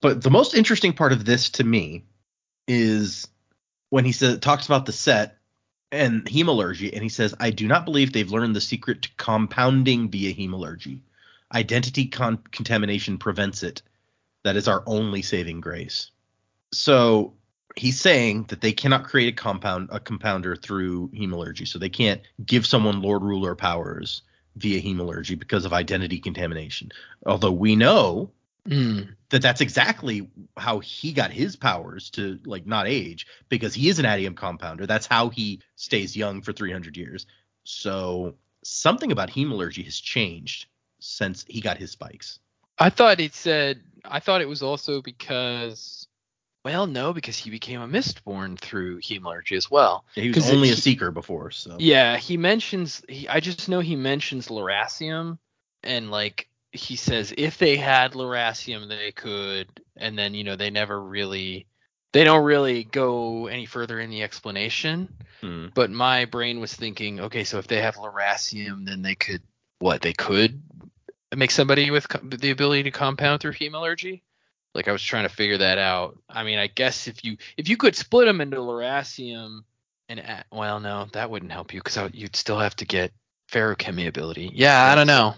But 0.00 0.22
the 0.22 0.30
most 0.30 0.54
interesting 0.54 0.92
part 0.94 1.12
of 1.12 1.24
this 1.24 1.50
to 1.50 1.64
me 1.64 2.04
is 2.66 3.28
when 3.90 4.04
he 4.04 4.12
says 4.12 4.38
talks 4.38 4.66
about 4.66 4.86
the 4.86 4.92
set 4.92 5.36
and 5.92 6.24
hemalurgy, 6.24 6.92
and 6.92 7.02
he 7.02 7.08
says, 7.08 7.34
"I 7.40 7.50
do 7.50 7.66
not 7.66 7.84
believe 7.84 8.12
they've 8.12 8.30
learned 8.30 8.56
the 8.56 8.60
secret 8.60 9.02
to 9.02 9.10
compounding 9.16 10.10
via 10.10 10.32
hemalurgy. 10.34 11.00
Identity 11.52 12.06
con- 12.06 12.42
contamination 12.52 13.18
prevents 13.18 13.62
it. 13.62 13.82
That 14.44 14.56
is 14.56 14.68
our 14.68 14.82
only 14.86 15.22
saving 15.22 15.60
grace." 15.60 16.10
So 16.72 17.34
he's 17.76 18.00
saying 18.00 18.44
that 18.48 18.60
they 18.60 18.72
cannot 18.72 19.04
create 19.04 19.32
a 19.32 19.36
compound 19.36 19.88
a 19.92 20.00
compounder 20.00 20.56
through 20.56 21.08
hemalurgy, 21.08 21.66
so 21.66 21.78
they 21.78 21.88
can't 21.88 22.22
give 22.44 22.66
someone 22.66 23.02
Lord 23.02 23.22
Ruler 23.22 23.54
powers 23.54 24.22
via 24.56 24.80
hemalurgy 24.80 25.38
because 25.38 25.64
of 25.64 25.72
identity 25.72 26.18
contamination. 26.18 26.90
Although 27.26 27.52
we 27.52 27.76
know 27.76 28.30
Mm. 28.68 29.14
that 29.30 29.42
that's 29.42 29.60
exactly 29.60 30.28
how 30.56 30.80
he 30.80 31.12
got 31.12 31.30
his 31.32 31.56
powers 31.56 32.10
to 32.10 32.38
like 32.44 32.66
not 32.66 32.86
age 32.86 33.26
because 33.48 33.74
he 33.74 33.88
is 33.88 33.98
an 33.98 34.04
atium 34.04 34.34
compounder. 34.34 34.86
That's 34.86 35.06
how 35.06 35.30
he 35.30 35.60
stays 35.76 36.16
young 36.16 36.42
for 36.42 36.52
300 36.52 36.96
years. 36.96 37.26
So 37.64 38.34
something 38.62 39.12
about 39.12 39.30
hemalurgy 39.30 39.84
has 39.84 39.98
changed 39.98 40.66
since 41.00 41.44
he 41.48 41.60
got 41.60 41.78
his 41.78 41.92
spikes. 41.92 42.38
I 42.78 42.90
thought 42.90 43.20
it 43.20 43.34
said. 43.34 43.82
I 44.04 44.20
thought 44.20 44.40
it 44.42 44.48
was 44.48 44.62
also 44.62 45.00
because. 45.02 46.06
Well, 46.62 46.86
no, 46.86 47.14
because 47.14 47.38
he 47.38 47.48
became 47.48 47.80
a 47.80 47.88
Mistborn 47.88 48.58
through 48.58 49.00
hemalurgy 49.00 49.56
as 49.56 49.70
well. 49.70 50.04
He 50.14 50.28
was 50.28 50.50
only 50.50 50.68
it- 50.68 50.78
a 50.78 50.80
seeker 50.80 51.10
before, 51.10 51.50
so 51.50 51.76
Yeah, 51.78 52.18
he 52.18 52.36
mentions. 52.36 53.02
He, 53.08 53.26
I 53.26 53.40
just 53.40 53.70
know 53.70 53.80
he 53.80 53.96
mentions 53.96 54.48
Lerasium, 54.48 55.38
and 55.82 56.10
like 56.10 56.49
he 56.72 56.96
says, 56.96 57.34
if 57.36 57.58
they 57.58 57.76
had 57.76 58.12
Lerasium, 58.12 58.88
they 58.88 59.12
could. 59.12 59.68
And 59.96 60.18
then 60.18 60.34
you 60.34 60.44
know 60.44 60.56
they 60.56 60.70
never 60.70 61.00
really. 61.00 61.66
They 62.12 62.24
don't 62.24 62.42
really 62.42 62.82
go 62.82 63.46
any 63.46 63.66
further 63.66 64.00
in 64.00 64.10
the 64.10 64.24
explanation. 64.24 65.14
Hmm. 65.40 65.66
But 65.74 65.90
my 65.90 66.24
brain 66.24 66.58
was 66.58 66.74
thinking, 66.74 67.20
okay, 67.20 67.44
so 67.44 67.58
if 67.58 67.68
they 67.68 67.80
have 67.80 67.94
Lerasium, 67.94 68.84
then 68.84 69.02
they 69.02 69.14
could 69.14 69.42
what? 69.78 70.02
They 70.02 70.12
could 70.12 70.60
make 71.34 71.50
somebody 71.50 71.90
with 71.90 72.06
the 72.22 72.50
ability 72.50 72.84
to 72.84 72.90
compound 72.90 73.40
through 73.40 73.52
hemalurgy. 73.52 74.22
Like 74.74 74.88
I 74.88 74.92
was 74.92 75.02
trying 75.02 75.24
to 75.24 75.34
figure 75.34 75.58
that 75.58 75.78
out. 75.78 76.18
I 76.28 76.44
mean, 76.44 76.58
I 76.58 76.68
guess 76.68 77.08
if 77.08 77.24
you 77.24 77.36
if 77.56 77.68
you 77.68 77.76
could 77.76 77.96
split 77.96 78.26
them 78.26 78.40
into 78.40 78.58
Lerasium 78.58 79.60
and 80.08 80.22
well, 80.52 80.80
no, 80.80 81.08
that 81.12 81.30
wouldn't 81.30 81.52
help 81.52 81.72
you 81.72 81.80
because 81.82 82.10
you'd 82.12 82.36
still 82.36 82.58
have 82.58 82.76
to 82.76 82.84
get 82.84 83.12
ferrochemy 83.50 84.06
ability. 84.06 84.50
Yeah, 84.54 84.80
I 84.84 84.94
don't 84.94 85.06
know. 85.06 85.34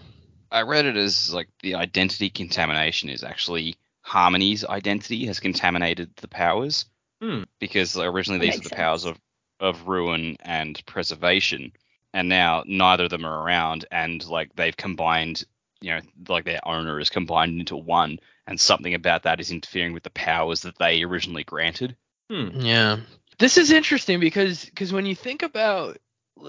I 0.53 0.61
read 0.61 0.85
it 0.85 0.95
as 0.95 1.33
like 1.33 1.49
the 1.61 1.75
identity 1.75 2.29
contamination 2.29 3.09
is 3.09 3.23
actually 3.23 3.75
Harmony's 4.01 4.63
identity 4.63 5.25
has 5.25 5.39
contaminated 5.39 6.15
the 6.17 6.27
powers 6.27 6.85
Hmm. 7.21 7.43
because 7.59 7.97
originally 7.97 8.39
That 8.39 8.45
these 8.45 8.55
are 8.55 8.59
makes 8.59 8.69
the 8.69 8.75
powers 8.75 9.05
of 9.05 9.19
of 9.59 9.87
ruin 9.87 10.35
and 10.41 10.81
preservation, 10.85 11.71
and 12.13 12.27
now 12.29 12.63
neither 12.65 13.05
of 13.05 13.09
them 13.09 13.25
are 13.25 13.43
around, 13.43 13.85
and 13.91 14.25
like 14.27 14.53
they've 14.55 14.75
combined, 14.75 15.43
you 15.81 15.91
know, 15.91 16.01
like 16.27 16.43
their 16.45 16.65
owner 16.67 16.99
is 16.99 17.09
combined 17.09 17.59
into 17.59 17.77
one, 17.77 18.19
and 18.45 18.59
something 18.59 18.93
about 18.93 19.23
that 19.23 19.39
is 19.39 19.51
interfering 19.51 19.93
with 19.93 20.03
the 20.03 20.09
powers 20.09 20.61
that 20.61 20.77
they 20.77 21.03
originally 21.03 21.43
granted. 21.45 21.95
Hmm. 22.29 22.49
Yeah. 22.59 22.97
This 23.39 23.57
is 23.57 23.71
interesting 23.71 24.19
because 24.19 24.65
because 24.65 24.91
when 24.93 25.05
you 25.05 25.15
think 25.15 25.43
about 25.43 25.97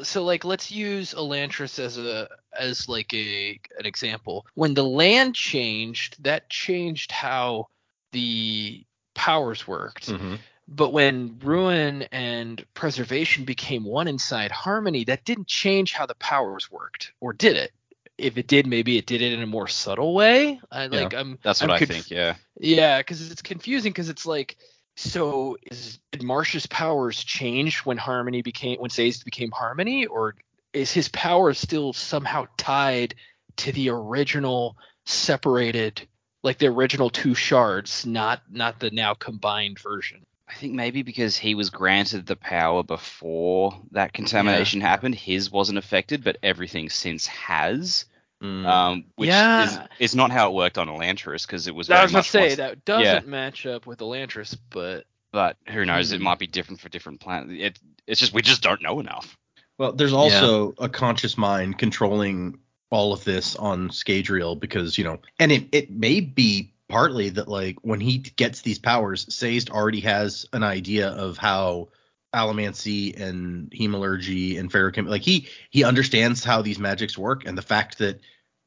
so 0.03 0.25
like 0.25 0.45
let's 0.45 0.71
use 0.71 1.15
Elantris 1.15 1.79
as 1.79 1.99
a 1.99 2.29
as 2.59 2.89
like 2.89 3.13
a 3.15 3.61
an 3.79 3.87
example. 3.87 4.47
When 4.55 4.75
the 4.75 4.85
land 4.85 5.35
changed, 5.35 6.23
that 6.25 6.49
changed 6.51 7.13
how 7.13 7.69
the 8.13 8.85
powers 9.15 9.67
worked. 9.67 10.09
Mhm. 10.09 10.39
But 10.67 10.93
when 10.93 11.39
ruin 11.41 12.03
and 12.11 12.65
preservation 12.73 13.45
became 13.45 13.85
one 13.85 14.09
inside 14.09 14.51
harmony, 14.51 15.05
that 15.05 15.25
didn't 15.25 15.47
change 15.47 15.93
how 15.93 16.07
the 16.07 16.15
powers 16.15 16.71
worked, 16.71 17.13
or 17.21 17.33
did 17.35 17.57
it? 17.57 17.73
If 18.17 18.39
it 18.39 18.47
did, 18.47 18.67
maybe 18.67 18.97
it 18.97 19.07
did 19.07 19.21
it 19.21 19.33
in 19.33 19.43
a 19.43 19.47
more 19.47 19.69
subtle 19.69 20.15
way. 20.15 20.61
I 20.71 20.87
like 20.87 21.13
I'm 21.15 21.39
That's 21.43 21.61
what 21.61 21.71
I'm 21.71 21.77
i 21.77 21.85
think. 21.85 22.11
Yeah. 22.11 22.37
yeah, 22.59 22.99
because 22.99 23.31
it's 23.31 23.43
confusing 23.43 23.93
because 23.93 24.09
it's 24.09 24.25
like, 24.25 24.57
so 24.97 25.57
is 25.71 25.99
did 26.13 26.23
Marsh's 26.23 26.67
powers 26.67 27.23
change 27.23 27.79
when 27.79 27.97
Harmony 27.97 28.43
became 28.43 28.79
when 28.79 28.91
Sazed 28.91 29.25
became 29.25 29.51
Harmony, 29.51 30.07
or 30.07 30.37
is 30.73 30.93
his 30.93 31.09
power 31.09 31.53
still 31.55 31.93
somehow 31.93 32.47
tied 32.57 33.15
to 33.57 33.73
the 33.73 33.91
original 33.91 34.77
separated, 35.05 36.07
like 36.43 36.59
the 36.59 36.67
original 36.67 37.11
two 37.11 37.35
shards, 37.35 38.07
not 38.07 38.43
not 38.51 38.81
the 38.81 38.91
now 38.91 39.15
combined 39.15 39.79
version? 39.79 40.25
I 40.49 40.55
think 40.55 40.75
maybe 40.75 41.03
because 41.03 41.37
he 41.37 41.55
was 41.55 41.71
granted 41.71 42.27
the 42.27 42.37
power 42.37 42.83
before 42.83 43.81
that 43.93 44.13
contamination 44.13 44.81
happened, 44.81 45.15
his 45.15 45.51
wasn't 45.51 45.79
affected, 45.79 46.23
but 46.23 46.37
everything 46.43 46.91
since 46.91 47.27
has. 47.27 48.05
Hmm. 48.41 48.67
Um, 48.67 49.05
which 49.17 49.29
Yeah. 49.29 49.65
is, 49.65 49.79
is 50.11 50.15
not 50.15 50.31
how 50.31 50.51
it 50.51 50.55
worked 50.55 50.77
on 50.79 50.89
Elantris 50.89 51.47
because 51.47 51.67
it 51.67 51.75
was. 51.75 51.89
I 51.91 52.03
was 52.03 52.11
gonna 52.13 52.19
much 52.19 52.31
say 52.31 52.41
once- 52.49 52.57
that 52.57 52.85
doesn't 52.85 53.27
match 53.29 53.65
up 53.67 53.87
with 53.87 54.01
Elantris, 54.01 54.57
but 54.71 55.07
but 55.33 55.57
who 55.69 55.85
knows? 55.85 56.13
It 56.13 56.19
Hmm. 56.19 56.25
might 56.25 56.39
be 56.39 56.47
different 56.47 56.81
for 56.81 56.89
different 56.89 57.21
planets. 57.21 57.53
It, 57.57 57.79
it's 58.07 58.21
just 58.21 58.33
we 58.33 58.43
just 58.43 58.63
don't 58.63 58.83
know 58.83 59.01
enough. 59.01 59.37
Well, 59.79 59.93
there's 59.93 60.13
also 60.13 60.75
a 60.79 60.89
conscious 60.89 61.37
mind 61.37 61.79
controlling 61.79 62.59
all 62.91 63.13
of 63.13 63.25
this 63.25 63.57
on 63.57 63.89
Scadrial 63.89 64.59
because, 64.59 64.97
you 64.97 65.03
know, 65.03 65.19
and 65.41 65.51
it, 65.51 65.69
it 65.73 65.91
may 65.91 66.21
be 66.21 66.73
partly 66.89 67.31
that 67.31 67.49
like 67.49 67.77
when 67.83 67.99
he 67.99 68.19
gets 68.19 68.61
these 68.61 68.79
powers, 68.79 69.27
Sazed 69.35 69.71
already 69.71 70.01
has 70.01 70.47
an 70.53 70.63
idea 70.63 71.09
of 71.09 71.39
how 71.39 71.89
allomancy 72.35 73.19
and 73.21 73.71
hemalurgy 73.71 74.59
and 74.59 74.71
ferrochem 74.71 75.09
like 75.09 75.23
he 75.23 75.49
he 75.71 75.85
understands 75.85 76.45
how 76.45 76.61
these 76.63 76.79
magics 76.79 77.17
work 77.17 77.47
and 77.47 77.57
the 77.57 77.63
fact 77.63 77.99
that 77.99 78.21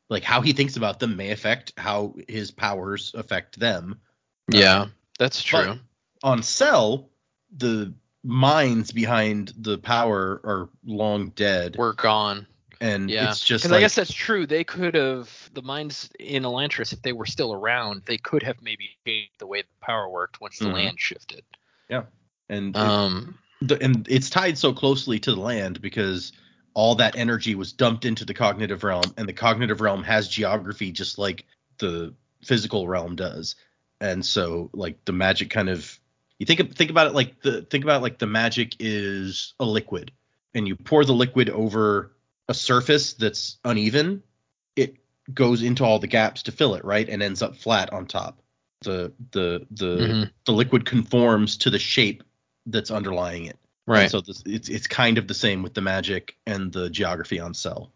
like 0.10 0.24
how 0.24 0.42
he 0.42 0.54
thinks 0.54 0.78
about 0.78 1.00
them 1.00 1.18
may 1.18 1.32
affect 1.32 1.74
how 1.78 2.16
his 2.28 2.50
powers 2.50 3.12
affect 3.14 3.60
them. 3.60 4.00
Yeah, 4.50 4.88
that's 5.20 5.44
true. 5.44 5.78
On 6.24 6.42
Sel, 6.42 7.10
the 7.58 7.94
minds 8.24 8.92
behind 8.92 9.54
the 9.58 9.78
power 9.78 10.42
are 10.44 10.70
long 10.86 11.30
dead, 11.30 11.76
We're 11.78 11.94
gone. 11.94 12.48
and 12.80 13.10
Yeah, 13.10 13.30
it's 13.32 13.44
just 13.44 13.64
Because 13.64 13.72
like 13.72 13.78
I 13.80 13.82
guess 13.82 13.96
that's 13.96 14.14
true. 14.14 14.48
They 14.48 14.64
could 14.64 14.96
have 14.96 15.50
the 15.54 15.62
minds 15.62 16.10
in 16.20 16.44
Elantris, 16.44 16.94
if 16.94 17.02
they 17.02 17.14
were 17.14 17.26
still 17.26 17.52
around, 17.54 18.04
they 18.06 18.18
could 18.18 18.44
have 18.44 18.62
maybe 18.62 18.90
changed 19.06 19.32
the 19.40 19.48
way 19.48 19.62
the 19.62 19.68
power 19.82 20.10
worked 20.10 20.40
once 20.40 20.58
the 20.60 20.66
Mhm. 20.66 20.74
land 20.74 21.00
shifted. 21.00 21.44
Yeah, 21.90 22.04
and 22.50 22.76
Um, 22.76 23.38
the, 23.62 23.82
and 23.82 24.08
it's 24.10 24.30
tied 24.30 24.58
so 24.58 24.74
closely 24.74 25.20
to 25.20 25.34
the 25.34 25.42
land 25.42 25.82
because 25.82 26.32
all 26.74 26.96
that 26.96 27.16
energy 27.16 27.56
was 27.56 27.74
dumped 27.74 28.06
into 28.06 28.26
the 28.26 28.34
cognitive 28.34 28.84
realm 28.84 29.14
and 29.18 29.28
the 29.28 29.34
cognitive 29.34 29.82
realm 29.82 30.04
has 30.04 30.28
geography 30.28 30.92
just 30.92 31.18
like 31.18 31.46
the 31.80 32.14
physical 32.44 32.88
realm 32.88 33.16
does. 33.16 33.56
And 34.00 34.26
so 34.26 34.70
like 34.74 35.04
the 35.06 35.12
magic 35.12 35.50
kind 35.50 35.70
of 35.70 36.00
you 36.38 36.46
think 36.46 36.76
think 36.76 36.92
about 36.92 37.08
it 37.08 37.14
like 37.14 37.42
the 37.42 37.64
think 37.64 37.84
about 37.84 38.04
like 38.04 38.20
the 38.20 38.28
magic 38.28 38.76
is 38.80 39.56
a 39.60 39.66
liquid 39.66 40.12
and 40.54 40.68
you 40.68 40.76
pour 40.76 41.04
the 41.04 41.14
liquid 41.14 41.50
over 41.50 42.12
a 42.48 42.54
surface 42.54 43.14
that's 43.14 43.58
uneven 43.66 44.22
it 44.76 44.98
goes 45.34 45.64
into 45.64 45.84
all 45.84 46.00
the 46.00 46.08
gaps 46.08 46.44
to 46.44 46.52
fill 46.52 46.76
it 46.76 46.86
right 46.86 47.10
and 47.10 47.22
ends 47.22 47.42
up 47.42 47.56
flat 47.56 47.92
on 47.92 48.06
top. 48.06 48.40
The 48.82 49.12
the 49.32 49.66
the 49.72 49.98
mhm, 49.98 50.32
the 50.46 50.52
liquid 50.52 50.86
conforms 50.86 51.58
to 51.58 51.72
the 51.72 51.80
shape 51.80 52.24
that's 52.68 52.92
underlying 52.92 53.46
it 53.46 53.58
right. 53.88 54.02
and 54.04 54.12
so 54.12 54.22
this, 54.22 54.44
it's 54.46 54.70
it's 54.70 54.86
kind 54.86 55.18
of 55.18 55.28
the 55.28 55.34
same 55.34 55.64
with 55.64 55.74
the 55.74 55.82
magic 55.82 56.36
and 56.46 56.72
the 56.72 56.90
geography 56.90 57.40
on 57.40 57.54
Sel. 57.54 57.92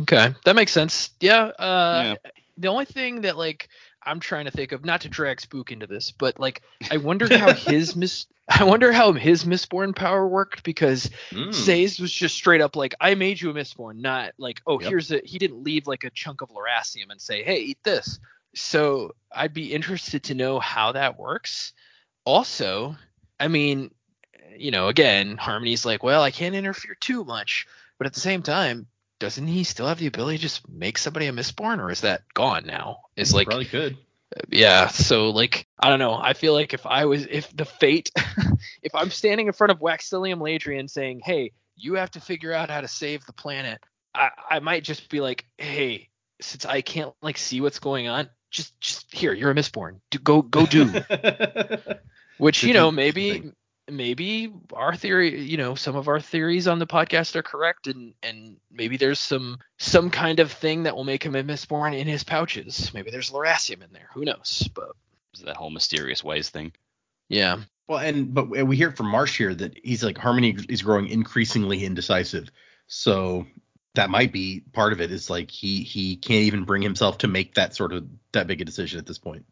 Okay, 0.00 0.34
that 0.44 0.56
makes 0.56 0.72
sense. 0.72 1.10
Yeah. 1.20 1.44
Uh, 1.44 2.16
Yeah. 2.24 2.30
The 2.56 2.68
only 2.68 2.84
thing 2.84 3.22
that 3.22 3.36
like 3.36 3.68
I'm 4.02 4.20
trying 4.20 4.44
to 4.44 4.50
think 4.50 4.72
of, 4.72 4.84
not 4.84 5.02
to 5.02 5.08
drag 5.08 5.40
Spook 5.40 5.72
into 5.72 5.86
this, 5.86 6.10
but 6.12 6.38
like 6.40 6.62
I 6.90 6.96
wonder 6.96 7.26
how 7.36 7.52
his 7.52 7.94
mis 7.94 8.26
I 8.48 8.64
wonder 8.64 8.92
how 8.92 9.12
his 9.12 9.44
Mistborn 9.44 9.94
power 9.94 10.26
worked 10.26 10.64
because. 10.64 11.10
Sazed 11.50 12.00
was 12.00 12.12
just 12.12 12.34
straight 12.34 12.60
up 12.60 12.76
like 12.76 12.94
I 13.00 13.14
made 13.14 13.40
you 13.40 13.50
a 13.50 13.54
Mistborn, 13.54 13.96
not 13.96 14.32
like 14.38 14.62
oh 14.66 14.80
Yep. 14.80 14.88
here's 14.88 15.10
a 15.10 15.20
he 15.24 15.38
didn't 15.38 15.62
leave 15.62 15.86
like 15.86 16.04
a 16.04 16.10
chunk 16.10 16.42
of 16.42 16.50
Lerasium 16.50 17.10
and 17.10 17.20
say 17.20 17.42
hey 17.42 17.58
eat 17.58 17.78
this. 17.82 18.18
So 18.54 19.14
I'd 19.32 19.52
be 19.52 19.72
interested 19.72 20.24
to 20.24 20.34
know 20.34 20.60
how 20.60 20.92
that 20.92 21.18
works. 21.18 21.72
Also, 22.24 22.96
I 23.40 23.48
mean, 23.48 23.90
you 24.56 24.70
know, 24.70 24.88
again, 24.88 25.36
Harmony's 25.36 25.84
like, 25.84 26.02
well, 26.02 26.22
I 26.22 26.30
can't 26.30 26.54
interfere 26.54 26.96
too 26.98 27.24
much, 27.24 27.66
but 27.98 28.06
at 28.06 28.14
the 28.14 28.20
same 28.20 28.42
time, 28.42 28.86
doesn't 29.18 29.46
he 29.46 29.64
still 29.64 29.86
have 29.86 29.98
the 29.98 30.06
ability 30.06 30.38
to 30.38 30.42
just 30.42 30.68
make 30.68 30.98
somebody 30.98 31.26
a 31.26 31.32
Mistborn, 31.32 31.78
or 31.78 31.90
is 31.90 32.02
that 32.02 32.22
gone 32.34 32.66
now? 32.66 32.98
Is 33.16 33.32
like, 33.32 33.46
probably 33.46 33.64
could. 33.64 33.96
Uh, 34.36 34.40
yeah. 34.48 34.88
So 34.88 35.30
like, 35.30 35.66
I 35.78 35.88
don't 35.88 35.98
know. 35.98 36.14
I 36.14 36.32
feel 36.32 36.52
like 36.52 36.74
if 36.74 36.86
I 36.86 37.06
was, 37.06 37.26
if 37.26 37.54
the 37.56 37.64
fate, 37.64 38.10
if 38.82 38.94
I'm 38.94 39.10
standing 39.10 39.46
in 39.46 39.52
front 39.52 39.70
of 39.70 39.78
Waxilium 39.78 40.38
Ladrian 40.38 40.90
saying, 40.90 41.20
hey, 41.24 41.52
you 41.76 41.94
have 41.94 42.10
to 42.12 42.20
figure 42.20 42.52
out 42.52 42.70
how 42.70 42.80
to 42.80 42.88
save 42.88 43.24
the 43.26 43.32
planet, 43.32 43.80
I, 44.14 44.30
I 44.50 44.58
might 44.60 44.84
just 44.84 45.08
be 45.08 45.20
like, 45.20 45.46
hey, 45.58 46.08
since 46.40 46.64
I 46.64 46.80
can't 46.80 47.12
like 47.22 47.38
see 47.38 47.60
what's 47.60 47.78
going 47.78 48.08
on, 48.08 48.28
just 48.50 48.78
just 48.80 49.12
here, 49.12 49.32
you're 49.32 49.50
a 49.50 49.54
Mistborn. 49.54 50.00
Do, 50.10 50.18
go 50.18 50.42
go 50.42 50.66
do. 50.66 50.86
Which 52.38 52.62
you 52.62 52.74
know 52.74 52.90
maybe. 52.90 53.52
Maybe 53.90 54.52
our 54.72 54.94
theory 54.96 55.42
you 55.42 55.56
know 55.58 55.74
some 55.74 55.94
of 55.96 56.08
our 56.08 56.18
theories 56.20 56.66
on 56.66 56.78
the 56.78 56.86
podcast 56.86 57.36
are 57.36 57.42
correct 57.42 57.86
and 57.86 58.14
and 58.22 58.56
maybe 58.70 58.96
there's 58.96 59.20
some 59.20 59.58
some 59.78 60.08
kind 60.10 60.40
of 60.40 60.50
thing 60.50 60.84
that 60.84 60.96
will 60.96 61.04
make 61.04 61.22
him 61.22 61.36
a 61.36 61.42
Mistborn 61.42 61.98
in 61.98 62.06
his 62.06 62.24
pouches. 62.24 62.92
Maybe 62.94 63.10
there's 63.10 63.30
Lerasium 63.30 63.82
in 63.82 63.92
there. 63.92 64.08
Who 64.14 64.24
knows? 64.24 64.68
But 64.74 64.92
That 65.44 65.56
whole 65.56 65.70
mysterious 65.70 66.24
ways 66.24 66.48
thing. 66.48 66.72
yeah. 67.28 67.58
well, 67.86 67.98
and 67.98 68.32
but 68.32 68.48
we 68.48 68.76
hear 68.76 68.92
from 68.92 69.08
Marsh 69.08 69.36
here 69.36 69.54
that 69.54 69.76
he's 69.84 70.02
like 70.02 70.16
Harmony 70.16 70.56
is 70.68 70.82
growing 70.82 71.08
increasingly 71.08 71.84
indecisive. 71.84 72.50
So 72.86 73.46
that 73.94 74.10
might 74.10 74.32
be 74.32 74.62
part 74.72 74.92
of 74.92 75.00
it. 75.00 75.10
Is 75.10 75.28
like 75.28 75.50
he 75.50 75.82
he 75.82 76.16
can't 76.16 76.44
even 76.44 76.64
bring 76.64 76.82
himself 76.82 77.18
to 77.18 77.28
make 77.28 77.54
that 77.54 77.74
sort 77.74 77.92
of 77.92 78.06
that 78.32 78.46
big 78.46 78.60
a 78.62 78.64
decision 78.64 78.98
at 78.98 79.06
this 79.06 79.18
point. 79.18 79.44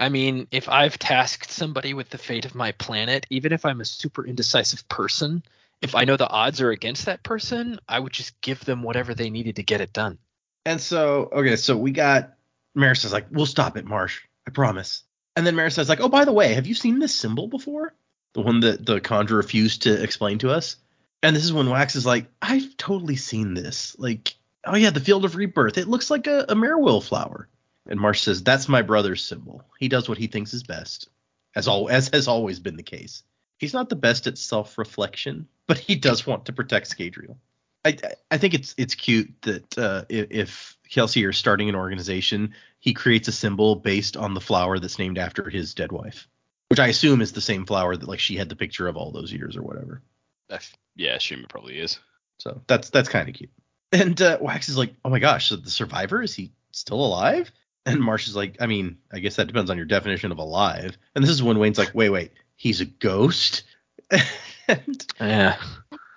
I 0.00 0.08
mean, 0.08 0.48
if 0.50 0.70
I've 0.70 0.98
tasked 0.98 1.50
somebody 1.50 1.92
with 1.92 2.08
the 2.08 2.16
fate 2.16 2.46
of 2.46 2.54
my 2.54 2.72
planet, 2.72 3.26
even 3.28 3.52
if 3.52 3.66
I'm 3.66 3.82
a 3.82 3.84
super 3.84 4.26
indecisive 4.26 4.88
person, 4.88 5.42
if 5.82 5.94
I 5.94 6.04
know 6.04 6.16
the 6.16 6.26
odds 6.26 6.62
are 6.62 6.70
against 6.70 7.04
that 7.04 7.22
person, 7.22 7.78
I 7.86 8.00
would 8.00 8.12
just 8.12 8.40
give 8.40 8.64
them 8.64 8.82
whatever 8.82 9.14
they 9.14 9.28
needed 9.28 9.56
to 9.56 9.62
get 9.62 9.82
it 9.82 9.92
done. 9.92 10.16
And 10.64 10.80
so, 10.80 11.28
okay, 11.30 11.56
so 11.56 11.76
we 11.76 11.90
got 11.90 12.32
Marasi's 12.76 13.12
like, 13.12 13.26
we'll 13.30 13.44
stop 13.44 13.76
it, 13.76 13.84
Marsh. 13.84 14.22
I 14.48 14.50
promise. 14.50 15.02
And 15.36 15.46
then 15.46 15.54
Marasi's 15.54 15.90
like, 15.90 16.00
oh, 16.00 16.08
by 16.08 16.24
the 16.24 16.32
way, 16.32 16.54
have 16.54 16.66
you 16.66 16.74
seen 16.74 16.98
this 16.98 17.14
symbol 17.14 17.46
before? 17.46 17.94
The 18.32 18.40
one 18.40 18.60
that 18.60 18.86
the 18.86 19.02
conjurer 19.02 19.36
refused 19.36 19.82
to 19.82 20.02
explain 20.02 20.38
to 20.38 20.50
us. 20.50 20.76
And 21.22 21.36
this 21.36 21.44
is 21.44 21.52
when 21.52 21.68
Wax 21.68 21.94
is 21.94 22.06
like, 22.06 22.26
I've 22.40 22.74
totally 22.78 23.16
seen 23.16 23.52
this. 23.52 23.96
Like, 23.98 24.34
oh 24.64 24.76
yeah, 24.76 24.90
the 24.90 25.00
field 25.00 25.26
of 25.26 25.36
rebirth. 25.36 25.76
It 25.76 25.88
looks 25.88 26.10
like 26.10 26.26
a, 26.26 26.46
a 26.48 26.54
Marewill 26.54 27.02
flower. 27.02 27.48
And 27.90 28.00
Marsh 28.00 28.22
says, 28.22 28.42
that's 28.42 28.68
my 28.68 28.82
brother's 28.82 29.22
symbol. 29.22 29.64
He 29.78 29.88
does 29.88 30.08
what 30.08 30.16
he 30.16 30.28
thinks 30.28 30.54
is 30.54 30.62
best, 30.62 31.08
as 31.56 31.66
all 31.66 31.90
as 31.90 32.08
has 32.12 32.28
always 32.28 32.60
been 32.60 32.76
the 32.76 32.84
case. 32.84 33.24
He's 33.58 33.74
not 33.74 33.88
the 33.88 33.96
best 33.96 34.28
at 34.28 34.38
self-reflection, 34.38 35.48
but 35.66 35.76
he 35.78 35.96
does 35.96 36.26
want 36.26 36.46
to 36.46 36.52
protect 36.52 36.96
Scadrial. 36.96 37.36
I 37.84 37.96
I 38.30 38.38
think 38.38 38.54
it's 38.54 38.74
it's 38.78 38.94
cute 38.94 39.34
that 39.42 39.78
uh, 39.78 40.04
if, 40.08 40.26
if 40.30 40.78
Kelsier 40.88 41.30
is 41.30 41.36
starting 41.36 41.68
an 41.68 41.74
organization, 41.74 42.54
he 42.78 42.94
creates 42.94 43.28
a 43.28 43.32
symbol 43.32 43.74
based 43.74 44.16
on 44.16 44.34
the 44.34 44.40
flower 44.40 44.78
that's 44.78 44.98
named 44.98 45.18
after 45.18 45.48
his 45.48 45.74
dead 45.74 45.90
wife, 45.90 46.28
which 46.68 46.78
I 46.78 46.88
assume 46.88 47.20
is 47.20 47.32
the 47.32 47.40
same 47.40 47.66
flower 47.66 47.96
that 47.96 48.08
like 48.08 48.20
she 48.20 48.36
had 48.36 48.48
the 48.48 48.56
picture 48.56 48.86
of 48.86 48.96
all 48.96 49.10
those 49.10 49.32
years 49.32 49.56
or 49.56 49.62
whatever. 49.62 50.02
F- 50.50 50.76
yeah, 50.94 51.12
I 51.12 51.16
assume 51.16 51.40
it 51.40 51.48
probably 51.48 51.78
is. 51.78 51.98
So 52.38 52.62
that's 52.66 52.90
that's 52.90 53.08
kind 53.08 53.28
of 53.28 53.34
cute. 53.34 53.50
And 53.92 54.20
uh, 54.20 54.38
Wax 54.40 54.68
is 54.68 54.76
like, 54.76 54.94
oh 55.04 55.10
my 55.10 55.18
gosh, 55.18 55.48
so 55.48 55.56
the 55.56 55.70
survivor 55.70 56.22
is 56.22 56.34
he 56.34 56.52
still 56.72 57.04
alive? 57.04 57.50
And 57.86 58.00
Marsh 58.00 58.28
is 58.28 58.36
like, 58.36 58.56
I 58.60 58.66
mean, 58.66 58.98
I 59.12 59.20
guess 59.20 59.36
that 59.36 59.46
depends 59.46 59.70
on 59.70 59.76
your 59.76 59.86
definition 59.86 60.32
of 60.32 60.38
alive. 60.38 60.96
And 61.14 61.24
this 61.24 61.30
is 61.30 61.42
when 61.42 61.58
Wayne's 61.58 61.78
like, 61.78 61.94
wait, 61.94 62.10
wait, 62.10 62.32
he's 62.56 62.80
a 62.80 62.84
ghost. 62.86 63.62
and 64.10 65.06
Yeah. 65.20 65.56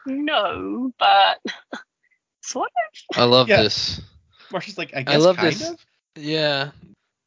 No, 0.05 0.91
but 0.99 1.39
sort 2.41 2.69
of. 3.13 3.17
I 3.17 3.23
love 3.23 3.47
Yeah. 3.49 3.63
this. 3.63 4.01
Marsh 4.51 4.67
is 4.67 4.77
like, 4.77 4.93
I 4.95 5.03
guess 5.03 5.15
I 5.15 5.17
love 5.17 5.37
kind 5.37 5.53
this. 5.53 5.69
of. 5.69 5.77
Yeah. 6.15 6.71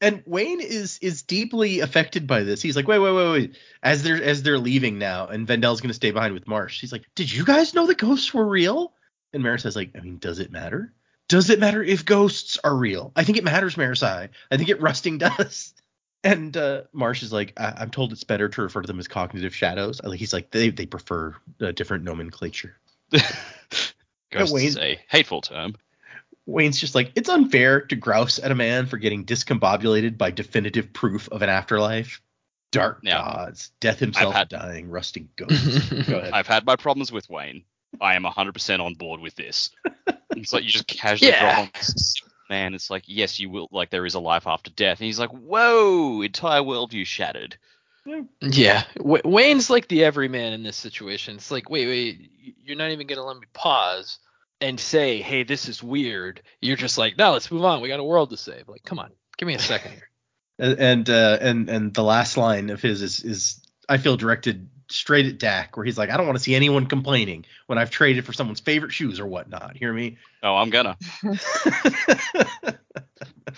and 0.02 0.22
Wayne 0.26 0.60
is 0.60 0.98
is 1.00 1.22
deeply 1.22 1.80
affected 1.80 2.26
by 2.26 2.42
this. 2.44 2.60
He's 2.62 2.76
like, 2.76 2.86
wait, 2.86 2.98
wait, 2.98 3.12
wait, 3.12 3.30
wait. 3.32 3.56
As 3.82 4.02
they're 4.02 4.22
as 4.22 4.42
they're 4.42 4.58
leaving 4.58 4.98
now, 4.98 5.26
and 5.26 5.48
VenDell's 5.48 5.80
gonna 5.80 5.94
stay 5.94 6.10
behind 6.10 6.34
with 6.34 6.46
Marsh. 6.46 6.80
He's 6.80 6.92
like, 6.92 7.04
did 7.14 7.32
you 7.32 7.44
guys 7.44 7.72
know 7.74 7.86
the 7.86 7.94
ghosts 7.94 8.32
were 8.34 8.46
real? 8.46 8.92
And 9.32 9.42
Marasi's 9.42 9.74
like, 9.74 9.92
I 9.96 10.00
mean, 10.00 10.18
does 10.18 10.38
it 10.38 10.52
matter? 10.52 10.92
Does 11.28 11.50
it 11.50 11.58
matter 11.58 11.82
if 11.82 12.04
ghosts 12.04 12.58
are 12.62 12.74
real? 12.76 13.12
I 13.16 13.24
think 13.24 13.38
it 13.38 13.44
matters, 13.44 13.74
Marasi. 13.74 14.28
I 14.50 14.56
think 14.56 14.68
it 14.68 14.80
rusting 14.80 15.18
does. 15.18 15.74
And 16.24 16.56
uh, 16.56 16.82
Marsh 16.92 17.22
is 17.22 17.32
like, 17.32 17.52
I- 17.56 17.74
I'm 17.78 17.90
told 17.90 18.12
it's 18.12 18.24
better 18.24 18.48
to 18.48 18.62
refer 18.62 18.82
to 18.82 18.86
them 18.86 18.98
as 18.98 19.08
cognitive 19.08 19.54
shadows. 19.54 20.00
Like, 20.02 20.18
He's 20.18 20.32
like, 20.32 20.50
they 20.50 20.70
they 20.70 20.86
prefer 20.86 21.34
a 21.60 21.72
different 21.72 22.04
nomenclature. 22.04 22.76
Ghosts 24.30 24.52
Wayne- 24.52 24.66
is 24.66 24.78
a 24.78 24.98
hateful 25.08 25.40
term. 25.40 25.74
Wayne's 26.46 26.78
just 26.80 26.94
like, 26.94 27.10
it's 27.16 27.28
unfair 27.28 27.80
to 27.80 27.96
grouse 27.96 28.38
at 28.38 28.52
a 28.52 28.54
man 28.54 28.86
for 28.86 28.98
getting 28.98 29.24
discombobulated 29.24 30.16
by 30.16 30.30
definitive 30.30 30.92
proof 30.92 31.28
of 31.30 31.42
an 31.42 31.48
afterlife. 31.48 32.20
Dark 32.72 33.02
Now, 33.02 33.22
gods, 33.24 33.70
death 33.80 33.98
himself 33.98 34.34
had- 34.34 34.48
dying, 34.48 34.88
rusting 34.90 35.28
ghosts. 35.36 35.88
Go 36.08 36.18
ahead. 36.18 36.32
I've 36.32 36.46
had 36.46 36.64
my 36.66 36.76
problems 36.76 37.10
with 37.10 37.28
Wayne. 37.28 37.64
I 38.00 38.14
am 38.16 38.24
100% 38.24 38.80
on 38.80 38.94
board 38.94 39.20
with 39.20 39.34
this. 39.36 39.70
It's 40.36 40.52
like 40.52 40.64
you 40.64 40.70
just 40.70 40.86
casually 40.86 41.30
Yeah. 41.32 41.40
drop 41.40 41.58
on 41.58 41.70
this 41.74 42.14
man. 42.48 42.74
It's 42.74 42.90
like, 42.90 43.04
yes, 43.06 43.38
you 43.40 43.50
will. 43.50 43.68
Like 43.72 43.90
there 43.90 44.06
is 44.06 44.14
a 44.14 44.20
life 44.20 44.46
after 44.46 44.70
death, 44.70 44.98
and 45.00 45.06
he's 45.06 45.18
like, 45.18 45.30
whoa, 45.30 46.22
entire 46.22 46.60
worldview 46.60 47.06
shattered. 47.06 47.56
Yeah. 48.40 48.84
W- 48.98 49.22
Wayne's 49.24 49.68
like 49.70 49.88
the 49.88 50.04
everyman 50.04 50.52
in 50.52 50.62
this 50.62 50.76
situation. 50.76 51.36
It's 51.36 51.50
like, 51.50 51.68
wait, 51.68 51.86
wait, 51.86 52.30
you're 52.64 52.76
not 52.76 52.90
even 52.90 53.06
gonna 53.06 53.24
let 53.24 53.36
me 53.38 53.46
pause 53.52 54.18
and 54.60 54.78
say, 54.78 55.20
hey, 55.20 55.42
this 55.42 55.68
is 55.68 55.82
weird. 55.82 56.40
You're 56.60 56.76
just 56.76 56.98
like, 56.98 57.18
no, 57.18 57.32
let's 57.32 57.50
move 57.50 57.64
on. 57.64 57.80
We 57.82 57.88
got 57.88 58.00
a 58.00 58.04
world 58.04 58.30
to 58.30 58.36
save. 58.36 58.68
Like, 58.68 58.84
come 58.84 58.98
on, 58.98 59.10
give 59.36 59.46
me 59.46 59.54
a 59.54 59.58
second 59.58 59.92
here. 59.92 60.08
And 60.58 60.78
and 60.80 61.10
uh, 61.10 61.36
and 61.42 61.68
and 61.68 61.92
the 61.92 62.02
last 62.02 62.38
line 62.38 62.70
of 62.70 62.80
his 62.80 63.02
is 63.02 63.22
is 63.22 63.60
I 63.90 63.98
feel 63.98 64.16
directed 64.16 64.70
straight 64.88 65.26
at 65.26 65.38
Dac, 65.38 65.76
where 65.76 65.84
he's 65.84 65.98
like, 65.98 66.10
I 66.10 66.16
don't 66.16 66.26
want 66.26 66.38
to 66.38 66.42
see 66.42 66.54
anyone 66.54 66.86
complaining 66.86 67.44
when 67.66 67.78
I've 67.78 67.90
traded 67.90 68.24
for 68.24 68.32
someone's 68.32 68.60
favorite 68.60 68.92
shoes 68.92 69.20
or 69.20 69.26
whatnot. 69.26 69.76
Hear 69.76 69.92
me? 69.92 70.16
Oh, 70.42 70.56
I'm 70.56 70.70
gonna. 70.70 70.96
it's 71.22 72.36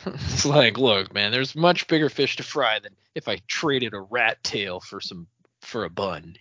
like, 0.47 0.79
look, 0.79 1.12
man, 1.12 1.33
there's 1.33 1.55
much 1.55 1.89
bigger 1.89 2.09
fish 2.09 2.37
to 2.37 2.43
fry 2.43 2.79
than 2.79 2.95
if 3.14 3.29
I 3.29 3.39
traded 3.47 3.95
a 3.95 4.01
rat 4.01 4.43
tail 4.43 4.81
for 4.81 5.01
some 5.01 5.26
for 5.62 5.85
a 5.85 5.91
bun. 5.91 6.37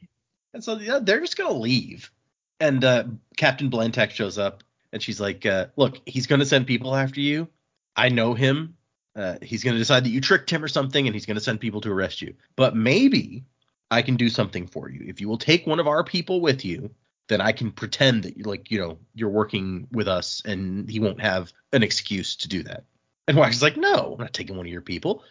And 0.53 0.63
so 0.63 0.77
yeah, 0.77 0.99
they're 1.01 1.21
just 1.21 1.37
gonna 1.37 1.53
leave. 1.53 2.11
And 2.59 2.83
uh, 2.83 3.03
Captain 3.35 3.69
Blantac 3.69 4.11
shows 4.11 4.37
up, 4.37 4.63
and 4.91 5.01
she's 5.01 5.19
like, 5.19 5.45
uh, 5.45 5.67
"Look, 5.75 6.01
he's 6.07 6.25
going 6.25 6.39
to 6.39 6.45
send 6.45 6.65
people 6.65 6.95
after 6.95 7.21
you. 7.21 7.47
I 7.95 8.09
know 8.09 8.33
him. 8.33 8.75
Uh, 9.15 9.37
he's 9.41 9.63
going 9.63 9.75
to 9.75 9.79
decide 9.79 10.05
that 10.05 10.09
you 10.09 10.21
tricked 10.21 10.49
him 10.49 10.63
or 10.63 10.67
something, 10.67 11.05
and 11.05 11.15
he's 11.15 11.27
going 11.27 11.37
to 11.37 11.43
send 11.43 11.59
people 11.59 11.81
to 11.81 11.91
arrest 11.91 12.21
you. 12.21 12.33
But 12.55 12.75
maybe 12.75 13.45
I 13.89 14.01
can 14.01 14.15
do 14.15 14.29
something 14.29 14.67
for 14.67 14.89
you. 14.89 15.05
If 15.07 15.21
you 15.21 15.29
will 15.29 15.37
take 15.37 15.65
one 15.65 15.79
of 15.79 15.87
our 15.87 16.03
people 16.03 16.41
with 16.41 16.65
you, 16.65 16.91
then 17.29 17.41
I 17.41 17.51
can 17.51 17.71
pretend 17.71 18.23
that 18.23 18.37
you 18.37 18.43
like, 18.43 18.71
you 18.71 18.79
know, 18.79 18.99
you're 19.13 19.29
working 19.29 19.87
with 19.91 20.07
us, 20.07 20.41
and 20.45 20.89
he 20.89 20.99
won't 20.99 21.21
have 21.21 21.51
an 21.73 21.83
excuse 21.83 22.35
to 22.37 22.47
do 22.47 22.63
that." 22.63 22.85
And 23.27 23.37
Wax 23.37 23.57
is 23.57 23.61
like, 23.61 23.77
"No, 23.77 24.13
I'm 24.13 24.19
not 24.19 24.33
taking 24.33 24.55
one 24.57 24.65
of 24.65 24.71
your 24.71 24.81
people." 24.81 25.23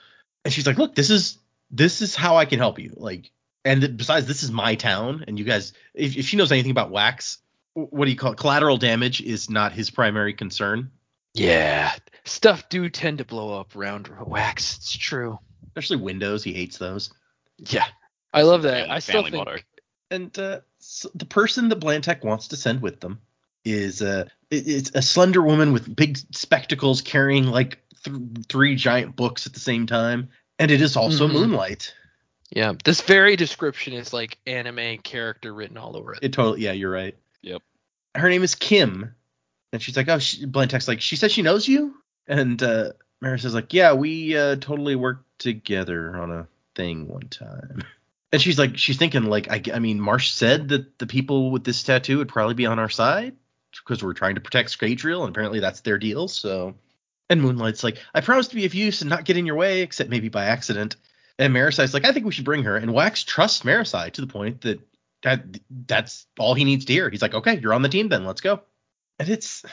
And 0.44 0.52
she's 0.52 0.66
like, 0.66 0.78
"Look, 0.78 0.94
this 0.94 1.10
is 1.10 1.38
this 1.70 2.02
is 2.02 2.14
how 2.14 2.36
I 2.36 2.44
can 2.44 2.58
help 2.58 2.78
you. 2.78 2.92
Like, 2.96 3.30
and 3.64 3.96
besides, 3.96 4.26
this 4.26 4.42
is 4.42 4.50
my 4.50 4.74
town, 4.76 5.24
and 5.26 5.38
you 5.38 5.44
guys, 5.44 5.72
if, 5.94 6.16
if 6.16 6.26
she 6.26 6.36
knows 6.36 6.52
anything 6.52 6.70
about 6.70 6.90
Wax, 6.90 7.38
what 7.74 8.04
do 8.04 8.10
you 8.10 8.16
call 8.16 8.32
it? 8.32 8.38
Collateral 8.38 8.76
damage 8.76 9.20
is 9.20 9.50
not 9.50 9.72
his 9.72 9.90
primary 9.90 10.32
concern, 10.32 10.90
Yeah, 11.34 11.92
stuff 12.24 12.68
do 12.68 12.88
tend 12.88 13.18
to 13.18 13.24
blow 13.24 13.58
up 13.58 13.74
around 13.76 14.08
wax. 14.24 14.76
It's 14.76 14.96
true. 14.96 15.38
especially 15.68 15.96
windows. 15.96 16.44
He 16.44 16.52
hates 16.52 16.78
those. 16.78 17.12
Yeah, 17.58 17.86
I 18.36 18.42
love 18.42 18.62
that. 18.62 18.74
Family- 18.74 18.90
I 18.90 18.98
still 19.00 19.22
think 19.22 19.34
motto. 19.34 19.56
And 20.10 20.38
uh, 20.38 20.60
so 20.78 21.10
the 21.14 21.24
person 21.26 21.68
that 21.70 21.80
Blantek 21.80 22.22
wants 22.24 22.48
to 22.48 22.56
send 22.56 22.80
with 22.80 23.00
them 23.00 23.20
is 23.64 24.00
uh, 24.02 24.26
it's 24.50 24.92
a 24.94 25.02
slender 25.02 25.42
woman 25.42 25.72
with 25.72 25.94
big 25.94 26.16
spectacles, 26.32 27.02
carrying 27.02 27.46
like 27.46 27.82
th- 28.04 28.16
three 28.48 28.76
giant 28.76 29.16
books 29.16 29.46
at 29.48 29.54
the 29.54 29.58
same 29.60 29.86
time, 29.86 30.28
and 30.60 30.70
it 30.70 30.80
is 30.80 30.96
also 30.96 31.26
Mhm. 31.26 31.32
Moonlight. 31.32 31.92
yeah, 32.50 32.74
this 32.84 33.00
very 33.00 33.34
description 33.34 33.92
is 33.94 34.12
like 34.12 34.38
anime 34.46 34.98
character 34.98 35.52
written 35.52 35.76
all 35.76 35.96
over 35.96 36.12
it. 36.14 36.20
It 36.22 36.32
totally, 36.32 36.60
yeah, 36.60 36.70
you're 36.72 36.92
right. 36.92 37.16
Yep. 37.42 37.62
Her 38.14 38.28
name 38.28 38.44
is 38.44 38.54
Kim, 38.54 39.12
and 39.72 39.82
she's 39.82 39.96
like, 39.96 40.08
oh, 40.08 40.20
she, 40.20 40.46
Blantek's 40.46 40.86
like, 40.86 41.00
she 41.00 41.16
says 41.16 41.32
she 41.32 41.42
knows 41.42 41.66
you, 41.66 41.96
and 42.28 42.62
uh, 42.62 42.92
Maris 43.20 43.44
is 43.44 43.54
like, 43.54 43.74
yeah, 43.74 43.92
we 43.94 44.36
uh, 44.36 44.54
totally 44.54 44.94
worked 44.94 45.24
together 45.40 46.16
on 46.16 46.30
a 46.30 46.46
thing 46.76 47.08
one 47.08 47.28
time. 47.28 47.82
And 48.36 48.42
she's 48.42 48.58
like, 48.58 48.76
she's 48.76 48.98
thinking 48.98 49.22
like, 49.22 49.50
I, 49.50 49.62
I 49.72 49.78
mean, 49.78 49.98
Marsh 49.98 50.30
said 50.30 50.68
that 50.68 50.98
the 50.98 51.06
people 51.06 51.50
with 51.50 51.64
this 51.64 51.82
tattoo 51.82 52.18
would 52.18 52.28
probably 52.28 52.52
be 52.52 52.66
on 52.66 52.78
our 52.78 52.90
side 52.90 53.34
because 53.70 54.04
we're 54.04 54.12
trying 54.12 54.34
to 54.34 54.42
protect 54.42 54.78
Scadrial, 54.78 55.22
and 55.22 55.30
apparently 55.30 55.58
that's 55.58 55.80
their 55.80 55.96
deal. 55.96 56.28
So, 56.28 56.74
and 57.30 57.40
Moonlight's 57.40 57.82
like, 57.82 57.96
I 58.14 58.20
promise 58.20 58.48
to 58.48 58.54
be 58.54 58.66
of 58.66 58.74
use 58.74 59.00
and 59.00 59.08
not 59.08 59.24
get 59.24 59.38
in 59.38 59.46
your 59.46 59.54
way, 59.54 59.80
except 59.80 60.10
maybe 60.10 60.28
by 60.28 60.44
accident. 60.44 60.96
And 61.38 61.54
Marasi's 61.54 61.94
like, 61.94 62.04
I 62.04 62.12
think 62.12 62.26
we 62.26 62.32
should 62.32 62.44
bring 62.44 62.64
her. 62.64 62.76
And 62.76 62.92
Wax 62.92 63.24
trusts 63.24 63.62
Marasi 63.62 64.12
to 64.12 64.20
the 64.20 64.26
point 64.26 64.60
that 64.60 64.80
that 65.22 65.42
that's 65.86 66.26
all 66.38 66.52
he 66.52 66.64
needs 66.64 66.84
to 66.84 66.92
hear. 66.92 67.08
He's 67.08 67.22
like, 67.22 67.32
okay, 67.32 67.58
you're 67.58 67.72
on 67.72 67.80
the 67.80 67.88
team 67.88 68.10
then, 68.10 68.26
let's 68.26 68.42
go. 68.42 68.60
And 69.18 69.30
it's 69.30 69.64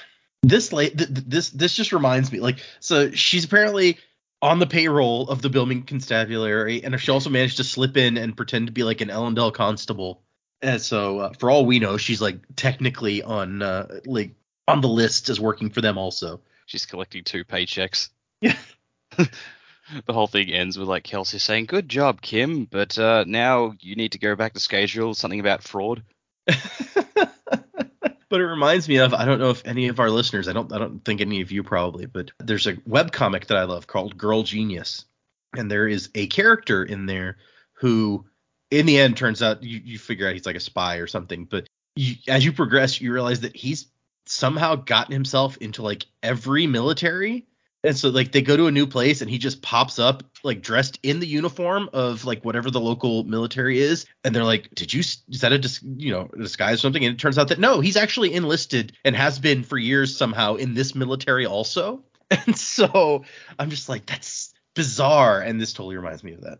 this 0.41 0.71
late. 0.71 0.97
Th- 0.97 1.13
th- 1.13 1.27
this 1.27 1.49
this 1.49 1.75
just 1.75 1.91
reminds 1.91 2.31
me, 2.31 2.39
like, 2.39 2.59
so 2.79 3.11
she's 3.11 3.43
apparently 3.43 3.97
on 4.43 4.59
the 4.59 4.67
payroll 4.67 5.29
of 5.29 5.41
the 5.41 5.49
Bilming 5.49 5.87
Constabulary, 5.87 6.83
and 6.83 6.99
she 6.99 7.11
also 7.11 7.29
managed 7.29 7.57
to 7.57 7.63
slip 7.63 7.95
in 7.95 8.17
and 8.17 8.35
pretend 8.35 8.67
to 8.67 8.73
be 8.73 8.83
like 8.83 8.99
an 8.99 9.07
Elendel 9.07 9.53
constable. 9.53 10.21
And 10.61 10.81
so, 10.81 11.19
uh, 11.19 11.33
for 11.39 11.49
all 11.49 11.65
we 11.65 11.79
know, 11.79 11.95
she's 11.95 12.21
like 12.21 12.39
technically 12.57 13.23
on 13.23 13.61
uh, 13.61 14.01
like 14.05 14.31
on 14.67 14.81
the 14.81 14.89
list 14.89 15.29
as 15.29 15.39
working 15.39 15.69
for 15.69 15.79
them 15.79 15.97
also. 15.97 16.41
She's 16.65 16.85
collecting 16.85 17.23
two 17.23 17.45
paychecks. 17.45 18.09
Yeah. 18.41 18.57
the 19.17 20.13
whole 20.13 20.27
thing 20.27 20.51
ends 20.51 20.77
with 20.77 20.89
like 20.89 21.05
Kelsier 21.05 21.39
saying, 21.39 21.65
"Good 21.65 21.87
job, 21.87 22.21
Kim, 22.21 22.65
but 22.65 22.99
uh, 22.99 23.23
now 23.25 23.75
you 23.79 23.95
need 23.95 24.11
to 24.11 24.19
go 24.19 24.35
back 24.35 24.53
to 24.53 24.59
Scadrial. 24.59 25.15
Something 25.15 25.39
about 25.39 25.63
fraud." 25.63 26.03
but 28.33 28.41
it 28.41 28.47
reminds 28.47 28.89
me 28.89 28.97
of 28.97 29.13
I 29.13 29.25
don't 29.25 29.37
know 29.37 29.51
if 29.51 29.61
any 29.63 29.89
of 29.89 29.99
our 29.99 30.09
listeners 30.09 30.47
I 30.47 30.53
don't 30.53 30.73
I 30.73 30.79
don't 30.79 31.05
think 31.05 31.21
any 31.21 31.41
of 31.41 31.51
you 31.51 31.61
probably 31.61 32.07
but 32.07 32.31
there's 32.39 32.65
a 32.65 32.79
web 32.83 33.11
comic 33.11 33.45
that 33.45 33.57
I 33.57 33.65
love 33.65 33.85
called 33.85 34.17
Girl 34.17 34.41
Genius. 34.41 35.05
And 35.55 35.69
there 35.69 35.87
is 35.87 36.09
a 36.15 36.25
character 36.25 36.83
in 36.83 37.05
there 37.05 37.37
who 37.73 38.25
in 38.71 38.87
the 38.87 38.97
end 38.97 39.17
turns 39.17 39.43
out 39.43 39.61
you, 39.61 39.79
you 39.85 39.99
figure 39.99 40.27
out 40.27 40.33
he's 40.33 40.47
like 40.47 40.55
a 40.55 40.59
spy 40.59 40.95
or 40.95 41.05
something 41.05 41.45
but 41.45 41.67
you, 41.95 42.15
as 42.27 42.43
you 42.43 42.53
progress 42.53 42.99
you 42.99 43.13
realize 43.13 43.41
that 43.41 43.55
he's 43.55 43.85
somehow 44.25 44.77
gotten 44.77 45.13
himself 45.13 45.57
into 45.57 45.83
like 45.83 46.07
every 46.23 46.65
military 46.65 47.45
and 47.83 47.97
so 47.97 48.09
like 48.09 48.31
they 48.31 48.41
go 48.41 48.55
to 48.55 48.67
a 48.67 48.71
new 48.71 48.87
place 48.87 49.21
and 49.21 49.29
he 49.29 49.37
just 49.37 49.61
pops 49.61 49.99
up 49.99 50.23
like 50.43 50.61
dressed 50.61 50.99
in 51.03 51.19
the 51.19 51.27
uniform 51.27 51.89
of 51.91 52.23
like 52.23 52.43
whatever 52.45 52.71
the 52.71 52.79
local 52.79 53.25
military 53.25 53.79
is. 53.79 54.05
And 54.23 54.33
they're 54.33 54.45
like 54.45 54.73
did 54.73 54.93
you 54.93 55.01
is 55.01 55.41
that 55.41 55.51
a 55.51 55.59
dis- 55.59 55.83
you 55.83 56.11
know 56.11 56.29
disguise 56.37 56.79
or 56.79 56.81
something? 56.81 57.03
And 57.03 57.15
it 57.15 57.19
turns 57.19 57.37
out 57.37 57.49
that 57.49 57.59
no 57.59 57.81
he's 57.81 57.97
actually 57.97 58.33
enlisted 58.33 58.93
and 59.03 59.15
has 59.15 59.37
been 59.37 59.63
for 59.63 59.77
years 59.77 60.17
somehow 60.17 60.55
in 60.55 60.73
this 60.73 60.95
military 60.95 61.45
also. 61.45 62.03
And 62.47 62.57
so 62.57 63.25
i'm 63.59 63.69
just 63.69 63.89
like 63.89 64.07
that's 64.07 64.53
bizarre. 64.73 65.41
And 65.41 65.61
this 65.61 65.73
totally 65.73 65.97
reminds 65.97 66.23
me 66.23 66.33
of 66.33 66.41
that. 66.41 66.59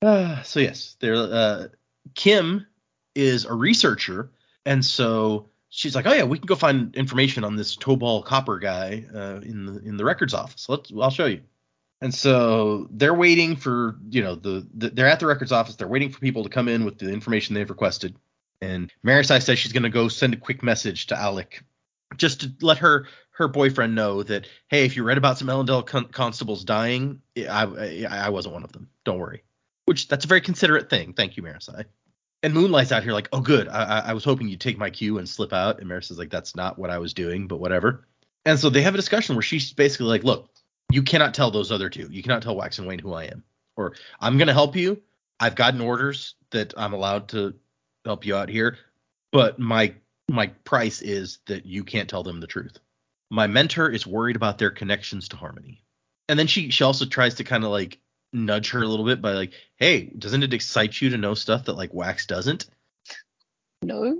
Uh, 0.00 0.42
so 0.42 0.58
yes 0.58 0.96
there 1.00 1.14
uh 1.14 1.68
kim 2.14 2.66
is 3.14 3.44
a 3.44 3.52
researcher. 3.52 4.30
And 4.64 4.84
so 4.84 5.50
she's 5.72 5.96
like, 5.96 6.06
"Oh 6.06 6.12
yeah, 6.12 6.24
we 6.24 6.38
can 6.38 6.46
go 6.46 6.54
find 6.54 6.94
information 6.94 7.42
on 7.42 7.56
this 7.56 7.76
Tobal 7.76 8.24
Copper 8.24 8.58
guy 8.58 9.04
uh, 9.12 9.40
in 9.42 9.66
the 9.66 9.80
in 9.80 9.96
the 9.96 10.04
records 10.04 10.34
office. 10.34 10.68
Let's 10.68 10.92
I'll 10.96 11.10
show 11.10 11.26
you." 11.26 11.40
And 12.00 12.14
so 12.14 12.88
they're 12.90 13.14
waiting 13.14 13.56
for 13.56 13.96
you 14.10 14.22
know 14.22 14.36
the, 14.36 14.66
the 14.74 14.90
they're 14.90 15.08
at 15.08 15.18
the 15.18 15.26
records 15.26 15.50
office. 15.50 15.74
They're 15.74 15.88
waiting 15.88 16.10
for 16.10 16.20
people 16.20 16.44
to 16.44 16.48
come 16.48 16.68
in 16.68 16.84
with 16.84 16.98
the 16.98 17.10
information 17.10 17.54
they've 17.54 17.68
requested. 17.68 18.14
And 18.60 18.92
Marasi 19.04 19.42
says 19.42 19.58
she's 19.58 19.72
going 19.72 19.82
to 19.82 19.88
go 19.88 20.06
send 20.06 20.34
a 20.34 20.36
quick 20.36 20.62
message 20.62 21.08
to 21.08 21.16
Allik 21.16 21.62
just 22.16 22.42
to 22.42 22.52
let 22.60 22.78
her 22.78 23.08
her 23.32 23.48
boyfriend 23.48 23.94
know 23.94 24.22
that 24.22 24.46
hey, 24.68 24.84
if 24.84 24.96
you 24.96 25.02
read 25.02 25.18
about 25.18 25.38
some 25.38 25.48
Elendel 25.48 25.84
con- 25.86 26.08
constables 26.08 26.64
dying, 26.64 27.22
I, 27.36 27.64
I 27.64 28.06
I 28.10 28.28
wasn't 28.28 28.54
one 28.54 28.64
of 28.64 28.72
them. 28.72 28.88
Don't 29.04 29.18
worry. 29.18 29.42
Which 29.86 30.06
that's 30.06 30.24
a 30.24 30.28
very 30.28 30.42
considerate 30.42 30.90
thing. 30.90 31.14
Thank 31.14 31.36
you, 31.36 31.42
Marasi. 31.42 31.86
And 32.42 32.54
Moonlight's 32.54 32.90
out 32.90 33.04
here 33.04 33.12
like, 33.12 33.28
oh, 33.32 33.40
good. 33.40 33.68
I, 33.68 34.00
I, 34.06 34.12
was 34.14 34.24
hoping 34.24 34.48
you'd 34.48 34.60
take 34.60 34.76
my 34.76 34.90
cue 34.90 35.18
and 35.18 35.28
slip 35.28 35.52
out. 35.52 35.78
And 35.78 35.88
Maris 35.88 36.10
is 36.10 36.18
like, 36.18 36.30
that's 36.30 36.56
not 36.56 36.76
what 36.76 36.90
I 36.90 36.98
was 36.98 37.14
doing, 37.14 37.46
but 37.46 37.60
whatever. 37.60 38.08
And 38.44 38.58
so 38.58 38.68
they 38.68 38.82
have 38.82 38.94
a 38.94 38.98
discussion 38.98 39.36
where 39.36 39.42
she's 39.42 39.72
basically 39.72 40.06
like, 40.06 40.24
look, 40.24 40.48
you 40.90 41.02
cannot 41.02 41.34
tell 41.34 41.52
those 41.52 41.70
other 41.70 41.88
two. 41.88 42.08
You 42.10 42.22
cannot 42.22 42.42
tell 42.42 42.56
Wax 42.56 42.78
and 42.78 42.88
Wayne 42.88 42.98
who 42.98 43.14
I 43.14 43.24
am. 43.24 43.44
Or 43.76 43.94
I'm 44.20 44.38
going 44.38 44.48
to 44.48 44.54
help 44.54 44.74
you. 44.74 45.00
I've 45.38 45.54
gotten 45.54 45.80
orders 45.80 46.34
that 46.50 46.74
I'm 46.76 46.92
allowed 46.92 47.28
to 47.30 47.54
help 48.04 48.26
you 48.26 48.36
out 48.36 48.48
here, 48.48 48.78
but 49.32 49.58
my 49.58 49.94
my 50.28 50.48
price 50.64 51.02
is 51.02 51.40
that 51.46 51.66
you 51.66 51.84
can't 51.84 52.08
tell 52.08 52.22
them 52.22 52.40
the 52.40 52.46
truth. 52.46 52.78
My 53.30 53.46
mentor 53.46 53.88
is 53.88 54.06
worried 54.06 54.36
about 54.36 54.58
their 54.58 54.70
connections 54.70 55.28
to 55.28 55.36
Harmony. 55.36 55.82
And 56.28 56.38
then 56.38 56.46
she 56.46 56.70
she 56.70 56.84
also 56.84 57.06
tries 57.06 57.34
to 57.34 57.44
kind 57.44 57.64
of 57.64 57.70
like 57.70 57.98
nudge 58.32 58.70
her 58.70 58.82
a 58.82 58.86
little 58.86 59.04
bit 59.04 59.20
by 59.20 59.32
like, 59.32 59.52
hey, 59.76 60.04
doesn't 60.04 60.42
it 60.42 60.54
excite 60.54 61.00
you 61.00 61.10
to 61.10 61.18
know 61.18 61.34
stuff 61.34 61.66
that 61.66 61.74
like 61.74 61.92
Wax 61.92 62.26
doesn't? 62.26 62.66
No. 63.82 64.18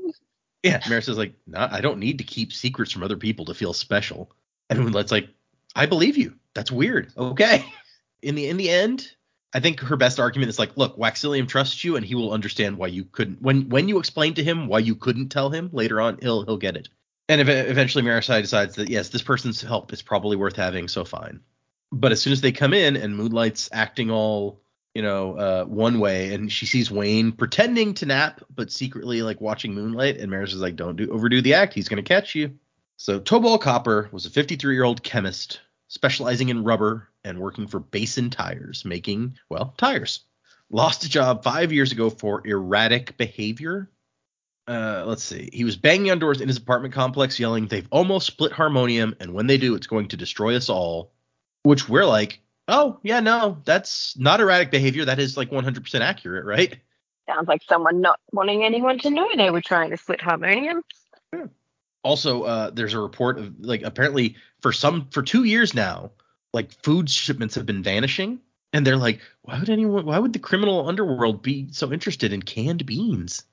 Yeah, 0.62 0.80
Maris 0.88 1.08
is 1.08 1.18
like, 1.18 1.34
no, 1.46 1.66
I 1.70 1.80
don't 1.80 1.98
need 1.98 2.18
to 2.18 2.24
keep 2.24 2.52
secrets 2.52 2.92
from 2.92 3.02
other 3.02 3.16
people 3.16 3.46
to 3.46 3.54
feel 3.54 3.72
special. 3.72 4.30
And 4.70 4.78
Moonlight's 4.80 5.12
like, 5.12 5.28
I 5.74 5.86
believe 5.86 6.16
you. 6.16 6.34
That's 6.54 6.70
weird. 6.70 7.12
Okay. 7.16 7.64
In 8.22 8.36
the 8.36 8.48
in 8.48 8.56
the 8.56 8.70
end, 8.70 9.10
I 9.52 9.58
think 9.58 9.80
her 9.80 9.96
best 9.96 10.20
argument 10.20 10.48
is 10.48 10.56
like, 10.56 10.76
look, 10.76 10.96
Waxilium 10.96 11.48
trusts 11.48 11.82
you, 11.82 11.96
and 11.96 12.06
he 12.06 12.14
will 12.14 12.32
understand 12.32 12.78
why 12.78 12.86
you 12.86 13.04
couldn't. 13.04 13.42
When 13.42 13.68
when 13.68 13.88
you 13.88 13.98
explain 13.98 14.34
to 14.34 14.44
him 14.44 14.68
why 14.68 14.78
you 14.78 14.94
couldn't 14.94 15.30
tell 15.30 15.50
him 15.50 15.70
later 15.72 16.00
on, 16.00 16.18
he'll 16.22 16.44
he'll 16.44 16.56
get 16.56 16.76
it. 16.76 16.88
And 17.28 17.40
ev- 17.40 17.48
eventually, 17.48 18.04
Marasi 18.04 18.42
decides 18.42 18.76
that 18.76 18.88
yes, 18.88 19.08
this 19.08 19.22
person's 19.22 19.60
help 19.60 19.92
is 19.92 20.02
probably 20.02 20.36
worth 20.36 20.54
having, 20.54 20.86
so 20.86 21.04
fine. 21.04 21.40
But 21.92 22.10
as 22.10 22.20
soon 22.20 22.32
as 22.32 22.40
they 22.40 22.52
come 22.52 22.74
in 22.74 22.96
and 22.96 23.16
Moonlight's 23.16 23.68
acting 23.72 24.10
all 24.10 24.60
you 24.94 25.02
know 25.02 25.36
uh, 25.36 25.64
one 25.64 26.00
way, 26.00 26.34
and 26.34 26.50
she 26.50 26.66
sees 26.66 26.90
Wayne 26.90 27.32
pretending 27.32 27.94
to 27.94 28.06
nap 28.06 28.40
but 28.54 28.72
secretly 28.72 29.22
like 29.22 29.40
watching 29.40 29.74
Moonlight, 29.74 30.16
and 30.16 30.30
Maris 30.30 30.54
is 30.54 30.60
like, 30.60 30.76
don't 30.76 30.96
do 30.96 31.10
overdo 31.10 31.42
the 31.42 31.54
act, 31.54 31.74
he's 31.74 31.88
gonna 31.88 32.02
catch 32.02 32.34
you. 32.34 32.58
So 32.96 33.20
Tobal 33.20 33.60
Copper 33.60 34.08
was 34.12 34.26
a 34.26 34.30
53 34.30 34.74
year 34.74 34.84
old 34.84 35.02
chemist 35.02 35.60
specializing 35.88 36.48
in 36.48 36.64
rubber 36.64 37.08
and 37.22 37.38
working 37.38 37.66
for 37.66 37.78
Basin 37.78 38.30
Tires, 38.30 38.84
making, 38.84 39.38
well, 39.50 39.74
tires. 39.76 40.20
Lost 40.70 41.04
a 41.04 41.08
job 41.08 41.44
five 41.44 41.70
years 41.70 41.92
ago 41.92 42.08
for 42.08 42.46
erratic 42.46 43.18
behavior. 43.18 43.90
Uh, 44.66 45.04
let's 45.06 45.22
see. 45.22 45.50
He 45.52 45.64
was 45.64 45.76
banging 45.76 46.10
on 46.10 46.18
doors 46.18 46.40
in 46.40 46.48
his 46.48 46.56
apartment 46.56 46.94
complex, 46.94 47.38
yelling, 47.38 47.66
They've 47.66 47.86
almost 47.90 48.26
split 48.26 48.52
harmonium, 48.52 49.16
and 49.20 49.34
when 49.34 49.46
they 49.46 49.58
do, 49.58 49.74
it's 49.74 49.86
going 49.86 50.08
to 50.08 50.16
destroy 50.16 50.56
us 50.56 50.70
all. 50.70 51.12
Which 51.62 51.88
we're 51.88 52.06
like, 52.06 52.40
Oh, 52.68 52.98
yeah, 53.02 53.20
no, 53.20 53.58
that's 53.64 54.16
not 54.16 54.40
erratic 54.40 54.70
behavior. 54.70 55.04
That 55.04 55.18
is 55.18 55.36
like 55.36 55.50
100% 55.50 56.00
accurate, 56.00 56.44
right? 56.44 56.76
Sounds 57.28 57.48
like 57.48 57.62
someone 57.68 58.00
not 58.00 58.20
wanting 58.32 58.64
anyone 58.64 58.98
to 59.00 59.10
know 59.10 59.28
they 59.36 59.50
were 59.50 59.60
trying 59.60 59.90
to 59.90 59.96
split 59.96 60.20
harmonium. 60.20 60.82
also 62.04 62.42
uh 62.42 62.70
there's 62.70 62.94
a 62.94 62.98
report 62.98 63.38
of 63.38 63.54
like 63.60 63.82
apparently 63.82 64.36
for 64.60 64.72
some 64.72 65.06
for 65.10 65.22
two 65.22 65.44
years 65.44 65.72
now 65.72 66.10
like 66.52 66.72
food 66.82 67.08
shipments 67.08 67.54
have 67.54 67.64
been 67.64 67.80
vanishing 67.82 68.40
and 68.72 68.84
they're 68.84 68.96
like 68.96 69.20
why 69.42 69.56
would 69.58 69.70
anyone 69.70 70.04
why 70.04 70.18
would 70.18 70.32
the 70.32 70.38
criminal 70.40 70.88
underworld 70.88 71.42
be 71.42 71.68
so 71.70 71.92
interested 71.92 72.32
in 72.32 72.42
canned 72.42 72.84
beans 72.86 73.44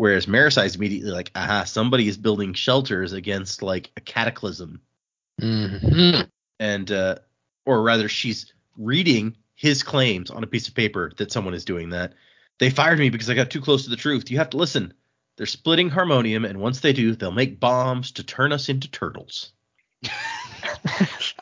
Whereas 0.00 0.24
Marasi 0.24 0.64
is 0.64 0.76
immediately 0.76 1.10
like, 1.10 1.30
aha, 1.34 1.64
somebody 1.64 2.08
is 2.08 2.16
building 2.16 2.54
shelters 2.54 3.12
against 3.12 3.62
like 3.62 3.90
a 3.98 4.00
cataclysm. 4.00 4.80
Mhm. 5.42 6.26
And 6.58 6.90
uh 6.90 7.16
or 7.70 7.82
rather 7.82 8.08
she's 8.08 8.52
reading 8.76 9.36
his 9.54 9.82
claims 9.82 10.30
on 10.30 10.42
a 10.42 10.46
piece 10.46 10.68
of 10.68 10.74
paper 10.74 11.12
that 11.18 11.30
someone 11.32 11.54
is 11.54 11.64
doing 11.64 11.90
that. 11.90 12.14
They 12.58 12.70
fired 12.70 12.98
me 12.98 13.10
because 13.10 13.30
I 13.30 13.34
got 13.34 13.50
too 13.50 13.60
close 13.60 13.84
to 13.84 13.90
the 13.90 13.96
truth. 13.96 14.30
You 14.30 14.38
have 14.38 14.50
to 14.50 14.56
listen. 14.56 14.92
They're 15.36 15.46
splitting 15.46 15.88
harmonium, 15.88 16.44
and 16.44 16.60
once 16.60 16.80
they 16.80 16.92
do, 16.92 17.14
they'll 17.14 17.30
make 17.32 17.60
bombs 17.60 18.12
to 18.12 18.24
turn 18.24 18.52
us 18.52 18.68
into 18.68 18.90
turtles. 18.90 19.52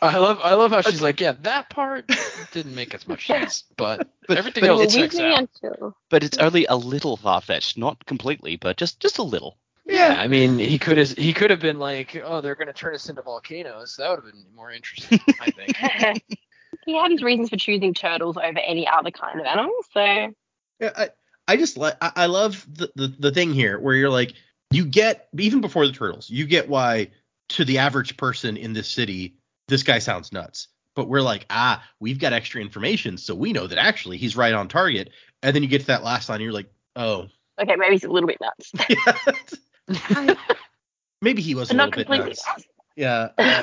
I 0.00 0.18
love 0.18 0.40
I 0.42 0.54
love 0.54 0.70
how 0.70 0.80
she's 0.82 1.02
like, 1.02 1.20
yeah, 1.20 1.32
that 1.42 1.70
part 1.70 2.10
didn't 2.52 2.74
make 2.74 2.94
as 2.94 3.08
much 3.08 3.26
sense, 3.26 3.64
but, 3.76 4.08
But- 4.28 4.36
everything 4.38 4.62
but 4.62 4.70
else 4.70 4.80
it's- 4.82 4.94
checks 4.94 5.16
Weasley 5.16 5.82
out. 5.82 5.94
But 6.10 6.22
it's 6.24 6.38
only 6.38 6.66
a 6.66 6.76
little 6.76 7.16
far 7.16 7.40
fetched, 7.40 7.78
not 7.78 8.04
completely, 8.06 8.56
but 8.56 8.76
just 8.76 9.00
just 9.00 9.18
a 9.18 9.22
little. 9.22 9.56
Yeah, 9.88 10.16
I 10.18 10.28
mean, 10.28 10.58
he 10.58 10.78
could 10.78 10.98
have 10.98 11.10
he 11.12 11.32
could 11.32 11.50
have 11.50 11.60
been 11.60 11.78
like, 11.78 12.20
oh, 12.22 12.42
they're 12.42 12.54
gonna 12.54 12.74
turn 12.74 12.94
us 12.94 13.08
into 13.08 13.22
volcanoes. 13.22 13.96
That 13.96 14.10
would 14.10 14.24
have 14.24 14.32
been 14.32 14.44
more 14.54 14.70
interesting, 14.70 15.18
I 15.40 15.50
think. 15.50 16.22
he 16.86 16.96
had 16.96 17.10
his 17.10 17.22
reasons 17.22 17.48
for 17.48 17.56
choosing 17.56 17.94
turtles 17.94 18.36
over 18.36 18.58
any 18.58 18.86
other 18.86 19.10
kind 19.10 19.40
of 19.40 19.46
animal. 19.46 19.74
So 19.92 20.34
Yeah, 20.80 20.92
I, 20.94 21.08
I 21.48 21.56
just 21.56 21.78
like 21.78 21.96
I, 22.02 22.12
I 22.14 22.26
love 22.26 22.66
the, 22.70 22.90
the 22.96 23.14
the 23.18 23.30
thing 23.32 23.54
here 23.54 23.78
where 23.78 23.94
you're 23.94 24.10
like 24.10 24.34
you 24.70 24.84
get 24.84 25.28
even 25.38 25.62
before 25.62 25.86
the 25.86 25.92
turtles 25.92 26.28
you 26.28 26.46
get 26.46 26.68
why 26.68 27.08
to 27.50 27.64
the 27.64 27.78
average 27.78 28.18
person 28.18 28.58
in 28.58 28.74
this 28.74 28.88
city 28.88 29.36
this 29.68 29.82
guy 29.82 29.98
sounds 29.98 30.30
nuts 30.30 30.68
but 30.94 31.08
we're 31.08 31.22
like 31.22 31.46
ah 31.48 31.82
we've 32.00 32.18
got 32.18 32.34
extra 32.34 32.60
information 32.60 33.16
so 33.16 33.34
we 33.34 33.54
know 33.54 33.66
that 33.66 33.78
actually 33.78 34.18
he's 34.18 34.36
right 34.36 34.52
on 34.52 34.68
target 34.68 35.08
and 35.42 35.56
then 35.56 35.62
you 35.62 35.68
get 35.70 35.80
to 35.80 35.86
that 35.86 36.04
last 36.04 36.28
line 36.28 36.36
and 36.36 36.44
you're 36.44 36.52
like 36.52 36.70
oh 36.96 37.26
okay, 37.60 37.76
maybe 37.76 37.92
he's 37.92 38.04
a 38.04 38.10
little 38.10 38.28
bit 38.28 38.38
nuts, 38.40 38.72
yeah. 39.88 40.34
maybe 41.22 41.42
he 41.42 41.54
was 41.54 41.68
but 41.68 41.74
a 41.74 41.76
not 41.76 41.96
little 41.96 42.00
bit 42.00 42.06
completely 42.06 42.28
nuts 42.30 42.46
nuts. 42.46 42.64
yeah 42.96 43.28
uh, 43.38 43.62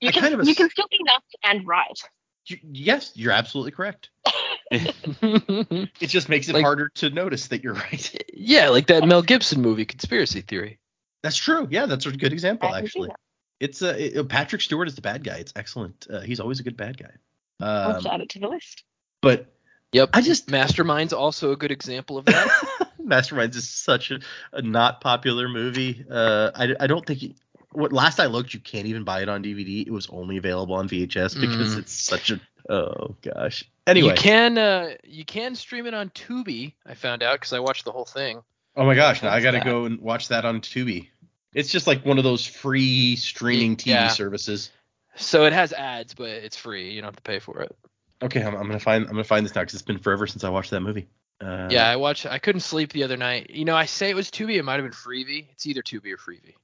You 0.00 0.08
I 0.08 0.12
can 0.12 0.22
kind 0.22 0.34
of 0.34 0.46
you 0.48 0.54
can 0.54 0.70
still 0.70 0.86
be 0.90 0.98
nuts 1.02 1.26
and 1.44 1.66
right. 1.66 2.00
you- 2.46 2.58
yes 2.72 3.12
you're 3.14 3.32
absolutely 3.32 3.72
correct 3.72 4.10
it 4.70 6.08
just 6.08 6.28
makes 6.28 6.48
it 6.48 6.54
Like- 6.54 6.64
harder 6.64 6.88
to 6.96 7.10
notice 7.10 7.48
that 7.48 7.62
you're 7.62 7.74
right 7.74 8.22
yeah, 8.34 8.68
like 8.68 8.88
that 8.88 9.04
Mel 9.06 9.22
Gibson 9.22 9.62
movie, 9.62 9.84
Conspiracy 9.84 10.40
Theory. 10.40 10.78
that's 11.22 11.36
true 11.36 11.66
yeah 11.70 11.86
that's 11.86 12.06
a 12.06 12.12
good 12.12 12.32
example 12.32 12.68
I 12.68 12.80
actually. 12.80 13.10
It's 13.58 13.80
uh, 13.80 13.94
it- 13.98 14.28
Patrick 14.28 14.60
Stewart 14.60 14.86
is 14.86 14.96
the 14.96 15.00
bad 15.00 15.24
guy. 15.24 15.36
It's 15.36 15.54
excellent. 15.56 16.06
Uh, 16.10 16.20
he's 16.20 16.40
always 16.40 16.60
a 16.60 16.62
good 16.62 16.76
bad 16.76 16.98
guy. 16.98 17.10
I'll 17.58 17.96
Um, 17.96 18.06
add 18.06 18.20
it 18.20 18.28
to 18.30 18.38
the 18.38 18.48
list. 18.48 18.84
but 19.22 19.46
Yep. 19.92 20.10
I 20.12 20.20
just 20.20 20.48
Mastermind's 20.48 21.14
also 21.14 21.52
a 21.52 21.56
good 21.56 21.70
example 21.70 22.18
of 22.18 22.26
that. 22.26 22.85
Masterminds 23.06 23.54
is 23.56 23.68
such 23.68 24.10
a, 24.10 24.20
a 24.52 24.62
not 24.62 25.00
popular 25.00 25.48
movie. 25.48 26.04
Uh, 26.10 26.50
I, 26.54 26.74
I 26.80 26.86
don't 26.86 27.04
think. 27.06 27.22
It, 27.22 27.32
what 27.72 27.92
last 27.92 28.20
I 28.20 28.26
looked, 28.26 28.54
you 28.54 28.60
can't 28.60 28.86
even 28.86 29.04
buy 29.04 29.20
it 29.22 29.28
on 29.28 29.42
DVD. 29.42 29.86
It 29.86 29.90
was 29.92 30.08
only 30.10 30.36
available 30.38 30.74
on 30.76 30.88
VHS 30.88 31.38
because 31.40 31.74
Mm. 31.74 31.78
it's 31.78 31.92
such 31.92 32.30
a. 32.30 32.40
Oh 32.68 33.14
gosh. 33.22 33.64
Anyway. 33.86 34.08
you 34.10 34.14
can 34.14 34.58
uh, 34.58 34.94
you 35.04 35.24
can 35.24 35.54
stream 35.54 35.86
it 35.86 35.94
on 35.94 36.10
Tubi. 36.10 36.72
I 36.84 36.94
found 36.94 37.22
out 37.22 37.34
because 37.34 37.52
I 37.52 37.60
watched 37.60 37.84
the 37.84 37.92
whole 37.92 38.04
thing. 38.06 38.40
oh 38.76 38.84
my 38.84 38.94
gosh! 38.94 39.22
Now 39.22 39.30
I 39.30 39.40
got 39.40 39.52
to 39.52 39.58
that? 39.58 39.64
go 39.64 39.84
and 39.84 40.00
watch 40.00 40.28
that 40.28 40.44
on 40.44 40.60
Tubi. 40.60 41.08
It's 41.54 41.70
just 41.70 41.86
like 41.86 42.04
one 42.04 42.18
of 42.18 42.24
those 42.24 42.44
free 42.46 43.14
streaming 43.16 43.76
TV 43.76 43.86
Yeah. 43.86 44.08
services. 44.08 44.70
So 45.14 45.44
it 45.46 45.52
has 45.52 45.72
ads, 45.72 46.12
but 46.14 46.28
it's 46.28 46.56
free. 46.56 46.90
You 46.92 47.00
don't 47.00 47.08
have 47.08 47.16
to 47.16 47.22
pay 47.22 47.38
for 47.38 47.62
it. 47.62 47.74
Okay, 48.22 48.42
I'm, 48.42 48.54
I'm 48.56 48.66
gonna 48.66 48.80
find 48.80 49.04
I'm 49.04 49.10
gonna 49.12 49.22
find 49.24 49.44
this 49.46 49.54
now 49.54 49.62
because 49.62 49.74
it's 49.74 49.82
been 49.82 49.98
forever 49.98 50.26
since 50.26 50.42
I 50.44 50.48
watched 50.48 50.70
that 50.72 50.80
movie. 50.80 51.06
Uh, 51.40 51.68
yeah, 51.70 51.88
I 51.88 51.96
watched. 51.96 52.24
I 52.26 52.38
couldn't 52.38 52.60
sleep 52.62 52.92
the 52.92 53.04
other 53.04 53.16
night. 53.16 53.50
You 53.50 53.64
know, 53.64 53.76
I 53.76 53.84
say 53.84 54.08
it 54.10 54.16
was 54.16 54.30
Tubi. 54.30 54.56
It 54.56 54.62
might 54.64 54.74
have 54.80 54.84
been 54.84 54.92
Freevee. 54.92 55.46
It's 55.52 55.66
either 55.66 55.82
Tubi 55.82 56.12
or 56.12 56.16
Freevee. 56.16 56.54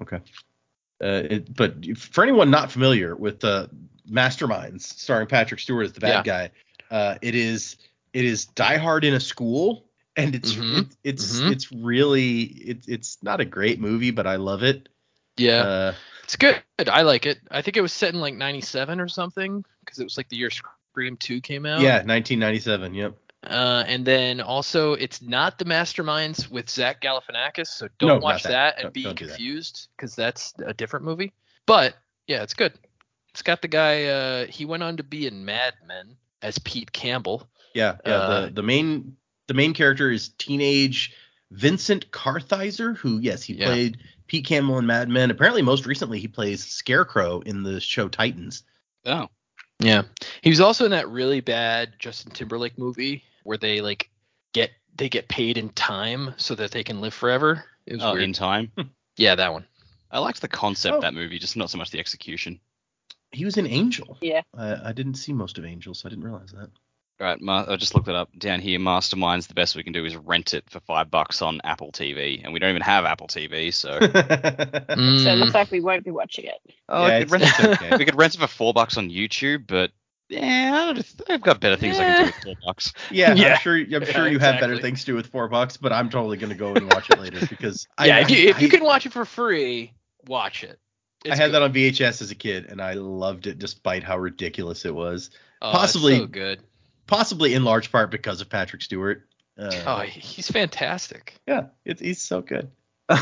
Okay. 0.00 0.18
Uh, 1.02 1.22
it, 1.30 1.56
but 1.56 1.74
for 1.98 2.22
anyone 2.22 2.50
not 2.50 2.70
familiar 2.70 3.16
with 3.16 3.42
uh, 3.42 3.66
Masterminds, 4.08 4.82
starring 4.82 5.26
Patrick 5.26 5.58
Stewart 5.60 5.86
as 5.86 5.92
the 5.92 6.00
bad 6.00 6.24
guy, 6.24 6.50
uh, 6.90 7.16
it 7.22 7.34
is 7.34 7.76
it 8.12 8.24
is 8.24 8.46
Die 8.46 8.76
Hard 8.76 9.04
in 9.04 9.14
a 9.14 9.20
school, 9.20 9.86
and 10.16 10.34
it's 10.34 10.52
Mhm. 10.54 10.80
it, 10.80 10.86
it's 11.04 11.40
Mhm. 11.40 11.52
it's 11.52 11.72
really 11.72 12.40
it's 12.42 12.86
it's 12.88 13.18
not 13.22 13.40
a 13.40 13.44
great 13.44 13.80
movie, 13.80 14.10
but 14.10 14.26
I 14.26 14.36
love 14.36 14.62
it. 14.62 14.88
Yeah, 15.36 15.62
Uh, 15.62 15.94
it's 16.24 16.36
good. 16.36 16.60
I 16.86 17.02
like 17.02 17.24
it. 17.26 17.38
I 17.50 17.62
think 17.62 17.76
it 17.76 17.80
was 17.80 17.92
set 17.92 18.12
in 18.12 18.20
like 18.20 18.34
'97 18.34 19.00
or 19.00 19.08
something 19.08 19.64
because 19.84 19.98
it 19.98 20.04
was 20.04 20.16
like 20.16 20.28
the 20.28 20.36
year 20.36 20.50
Scream 20.50 21.16
2 21.16 21.40
came 21.40 21.64
out. 21.66 21.80
yeah, 21.80 22.02
1997. 22.02 22.94
Yep. 22.94 23.16
Uh, 23.42 23.84
and 23.86 24.04
then 24.04 24.40
also, 24.40 24.92
it's 24.92 25.22
not 25.22 25.58
the 25.58 25.64
Masterminds 25.64 26.50
with 26.50 26.68
Zach 26.68 27.00
Galifianakis, 27.00 27.68
so 27.68 27.88
don't 27.98 28.08
No, 28.08 28.18
watch 28.18 28.42
that. 28.42 28.50
that, 28.50 28.74
and 28.76 28.82
Don't- 28.84 28.94
be 28.94 29.02
don't 29.04 29.16
confused 29.16 29.88
because 29.96 30.14
that's 30.14 30.52
a 30.64 30.74
different 30.74 31.06
movie. 31.06 31.32
But 31.64 31.96
yeah, 32.26 32.42
it's 32.42 32.52
good. 32.54 32.74
It's 33.30 33.42
got 33.42 33.62
the 33.62 33.68
guy. 33.68 34.04
Uh, 34.06 34.46
he 34.46 34.64
went 34.66 34.82
on 34.82 34.96
to 34.98 35.02
be 35.02 35.26
in 35.26 35.44
Mad 35.44 35.74
Men 35.86 36.16
as 36.42 36.58
Pete 36.58 36.92
Campbell. 36.92 37.48
Yeah, 37.74 37.96
yeah. 38.04 38.12
Uh, 38.14 38.40
the 38.46 38.50
the 38.52 38.62
main 38.62 39.16
the 39.46 39.54
main 39.54 39.72
character 39.72 40.10
is 40.10 40.30
teenage 40.36 41.14
Vincent 41.50 42.10
Kartheiser, 42.10 42.96
who 42.96 43.20
yes, 43.20 43.42
he 43.42 43.54
Yeah. 43.54 43.66
played 43.66 43.98
Pete 44.26 44.44
Campbell 44.44 44.78
in 44.78 44.86
Mad 44.86 45.08
Men. 45.08 45.30
Apparently, 45.30 45.62
most 45.62 45.86
recently, 45.86 46.18
he 46.20 46.28
plays 46.28 46.64
Scarecrow 46.64 47.40
in 47.40 47.62
the 47.62 47.80
show 47.80 48.08
Titans. 48.08 48.64
Oh. 49.06 49.28
Yeah, 49.78 50.02
he 50.42 50.50
was 50.50 50.60
also 50.60 50.84
in 50.84 50.90
that 50.90 51.08
really 51.08 51.40
bad 51.40 51.94
Justin 51.98 52.32
Timberlake 52.32 52.76
movie 52.76 53.24
where 53.44 53.58
they 53.58 53.80
like 53.80 54.10
get 54.52 54.70
they 54.96 55.08
get 55.08 55.28
paid 55.28 55.56
in 55.58 55.68
time 55.70 56.34
so 56.36 56.54
that 56.56 56.70
they 56.72 56.82
can 56.84 57.00
live 57.00 57.14
forever. 57.14 57.64
It 57.86 57.94
was 57.94 58.02
Oh, 58.04 58.12
weird. 58.12 58.24
in 58.24 58.32
time. 58.32 58.72
yeah, 59.16 59.34
that 59.34 59.52
one. 59.52 59.64
I 60.10 60.18
liked 60.18 60.40
the 60.40 60.48
concept 60.48 60.96
Oh. 60.96 61.00
that 61.00 61.14
movie, 61.14 61.38
just 61.38 61.56
not 61.56 61.70
so 61.70 61.78
much 61.78 61.90
the 61.90 62.00
execution. 62.00 62.60
He 63.32 63.44
was 63.44 63.56
an 63.56 63.66
Angel. 63.66 64.18
Yeah. 64.20 64.42
I, 64.56 64.88
I 64.88 64.92
didn't 64.92 65.14
see 65.14 65.32
most 65.32 65.56
of 65.58 65.64
Angel, 65.64 65.94
so 65.94 66.08
I 66.08 66.10
didn't 66.10 66.24
realize 66.24 66.50
that. 66.52 66.68
Right, 67.20 67.40
ma- 67.40 67.66
I 67.68 67.76
just 67.76 67.94
looked 67.94 68.08
it 68.08 68.14
up 68.14 68.30
down 68.38 68.60
here. 68.60 68.78
Masterminds. 68.80 69.46
The 69.46 69.52
best 69.54 69.76
we 69.76 69.82
can 69.84 69.92
do 69.92 70.04
is 70.06 70.16
rent 70.16 70.54
it 70.54 70.64
for 70.70 70.80
five 70.80 71.10
bucks 71.10 71.42
on 71.42 71.60
Apple 71.64 71.92
TV, 71.92 72.40
and 72.42 72.52
we 72.52 72.58
don't 72.58 72.70
even 72.70 72.82
have 72.82 73.04
Apple 73.04 73.28
TV, 73.28 73.72
so 73.72 73.98
So 74.00 74.06
it 74.06 74.88
Mm. 74.88 75.38
looks 75.38 75.54
like 75.54 75.70
we 75.70 75.80
won't 75.80 76.02
be 76.04 76.10
watching 76.10 76.46
it. 76.46 76.54
oh, 76.88 77.06
Yeah, 77.06 77.16
I 77.16 77.20
could 77.20 77.30
rent 77.30 77.44
it's 77.44 77.60
okay. 77.60 77.96
we 77.98 78.04
could 78.04 78.16
rent 78.18 78.34
it 78.34 78.38
for 78.40 78.46
four 78.46 78.72
bucks 78.72 78.96
on 78.96 79.10
YouTube, 79.10 79.66
but 79.66 79.90
yeah, 80.30 80.94
I've 81.28 81.40
got 81.42 81.60
better 81.60 81.76
things 81.76 81.98
I 81.98 82.04
can 82.04 82.18
do 82.18 82.24
with 82.26 82.34
four 82.44 82.54
bucks. 82.64 82.92
Yeah, 83.10 83.34
Yeah. 83.34 83.52
I'm 83.54 83.58
sure. 83.60 83.76
I'm 83.76 83.86
Yeah, 83.90 84.04
sure 84.04 84.28
you 84.28 84.38
have 84.38 84.60
better 84.60 84.78
things 84.78 85.00
to 85.00 85.06
do 85.06 85.14
with 85.14 85.26
four 85.26 85.48
bucks, 85.48 85.76
but 85.76 85.92
I'm 85.92 86.08
totally 86.08 86.36
gonna 86.38 86.54
go 86.54 86.72
and 86.74 86.90
watch 86.92 87.10
it 87.10 87.18
later 87.18 87.44
because 87.50 87.86
I, 87.98 88.06
yeah, 88.06 88.20
if 88.20 88.30
you, 88.30 88.48
if 88.48 88.62
you 88.62 88.68
can 88.68 88.82
watch 88.84 89.04
it 89.06 89.12
for 89.12 89.24
free, 89.24 89.92
watch 90.26 90.64
it. 90.64 90.78
I 91.30 91.36
had 91.36 91.52
that 91.52 91.60
on 91.62 91.72
VHS 91.74 92.22
as 92.22 92.30
a 92.30 92.34
kid, 92.34 92.66
and 92.70 92.80
I 92.80 92.94
loved 92.94 93.46
it 93.46 93.58
despite 93.58 94.02
how 94.04 94.16
ridiculous 94.16 94.84
it 94.86 94.94
was. 94.94 95.30
oh, 95.60 95.70
possibly- 95.72 96.16
so 96.18 96.26
good. 96.26 96.60
Possibly 97.06 97.54
in 97.54 97.64
large 97.64 97.90
part 97.90 98.10
because 98.12 98.40
of 98.40 98.48
Patrick 98.48 98.80
Stewart. 98.82 99.26
Uh, 99.58 99.70
Oh, 99.84 99.98
he's 99.98 100.48
fantastic. 100.48 101.34
yeah, 101.46 101.64
it's 101.84 102.00
he's 102.00 102.22
so 102.22 102.40
good. 102.40 102.70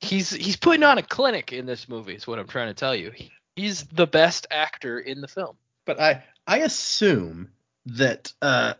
He's 0.00 0.30
he's 0.30 0.56
putting 0.56 0.82
on 0.82 0.98
a 0.98 1.02
clinic 1.02 1.52
in 1.52 1.64
this 1.66 1.88
movie. 1.88 2.14
Is 2.14 2.26
what 2.26 2.38
I'm 2.38 2.46
trying 2.46 2.68
to 2.68 2.74
tell 2.74 2.94
you. 2.94 3.10
He- 3.10 3.32
He's 3.56 3.84
the 3.84 4.06
best 4.06 4.46
actor 4.50 4.98
in 5.00 5.22
the 5.22 5.28
film. 5.28 5.56
but 5.86 5.98
I 5.98 6.22
I 6.46 6.58
assume 6.58 7.50
that 7.86 8.32
uh 8.42 8.74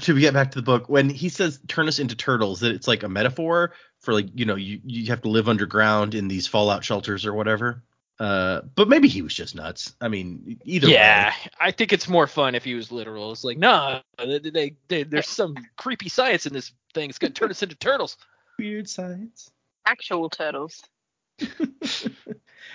to 0.00 0.18
get 0.18 0.32
back 0.32 0.52
to 0.52 0.58
the 0.58 0.62
book 0.62 0.88
when 0.88 1.10
he 1.10 1.28
says 1.28 1.60
turn 1.68 1.88
us 1.88 1.98
into 1.98 2.16
turtles 2.16 2.60
that 2.60 2.72
it's 2.72 2.88
like 2.88 3.02
a 3.02 3.08
metaphor 3.08 3.72
for 4.00 4.14
like 4.14 4.28
you 4.34 4.44
know 4.44 4.54
you 4.56 4.80
you 4.84 5.06
have 5.06 5.22
to 5.22 5.28
live 5.28 5.48
underground 5.48 6.14
in 6.14 6.28
these 6.28 6.46
fallout 6.46 6.84
shelters 6.84 7.26
or 7.26 7.34
whatever. 7.34 7.82
Uh, 8.20 8.60
but 8.76 8.88
maybe 8.88 9.08
he 9.08 9.22
was 9.22 9.34
just 9.34 9.56
nuts. 9.56 9.96
I 10.00 10.06
mean, 10.06 10.60
either 10.64 10.86
yeah, 10.86 11.30
way. 11.30 11.34
I 11.58 11.70
think 11.72 11.92
it's 11.92 12.08
more 12.08 12.28
fun 12.28 12.54
if 12.54 12.62
he 12.62 12.74
was 12.74 12.92
literal. 12.92 13.32
It's 13.32 13.42
like, 13.42 13.58
nah, 13.58 14.02
they, 14.18 14.38
they, 14.38 14.76
they, 14.86 15.02
there's 15.02 15.26
some 15.28 15.56
creepy 15.76 16.08
science 16.08 16.46
in 16.46 16.52
this 16.52 16.72
thing. 16.94 17.10
It's 17.10 17.18
gonna 17.18 17.32
turn 17.32 17.50
us 17.50 17.64
into 17.64 17.74
turtles. 17.74 18.16
weird 18.56 18.88
science. 18.88 19.50
Actual 19.84 20.30
turtles. 20.30 20.80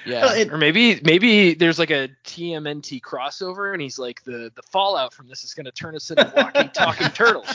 Yeah, 0.05 0.21
Well, 0.25 0.35
it- 0.35 0.51
or 0.51 0.57
maybe 0.57 0.99
maybe 1.03 1.53
there's 1.55 1.77
like 1.77 1.91
a 1.91 2.09
TMNT 2.23 3.01
crossover, 3.01 3.73
and 3.73 3.81
he's 3.81 3.99
like 3.99 4.23
the 4.23 4.51
the 4.55 4.61
fallout 4.71 5.13
from 5.13 5.27
this 5.27 5.43
is 5.43 5.53
gonna 5.53 5.71
turn 5.71 5.95
us 5.95 6.09
into 6.09 6.31
walking, 6.35 6.69
talking 6.69 7.07
turtles. 7.13 7.47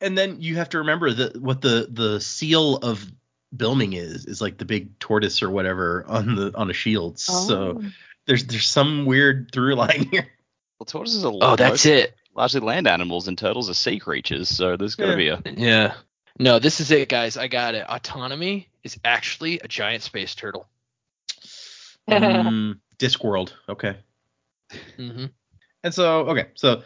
And 0.00 0.18
then 0.18 0.40
you 0.40 0.56
have 0.56 0.70
to 0.70 0.78
remember 0.78 1.12
that 1.12 1.40
what 1.40 1.60
the 1.60 1.86
the 1.90 2.20
seal 2.20 2.76
of 2.78 3.06
Bilming 3.56 3.94
is 3.94 4.24
is 4.26 4.40
like 4.40 4.56
the 4.58 4.64
big 4.64 4.98
tortoise 4.98 5.42
or 5.42 5.50
whatever 5.50 6.04
on 6.08 6.34
the 6.34 6.50
on 6.56 6.70
a 6.70 6.72
shield. 6.72 7.18
So 7.20 7.78
Oh. 7.78 7.84
there's 8.26 8.44
there's 8.46 8.66
some 8.66 9.04
weird 9.06 9.50
through 9.52 9.74
line 9.76 10.08
here. 10.10 10.26
Well, 10.80 10.86
tortoises 10.86 11.24
are 11.24 11.32
Oh, 11.40 11.54
that's 11.56 11.86
it. 11.86 12.16
largely 12.34 12.60
land 12.60 12.88
animals, 12.88 13.28
and 13.28 13.38
turtles 13.38 13.70
are 13.70 13.74
sea 13.74 14.00
creatures, 14.00 14.48
so 14.48 14.76
there's 14.76 14.96
got 14.96 15.14
to 15.14 15.22
Yeah. 15.22 15.36
be 15.44 15.50
a. 15.50 15.52
Yeah. 15.56 15.94
No, 16.38 16.58
this 16.58 16.80
is 16.80 16.90
it, 16.90 17.08
guys. 17.08 17.36
I 17.36 17.48
got 17.48 17.74
it. 17.74 17.88
Autonomy 17.88 18.68
is 18.82 18.98
actually 19.04 19.60
a 19.60 19.68
giant 19.68 20.02
space 20.02 20.34
turtle. 20.34 20.66
Mm, 22.08 22.78
Discworld. 22.98 23.52
Okay. 23.68 23.96
hmm 24.96 25.26
And 25.84 25.94
so, 25.94 26.20
okay, 26.28 26.46
so 26.54 26.82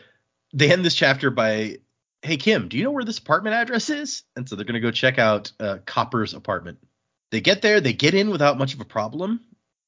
they 0.52 0.72
end 0.72 0.84
this 0.84 0.94
chapter 0.94 1.30
by 1.30 1.78
"Hey 2.22 2.36
Kim, 2.36 2.68
do 2.68 2.76
you 2.76 2.84
know 2.84 2.90
where 2.90 3.04
this 3.04 3.18
apartment 3.18 3.54
address 3.54 3.90
is?" 3.90 4.24
And 4.34 4.48
so 4.48 4.56
they're 4.56 4.64
gonna 4.64 4.80
go 4.80 4.90
check 4.90 5.18
out 5.18 5.52
uh, 5.60 5.78
Copper's 5.86 6.34
apartment. 6.34 6.78
They 7.30 7.40
get 7.40 7.62
there, 7.62 7.80
they 7.80 7.92
get 7.92 8.14
in 8.14 8.30
without 8.30 8.58
much 8.58 8.74
of 8.74 8.80
a 8.80 8.84
problem, 8.84 9.40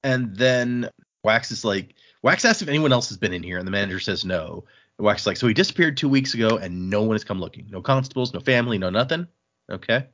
and 0.02 0.36
then 0.36 0.90
Wax 1.22 1.50
is 1.50 1.64
like, 1.64 1.94
Wax 2.22 2.44
asks 2.44 2.62
if 2.62 2.68
anyone 2.68 2.92
else 2.92 3.08
has 3.08 3.16
been 3.18 3.32
in 3.32 3.42
here, 3.42 3.58
and 3.58 3.66
the 3.66 3.70
manager 3.72 4.00
says 4.00 4.24
no. 4.24 4.64
And 4.98 5.04
Wax 5.04 5.22
is 5.22 5.26
like, 5.26 5.36
so 5.36 5.46
he 5.46 5.54
disappeared 5.54 5.96
two 5.96 6.08
weeks 6.08 6.34
ago, 6.34 6.58
and 6.58 6.90
no 6.90 7.02
one 7.02 7.14
has 7.14 7.24
come 7.24 7.40
looking. 7.40 7.68
No 7.70 7.80
constables, 7.80 8.34
no 8.34 8.40
family, 8.40 8.78
no 8.78 8.90
nothing. 8.90 9.26
Okay. 9.70 10.06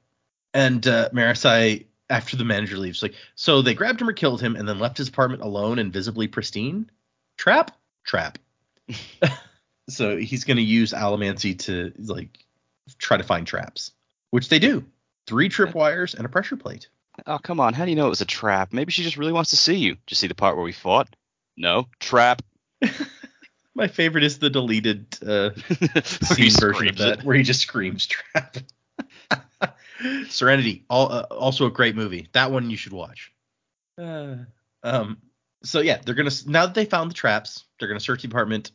And 0.52 0.86
uh, 0.86 1.10
Marasi, 1.10 1.86
after 2.08 2.36
the 2.36 2.44
manager 2.44 2.76
leaves, 2.76 3.02
like, 3.02 3.14
so 3.34 3.62
they 3.62 3.74
grabbed 3.74 4.00
him 4.00 4.08
or 4.08 4.12
killed 4.12 4.40
him, 4.40 4.56
and 4.56 4.68
then 4.68 4.78
left 4.78 4.98
his 4.98 5.08
apartment 5.08 5.42
alone 5.42 5.78
and 5.78 5.92
visibly 5.92 6.28
pristine. 6.28 6.90
Trap, 7.36 7.72
trap. 8.04 8.38
so 9.88 10.16
he's 10.16 10.44
going 10.44 10.56
to 10.56 10.62
use 10.62 10.92
Allomancy 10.92 11.58
to 11.60 11.92
like 11.98 12.38
try 12.98 13.16
to 13.16 13.24
find 13.24 13.46
traps, 13.46 13.92
which 14.30 14.48
they 14.48 14.58
do. 14.58 14.84
Three 15.26 15.48
tripwires 15.48 16.14
and 16.14 16.26
a 16.26 16.28
pressure 16.28 16.56
plate. 16.56 16.88
Oh, 17.26 17.38
come 17.38 17.60
on. 17.60 17.74
How 17.74 17.84
do 17.84 17.90
you 17.90 17.96
know 17.96 18.06
it 18.06 18.10
was 18.10 18.20
a 18.20 18.26
trap? 18.26 18.72
Maybe 18.72 18.92
she 18.92 19.02
just 19.02 19.16
really 19.16 19.32
wants 19.32 19.50
to 19.50 19.56
see 19.56 19.76
you. 19.76 19.96
You 20.08 20.14
see 20.14 20.26
the 20.26 20.34
part 20.34 20.56
where 20.56 20.64
we 20.64 20.72
fought? 20.72 21.14
No. 21.56 21.88
Trap. 22.00 22.42
My 23.74 23.88
favorite 23.88 24.24
is 24.24 24.38
the 24.38 24.50
deleted 24.50 25.06
uh, 25.26 25.50
scene 26.04 26.50
version 26.52 26.88
of 26.88 26.98
that 26.98 27.18
it. 27.20 27.24
where 27.24 27.36
he 27.36 27.42
just 27.42 27.60
screams 27.60 28.06
trap. 28.06 28.56
Serenity, 30.28 30.84
all, 30.88 31.10
uh, 31.12 31.22
also 31.30 31.66
a 31.66 31.70
great 31.70 31.96
movie. 31.96 32.28
That 32.32 32.50
one 32.50 32.70
you 32.70 32.76
should 32.76 32.92
watch. 32.92 33.32
Uh, 33.98 34.36
um, 34.82 35.18
so 35.62 35.80
yeah, 35.80 36.00
they're 36.04 36.14
gonna 36.14 36.30
now 36.46 36.66
that 36.66 36.74
they 36.74 36.84
found 36.84 37.10
the 37.10 37.14
traps, 37.14 37.64
they're 37.78 37.88
gonna 37.88 38.00
search 38.00 38.22
the 38.22 38.28
apartment. 38.28 38.72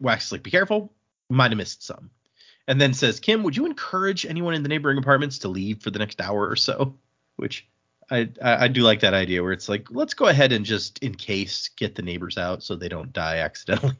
Wax 0.00 0.26
is 0.26 0.32
like, 0.32 0.42
be 0.42 0.50
careful, 0.50 0.92
might 1.30 1.50
have 1.50 1.58
missed 1.58 1.84
some. 1.84 2.10
And 2.66 2.80
then 2.80 2.92
says, 2.92 3.18
Kim, 3.18 3.42
would 3.44 3.56
you 3.56 3.64
encourage 3.64 4.26
anyone 4.26 4.54
in 4.54 4.62
the 4.62 4.68
neighboring 4.68 4.98
apartments 4.98 5.38
to 5.38 5.48
leave 5.48 5.82
for 5.82 5.90
the 5.90 5.98
next 5.98 6.20
hour 6.20 6.48
or 6.48 6.56
so? 6.56 6.96
Which 7.36 7.66
I, 8.10 8.28
I 8.42 8.64
I 8.64 8.68
do 8.68 8.82
like 8.82 9.00
that 9.00 9.14
idea 9.14 9.42
where 9.42 9.52
it's 9.52 9.68
like, 9.68 9.90
let's 9.90 10.14
go 10.14 10.26
ahead 10.26 10.52
and 10.52 10.64
just 10.64 10.98
in 10.98 11.14
case 11.14 11.68
get 11.76 11.94
the 11.94 12.02
neighbors 12.02 12.36
out 12.36 12.62
so 12.62 12.76
they 12.76 12.88
don't 12.88 13.12
die 13.12 13.38
accidentally. 13.38 13.96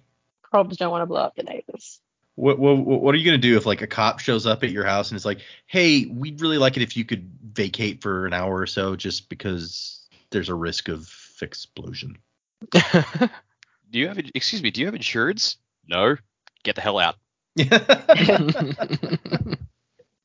Probs 0.53 0.77
don't 0.77 0.91
want 0.91 1.03
to 1.03 1.07
blow 1.07 1.21
up 1.21 1.37
the 1.37 1.43
neighbors. 1.43 2.01
What, 2.39 2.61
what 2.61 2.77
what 2.77 3.15
are 3.15 3.19
you 3.19 3.25
gonna 3.25 3.39
do 3.39 3.57
if 3.57 3.67
like 3.67 3.83
a 3.83 3.89
cop 3.89 4.21
shows 4.21 4.47
up 4.47 4.63
at 4.63 4.71
your 4.71 4.85
house 4.85 5.11
and 5.11 5.17
is 5.17 5.25
like, 5.25 5.41
"Hey, 5.67 6.07
we'd 6.07 6.41
really 6.41 6.59
like 6.59 6.77
it 6.77 6.85
if 6.85 6.97
you 6.97 7.05
could 7.05 7.29
vacate 7.53 8.01
for 8.01 8.27
an 8.27 8.33
hour 8.33 8.59
or 8.59 8.67
so, 8.67 8.95
just 8.95 9.29
because 9.29 10.07
there's 10.31 10.49
a 10.49 10.55
risk 10.55 10.89
of 10.89 11.13
explosion." 11.43 12.17
Do 12.73 13.99
you 13.99 14.07
have 14.07 14.19
excuse 14.35 14.63
me, 14.63 14.71
do 14.71 14.81
you 14.81 14.87
have 14.87 14.95
insurance? 14.95 15.57
No. 15.89 16.17
Get 16.63 16.77
the 16.77 16.81
hell 16.81 16.99
out. 16.99 17.17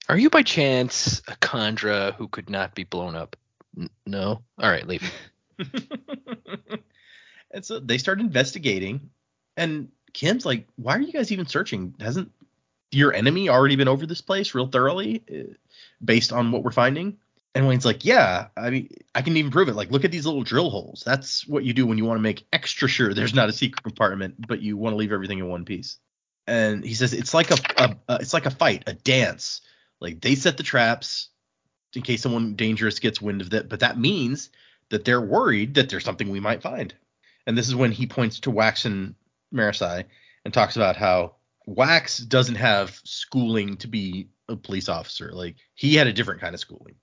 Are 0.10 0.18
you 0.18 0.30
by 0.30 0.44
chance 0.44 1.22
a 1.27 1.35
Chandra 1.44 2.14
who 2.18 2.27
could 2.27 2.49
not 2.49 2.76
be 2.76 2.84
blown 2.84 3.15
up? 3.15 3.38
N- 3.77 3.90
no. 4.06 4.44
All 4.60 4.69
right, 4.69 4.85
leave. 4.85 5.10
and 7.52 7.65
so 7.65 7.80
they 7.80 7.98
start 7.98 8.19
investigating, 8.19 9.10
and 9.56 9.88
Kim's 10.14 10.45
like, 10.45 10.68
"Why 10.76 10.98
are 10.98 11.02
you 11.02 11.11
guys 11.11 11.31
even 11.31 11.48
searching? 11.48 11.95
Hasn't 11.99 12.31
your 12.91 13.14
enemy 13.14 13.49
already 13.49 13.76
been 13.76 13.88
over 13.88 14.06
this 14.06 14.22
place 14.22 14.53
real 14.53 14.68
thoroughly, 14.68 15.23
uh, 15.31 15.53
based 16.03 16.31
on 16.31 16.52
what 16.52 16.64
we're 16.64 16.72
finding?" 16.72 17.18
And 17.56 17.68
Wayne's 17.68 17.85
like, 17.85 18.06
"Yeah, 18.06 18.48
I 18.57 18.69
mean, 18.69 18.90
I 19.14 19.22
can 19.22 19.38
even 19.38 19.52
prove 19.52 19.69
it. 19.69 19.76
Like, 19.76 19.91
look 19.91 20.06
at 20.06 20.11
these 20.11 20.26
little 20.26 20.44
drill 20.44 20.69
holes. 20.69 21.03
That's 21.06 21.48
what 21.48 21.64
you 21.64 21.73
do 21.73 21.85
when 21.85 21.98
you 21.98 22.06
want 22.06 22.18
to 22.18 22.23
make 22.23 22.45
extra 22.53 22.88
sure 22.88 23.14
there's 23.14 23.34
not 23.34 23.49
a 23.49 23.53
secret 23.53 23.84
compartment, 23.84 24.48
but 24.48 24.61
you 24.61 24.77
want 24.77 24.94
to 24.94 24.98
leave 24.98 25.11
everything 25.11 25.40
in 25.40 25.49
one 25.49 25.65
piece." 25.65 25.98
And 26.48 26.84
he 26.84 26.94
says 26.94 27.14
it's 27.14 27.34
like 27.34 27.52
a, 27.52 27.57
a, 27.77 27.95
a 28.10 28.15
it's 28.15 28.34
like 28.34 28.45
a 28.45 28.52
fight, 28.52 28.84
a 28.88 28.94
dance. 28.94 29.61
Like 29.99 30.19
they 30.22 30.35
set 30.35 30.57
the 30.57 30.64
traps 30.64 31.30
in 31.95 32.02
case 32.02 32.22
someone 32.22 32.56
dangerous 32.56 32.99
gets 32.99 33.22
wind 33.22 33.41
of 33.41 33.52
that, 33.52 33.69
but 33.69 33.80
that 33.81 33.99
means 33.99 34.49
that 34.90 35.06
they're 35.06 35.22
worried 35.22 35.76
that 35.76 35.90
there's 35.90 36.03
something 36.03 36.30
we 36.30 36.40
might 36.40 36.61
find. 36.61 36.94
And 37.45 37.57
this 37.57 37.68
is 37.68 37.76
when 37.76 37.91
he 37.91 38.07
points 38.07 38.41
to 38.41 38.52
Wax 38.52 38.85
and 39.54 39.62
Marasi 39.62 40.06
and 40.46 40.54
talks 40.54 40.76
about 40.76 40.96
how 40.96 41.36
Wax 41.66 42.18
doesn't 42.18 42.56
have 42.56 43.00
schooling 43.04 43.78
to 43.78 43.88
be 43.88 44.28
a 44.50 44.56
police 44.56 44.90
officer. 44.90 45.32
Like 45.32 45.56
he 45.76 45.96
had 45.96 46.08
a 46.08 46.14
different 46.14 46.42
kind 46.42 46.54
of 46.54 46.60
schooling. 46.60 46.96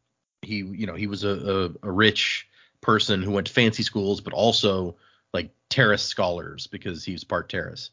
He, 0.42 0.56
you 0.56 0.86
know, 0.86 0.94
he 0.94 1.06
was 1.06 1.24
a, 1.24 1.70
a, 1.82 1.88
a 1.88 1.90
rich 1.90 2.48
person 2.80 3.22
who 3.22 3.32
went 3.32 3.46
to 3.46 3.52
fancy 3.52 3.82
schools, 3.82 4.20
but 4.20 4.32
also 4.32 4.96
like 5.32 5.50
Terris 5.68 6.02
scholars 6.02 6.66
because 6.66 7.04
he 7.04 7.12
was 7.12 7.24
part 7.24 7.48
Terris. 7.48 7.90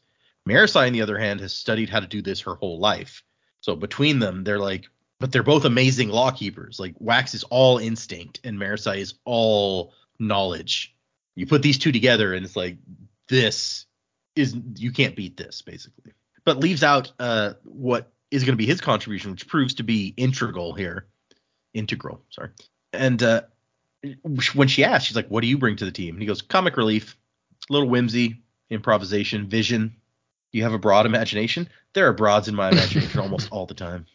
Marasi, 0.48 0.86
on 0.86 0.92
the 0.92 1.02
other 1.02 1.18
hand, 1.18 1.40
has 1.40 1.52
studied 1.52 1.90
how 1.90 2.00
to 2.00 2.06
do 2.06 2.22
this 2.22 2.40
her 2.40 2.54
whole 2.54 2.78
life. 2.78 3.22
So 3.60 3.76
between 3.76 4.18
them, 4.18 4.44
they're 4.44 4.58
like, 4.58 4.88
but 5.20 5.32
they're 5.32 5.42
both 5.42 5.64
amazing 5.64 6.08
law 6.08 6.30
keepers. 6.30 6.78
Like 6.78 6.94
Wax 6.98 7.34
is 7.34 7.44
all 7.44 7.78
instinct 7.78 8.40
and 8.44 8.58
Marasi 8.58 8.98
is 8.98 9.14
all 9.24 9.92
knowledge. 10.18 10.94
You 11.34 11.46
put 11.46 11.62
these 11.62 11.78
two 11.78 11.92
together 11.92 12.34
and 12.34 12.44
it's 12.44 12.56
like 12.56 12.76
this 13.28 13.86
is 14.38 14.56
you 14.76 14.92
can't 14.92 15.16
beat 15.16 15.36
this 15.36 15.62
basically. 15.62 16.12
But 16.44 16.58
leaves 16.58 16.82
out 16.82 17.12
uh 17.18 17.54
what 17.64 18.12
is 18.30 18.44
going 18.44 18.52
to 18.52 18.58
be 18.58 18.66
his 18.66 18.80
contribution, 18.80 19.30
which 19.30 19.48
proves 19.48 19.74
to 19.74 19.82
be 19.82 20.14
integral 20.16 20.72
here. 20.72 21.06
Integral, 21.74 22.22
sorry. 22.30 22.50
And 22.92 23.22
uh 23.22 23.42
when 24.54 24.68
she 24.68 24.84
asks, 24.84 25.06
she's 25.06 25.16
like, 25.16 25.28
"What 25.28 25.40
do 25.40 25.48
you 25.48 25.58
bring 25.58 25.76
to 25.76 25.84
the 25.84 25.90
team?" 25.90 26.14
And 26.14 26.22
he 26.22 26.26
goes, 26.26 26.42
"Comic 26.42 26.76
relief, 26.76 27.16
a 27.68 27.72
little 27.72 27.88
whimsy, 27.88 28.42
improvisation, 28.70 29.48
vision. 29.48 29.96
You 30.52 30.62
have 30.62 30.72
a 30.72 30.78
broad 30.78 31.04
imagination. 31.04 31.68
There 31.94 32.06
are 32.06 32.12
broads 32.12 32.48
in 32.48 32.54
my 32.54 32.70
imagination 32.70 33.20
almost 33.20 33.48
all 33.50 33.66
the 33.66 33.74
time." 33.74 34.06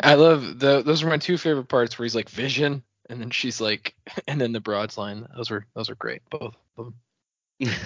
I 0.00 0.14
love 0.14 0.58
the 0.58 0.82
those 0.82 1.02
are 1.02 1.08
my 1.08 1.18
two 1.18 1.38
favorite 1.38 1.68
parts 1.68 1.98
where 1.98 2.04
he's 2.04 2.14
like 2.14 2.28
vision 2.28 2.82
and 3.08 3.20
then 3.20 3.30
she's 3.30 3.60
like 3.60 3.94
and 4.28 4.40
then 4.40 4.52
the 4.52 4.60
broads 4.60 4.98
line. 4.98 5.26
Those 5.36 5.50
are 5.50 5.66
those 5.74 5.90
are 5.90 5.94
great. 5.94 6.22
Both 6.30 6.56
of 6.76 6.92
them. 7.60 7.70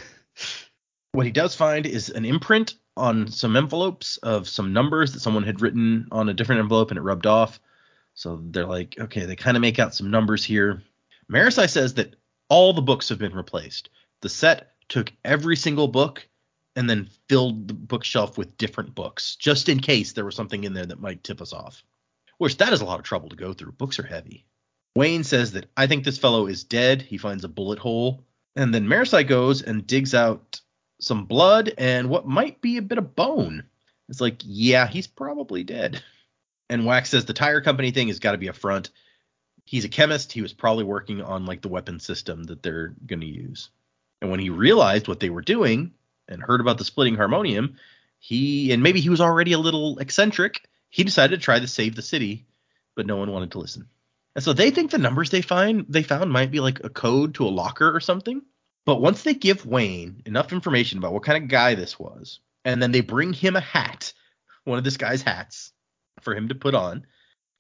What 1.13 1.27
he 1.27 1.33
does 1.33 1.55
find 1.55 1.85
is 1.85 2.09
an 2.09 2.25
imprint 2.25 2.75
on 2.97 3.29
some 3.29 3.55
envelopes 3.55 4.17
of 4.19 4.49
some 4.49 4.73
numbers 4.73 5.13
that 5.13 5.21
someone 5.21 5.43
had 5.43 5.61
written 5.61 6.09
on 6.11 6.31
a 6.31 6.35
different 6.35 6.61
envelope 6.61 6.91
and 6.91 6.97
it 6.97 7.03
rubbed 7.03 7.27
off. 7.27 7.61
So 8.15 8.41
they're 8.43 8.67
like, 8.67 8.97
okay, 8.99 9.27
they 9.27 9.37
kind 9.37 9.57
of 9.57 9.61
make 9.61 9.79
out 9.79 9.95
some 9.95 10.11
numbers 10.11 10.43
here. 10.43 10.83
Marasi 11.31 11.69
says 11.69 11.95
that 11.95 12.17
all 12.49 12.73
the 12.73 12.81
books 12.81 13.11
have 13.11 13.19
been 13.19 13.35
replaced. 13.35 13.91
The 14.23 14.31
set 14.31 14.73
took 14.89 15.13
every 15.23 15.55
single 15.55 15.87
book 15.87 16.27
and 16.77 16.89
then 16.89 17.11
filled 17.29 17.69
the 17.69 17.75
bookshelf 17.75 18.39
with 18.39 18.57
different 18.57 18.95
books, 18.95 19.37
just 19.37 19.69
in 19.69 19.81
case 19.81 20.13
there 20.13 20.25
was 20.25 20.35
something 20.35 20.65
in 20.65 20.73
there 20.73 20.87
that 20.87 21.01
might 21.01 21.23
tip 21.23 21.43
us 21.43 21.53
off. 21.53 21.83
Which 22.39 22.57
that 22.57 22.73
is 22.73 22.81
a 22.81 22.87
lot 22.87 22.99
of 22.99 23.05
trouble 23.05 23.29
to 23.29 23.37
go 23.37 23.53
through. 23.53 23.73
Books 23.73 23.99
are 23.99 24.07
heavy. 24.07 24.47
Wayne 24.97 25.25
says 25.25 25.53
that 25.53 25.67
I 25.77 25.87
think 25.87 26.05
this 26.05 26.19
fellow 26.19 26.47
is 26.47 26.65
dead. 26.65 27.03
He 27.03 27.19
finds 27.19 27.45
a 27.45 27.49
bullet 27.49 27.79
hole. 27.79 28.25
And 28.57 28.73
then 28.73 28.87
Marasi 28.87 29.27
goes 29.27 29.61
and 29.61 29.87
digs 29.87 30.15
out 30.15 30.62
some 31.03 31.25
blood 31.25 31.73
and 31.77 32.09
what 32.09 32.27
might 32.27 32.61
be 32.61 32.77
a 32.77 32.83
bit 32.83 32.99
of 32.99 33.15
bone. 33.15 33.65
It's 34.09 34.21
like, 34.21 34.41
yeah, 34.45 34.87
he's 34.87 35.07
probably 35.07 35.65
dead. 35.65 36.03
And 36.71 36.87
Wax 36.87 37.11
says 37.11 37.25
the 37.25 37.33
tire 37.33 37.61
company 37.61 37.91
thing 37.91 38.09
has 38.09 38.19
got 38.19 38.33
to 38.33 38.39
be 38.39 38.49
a 38.49 38.53
front. 38.53 38.91
He's 39.65 39.85
a 39.85 39.89
chemist. 39.89 40.33
He 40.33 40.43
was 40.43 40.53
probably 40.53 40.85
working 40.85 41.21
on 41.21 41.45
like 41.45 41.61
the 41.61 41.69
weapon 41.69 42.01
system 42.01 42.45
that 42.45 42.63
they're 42.63 42.95
going 43.07 43.21
to 43.21 43.27
use. 43.27 43.71
And 44.21 44.31
when 44.31 44.41
he 44.41 44.51
realized 44.51 45.09
what 45.09 45.21
they 45.21 45.31
were 45.31 45.43
doing 45.43 45.93
and 46.29 46.43
heard 46.43 46.61
about 46.61 46.79
the 46.79 46.85
splitting 46.85 47.17
harmonium, 47.17 47.77
he 48.19 48.73
and 48.73 48.83
maybe 48.83 49.01
he 49.01 49.09
was 49.09 49.21
already 49.21 49.53
a 49.53 49.59
little 49.59 49.99
eccentric. 49.99 50.69
He 50.91 51.05
decided 51.05 51.41
to 51.41 51.45
try 51.45 51.59
to 51.59 51.67
save 51.67 51.97
the 51.97 52.03
city, 52.03 52.47
but 52.95 53.07
no 53.07 53.17
one 53.17 53.33
wanted 53.33 53.53
to 53.53 53.59
listen. 53.59 53.89
And 54.35 54.45
so 54.45 54.53
they 54.53 54.71
think 54.71 54.91
the 54.91 54.99
numbers 54.99 55.31
they 55.31 55.43
find 55.43 55.85
they 55.89 56.03
found 56.03 56.31
might 56.31 56.51
be 56.51 56.61
like 56.61 56.85
a 56.85 56.89
code 56.89 57.35
to 57.35 57.47
a 57.47 57.51
locker 57.51 57.95
or 57.95 58.01
something. 58.01 58.43
But 58.85 59.01
once 59.01 59.23
they 59.23 59.35
give 59.35 59.65
Wayne 59.65 60.23
enough 60.27 60.53
information 60.53 60.99
about 60.99 61.13
what 61.13 61.23
kind 61.23 61.43
of 61.43 61.49
guy 61.49 61.75
this 61.75 61.99
was, 61.99 62.41
and 62.65 62.83
then 62.83 62.93
they 62.93 63.01
bring 63.01 63.33
him 63.33 63.57
a 63.57 63.61
hat, 63.61 64.13
one 64.65 64.79
of 64.79 64.85
this 64.85 64.97
guy's 64.97 65.23
hats, 65.23 65.73
for 66.21 66.35
him 66.35 66.49
to 66.49 66.55
put 66.55 66.75
on. 66.75 67.07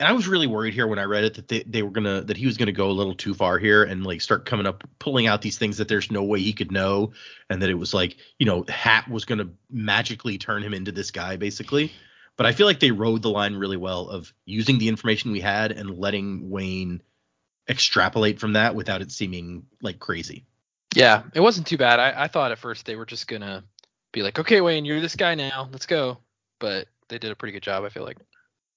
And 0.00 0.08
I 0.08 0.12
was 0.12 0.26
really 0.26 0.48
worried 0.48 0.74
here 0.74 0.88
when 0.88 0.98
I 0.98 1.04
read 1.04 1.22
it 1.22 1.34
that 1.34 1.46
they, 1.46 1.62
they 1.62 1.82
were 1.82 1.90
gonna 1.90 2.22
that 2.22 2.36
he 2.36 2.46
was 2.46 2.56
gonna 2.56 2.72
go 2.72 2.90
a 2.90 2.92
little 2.92 3.14
too 3.14 3.34
far 3.34 3.58
here 3.58 3.84
and 3.84 4.04
like 4.04 4.20
start 4.20 4.46
coming 4.46 4.66
up 4.66 4.82
pulling 4.98 5.28
out 5.28 5.42
these 5.42 5.58
things 5.58 5.78
that 5.78 5.86
there's 5.86 6.10
no 6.10 6.24
way 6.24 6.40
he 6.40 6.52
could 6.52 6.72
know, 6.72 7.12
and 7.48 7.62
that 7.62 7.70
it 7.70 7.74
was 7.74 7.94
like, 7.94 8.16
you 8.38 8.46
know, 8.46 8.64
hat 8.68 9.08
was 9.08 9.24
gonna 9.24 9.50
magically 9.70 10.38
turn 10.38 10.62
him 10.62 10.74
into 10.74 10.90
this 10.90 11.12
guy, 11.12 11.36
basically. 11.36 11.92
But 12.36 12.46
I 12.46 12.52
feel 12.52 12.66
like 12.66 12.80
they 12.80 12.90
rode 12.90 13.22
the 13.22 13.30
line 13.30 13.54
really 13.54 13.76
well 13.76 14.08
of 14.08 14.32
using 14.44 14.78
the 14.78 14.88
information 14.88 15.30
we 15.30 15.40
had 15.40 15.70
and 15.70 15.98
letting 15.98 16.50
Wayne 16.50 17.02
extrapolate 17.68 18.40
from 18.40 18.54
that 18.54 18.74
without 18.74 19.02
it 19.02 19.12
seeming 19.12 19.66
like 19.82 20.00
crazy. 20.00 20.46
Yeah, 20.94 21.22
it 21.34 21.40
wasn't 21.40 21.66
too 21.66 21.78
bad. 21.78 22.00
I, 22.00 22.24
I 22.24 22.28
thought 22.28 22.52
at 22.52 22.58
first 22.58 22.86
they 22.86 22.96
were 22.96 23.06
just 23.06 23.26
gonna 23.26 23.64
be 24.12 24.22
like, 24.22 24.38
okay, 24.38 24.60
Wayne, 24.60 24.84
you're 24.84 25.00
this 25.00 25.16
guy 25.16 25.34
now. 25.34 25.68
Let's 25.72 25.86
go. 25.86 26.18
But 26.58 26.86
they 27.08 27.18
did 27.18 27.32
a 27.32 27.36
pretty 27.36 27.52
good 27.52 27.62
job. 27.62 27.84
I 27.84 27.88
feel 27.88 28.04
like. 28.04 28.18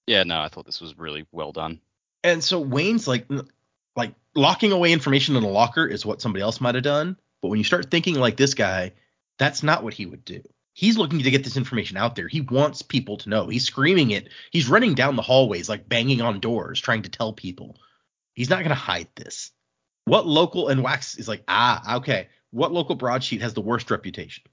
Yeah, 0.07 0.23
no, 0.23 0.39
I 0.39 0.49
thought 0.49 0.65
this 0.65 0.81
was 0.81 0.97
really 0.97 1.25
well 1.31 1.51
done. 1.51 1.81
And 2.23 2.43
so 2.43 2.59
Wayne's 2.59 3.07
like 3.07 3.27
like 3.95 4.13
locking 4.35 4.71
away 4.71 4.91
information 4.91 5.35
in 5.35 5.43
a 5.43 5.49
locker 5.49 5.85
is 5.85 6.05
what 6.05 6.21
somebody 6.21 6.43
else 6.43 6.61
might 6.61 6.75
have 6.75 6.83
done, 6.83 7.17
but 7.41 7.49
when 7.49 7.57
you 7.57 7.63
start 7.63 7.89
thinking 7.89 8.15
like 8.15 8.37
this 8.37 8.53
guy, 8.53 8.93
that's 9.37 9.63
not 9.63 9.83
what 9.83 9.93
he 9.93 10.05
would 10.05 10.25
do. 10.25 10.41
He's 10.73 10.97
looking 10.97 11.19
to 11.19 11.31
get 11.31 11.43
this 11.43 11.55
information 11.55 11.95
out 11.95 12.15
there. 12.15 12.27
He 12.27 12.41
wants 12.41 12.81
people 12.81 13.17
to 13.17 13.29
know. 13.29 13.47
He's 13.47 13.63
screaming 13.63 14.11
it. 14.11 14.27
He's 14.51 14.67
running 14.67 14.93
down 14.93 15.15
the 15.15 15.21
hallways, 15.21 15.69
like 15.69 15.87
banging 15.87 16.21
on 16.21 16.41
doors, 16.41 16.81
trying 16.81 17.03
to 17.03 17.09
tell 17.09 17.31
people. 17.31 17.77
He's 18.33 18.49
not 18.49 18.59
going 18.59 18.69
to 18.69 18.75
hide 18.75 19.07
this. 19.15 19.51
What 20.05 20.27
local 20.27 20.69
and 20.69 20.83
Wax 20.83 21.17
is 21.17 21.27
like, 21.27 21.43
ah, 21.47 21.97
okay. 21.97 22.29
What 22.51 22.71
local 22.71 22.95
broadsheet 22.95 23.41
has 23.41 23.53
the 23.53 23.61
worst 23.61 23.91
reputation? 23.91 24.43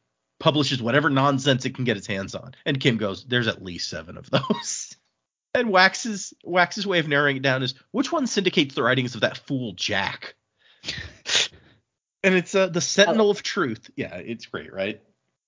Publishes 0.41 0.83
whatever 0.83 1.09
nonsense 1.09 1.65
it 1.65 1.75
can 1.75 1.85
get 1.85 1.97
its 1.97 2.07
hands 2.07 2.35
on. 2.35 2.55
And 2.67 2.81
Kim 2.81 2.97
goes, 2.97 3.25
there's 3.25 3.47
at 3.49 3.63
least 3.63 3.89
seven 3.89 4.17
of 4.17 4.29
those. 4.31 4.97
and 5.55 5.71
Wax's 5.71 6.35
Wax's 6.43 6.87
way 6.87 6.99
of 6.99 7.09
narrowing 7.09 7.37
it 7.37 7.43
down 7.43 7.63
is 7.63 7.75
which 7.91 8.11
one 8.11 8.27
syndicates 8.27 8.75
the 8.75 8.83
writings 8.83 9.15
of 9.15 9.21
that 9.21 9.39
fool 9.39 9.73
Jack? 9.73 10.35
and 12.23 12.35
it's 12.35 12.55
uh, 12.55 12.69
the 12.69 12.81
Sentinel 12.81 13.31
of 13.31 13.43
Truth. 13.43 13.91
Yeah, 13.95 14.17
it's 14.17 14.47
great, 14.47 14.73
right? 14.73 15.01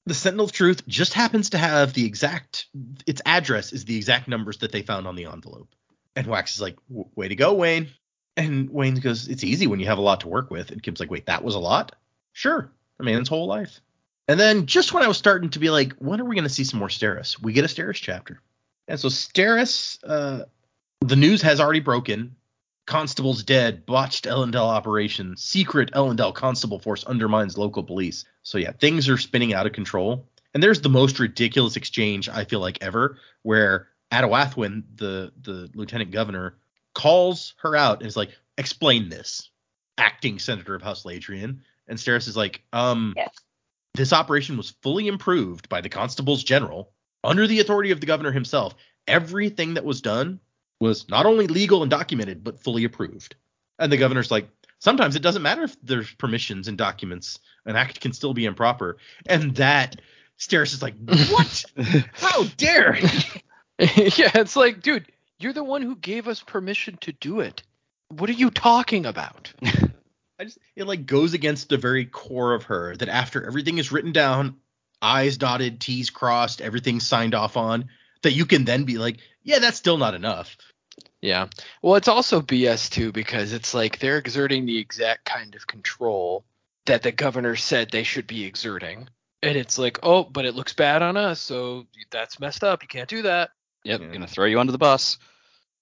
The 0.06 0.14
Sentinel 0.14 0.44
of 0.44 0.52
Truth 0.52 0.86
just 0.86 1.14
happens 1.14 1.50
to 1.50 1.58
have 1.58 1.94
the 1.94 2.04
exact 2.04 2.66
its 3.06 3.22
address 3.24 3.72
is 3.72 3.86
the 3.86 3.96
exact 3.96 4.28
numbers 4.28 4.58
that 4.58 4.70
they 4.70 4.82
found 4.82 5.06
on 5.06 5.16
the 5.16 5.24
envelope. 5.24 5.68
And 6.14 6.26
Wax 6.26 6.54
is 6.54 6.60
like, 6.60 6.76
"Way 6.88 7.28
to 7.28 7.36
go, 7.36 7.54
Wayne." 7.54 7.88
And 8.36 8.70
Wayne 8.70 8.96
goes, 8.96 9.28
"It's 9.28 9.44
easy 9.44 9.66
when 9.66 9.80
you 9.80 9.86
have 9.86 9.98
a 9.98 10.02
lot 10.02 10.20
to 10.20 10.28
work 10.28 10.50
with." 10.50 10.70
And 10.70 10.82
Kim's 10.82 11.00
like, 11.00 11.10
"Wait, 11.10 11.26
that 11.26 11.44
was 11.44 11.54
a 11.54 11.60
lot?" 11.60 11.94
Sure, 12.32 12.70
a 12.98 13.02
man's 13.02 13.28
whole 13.28 13.46
life. 13.46 13.80
And 14.26 14.40
then 14.40 14.66
just 14.66 14.92
when 14.92 15.02
I 15.02 15.08
was 15.08 15.18
starting 15.18 15.50
to 15.50 15.58
be 15.58 15.70
like, 15.70 15.92
when 15.94 16.20
are 16.20 16.24
we 16.24 16.34
going 16.34 16.44
to 16.44 16.50
see 16.50 16.64
some 16.64 16.78
more 16.78 16.88
Steris? 16.88 17.40
We 17.40 17.52
get 17.52 17.64
a 17.64 17.68
Steris 17.68 17.96
chapter. 17.96 18.40
And 18.88 18.98
so 18.98 19.08
Steris, 19.08 19.98
uh, 20.04 20.44
the 21.00 21.16
news 21.16 21.42
has 21.42 21.60
already 21.60 21.80
broken. 21.80 22.36
Constable's 22.86 23.42
dead. 23.42 23.86
Botched 23.86 24.24
Elendel 24.24 24.66
operation. 24.66 25.36
Secret 25.36 25.92
Elendel 25.92 26.34
constable 26.34 26.78
force 26.78 27.04
undermines 27.04 27.58
local 27.58 27.82
police. 27.82 28.24
So 28.42 28.58
yeah, 28.58 28.72
things 28.72 29.08
are 29.08 29.18
spinning 29.18 29.54
out 29.54 29.66
of 29.66 29.72
control. 29.72 30.26
And 30.54 30.62
there's 30.62 30.80
the 30.80 30.88
most 30.88 31.18
ridiculous 31.18 31.76
exchange 31.76 32.28
I 32.28 32.44
feel 32.44 32.60
like 32.60 32.78
ever, 32.82 33.18
where 33.42 33.88
Adawathwin, 34.12 34.84
the 34.96 35.32
the 35.42 35.70
lieutenant 35.74 36.12
governor, 36.12 36.56
calls 36.94 37.54
her 37.58 37.76
out 37.76 37.98
and 38.00 38.06
is 38.06 38.16
like, 38.16 38.30
"Explain 38.58 39.08
this." 39.08 39.50
Acting 39.98 40.38
senator 40.38 40.74
of 40.74 40.82
House 40.82 41.04
Ladrian, 41.04 41.60
and 41.86 41.98
Steris 41.98 42.26
is 42.28 42.36
like, 42.36 42.62
"Um, 42.72 43.12
Yes. 43.16 43.30
this 43.94 44.12
operation 44.12 44.56
was 44.56 44.74
fully 44.82 45.06
improved 45.06 45.68
by 45.68 45.80
the 45.80 45.88
constables 45.88 46.42
general 46.42 46.92
under 47.22 47.46
the 47.46 47.60
authority 47.60 47.90
of 47.90 48.00
the 48.00 48.06
governor 48.06 48.32
himself. 48.32 48.74
Everything 49.06 49.74
that 49.74 49.84
was 49.84 50.00
done 50.00 50.40
was 50.80 51.08
not 51.08 51.26
only 51.26 51.46
legal 51.46 51.82
and 51.82 51.90
documented, 51.90 52.42
but 52.42 52.62
fully 52.62 52.84
approved. 52.84 53.36
And 53.78 53.92
the 53.92 53.96
governor's 53.96 54.30
like, 54.30 54.48
sometimes 54.78 55.14
it 55.16 55.22
doesn't 55.22 55.42
matter 55.42 55.62
if 55.62 55.76
there's 55.82 56.12
permissions 56.14 56.68
and 56.68 56.76
documents. 56.76 57.38
An 57.66 57.76
act 57.76 58.00
can 58.00 58.12
still 58.12 58.34
be 58.34 58.44
improper. 58.44 58.98
And 59.26 59.54
that 59.56 60.00
Steris 60.38 60.74
is 60.74 60.82
like, 60.82 60.94
what? 61.30 61.64
How 62.12 62.44
dare? 62.56 62.96
yeah, 63.78 64.32
it's 64.34 64.56
like, 64.56 64.82
dude, 64.82 65.10
you're 65.38 65.52
the 65.52 65.64
one 65.64 65.82
who 65.82 65.96
gave 65.96 66.28
us 66.28 66.42
permission 66.42 66.96
to 67.02 67.12
do 67.12 67.40
it. 67.40 67.62
What 68.08 68.30
are 68.30 68.34
you 68.34 68.50
talking 68.50 69.06
about? 69.06 69.52
I 70.38 70.44
just 70.44 70.58
it 70.74 70.86
like 70.86 71.06
goes 71.06 71.34
against 71.34 71.68
the 71.68 71.76
very 71.76 72.06
core 72.06 72.54
of 72.54 72.64
her 72.64 72.96
that 72.96 73.08
after 73.08 73.46
everything 73.46 73.78
is 73.78 73.92
written 73.92 74.12
down, 74.12 74.56
I's 75.00 75.36
dotted, 75.36 75.80
T's 75.80 76.10
crossed, 76.10 76.60
everything's 76.60 77.06
signed 77.06 77.34
off 77.34 77.56
on, 77.56 77.86
that 78.22 78.32
you 78.32 78.46
can 78.46 78.64
then 78.64 78.84
be 78.84 78.98
like, 78.98 79.18
yeah, 79.42 79.58
that's 79.58 79.76
still 79.76 79.98
not 79.98 80.14
enough. 80.14 80.56
Yeah. 81.20 81.48
Well, 81.82 81.96
it's 81.96 82.08
also 82.08 82.40
BS 82.40 82.90
too 82.90 83.12
because 83.12 83.52
it's 83.52 83.74
like 83.74 83.98
they're 83.98 84.18
exerting 84.18 84.66
the 84.66 84.78
exact 84.78 85.24
kind 85.24 85.54
of 85.54 85.66
control 85.66 86.44
that 86.86 87.02
the 87.02 87.12
governor 87.12 87.56
said 87.56 87.90
they 87.90 88.02
should 88.02 88.26
be 88.26 88.44
exerting. 88.44 89.08
And 89.42 89.56
it's 89.56 89.78
like, 89.78 89.98
oh, 90.02 90.24
but 90.24 90.46
it 90.46 90.54
looks 90.54 90.72
bad 90.72 91.02
on 91.02 91.16
us, 91.16 91.40
so 91.40 91.86
that's 92.10 92.40
messed 92.40 92.64
up. 92.64 92.82
You 92.82 92.88
can't 92.88 93.08
do 93.08 93.22
that. 93.22 93.50
Yep, 93.84 94.00
Yeah. 94.00 94.12
gonna 94.12 94.26
throw 94.26 94.46
you 94.46 94.60
under 94.60 94.72
the 94.72 94.78
bus. 94.78 95.18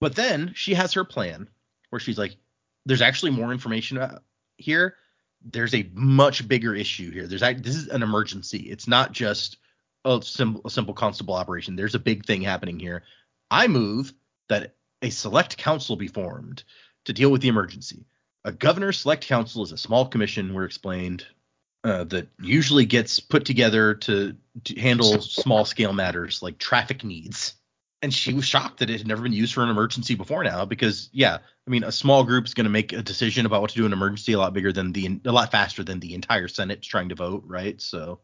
But 0.01 0.17
then 0.17 0.53
she 0.55 0.75
has 0.75 0.93
her 0.95 1.05
plan 1.05 1.49
where 1.91 2.01
she's 2.01 2.19
like, 2.19 2.37
there's 2.85 3.03
actually 3.03 3.31
more 3.31 3.53
information 3.53 3.99
uh, 3.99 4.19
here. 4.57 4.97
There's 5.45 5.75
a 5.75 5.89
much 5.95 6.47
bigger 6.47 6.75
issue 6.75 7.11
here. 7.11 7.27
There's 7.27 7.41
this 7.63 7.77
is 7.77 7.89
an 7.89 8.03
emergency. 8.03 8.71
It's 8.71 8.89
not 8.89 9.13
just 9.13 9.59
a 10.05 10.21
simple, 10.23 10.63
a 10.65 10.71
simple 10.71 10.95
constable 10.95 11.35
operation. 11.35 11.77
There's 11.77 11.95
a 11.95 12.01
big 12.01 12.27
thing 12.27 12.43
happening 12.43 12.79
here. 12.79 13.05
I 13.51 13.69
move 13.69 14.13
that 14.49 14.75
a 15.03 15.11
select 15.11 15.57
council 15.57 15.97
be 15.97 16.09
formed 16.09 16.65
to 17.05 17.13
deal 17.13 17.31
with 17.31 17.41
the 17.43 17.49
emergency. 17.49 18.07
A 18.45 18.53
governor's 18.53 18.99
select 18.99 19.27
council 19.27 19.63
is 19.63 19.73
a 19.73 19.79
small 19.79 20.07
commission, 20.07 20.55
we're 20.55 20.65
explained, 20.65 21.27
uh, 21.85 22.05
that 22.05 22.29
usually 22.41 22.87
gets 22.87 23.21
put 23.21 23.45
together 23.45 23.95
to, 23.95 24.37
to 24.65 24.81
handle 24.81 25.21
small 25.21 25.65
scale 25.65 25.93
matters 25.93 26.43
like 26.43 26.59
traffic 26.59 27.05
needs 27.05 27.55
and 28.03 28.13
she 28.13 28.35
was 28.35 28.45
shocked 28.45 28.81
that 28.81 28.91
it 28.91 28.99
had 28.99 29.07
never 29.07 29.23
been 29.23 29.33
used 29.33 29.55
for 29.55 29.63
an 29.63 29.71
emergency 29.71 30.15
before 30.15 30.43
now 30.45 30.65
because 30.65 31.09
yeah 31.13 31.39
i 31.67 31.71
mean 31.71 31.85
a 31.85 31.93
small 31.93 32.25
group 32.25 32.45
is 32.45 32.55
going 32.55 32.65
to 32.65 32.71
make 32.71 32.93
a 32.93 33.03
decision 33.03 33.47
about 33.47 33.61
what 33.61 33.71
to 33.71 33.77
do 33.77 33.87
in 33.87 33.93
an 33.93 33.99
emergency 33.99 34.33
a 34.33 34.39
lot 34.39 34.53
bigger 34.53 34.73
than 34.73 34.93
the 34.93 35.21
a 35.25 35.33
lot 35.33 35.51
faster 35.51 35.83
than 35.85 36.01
the 36.01 36.15
entire 36.15 36.49
senate 36.49 36.83
trying 36.83 37.09
to 37.09 37.15
vote 37.15 37.43
right 37.47 37.81
so 37.81 38.21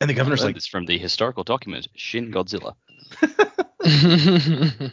and 0.00 0.10
the 0.10 0.14
governor's 0.14 0.42
like 0.42 0.54
this 0.54 0.66
from 0.66 0.84
the 0.86 0.98
historical 0.98 1.44
document 1.44 1.86
Shin 1.94 2.32
Godzilla. 2.32 2.74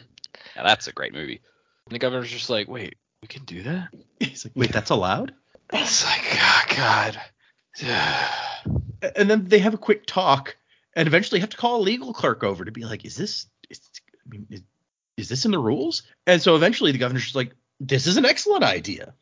Now 0.56 0.64
that's 0.64 0.88
a 0.88 0.92
great 0.92 1.12
movie. 1.14 1.40
And 1.86 1.94
the 1.94 1.98
governor's 1.98 2.30
just 2.30 2.50
like, 2.50 2.68
wait, 2.68 2.96
we 3.22 3.28
can 3.28 3.44
do 3.44 3.62
that? 3.62 3.88
he's 4.20 4.44
like 4.44 4.52
wait 4.54 4.72
that's 4.72 4.90
allowed 4.90 5.34
It's 5.72 6.04
like, 6.04 6.22
oh, 6.34 6.62
God. 6.76 7.20
and 9.16 9.30
then 9.30 9.46
they 9.46 9.58
have 9.58 9.74
a 9.74 9.78
quick 9.78 10.04
talk 10.06 10.56
and 10.94 11.06
eventually 11.06 11.40
have 11.40 11.50
to 11.50 11.56
call 11.56 11.80
a 11.80 11.82
legal 11.82 12.12
clerk 12.12 12.44
over 12.44 12.64
to 12.64 12.72
be 12.72 12.84
like 12.84 13.04
is 13.04 13.16
this 13.16 13.46
is, 14.32 14.42
is, 14.50 14.62
is 15.16 15.28
this 15.28 15.44
in 15.44 15.50
the 15.50 15.58
rules? 15.58 16.02
And 16.26 16.40
so 16.40 16.56
eventually 16.56 16.92
the 16.92 16.98
governor's 16.98 17.24
just 17.24 17.34
like 17.34 17.54
this 17.78 18.06
is 18.06 18.16
an 18.16 18.26
excellent 18.26 18.64
idea. 18.64 19.14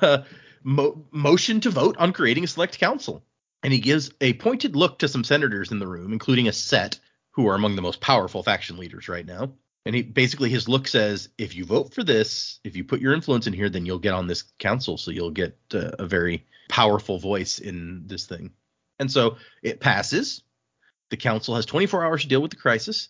Mo- 0.64 1.04
motion 1.10 1.60
to 1.60 1.70
vote 1.70 1.96
on 1.98 2.12
creating 2.12 2.44
a 2.44 2.46
select 2.46 2.78
council. 2.78 3.24
And 3.64 3.72
he 3.72 3.80
gives 3.80 4.12
a 4.20 4.32
pointed 4.34 4.76
look 4.76 4.98
to 5.00 5.08
some 5.08 5.24
senators 5.24 5.70
in 5.70 5.78
the 5.78 5.86
room 5.86 6.12
including 6.12 6.48
a 6.48 6.52
set 6.52 6.98
who 7.32 7.48
are 7.48 7.54
among 7.54 7.76
the 7.76 7.82
most 7.82 8.00
powerful 8.00 8.42
faction 8.42 8.76
leaders 8.76 9.08
right 9.08 9.26
now. 9.26 9.52
And 9.84 9.96
he 9.96 10.02
basically 10.02 10.50
his 10.50 10.68
look 10.68 10.86
says 10.86 11.28
if 11.38 11.54
you 11.54 11.64
vote 11.64 11.94
for 11.94 12.04
this 12.04 12.60
if 12.64 12.76
you 12.76 12.84
put 12.84 13.00
your 13.00 13.14
influence 13.14 13.46
in 13.46 13.52
here 13.52 13.68
then 13.68 13.86
you'll 13.86 13.98
get 13.98 14.14
on 14.14 14.26
this 14.26 14.44
council. 14.58 14.96
So 14.98 15.10
you'll 15.10 15.30
get 15.30 15.56
uh, 15.74 15.90
a 15.98 16.06
very 16.06 16.46
powerful 16.68 17.18
voice 17.18 17.58
in 17.58 18.04
this 18.06 18.26
thing. 18.26 18.52
And 18.98 19.10
so 19.10 19.36
it 19.62 19.80
passes. 19.80 20.42
The 21.10 21.16
council 21.16 21.56
has 21.56 21.66
24 21.66 22.04
hours 22.04 22.22
to 22.22 22.28
deal 22.28 22.40
with 22.40 22.52
the 22.52 22.56
crisis 22.56 23.08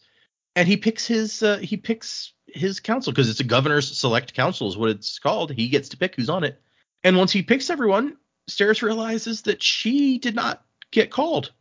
and 0.55 0.69
he 0.69 0.77
picks 0.77 1.07
his 1.07 1.43
uh, 1.43 1.59
he 1.59 1.77
picks 1.77 2.33
his 2.47 2.81
council 2.81 3.12
because 3.12 3.31
it's 3.31 3.41
a 3.41 3.45
governor's 3.45 3.97
select 3.97 4.35
council 4.35 4.69
is 4.69 4.77
what 4.77 4.91
it's 4.91 5.19
called. 5.19 5.51
He 5.51 5.69
gets 5.69 5.91
to 5.91 5.97
pick 5.97 6.16
who's 6.16 6.29
on 6.29 6.45
it. 6.45 6.61
And 7.05 7.16
once 7.16 7.33
he 7.33 7.43
picks 7.43 7.70
everyone 7.70 8.16
Steris 8.51 8.83
realizes 8.83 9.43
that 9.43 9.62
she 9.62 10.19
did 10.19 10.35
not 10.35 10.65
get 10.91 11.11
called. 11.11 11.53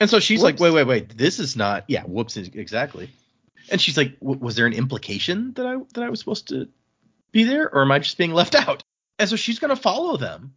And 0.00 0.08
so 0.08 0.18
she's 0.18 0.42
like 0.42 0.58
wait 0.58 0.72
wait 0.72 0.86
wait 0.86 1.16
this 1.16 1.38
is 1.38 1.56
not 1.56 1.84
yeah 1.88 2.02
whoops 2.04 2.36
exactly. 2.36 3.10
And 3.70 3.80
she's 3.80 3.96
like 3.96 4.18
"W- 4.20 4.40
was 4.40 4.56
there 4.56 4.66
an 4.66 4.72
implication 4.72 5.52
that 5.54 5.66
i 5.66 5.76
that 5.94 6.02
i 6.02 6.10
was 6.10 6.18
supposed 6.18 6.48
to 6.48 6.68
be 7.30 7.44
there 7.44 7.72
or 7.72 7.82
am 7.82 7.92
i 7.92 7.98
just 7.98 8.18
being 8.18 8.32
left 8.32 8.54
out? 8.68 8.82
And 9.18 9.28
so 9.28 9.36
she's 9.36 9.58
going 9.58 9.74
to 9.74 9.80
follow 9.80 10.16
them. 10.16 10.54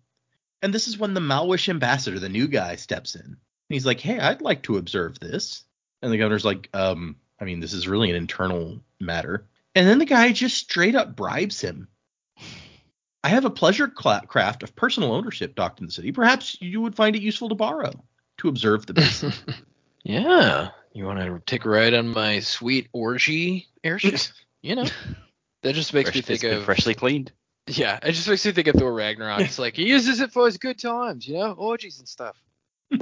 And 0.61 0.73
this 0.73 0.87
is 0.87 0.97
when 0.97 1.13
the 1.13 1.21
malwish 1.21 1.69
ambassador 1.69 2.19
the 2.19 2.29
new 2.29 2.47
guy 2.47 2.77
steps 2.77 3.15
in. 3.15 3.37
He's 3.69 3.85
like 3.85 3.99
hey 3.99 4.19
i'd 4.19 4.41
like 4.41 4.63
to 4.63 4.77
observe 4.77 5.19
this. 5.19 5.63
And 6.01 6.11
the 6.11 6.17
governor's 6.17 6.45
like 6.45 6.69
um 6.73 7.17
i 7.39 7.43
mean 7.45 7.59
this 7.59 7.73
is 7.73 7.87
really 7.87 8.09
an 8.09 8.15
internal 8.15 8.79
matter 8.99 9.45
and 9.75 9.87
then 9.87 9.99
the 9.99 10.05
guy 10.05 10.31
just 10.31 10.57
straight 10.57 10.95
up 10.95 11.15
bribes 11.15 11.61
him 11.61 11.87
i 13.23 13.29
have 13.29 13.45
a 13.45 13.49
pleasure 13.49 13.87
cla- 13.87 14.23
craft 14.27 14.63
of 14.63 14.75
personal 14.75 15.13
ownership 15.13 15.55
docked 15.55 15.79
in 15.79 15.85
the 15.85 15.91
city 15.91 16.11
perhaps 16.11 16.57
you 16.61 16.81
would 16.81 16.95
find 16.95 17.15
it 17.15 17.21
useful 17.21 17.49
to 17.49 17.55
borrow 17.55 17.91
to 18.37 18.47
observe 18.49 18.85
the 18.85 18.93
business 18.93 19.41
yeah. 20.03 20.69
You 20.93 21.05
want 21.05 21.19
to 21.19 21.41
take 21.45 21.65
a 21.65 21.69
ride 21.69 21.93
on 21.93 22.07
my 22.09 22.39
sweet 22.39 22.87
orgy 22.93 23.67
airship? 23.83 24.19
you 24.61 24.75
know, 24.75 24.85
that 25.63 25.73
just 25.73 25.93
makes 25.93 26.11
Fresh, 26.11 26.15
me 26.15 26.19
it's 26.19 26.27
think 26.27 26.41
been 26.41 26.57
of 26.59 26.63
freshly 26.63 26.93
cleaned. 26.93 27.31
yeah. 27.67 27.99
It 28.01 28.11
just 28.13 28.29
makes 28.29 28.45
me 28.45 28.51
think 28.53 28.67
of 28.67 28.75
Thor 28.75 28.93
Ragnarok. 28.93 29.41
It's 29.41 29.59
like 29.59 29.75
he 29.75 29.87
uses 29.87 30.21
it 30.21 30.31
for 30.31 30.45
his 30.45 30.57
good 30.57 30.79
times, 30.79 31.27
you 31.27 31.33
know, 31.33 31.51
orgies 31.53 31.99
and 31.99 32.07
stuff. 32.07 32.37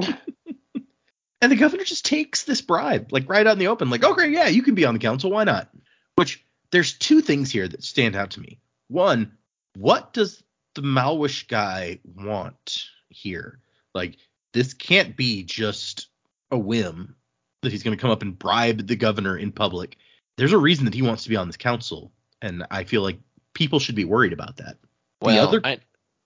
And 1.44 1.52
the 1.52 1.58
governor 1.58 1.84
just 1.84 2.06
takes 2.06 2.44
this 2.46 2.62
bribe, 2.62 3.12
like 3.12 3.28
right 3.28 3.46
out 3.46 3.52
in 3.52 3.60
the 3.60 3.68
open, 3.68 3.90
like, 3.90 4.06
okay, 4.06 4.30
yeah, 4.30 4.48
you 4.48 4.64
can 4.64 4.76
be 4.76 4.86
on 4.86 4.94
the 4.94 5.00
council, 5.02 5.30
why 5.30 5.44
not? 5.44 5.68
Which 6.16 6.42
there's 6.72 6.94
two 6.94 7.20
things 7.20 7.52
here 7.52 7.68
that 7.68 7.84
stand 7.84 8.16
out 8.16 8.32
to 8.32 8.40
me. 8.40 8.62
One, 8.88 9.34
what 9.76 10.14
does 10.14 10.42
the 10.76 10.82
Malwish 10.84 11.50
guy 11.50 12.00
want 12.16 12.86
here? 13.10 13.60
Like, 13.94 14.16
this 14.54 14.74
can't 14.74 15.18
be 15.18 15.44
just 15.44 16.08
a 16.50 16.58
whim 16.58 17.14
that 17.62 17.74
he's 17.74 17.84
going 17.84 17.98
to 17.98 18.02
come 18.02 18.10
up 18.12 18.22
and 18.22 18.40
bribe 18.40 18.88
the 18.88 18.96
governor 18.96 19.36
in 19.38 19.52
public. 19.52 19.98
There's 20.38 20.54
a 20.54 20.58
reason 20.58 20.86
that 20.86 20.94
he 20.94 21.02
wants 21.02 21.24
to 21.24 21.30
be 21.30 21.36
on 21.36 21.48
this 21.48 21.58
council, 21.58 22.14
and 22.42 22.66
I 22.72 22.86
feel 22.86 23.02
like 23.02 23.20
people 23.54 23.80
should 23.80 23.96
be 23.96 24.06
worried 24.06 24.32
about 24.32 24.56
that. 24.58 24.78
The 25.20 25.26
Well, 25.26 25.48
other- 25.50 25.62
I, 25.66 25.80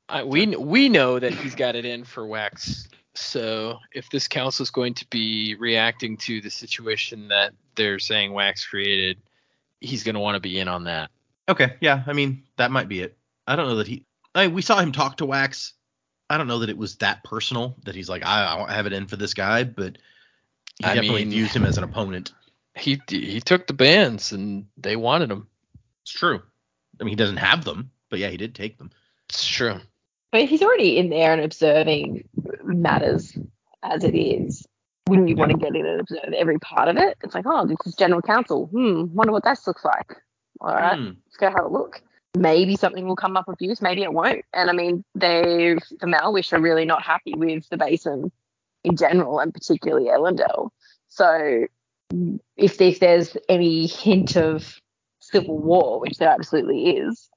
I, 0.07 0.23
we 0.25 0.45
we 0.55 0.89
know 0.89 1.17
that 1.17 1.33
he's 1.33 1.55
got 1.55 1.75
it 1.75 1.85
in 1.85 2.03
for 2.03 2.23
Wax 2.25 2.87
So 3.19 3.79
if 3.93 4.09
this 4.11 4.27
council 4.27 4.63
is 4.63 4.69
going 4.69 4.93
to 4.95 5.07
be 5.09 5.55
reacting 5.55 6.17
to 6.17 6.39
the 6.39 6.51
situation 6.51 7.29
that 7.29 7.53
they're 7.75 7.97
saying 7.97 8.31
Wax 8.31 8.65
created, 8.65 9.17
he's 9.81 10.03
going 10.03 10.13
to 10.13 10.21
want 10.21 10.35
to 10.35 10.39
be 10.39 10.59
in 10.59 10.67
on 10.67 10.83
that. 10.83 11.09
Okay, 11.49 11.73
yeah, 11.79 12.03
I 12.05 12.13
mean 12.13 12.43
that 12.57 12.69
might 12.69 12.87
be 12.87 13.01
it. 13.01 13.17
I 13.47 13.55
don't 13.55 13.67
know 13.67 13.77
that 13.77 13.87
he. 13.87 14.05
I 14.35 14.47
we 14.47 14.61
saw 14.61 14.79
him 14.79 14.91
talk 14.91 15.17
to 15.17 15.25
Wax. 15.25 15.73
I 16.29 16.37
don't 16.37 16.47
know 16.47 16.59
that 16.59 16.69
it 16.69 16.77
was 16.77 16.97
that 16.97 17.23
personal 17.23 17.75
that 17.85 17.95
he's 17.95 18.07
like 18.07 18.23
I, 18.23 18.65
I 18.67 18.73
have 18.73 18.85
it 18.85 18.93
in 18.93 19.07
for 19.07 19.15
this 19.15 19.33
guy, 19.33 19.63
but 19.63 19.97
he 20.77 20.85
I 20.85 20.93
definitely 20.93 21.25
mean- 21.25 21.31
views 21.31 21.53
him 21.53 21.65
as 21.65 21.77
an 21.77 21.83
opponent. 21.83 22.33
He 22.75 23.01
he 23.09 23.41
took 23.41 23.65
the 23.65 23.73
bands 23.73 24.31
and 24.31 24.67
they 24.77 24.95
wanted 24.95 25.31
him. 25.31 25.47
It's 26.03 26.11
true. 26.11 26.43
I 27.01 27.03
mean 27.03 27.13
he 27.13 27.15
doesn't 27.15 27.37
have 27.37 27.65
them, 27.65 27.89
but 28.09 28.19
yeah, 28.19 28.29
he 28.29 28.37
did 28.37 28.53
take 28.53 28.77
them. 28.77 28.91
It's 29.29 29.45
true. 29.45 29.79
But 30.31 30.41
if 30.41 30.49
he's 30.49 30.61
already 30.61 30.97
in 30.97 31.09
there 31.09 31.31
and 31.33 31.41
observing 31.41 32.27
matters 32.63 33.37
as 33.83 34.03
it 34.03 34.15
is, 34.15 34.65
wouldn't 35.07 35.29
you 35.29 35.35
want 35.35 35.51
to 35.51 35.57
get 35.57 35.75
in 35.75 35.85
and 35.85 36.01
observe 36.01 36.33
every 36.35 36.59
part 36.59 36.89
of 36.89 36.97
it? 36.97 37.17
It's 37.23 37.33
like, 37.33 37.45
oh, 37.47 37.65
this 37.65 37.77
is 37.85 37.95
general 37.95 38.21
counsel. 38.21 38.67
Hmm, 38.67 39.05
wonder 39.13 39.31
what 39.31 39.43
this 39.43 39.65
looks 39.65 39.85
like. 39.85 40.15
All 40.59 40.73
right, 40.75 40.97
Hmm. 40.97 41.11
let's 41.25 41.37
go 41.39 41.49
have 41.49 41.65
a 41.65 41.69
look. 41.69 42.01
Maybe 42.35 42.75
something 42.75 43.07
will 43.07 43.15
come 43.15 43.37
up 43.37 43.47
of 43.47 43.55
use, 43.59 43.81
maybe 43.81 44.03
it 44.03 44.13
won't. 44.13 44.43
And 44.53 44.69
I 44.69 44.73
mean, 44.73 45.03
they 45.15 45.75
the 46.01 46.07
Malwish 46.07 46.51
are 46.53 46.59
really 46.59 46.85
not 46.85 47.01
happy 47.03 47.33
with 47.35 47.67
the 47.69 47.77
basin 47.77 48.31
in 48.83 48.95
general, 48.95 49.39
and 49.39 49.53
particularly 49.53 50.07
Elendel. 50.07 50.69
So 51.07 51.65
if 52.57 52.81
if 52.81 52.99
there's 52.99 53.37
any 53.47 53.87
hint 53.87 54.35
of 54.35 54.79
civil 55.19 55.57
war, 55.57 55.99
which 55.99 56.17
there 56.17 56.29
absolutely 56.29 56.97
is, 56.97 57.29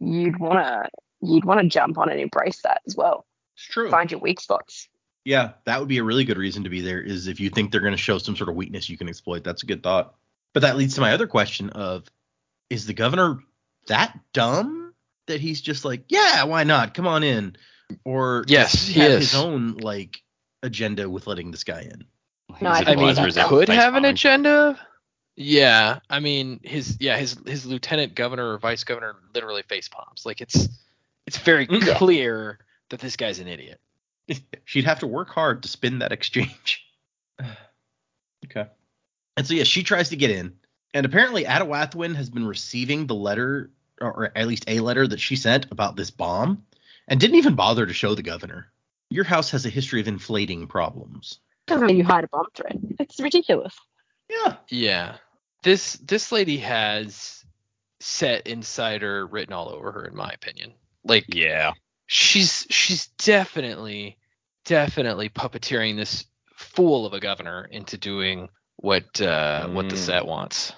you'd 0.00 0.38
wanna 0.38 0.88
you'd 1.22 1.44
want 1.44 1.60
to 1.60 1.68
jump 1.68 1.98
on 1.98 2.10
and 2.10 2.20
embrace 2.20 2.62
that 2.62 2.82
as 2.86 2.96
well. 2.96 3.26
It's 3.56 3.66
true. 3.66 3.90
Find 3.90 4.10
your 4.10 4.20
weak 4.20 4.40
spots. 4.40 4.88
Yeah, 5.24 5.52
that 5.66 5.78
would 5.78 5.88
be 5.88 5.98
a 5.98 6.04
really 6.04 6.24
good 6.24 6.36
reason 6.38 6.64
to 6.64 6.70
be 6.70 6.80
there. 6.80 7.00
Is 7.00 7.28
if 7.28 7.38
you 7.38 7.48
think 7.48 7.70
they're 7.70 7.80
going 7.80 7.92
to 7.92 7.98
show 7.98 8.18
some 8.18 8.36
sort 8.36 8.48
of 8.48 8.56
weakness 8.56 8.88
you 8.88 8.98
can 8.98 9.08
exploit. 9.08 9.44
That's 9.44 9.62
a 9.62 9.66
good 9.66 9.82
thought. 9.82 10.14
But 10.52 10.60
that 10.60 10.76
leads 10.76 10.96
to 10.96 11.00
my 11.00 11.12
other 11.12 11.26
question 11.26 11.70
of, 11.70 12.06
is 12.68 12.86
the 12.86 12.94
governor 12.94 13.38
that 13.86 14.18
dumb 14.32 14.94
that 15.26 15.40
he's 15.40 15.60
just 15.60 15.84
like, 15.84 16.04
yeah, 16.08 16.44
why 16.44 16.64
not? 16.64 16.94
Come 16.94 17.06
on 17.06 17.22
in. 17.22 17.56
Or 18.04 18.44
Yes, 18.48 18.72
does 18.72 18.86
he, 18.88 18.94
he 18.94 19.00
have 19.00 19.12
his 19.12 19.34
own 19.34 19.74
like 19.74 20.22
agenda 20.62 21.08
with 21.08 21.26
letting 21.26 21.50
this 21.50 21.64
guy 21.64 21.82
in. 21.82 22.04
No, 22.60 22.70
I 22.70 22.82
I 22.86 22.94
mean, 22.96 23.14
he 23.14 23.22
is 23.22 23.34
he 23.34 23.40
out 23.40 23.48
could 23.48 23.68
face 23.68 23.76
have 23.76 23.94
an 23.94 24.04
agenda. 24.04 24.78
Yeah, 25.36 26.00
I 26.10 26.20
mean 26.20 26.60
his 26.62 26.98
yeah 27.00 27.16
his 27.16 27.36
his 27.46 27.64
lieutenant 27.64 28.14
governor 28.14 28.52
or 28.52 28.58
vice 28.58 28.84
governor 28.84 29.16
literally 29.34 29.62
face 29.62 29.88
palms. 29.88 30.24
Like 30.26 30.40
it's 30.40 30.68
it's 31.26 31.38
very 31.38 31.66
Yeah. 31.70 31.94
clear 31.96 32.58
that 32.90 33.00
this 33.00 33.16
guy's 33.16 33.38
an 33.38 33.48
idiot. 33.48 33.80
She'd 34.64 34.84
have 34.84 35.00
to 35.00 35.06
work 35.06 35.28
hard 35.30 35.62
to 35.62 35.68
spin 35.68 35.98
that 36.00 36.12
exchange. 36.12 36.84
okay. 38.44 38.66
And 39.36 39.46
so 39.46 39.54
yeah, 39.54 39.64
she 39.64 39.82
tries 39.82 40.10
to 40.10 40.16
get 40.16 40.30
in, 40.30 40.54
and 40.94 41.06
apparently 41.06 41.44
Adawathwin 41.44 42.14
has 42.16 42.28
been 42.30 42.46
receiving 42.46 43.06
the 43.06 43.14
letter, 43.14 43.70
or, 44.00 44.12
or 44.12 44.32
at 44.36 44.46
least 44.46 44.64
a 44.68 44.80
letter 44.80 45.06
that 45.06 45.20
she 45.20 45.36
sent 45.36 45.66
about 45.70 45.96
this 45.96 46.10
bomb, 46.10 46.64
and 47.08 47.18
didn't 47.18 47.36
even 47.36 47.54
bother 47.54 47.86
to 47.86 47.94
show 47.94 48.14
the 48.14 48.22
governor. 48.22 48.70
Your 49.10 49.24
house 49.24 49.50
has 49.50 49.64
a 49.66 49.70
history 49.70 50.00
of 50.00 50.08
inflating 50.08 50.66
problems. 50.66 51.38
Doesn't 51.66 51.86
mean 51.86 51.96
you 51.96 52.04
hide 52.04 52.24
a 52.24 52.28
bomb 52.28 52.46
threat. 52.54 52.76
It's 52.98 53.20
ridiculous. 53.20 53.74
Yeah. 54.28 54.56
Yeah, 54.68 55.16
this 55.62 55.94
this 55.94 56.30
lady 56.32 56.58
has 56.58 57.44
set 58.00 58.46
insider 58.46 59.26
written 59.26 59.52
all 59.54 59.68
over 59.70 59.92
her, 59.92 60.04
in 60.06 60.14
my 60.16 60.30
opinion. 60.30 60.72
Like 61.04 61.24
Yeah. 61.28 61.72
she's 62.06 62.66
she's 62.70 63.06
definitely 63.18 64.16
definitely 64.64 65.28
puppeteering 65.28 65.96
this 65.96 66.24
fool 66.54 67.06
of 67.06 67.12
a 67.12 67.20
governor 67.20 67.64
into 67.64 67.98
doing 67.98 68.48
what 68.76 69.20
uh 69.20 69.68
what 69.68 69.88
the 69.88 69.96
Mm. 69.96 69.98
set 69.98 70.26
wants. 70.26 70.72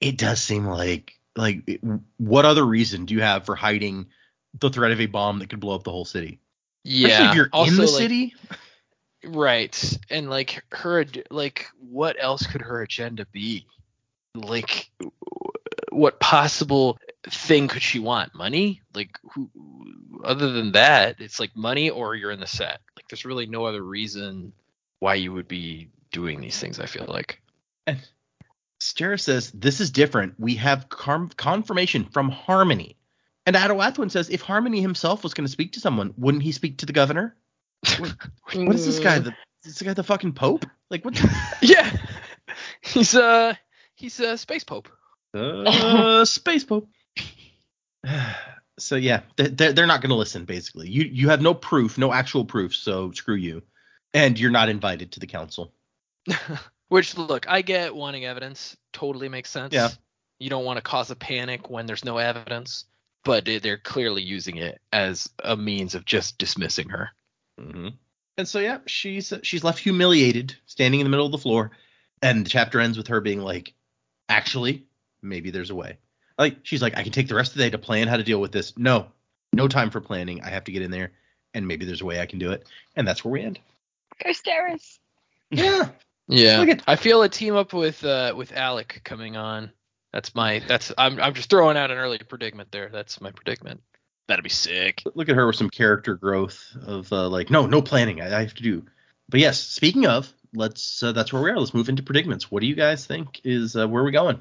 It 0.00 0.16
does 0.18 0.42
seem 0.42 0.66
like 0.66 1.18
like 1.36 1.80
what 2.18 2.44
other 2.44 2.64
reason 2.64 3.04
do 3.06 3.14
you 3.14 3.20
have 3.22 3.44
for 3.44 3.54
hiding 3.54 4.06
the 4.60 4.70
threat 4.70 4.92
of 4.92 5.00
a 5.00 5.06
bomb 5.06 5.40
that 5.40 5.48
could 5.50 5.60
blow 5.60 5.74
up 5.74 5.84
the 5.84 5.90
whole 5.90 6.04
city? 6.04 6.40
Especially 6.86 7.08
Yeah, 7.08 7.28
if 7.30 7.34
you're 7.34 7.48
also, 7.52 7.70
in 7.70 7.76
the 7.76 7.82
like, 7.82 7.90
city. 7.90 8.34
right? 9.24 9.98
And 10.10 10.30
like 10.30 10.62
her, 10.70 11.04
like 11.30 11.66
what 11.78 12.16
else 12.18 12.46
could 12.46 12.62
her 12.62 12.82
agenda 12.82 13.26
be? 13.32 13.66
Like, 14.34 14.90
what 15.90 16.20
possible 16.20 16.98
thing 17.30 17.68
could 17.68 17.82
she 17.82 17.98
want? 17.98 18.34
Money? 18.34 18.82
Like, 18.94 19.18
who? 19.32 19.50
Other 20.22 20.52
than 20.52 20.72
that, 20.72 21.20
it's 21.20 21.40
like 21.40 21.56
money 21.56 21.90
or 21.90 22.14
you're 22.14 22.30
in 22.30 22.40
the 22.40 22.46
set. 22.46 22.80
Like, 22.96 23.08
there's 23.08 23.24
really 23.24 23.46
no 23.46 23.64
other 23.64 23.82
reason 23.82 24.52
why 25.00 25.14
you 25.14 25.32
would 25.32 25.48
be 25.48 25.90
doing 26.12 26.40
these 26.40 26.58
things. 26.58 26.80
I 26.80 26.86
feel 26.86 27.06
like. 27.08 27.40
And 27.86 27.98
Steris 28.80 29.20
says, 29.20 29.50
This 29.52 29.80
is 29.80 29.90
different. 29.90 30.34
We 30.38 30.56
have 30.56 30.88
confirmation 30.88 32.04
from 32.06 32.30
Harmony. 32.30 32.96
And 33.46 33.56
Adawathwin 33.56 34.10
says, 34.10 34.30
If 34.30 34.42
Harmony 34.42 34.80
himself 34.80 35.22
was 35.22 35.34
going 35.34 35.46
to 35.46 35.52
speak 35.52 35.72
to 35.72 35.80
someone, 35.80 36.14
wouldn't 36.16 36.42
he 36.42 36.52
speak 36.52 36.78
to 36.78 36.86
the 36.86 36.92
governor? 36.92 37.36
What, 37.98 38.16
what 38.54 38.74
is 38.76 38.86
this 38.86 38.98
guy? 38.98 39.18
The, 39.18 39.34
is 39.64 39.78
this 39.78 39.82
guy 39.82 39.92
the 39.94 40.02
fucking 40.02 40.32
Pope? 40.32 40.64
Like, 40.90 41.04
what? 41.04 41.20
Yeah, 41.62 41.90
he's 42.82 43.14
uh 43.14 43.54
he's 43.94 44.20
a 44.20 44.36
space 44.36 44.64
pope. 44.64 44.88
Uh, 45.34 46.24
Space 46.24 46.64
Pope. 46.64 46.88
so, 48.78 48.96
yeah, 48.96 49.20
they- 49.36 49.48
they're, 49.48 49.72
they're 49.72 49.86
not 49.86 50.00
going 50.00 50.10
to 50.10 50.16
listen, 50.16 50.44
basically. 50.44 50.88
You, 50.88 51.04
you 51.04 51.28
have 51.28 51.42
no 51.42 51.54
proof, 51.54 51.98
no 51.98 52.12
actual 52.12 52.44
proof, 52.44 52.74
so 52.74 53.10
screw 53.12 53.36
you. 53.36 53.62
And 54.12 54.38
you're 54.38 54.50
not 54.50 54.68
invited 54.68 55.12
to 55.12 55.20
the 55.20 55.26
council. 55.26 55.72
Which 56.88 57.16
look, 57.16 57.48
I 57.48 57.62
get 57.62 57.94
wanting 57.94 58.24
evidence. 58.24 58.76
Totally 58.92 59.28
makes 59.28 59.50
sense. 59.50 59.72
Yeah. 59.74 59.88
You 60.38 60.50
don't 60.50 60.64
want 60.64 60.76
to 60.76 60.82
cause 60.82 61.10
a 61.10 61.16
panic 61.16 61.68
when 61.70 61.86
there's 61.86 62.04
no 62.04 62.18
evidence, 62.18 62.84
but 63.24 63.44
they- 63.44 63.58
they're 63.58 63.78
clearly 63.78 64.22
using 64.22 64.56
it 64.56 64.80
as 64.92 65.28
a 65.42 65.56
means 65.56 65.94
of 65.94 66.04
just 66.04 66.38
dismissing 66.38 66.90
her. 66.90 67.10
Mm-hmm. 67.60 67.88
And 68.36 68.48
so 68.48 68.58
yeah, 68.58 68.78
she's 68.86 69.32
she's 69.44 69.62
left 69.62 69.78
humiliated, 69.78 70.56
standing 70.66 70.98
in 71.00 71.04
the 71.04 71.10
middle 71.10 71.26
of 71.26 71.30
the 71.32 71.38
floor, 71.38 71.70
and 72.20 72.44
the 72.44 72.50
chapter 72.50 72.80
ends 72.80 72.98
with 72.98 73.06
her 73.06 73.20
being 73.20 73.40
like, 73.40 73.74
"Actually, 74.28 74.86
maybe 75.22 75.50
there's 75.52 75.70
a 75.70 75.74
way." 75.76 75.98
Like 76.38 76.58
she's 76.62 76.82
like, 76.82 76.96
"I 76.96 77.02
can 77.02 77.12
take 77.12 77.28
the 77.28 77.34
rest 77.34 77.52
of 77.52 77.58
the 77.58 77.64
day 77.64 77.70
to 77.70 77.78
plan 77.78 78.08
how 78.08 78.16
to 78.16 78.22
deal 78.24 78.40
with 78.40 78.52
this." 78.52 78.76
No, 78.76 79.06
no 79.52 79.68
time 79.68 79.90
for 79.90 80.00
planning. 80.00 80.42
I 80.42 80.50
have 80.50 80.64
to 80.64 80.72
get 80.72 80.82
in 80.82 80.90
there, 80.90 81.12
and 81.54 81.66
maybe 81.68 81.84
there's 81.84 82.00
a 82.00 82.04
way 82.04 82.20
I 82.20 82.26
can 82.26 82.38
do 82.38 82.52
it. 82.52 82.66
And 82.96 83.06
that's 83.06 83.24
where 83.24 83.32
we 83.32 83.42
end. 83.42 83.58
Go 84.22 84.30
Steris. 84.30 84.98
Yeah. 85.50 85.88
Yeah. 86.26 86.58
Look 86.58 86.68
at- 86.70 86.82
I 86.88 86.96
feel 86.96 87.22
a 87.22 87.28
team 87.28 87.54
up 87.54 87.72
with 87.72 88.04
uh 88.04 88.32
with 88.36 88.50
Allik 88.52 89.04
coming 89.04 89.36
on. 89.36 89.70
That's 90.12 90.34
my 90.34 90.60
that's 90.66 90.92
I'm 90.98 91.20
I'm 91.20 91.34
just 91.34 91.50
throwing 91.50 91.76
out 91.76 91.90
an 91.90 91.98
early 91.98 92.18
predicament 92.18 92.72
there. 92.72 92.88
That's 92.88 93.20
my 93.20 93.30
predicament. 93.30 93.80
That'd 94.26 94.42
be 94.42 94.48
sick. 94.48 95.02
Look 95.14 95.28
at 95.28 95.36
her 95.36 95.46
with 95.46 95.56
some 95.56 95.68
character 95.70 96.14
growth 96.14 96.64
of 96.86 97.12
uh, 97.12 97.28
like, 97.28 97.50
no, 97.50 97.66
no 97.66 97.82
planning. 97.82 98.22
I, 98.22 98.38
I 98.38 98.40
have 98.40 98.54
to 98.54 98.62
do. 98.62 98.82
But 99.28 99.40
yes, 99.40 99.60
speaking 99.60 100.06
of, 100.06 100.32
let's. 100.54 101.02
Uh, 101.02 101.12
that's 101.12 101.30
where 101.32 101.42
we 101.42 101.50
are. 101.50 101.58
Let's 101.58 101.74
move 101.74 101.90
into 101.90 102.02
predicaments. 102.02 102.50
What 102.50 102.60
do 102.62 102.66
you 102.66 102.74
guys 102.74 103.04
think 103.04 103.42
is 103.44 103.76
uh, 103.76 103.86
where 103.86 104.02
are 104.02 104.06
we 104.06 104.12
going? 104.12 104.40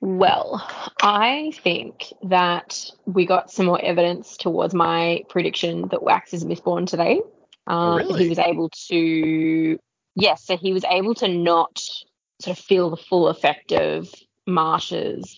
Well, 0.00 0.66
I 1.02 1.52
think 1.62 2.12
that 2.24 2.90
we 3.06 3.24
got 3.26 3.50
some 3.50 3.66
more 3.66 3.80
evidence 3.80 4.36
towards 4.36 4.74
my 4.74 5.22
prediction 5.28 5.88
that 5.88 6.02
Wax 6.02 6.34
is 6.34 6.44
Mistborn 6.44 6.86
today. 6.86 7.20
Um, 7.66 7.96
really? 7.98 8.24
He 8.24 8.28
was 8.28 8.38
able 8.38 8.68
to, 8.88 9.78
yes, 10.14 10.44
so 10.44 10.56
he 10.56 10.72
was 10.72 10.84
able 10.84 11.14
to 11.16 11.28
not 11.28 11.78
sort 12.40 12.58
of 12.58 12.64
feel 12.64 12.90
the 12.90 12.96
full 12.98 13.28
effect 13.28 13.72
of 13.72 14.12
Marsh's 14.46 15.34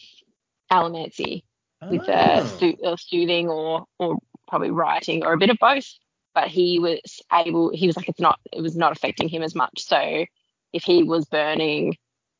allomancy 0.72 1.42
with 1.88 2.08
uh, 2.08 2.40
Oh. 2.42 2.46
soo- 2.58 2.78
uh, 2.84 2.96
soothing 2.98 3.48
or 3.48 3.84
or 3.98 4.16
probably 4.48 4.70
writing 4.70 5.24
or 5.24 5.32
a 5.32 5.38
bit 5.38 5.50
of 5.50 5.58
both. 5.60 5.86
But 6.34 6.48
he 6.48 6.78
was 6.80 7.00
able. 7.32 7.70
He 7.72 7.86
was 7.86 7.96
like, 7.96 8.08
it's 8.08 8.20
not. 8.20 8.40
It 8.52 8.60
was 8.60 8.76
not 8.76 8.92
affecting 8.92 9.28
him 9.28 9.42
as 9.42 9.54
much. 9.54 9.82
So 9.84 10.24
if 10.72 10.82
he 10.82 11.02
was 11.04 11.26
burning, 11.26 11.94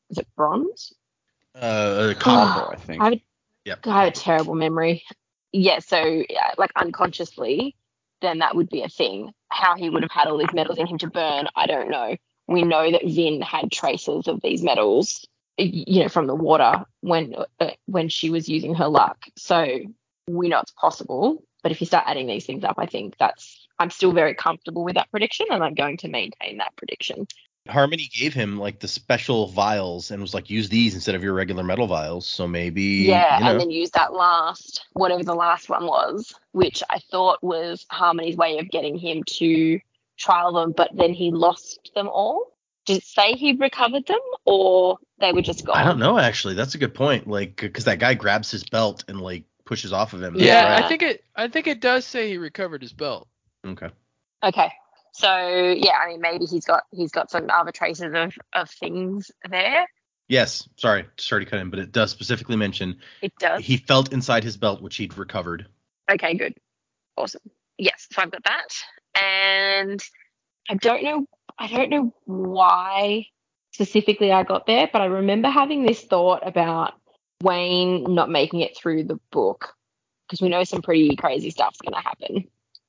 is 0.09 0.17
it 0.17 0.27
bronze? 0.35 0.93
Uh. 1.61 2.13
Copper, 2.19 2.73
I 2.73 2.75
think. 2.77 3.01
I 3.01 3.05
have, 3.05 3.13
a, 3.13 3.23
Yep. 3.65 3.87
I 3.87 4.03
have 4.05 4.07
a 4.07 4.15
terrible 4.15 4.55
memory. 4.55 5.03
Yeah, 5.51 5.79
so 5.79 5.97
yeah, 5.97 6.53
like 6.57 6.71
unconsciously, 6.75 7.75
then 8.21 8.39
that 8.39 8.55
would 8.55 8.69
be 8.69 8.83
a 8.83 8.89
thing. 8.89 9.31
How 9.49 9.75
he 9.75 9.89
would 9.89 10.03
have 10.03 10.11
had 10.11 10.27
all 10.27 10.37
these 10.37 10.53
metals 10.53 10.77
in 10.77 10.87
him 10.87 10.97
to 10.99 11.07
burn, 11.07 11.47
I 11.55 11.67
don't 11.67 11.89
know. 11.89 12.15
We 12.47 12.63
know 12.63 12.91
that 12.91 13.03
Vin 13.05 13.41
had 13.41 13.71
traces 13.71 14.27
of 14.27 14.41
these 14.41 14.63
metals, 14.63 15.25
you 15.57 16.03
know, 16.03 16.09
from 16.09 16.27
the 16.27 16.35
water 16.35 16.85
when 17.01 17.35
uh, 17.59 17.71
when 17.85 18.09
she 18.09 18.29
was 18.29 18.47
using 18.47 18.75
her 18.75 18.87
luck. 18.87 19.17
So 19.37 19.79
we 20.27 20.49
know 20.49 20.59
it's 20.59 20.71
possible. 20.71 21.43
But 21.63 21.71
if 21.71 21.81
you 21.81 21.87
start 21.87 22.05
adding 22.07 22.27
these 22.27 22.45
things 22.45 22.63
up, 22.63 22.75
I 22.77 22.85
think 22.85 23.15
that's. 23.17 23.67
I'm 23.79 23.89
still 23.91 24.11
very 24.11 24.33
comfortable 24.33 24.83
with 24.83 24.95
that 24.95 25.11
prediction, 25.11 25.47
and 25.51 25.63
I'm 25.63 25.75
going 25.75 25.97
to 25.97 26.07
maintain 26.07 26.57
that 26.57 26.75
prediction. 26.77 27.27
Harmony 27.69 28.09
gave 28.13 28.33
him 28.33 28.57
like 28.57 28.79
the 28.79 28.87
special 28.87 29.47
vials 29.47 30.11
and 30.11 30.21
was 30.21 30.33
like, 30.33 30.49
use 30.49 30.69
these 30.69 30.93
instead 30.95 31.15
of 31.15 31.23
your 31.23 31.33
regular 31.33 31.63
metal 31.63 31.87
vials. 31.87 32.27
So 32.27 32.47
maybe, 32.47 32.81
Yeah, 32.81 33.39
you 33.39 33.45
know, 33.45 33.51
and 33.51 33.59
then 33.59 33.69
use 33.71 33.91
that 33.91 34.13
last, 34.13 34.85
whatever 34.93 35.23
the 35.23 35.35
last 35.35 35.69
one 35.69 35.85
was, 35.85 36.33
which 36.51 36.83
I 36.89 36.99
thought 37.11 37.43
was 37.43 37.85
Harmony's 37.89 38.37
way 38.37 38.57
of 38.59 38.69
getting 38.69 38.97
him 38.97 39.23
to 39.37 39.79
trial 40.17 40.53
them, 40.53 40.73
but 40.75 40.89
then 40.93 41.13
he 41.13 41.31
lost 41.31 41.91
them 41.95 42.07
all? 42.07 42.53
Did 42.85 42.97
it 42.97 43.03
say 43.03 43.33
he 43.33 43.53
recovered 43.53 44.07
them, 44.07 44.19
or 44.45 44.97
they 45.19 45.33
were 45.33 45.41
just 45.41 45.65
gone? 45.65 45.77
I 45.77 45.83
don't 45.83 45.99
know 45.99 46.17
actually. 46.17 46.53
That's 46.53 46.73
a 46.75 46.77
good 46.77 46.93
point. 46.93 47.27
Like 47.27 47.57
because 47.57 47.83
that 47.85 47.99
guy 47.99 48.13
grabs 48.13 48.49
his 48.49 48.63
belt 48.63 49.03
and 49.09 49.19
like 49.19 49.43
pushes 49.65 49.91
off 49.91 50.13
of 50.13 50.23
him. 50.23 50.35
Yeah, 50.37 50.69
Yeah. 50.69 50.85
I 50.85 50.87
think 50.87 51.01
it. 51.01 51.23
I 51.35 51.49
think 51.49 51.67
it 51.67 51.81
does 51.81 52.05
say 52.05 52.29
he 52.29 52.37
recovered 52.37 52.81
his 52.81 52.93
belt. 52.93 53.27
Okay. 53.65 53.89
Okay. 54.41 54.71
So 55.17 55.75
yeah, 55.75 55.97
I 55.99 56.09
mean 56.09 56.21
maybe 56.21 56.45
he's 56.45 56.65
got 56.65 56.83
he's 56.91 57.09
got 57.09 57.31
some 57.31 57.49
other 57.49 57.71
traces 57.71 58.13
of, 58.13 58.35
of 58.53 58.69
things 58.69 59.31
there. 59.49 59.87
Yes. 60.27 60.69
Sorry. 60.75 61.05
Sorry 61.17 61.43
to 61.43 61.49
cut 61.49 61.59
in, 61.59 61.71
but 61.71 61.79
it 61.79 61.91
does 61.91 62.11
specifically 62.11 62.55
mention 62.55 62.99
It 63.23 63.33
does. 63.39 63.65
he 63.65 63.77
felt 63.77 64.13
inside 64.13 64.43
his 64.43 64.57
belt 64.57 64.79
which 64.79 64.97
he'd 64.97 65.17
recovered. 65.17 65.65
Okay, 66.11 66.35
good. 66.35 66.53
Awesome. 67.15 67.41
Yes, 67.79 68.07
so 68.11 68.21
I've 68.21 68.29
got 68.31 68.43
that. 68.43 68.67
And 69.19 70.03
I 70.69 70.75
don't 70.75 71.03
know 71.03 71.25
I 71.57 71.65
don't 71.65 71.89
know 71.89 72.13
why 72.25 73.25
specifically 73.71 74.31
I 74.31 74.43
got 74.43 74.67
there, 74.67 74.87
but 74.93 75.01
I 75.01 75.05
remember 75.05 75.49
having 75.49 75.83
this 75.83 76.03
thought 76.03 76.47
about 76.47 76.93
Wayne 77.41 78.03
not 78.13 78.29
making 78.29 78.59
it 78.61 78.77
through 78.77 79.05
the 79.05 79.19
book 79.31 79.73
because 80.27 80.41
we 80.43 80.49
know 80.49 80.63
some 80.63 80.83
pretty 80.83 81.15
crazy 81.15 81.49
stuff's 81.49 81.81
going 81.81 81.93
to 81.93 82.07
happen 82.07 82.47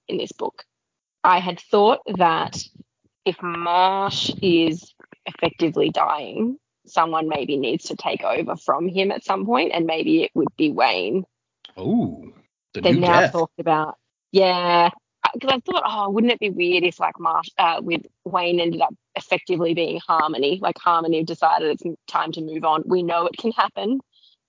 in 0.08 0.18
this 0.18 0.32
book. 0.32 0.64
I 1.24 1.38
had 1.40 1.60
thought 1.60 2.00
that 2.16 2.62
if 3.24 3.36
Marsh 3.42 4.30
is 4.40 4.94
effectively 5.26 5.90
dying, 5.90 6.58
someone 6.86 7.28
maybe 7.28 7.56
needs 7.56 7.84
to 7.86 7.96
take 7.96 8.24
over 8.24 8.56
from 8.56 8.88
him 8.88 9.10
at 9.10 9.24
some 9.24 9.44
point, 9.44 9.72
and 9.74 9.86
maybe 9.86 10.22
it 10.22 10.30
would 10.34 10.48
be 10.56 10.70
Wayne 10.70 11.24
Oh. 11.78 12.24
The 12.74 12.80
they've 12.82 12.94
new 12.94 13.00
now 13.00 13.20
death. 13.20 13.32
talked 13.32 13.58
about 13.60 13.96
yeah 14.32 14.90
because 15.32 15.50
I 15.52 15.60
thought 15.60 15.82
oh 15.86 16.10
wouldn't 16.10 16.32
it 16.32 16.40
be 16.40 16.50
weird 16.50 16.84
if 16.84 17.00
like 17.00 17.18
Marsh 17.18 17.48
uh, 17.56 17.80
with 17.82 18.02
Wayne 18.24 18.60
ended 18.60 18.80
up 18.82 18.94
effectively 19.14 19.72
being 19.74 20.00
Harmony 20.06 20.58
like 20.60 20.76
Harmony 20.78 21.24
decided 21.24 21.70
it's 21.70 21.96
time 22.06 22.32
to 22.32 22.42
move 22.42 22.64
on 22.64 22.82
we 22.84 23.02
know 23.02 23.26
it 23.26 23.36
can 23.38 23.52
happen 23.52 24.00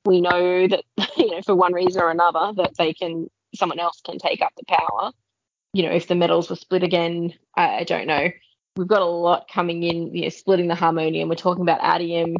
we 0.06 0.20
know 0.20 0.68
that 0.68 0.84
you 1.18 1.32
know 1.32 1.42
for 1.44 1.56
one 1.56 1.74
reason 1.74 2.02
or 2.02 2.12
another 2.12 2.52
that 2.58 2.76
they 2.78 2.94
can 2.94 3.30
someone 3.56 3.80
else 3.80 4.02
can 4.04 4.18
take 4.18 4.42
up 4.42 4.52
the 4.58 4.66
power 4.68 5.12
you 5.74 5.84
know 5.84 5.92
if 5.92 6.08
the 6.08 6.16
metals 6.16 6.50
were 6.50 6.56
split 6.56 6.84
again 6.84 7.34
I, 7.56 7.78
I 7.78 7.84
don't 7.84 8.08
know 8.08 8.30
we've 8.76 8.88
got 8.88 9.02
a 9.02 9.06
lot 9.06 9.50
coming 9.52 9.84
in 9.84 10.16
you 10.16 10.24
know 10.24 10.30
splitting 10.30 10.68
the 10.68 10.76
harmonium 10.76 11.30
we're 11.30 11.36
talking 11.36 11.64
about 11.64 11.82
atium 11.82 12.38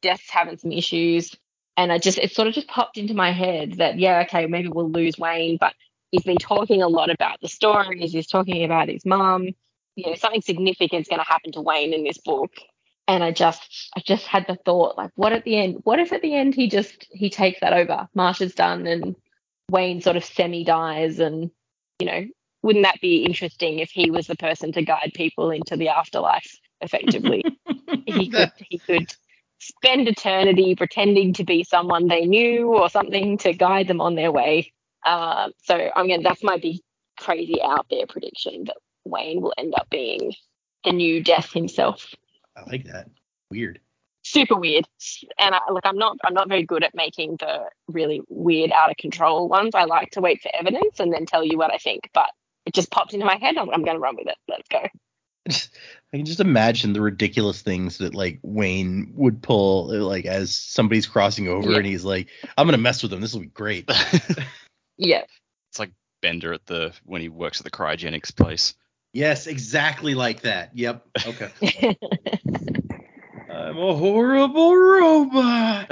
death's 0.00 0.30
having 0.30 0.58
some 0.58 0.72
issues 0.72 1.36
and 1.76 1.92
I 1.92 1.98
just 1.98 2.18
it 2.18 2.32
sort 2.32 2.48
of 2.48 2.54
just 2.54 2.68
popped 2.68 2.98
into 2.98 3.14
my 3.14 3.32
head 3.32 3.74
that 3.74 3.98
yeah, 3.98 4.20
okay, 4.20 4.46
maybe 4.46 4.68
we'll 4.68 4.90
lose 4.90 5.18
Wayne, 5.18 5.56
but 5.58 5.74
he's 6.10 6.22
been 6.22 6.36
talking 6.36 6.82
a 6.82 6.88
lot 6.88 7.10
about 7.10 7.40
the 7.40 7.48
stories. 7.48 8.12
He's 8.12 8.26
talking 8.26 8.64
about 8.64 8.88
his 8.88 9.04
mum. 9.06 9.48
You 9.96 10.06
know, 10.06 10.14
something 10.14 10.42
significant's 10.42 11.08
going 11.08 11.20
to 11.20 11.26
happen 11.26 11.52
to 11.52 11.60
Wayne 11.60 11.92
in 11.92 12.04
this 12.04 12.18
book. 12.18 12.52
And 13.08 13.24
I 13.24 13.30
just, 13.32 13.90
I 13.96 14.00
just 14.00 14.26
had 14.26 14.46
the 14.46 14.56
thought, 14.64 14.96
like, 14.96 15.10
what 15.16 15.32
at 15.32 15.44
the 15.44 15.56
end? 15.56 15.80
What 15.82 15.98
if 15.98 16.12
at 16.12 16.22
the 16.22 16.34
end 16.34 16.54
he 16.54 16.68
just 16.68 17.06
he 17.10 17.30
takes 17.30 17.60
that 17.60 17.72
over? 17.72 18.08
Marsh 18.14 18.40
is 18.40 18.54
done, 18.54 18.86
and 18.86 19.16
Wayne 19.70 20.00
sort 20.00 20.16
of 20.16 20.24
semi 20.24 20.64
dies, 20.64 21.18
and 21.18 21.50
you 21.98 22.06
know, 22.06 22.24
wouldn't 22.62 22.84
that 22.84 23.00
be 23.00 23.24
interesting 23.24 23.80
if 23.80 23.90
he 23.90 24.10
was 24.10 24.26
the 24.26 24.36
person 24.36 24.72
to 24.72 24.82
guide 24.82 25.12
people 25.14 25.50
into 25.50 25.76
the 25.76 25.88
afterlife 25.88 26.58
effectively? 26.80 27.44
he 28.06 28.28
could 28.30 28.52
he 28.56 28.78
could 28.78 29.12
spend 29.58 30.08
eternity 30.08 30.74
pretending 30.74 31.32
to 31.34 31.44
be 31.44 31.64
someone 31.64 32.08
they 32.08 32.24
knew 32.24 32.66
or 32.66 32.88
something 32.88 33.38
to 33.38 33.52
guide 33.52 33.88
them 33.88 34.00
on 34.00 34.14
their 34.14 34.32
way. 34.32 34.72
Um, 35.04 35.52
so 35.64 35.90
I'm 35.94 36.08
gonna 36.08 36.22
that's 36.22 36.42
my 36.42 36.58
big 36.58 36.78
crazy 37.18 37.60
out 37.62 37.86
there 37.90 38.06
prediction 38.06 38.64
that 38.64 38.76
Wayne 39.04 39.40
will 39.40 39.54
end 39.58 39.74
up 39.76 39.88
being 39.90 40.32
the 40.84 40.92
new 40.92 41.22
death 41.22 41.52
himself. 41.52 42.14
I 42.56 42.62
like 42.70 42.84
that. 42.84 43.08
Weird. 43.50 43.80
Super 44.24 44.56
weird. 44.56 44.86
And 45.38 45.54
I, 45.54 45.60
look, 45.70 45.84
I'm 45.84 45.98
not 45.98 46.16
I'm 46.24 46.34
not 46.34 46.48
very 46.48 46.62
good 46.62 46.84
at 46.84 46.94
making 46.94 47.36
the 47.40 47.64
really 47.88 48.22
weird 48.28 48.70
out 48.70 48.90
of 48.90 48.96
control 48.96 49.48
ones. 49.48 49.74
I 49.74 49.84
like 49.84 50.10
to 50.12 50.20
wait 50.20 50.42
for 50.42 50.50
evidence 50.54 51.00
and 51.00 51.12
then 51.12 51.26
tell 51.26 51.44
you 51.44 51.58
what 51.58 51.72
I 51.72 51.78
think. 51.78 52.08
But 52.14 52.30
it 52.66 52.74
just 52.74 52.90
popped 52.90 53.14
into 53.14 53.26
my 53.26 53.36
head. 53.36 53.56
I'm, 53.56 53.70
I'm 53.70 53.84
gonna 53.84 53.98
run 53.98 54.16
with 54.16 54.28
it. 54.28 54.36
Let's 54.48 54.68
go. 54.68 54.86
I 56.14 56.16
can 56.18 56.24
just 56.26 56.40
imagine 56.40 56.92
the 56.92 57.00
ridiculous 57.00 57.62
things 57.62 57.98
that 57.98 58.14
like 58.14 58.38
Wayne 58.42 59.12
would 59.16 59.42
pull, 59.42 59.88
like 59.88 60.24
as 60.26 60.54
somebody's 60.54 61.06
crossing 61.06 61.48
over 61.48 61.70
Yeah. 61.72 61.78
and 61.78 61.86
he's 61.86 62.04
like, 62.04 62.28
"I'm 62.56 62.66
gonna 62.66 62.78
mess 62.78 63.02
with 63.02 63.12
him. 63.12 63.20
This 63.20 63.32
will 63.34 63.40
be 63.40 63.46
great." 63.46 63.90
Yeah. 64.98 65.22
it's 65.70 65.78
like 65.78 65.90
Bender 66.20 66.52
at 66.52 66.66
the 66.66 66.92
when 67.04 67.22
he 67.22 67.28
works 67.28 67.58
at 67.60 67.64
the 67.64 67.70
cryogenics 67.70 68.36
place. 68.36 68.74
yes, 69.12 69.46
exactly 69.48 70.14
like 70.14 70.42
that. 70.42 70.70
Yep. 70.76 71.04
Okay. 71.26 71.50
I'm 73.50 73.78
a 73.78 73.94
horrible 73.96 74.76
robot. 74.76 75.90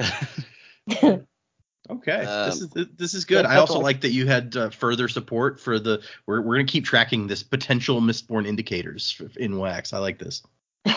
Okay, 1.90 2.20
this 2.20 2.60
is 2.60 2.68
this 2.96 3.14
is 3.14 3.24
good. 3.24 3.44
I 3.44 3.56
also 3.56 3.80
like 3.80 4.02
that 4.02 4.10
you 4.12 4.26
had 4.26 4.56
uh, 4.56 4.70
further 4.70 5.08
support 5.08 5.58
for 5.60 5.80
the. 5.80 6.02
We're 6.26 6.40
we're 6.40 6.54
gonna 6.56 6.66
keep 6.66 6.84
tracking 6.84 7.26
this 7.26 7.42
potential 7.42 8.00
Mistborn 8.00 8.46
indicators 8.46 9.20
in 9.36 9.58
wax. 9.58 9.92
I 9.92 9.98
like 9.98 10.18
this. 10.18 10.42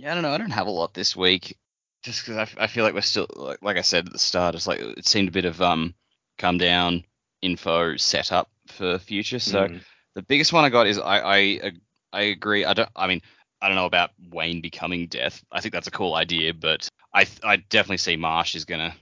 Yeah, 0.00 0.12
I 0.12 0.14
don't 0.14 0.22
know. 0.22 0.30
I 0.30 0.38
don't 0.38 0.50
have 0.50 0.68
a 0.68 0.70
lot 0.70 0.94
this 0.94 1.16
week, 1.16 1.58
just 2.04 2.24
because 2.24 2.36
I, 2.36 2.64
I 2.64 2.66
feel 2.68 2.84
like 2.84 2.94
we're 2.94 3.00
still 3.00 3.26
like, 3.34 3.58
like 3.62 3.76
I 3.76 3.80
said 3.80 4.06
at 4.06 4.12
the 4.12 4.18
start. 4.18 4.54
It's 4.54 4.66
like 4.68 4.78
it 4.78 5.06
seemed 5.06 5.28
a 5.28 5.32
bit 5.32 5.44
of 5.44 5.60
um 5.60 5.92
come 6.38 6.56
down 6.56 7.02
info 7.42 7.96
set 7.96 8.30
up 8.30 8.48
for 8.68 8.98
future. 8.98 9.40
So 9.40 9.66
Mm. 9.66 9.80
the 10.14 10.22
biggest 10.22 10.52
one 10.52 10.64
I 10.64 10.68
got 10.68 10.86
is 10.86 10.98
I 10.98 11.20
I 11.20 11.72
I 12.12 12.20
agree. 12.22 12.64
I 12.64 12.74
don't. 12.74 12.88
I 12.94 13.08
mean, 13.08 13.22
I 13.60 13.66
don't 13.66 13.76
know 13.76 13.86
about 13.86 14.10
Wayne 14.30 14.60
becoming 14.60 15.08
Death. 15.08 15.42
I 15.50 15.60
think 15.60 15.72
that's 15.74 15.88
a 15.88 15.92
cool 15.92 16.14
idea, 16.14 16.54
but 16.54 16.88
I 17.12 17.26
I 17.42 17.56
definitely 17.56 17.98
see 17.98 18.16
Marsh 18.16 18.54
is 18.54 18.64
gonna 18.64 18.94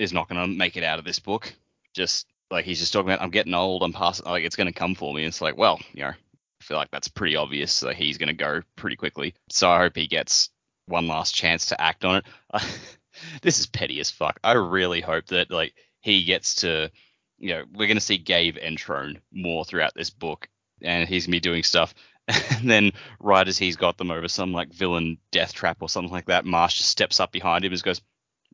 is 0.00 0.12
not 0.12 0.28
gonna 0.28 0.46
make 0.46 0.76
it 0.76 0.84
out 0.84 0.98
of 0.98 1.04
this 1.04 1.18
book. 1.18 1.52
Just 1.94 2.26
like 2.50 2.64
he's 2.64 2.80
just 2.80 2.92
talking 2.92 3.08
about, 3.10 3.22
I'm 3.22 3.30
getting 3.30 3.54
old. 3.54 3.82
I'm 3.82 3.92
past. 3.92 4.24
Like 4.24 4.44
it's 4.44 4.56
gonna 4.56 4.72
come 4.72 4.94
for 4.94 5.12
me. 5.14 5.24
It's 5.24 5.40
like, 5.40 5.56
well, 5.56 5.80
you 5.92 6.02
know, 6.02 6.08
I 6.10 6.64
feel 6.64 6.76
like 6.76 6.90
that's 6.90 7.08
pretty 7.08 7.36
obvious 7.36 7.80
that 7.80 7.96
he's 7.96 8.18
gonna 8.18 8.32
go 8.32 8.62
pretty 8.76 8.96
quickly. 8.96 9.34
So 9.50 9.70
I 9.70 9.78
hope 9.78 9.96
he 9.96 10.06
gets 10.06 10.50
one 10.86 11.06
last 11.06 11.34
chance 11.34 11.66
to 11.66 11.80
act 11.80 12.04
on 12.04 12.16
it. 12.16 12.24
this 13.42 13.58
is 13.58 13.66
petty 13.66 14.00
as 14.00 14.10
fuck. 14.10 14.38
I 14.42 14.52
really 14.52 15.00
hope 15.00 15.26
that 15.26 15.50
like 15.50 15.74
he 16.00 16.24
gets 16.24 16.56
to, 16.56 16.90
you 17.38 17.50
know, 17.50 17.64
we're 17.72 17.88
gonna 17.88 18.00
see 18.00 18.18
Gave 18.18 18.54
Entrone 18.54 19.20
more 19.32 19.64
throughout 19.64 19.94
this 19.94 20.10
book, 20.10 20.48
and 20.82 21.08
he's 21.08 21.26
gonna 21.26 21.36
be 21.36 21.40
doing 21.40 21.62
stuff. 21.62 21.94
And 22.60 22.70
then 22.70 22.92
right 23.18 23.48
as 23.48 23.58
he's 23.58 23.76
got 23.76 23.98
them 23.98 24.10
over 24.10 24.28
some 24.28 24.52
like 24.52 24.72
villain 24.72 25.18
death 25.32 25.52
trap 25.52 25.78
or 25.80 25.88
something 25.88 26.12
like 26.12 26.26
that, 26.26 26.44
Marsh 26.44 26.78
just 26.78 26.90
steps 26.90 27.18
up 27.18 27.32
behind 27.32 27.64
him 27.64 27.72
and 27.72 27.82
goes, 27.82 28.00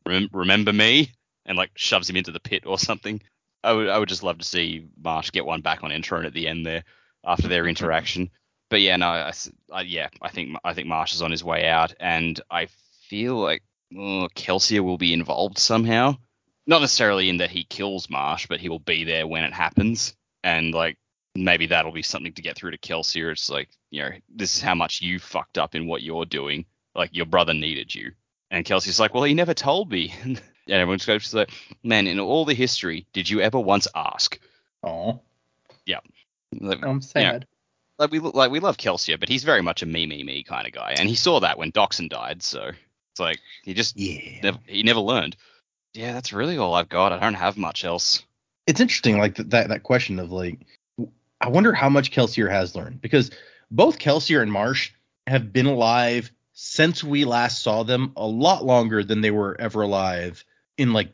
"Rem- 0.05 0.29
"Remember 0.31 0.73
me?" 0.73 1.11
And 1.47 1.57
like 1.57 1.71
shoves 1.75 2.09
him 2.09 2.17
into 2.17 2.31
the 2.31 2.39
pit 2.39 2.65
or 2.65 2.77
something. 2.77 3.21
I 3.63 3.73
would 3.73 3.89
I 3.89 3.97
would 3.97 4.09
just 4.09 4.23
love 4.23 4.37
to 4.39 4.45
see 4.45 4.87
Marsh 5.01 5.31
get 5.31 5.45
one 5.45 5.61
back 5.61 5.83
on 5.83 5.91
Entrone 5.91 6.25
at 6.25 6.33
the 6.33 6.47
end 6.47 6.65
there 6.65 6.83
after 7.25 7.47
their 7.47 7.67
interaction. 7.67 8.29
But 8.69 8.81
yeah, 8.81 8.97
no, 8.97 9.07
I 9.07 9.81
yeah, 9.81 10.09
I 10.21 10.29
think 10.29 10.57
I 10.63 10.73
think 10.73 10.87
Marsh 10.87 11.13
is 11.13 11.21
on 11.21 11.31
his 11.31 11.43
way 11.43 11.67
out, 11.67 11.93
and 11.99 12.39
I 12.51 12.67
feel 13.07 13.35
like 13.35 13.63
oh, 13.95 14.27
Kelsier 14.35 14.83
will 14.83 14.97
be 14.97 15.13
involved 15.13 15.57
somehow. 15.57 16.17
Not 16.65 16.81
necessarily 16.81 17.29
in 17.29 17.37
that 17.37 17.49
he 17.49 17.63
kills 17.63 18.09
Marsh, 18.09 18.47
but 18.47 18.59
he 18.59 18.67
will 18.67 18.79
be 18.79 19.05
there 19.05 19.25
when 19.25 19.45
it 19.45 19.53
happens, 19.53 20.15
and 20.43 20.73
like 20.73 20.97
maybe 21.33 21.67
that'll 21.67 21.93
be 21.93 22.03
something 22.03 22.33
to 22.33 22.41
get 22.41 22.57
through 22.57 22.71
to 22.71 22.77
Kelsier. 22.77 23.31
It's 23.31 23.49
like 23.49 23.69
you 23.89 24.03
know, 24.03 24.11
this 24.29 24.55
is 24.55 24.61
how 24.61 24.75
much 24.75 25.01
you 25.01 25.19
fucked 25.19 25.57
up 25.57 25.75
in 25.75 25.87
what 25.87 26.03
you're 26.03 26.25
doing. 26.25 26.65
Like 26.93 27.15
your 27.15 27.25
brother 27.25 27.53
needed 27.53 27.95
you, 27.95 28.11
and 28.51 28.65
Kelsier's 28.65 28.99
like, 28.99 29.13
well, 29.13 29.23
he 29.23 29.33
never 29.33 29.53
told 29.53 29.91
me. 29.91 30.13
and 30.69 30.75
everyone's 30.81 31.05
goes 31.05 31.33
like, 31.33 31.51
man, 31.83 32.07
in 32.07 32.19
all 32.19 32.45
the 32.45 32.53
history, 32.53 33.05
did 33.13 33.29
you 33.29 33.41
ever 33.41 33.59
once 33.59 33.87
ask? 33.95 34.39
Aw, 34.83 35.13
Like, 36.59 36.83
I'm 36.85 37.01
sad. 37.01 37.45
like 37.99 38.11
we 38.11 38.19
like 38.19 38.51
we 38.51 38.59
love 38.59 38.77
Kelsier, 38.77 39.19
but 39.19 39.29
he's 39.29 39.43
very 39.43 39.61
much 39.61 39.81
a 39.83 39.85
me 39.85 40.05
me 40.05 40.23
me 40.23 40.43
kind 40.43 40.65
of 40.67 40.73
guy, 40.73 40.95
and 40.97 41.09
he 41.09 41.15
saw 41.15 41.39
that 41.41 41.57
when 41.57 41.71
Dockson 41.71 42.09
died. 42.09 42.41
So 42.41 42.69
it's 42.69 43.19
like 43.19 43.39
he 43.63 43.73
just 43.73 43.97
Yeah. 43.97 44.39
never, 44.43 44.59
he 44.65 44.83
never 44.83 44.99
learned. 44.99 45.35
Yeah, 45.93 46.13
that's 46.13 46.31
really 46.33 46.57
all 46.57 46.73
I've 46.73 46.89
got. 46.89 47.11
I 47.11 47.19
don't 47.19 47.33
have 47.33 47.57
much 47.57 47.83
else. 47.83 48.23
It's 48.65 48.79
interesting, 48.81 49.17
like 49.17 49.35
th- 49.35 49.49
that 49.49 49.69
that 49.69 49.83
question 49.83 50.19
of 50.19 50.31
like, 50.31 50.59
I 51.41 51.49
wonder 51.49 51.73
how 51.73 51.89
much 51.89 52.11
Kelsier 52.11 52.49
has 52.49 52.75
learned 52.75 53.01
because 53.01 53.31
both 53.71 53.99
Kelsier 53.99 54.41
and 54.41 54.51
Marsh 54.51 54.91
have 55.25 55.51
been 55.51 55.65
alive 55.65 56.31
since 56.53 57.03
we 57.03 57.25
last 57.25 57.61
saw 57.61 57.83
them 57.83 58.13
a 58.15 58.25
lot 58.25 58.63
longer 58.65 59.03
than 59.03 59.21
they 59.21 59.31
were 59.31 59.59
ever 59.59 59.81
alive 59.81 60.43
in 60.77 60.93
like 60.93 61.09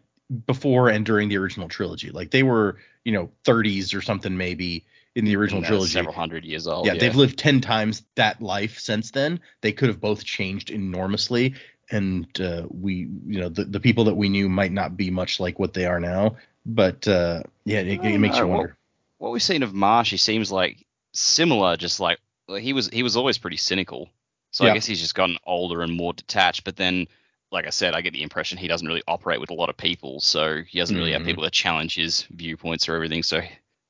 before 0.47 0.89
and 0.89 1.05
during 1.05 1.29
the 1.29 1.37
original 1.37 1.67
trilogy. 1.69 2.09
Like 2.11 2.31
they 2.31 2.43
were, 2.43 2.77
you 3.05 3.11
know, 3.11 3.29
30s 3.45 3.95
or 3.95 4.01
something 4.01 4.35
maybe 4.37 4.85
in 5.15 5.25
the 5.25 5.35
original 5.35 5.61
trilogy. 5.61 5.91
several 5.91 6.13
hundred 6.13 6.43
years 6.45 6.65
old. 6.67 6.87
yeah, 6.87 6.95
they've 6.95 7.15
lived 7.15 7.37
10 7.37 7.61
times 7.61 8.03
that 8.15 8.41
life 8.41 8.79
since 8.79 9.11
then. 9.11 9.39
They 9.61 9.71
could 9.71 9.89
have 9.89 9.99
both 10.01 10.23
changed 10.23 10.71
enormously. 10.71 11.53
And 11.91 12.27
uh, 12.41 12.63
we, 12.71 13.09
you 13.27 13.39
know, 13.39 13.49
the, 13.49 13.65
the 13.65 13.79
people 13.79 14.05
that 14.05 14.15
we 14.15 14.29
knew 14.29 14.49
might 14.49 14.71
not 14.71 14.97
be 14.97 15.11
much 15.11 15.39
like 15.39 15.59
what 15.59 15.73
they 15.73 15.85
are 15.85 15.99
now. 15.99 16.37
But 16.65 17.07
uh, 17.07 17.43
yeah, 17.65 17.79
it, 17.81 18.03
it 18.03 18.17
makes 18.19 18.37
you 18.37 18.43
No, 18.43 18.47
well- 18.47 18.57
wonder. 18.57 18.77
what 19.19 19.31
we've 19.33 19.43
seen 19.43 19.61
of 19.63 19.73
Marsh, 19.73 20.09
he 20.11 20.17
seems 20.17 20.51
like 20.51 20.83
similar, 21.11 21.77
just 21.77 21.99
like 21.99 22.19
like, 22.47 22.63
he 22.63 22.73
was 22.73 22.89
he 22.89 23.03
was 23.03 23.15
always 23.15 23.37
pretty 23.37 23.57
cynical. 23.57 24.09
So 24.51 24.63
Yeah. 24.65 24.71
I 24.71 24.73
guess 24.73 24.85
he's 24.85 24.99
just 25.01 25.13
gotten 25.15 25.37
older 25.45 25.81
and 25.81 25.91
more 25.93 26.13
detached. 26.13 26.63
But 26.63 26.75
then, 26.77 27.07
like 27.53 27.67
I 27.67 27.69
said, 27.69 27.93
I 27.93 28.01
get 28.01 28.11
the 28.13 28.23
impression 28.23 28.57
he 28.57 28.67
doesn't 28.67 28.87
really 28.87 29.03
operate 29.07 29.39
with 29.39 29.51
a 29.51 29.53
lot 29.53 29.69
of 29.69 29.77
people, 29.77 30.19
so 30.19 30.61
he 30.67 30.79
doesn't 30.79 30.97
really 30.97 31.11
Mhm. 31.11 31.17
have 31.19 31.25
people 31.25 31.43
to 31.43 31.49
challenge 31.51 31.95
his 31.95 32.23
viewpoints 32.31 32.89
or 32.89 32.95
everything. 32.95 33.23
So 33.23 33.41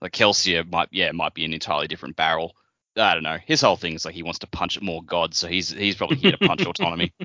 like 0.01 0.11
Kelsier 0.11 0.69
might 0.69 0.89
yeah 0.91 1.11
might 1.13 1.33
be 1.33 1.45
an 1.45 1.53
entirely 1.53 1.87
different 1.87 2.15
barrel. 2.15 2.55
I 2.95 3.15
don't 3.15 3.23
know. 3.23 3.39
His 3.43 3.61
whole 3.61 3.75
thing 3.77 3.93
is 3.95 4.05
like 4.05 4.13
he 4.13 4.21
wants 4.21 4.39
to 4.39 4.47
punch 4.47 4.79
more 4.81 5.01
gods, 5.01 5.37
so 5.37 5.47
he's 5.47 5.69
he's 5.71 5.95
probably 5.95 6.17
here 6.17 6.31
to 6.33 6.37
punch 6.37 6.65
autonomy. 6.65 7.11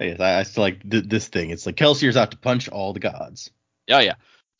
Yes, 0.00 0.20
I, 0.20 0.38
I 0.38 0.42
still 0.44 0.62
like 0.62 0.88
th- 0.88 1.06
this 1.08 1.26
thing. 1.26 1.50
It's 1.50 1.66
like 1.66 1.74
Kelsier's 1.74 2.16
out 2.16 2.30
to 2.30 2.36
punch 2.36 2.68
all 2.68 2.92
the 2.92 3.00
gods. 3.00 3.50
Oh 3.90 3.98
yeah. 3.98 4.14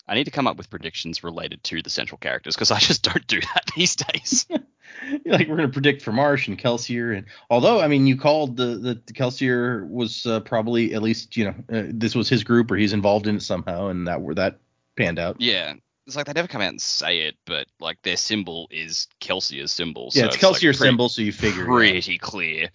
I 0.08 0.14
need 0.16 0.24
to 0.24 0.32
come 0.32 0.48
up 0.48 0.56
with 0.56 0.68
predictions 0.68 1.22
related 1.22 1.62
to 1.64 1.80
the 1.80 1.90
central 1.90 2.18
characters 2.18 2.56
because 2.56 2.72
I 2.72 2.80
just 2.80 3.04
don't 3.04 3.24
do 3.28 3.40
that 3.40 3.70
these 3.76 3.94
days. 3.94 4.46
like 5.24 5.48
we're 5.48 5.56
gonna 5.56 5.68
predict 5.68 6.02
for 6.02 6.12
Marsh 6.12 6.48
and 6.48 6.58
Kelsier, 6.58 7.16
and 7.16 7.26
although 7.50 7.80
I 7.80 7.88
mean 7.88 8.06
you 8.06 8.16
called 8.16 8.56
the 8.56 8.76
the 8.76 8.94
Kelsier 9.12 9.88
was 9.88 10.26
uh, 10.26 10.40
probably 10.40 10.94
at 10.94 11.02
least 11.02 11.36
you 11.36 11.44
know 11.44 11.54
uh, 11.72 11.84
this 11.88 12.14
was 12.14 12.28
his 12.28 12.44
group 12.44 12.70
or 12.70 12.76
he's 12.76 12.92
involved 12.92 13.26
in 13.26 13.36
it 13.36 13.42
somehow, 13.42 13.88
and 13.88 14.06
that 14.08 14.20
were 14.20 14.34
that 14.34 14.58
panned 14.96 15.18
out. 15.18 15.40
yeah. 15.40 15.74
It's 16.06 16.16
like 16.16 16.24
they 16.24 16.32
never 16.32 16.48
come 16.48 16.62
out 16.62 16.70
and 16.70 16.80
say 16.80 17.18
it, 17.18 17.36
but 17.44 17.66
like 17.80 18.00
their 18.00 18.16
symbol 18.16 18.66
is 18.70 19.08
Kelsier's 19.20 19.70
symbol. 19.70 20.08
Yeah, 20.14 20.22
so 20.22 20.26
it's 20.28 20.42
like, 20.42 20.54
Kelsier's 20.54 20.78
pretty- 20.78 20.88
symbol, 20.88 21.10
so 21.10 21.20
you 21.20 21.32
figure. 21.32 21.64
yeah. 21.64 21.90
Pretty 21.90 22.16
clear. 22.16 22.70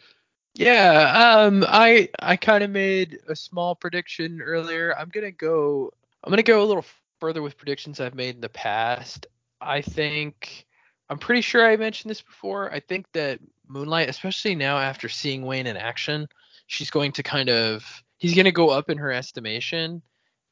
Yeah, 0.54 1.40
um, 1.42 1.66
I 1.68 2.10
I 2.20 2.36
kind 2.36 2.64
of 2.64 2.70
made 2.70 3.18
a 3.28 3.36
small 3.36 3.74
prediction 3.74 4.40
earlier. 4.40 4.96
I'm 4.96 5.10
gonna 5.10 5.32
go. 5.32 5.92
I'm 6.24 6.30
gonna 6.30 6.44
go 6.44 6.62
a 6.62 6.66
little 6.66 6.86
further 7.20 7.42
with 7.42 7.58
predictions 7.58 8.00
I've 8.00 8.14
made 8.14 8.36
in 8.36 8.42
the 8.42 8.50
past. 8.50 9.26
I 9.60 9.82
think 9.82 10.68
I'm 11.14 11.20
pretty 11.20 11.42
sure 11.42 11.64
I 11.64 11.78
mentioned 11.78 12.10
this 12.10 12.24
before. 12.24 12.74
I 12.74 12.80
think 12.80 13.06
that 13.12 13.40
Moonlight, 13.68 14.10
especially 14.10 14.56
now 14.56 14.80
after 14.80 15.08
seeing 15.08 15.46
Wayne 15.46 15.68
in 15.68 15.78
action, 15.78 16.28
she's 16.66 16.90
going 16.90 17.12
to 17.12 17.22
kind 17.22 17.50
of 17.50 17.86
he's 18.18 18.34
gonna 18.34 18.52
go 18.52 18.72
up 18.72 18.90
in 18.90 18.98
her 18.98 19.12
estimation, 19.12 20.02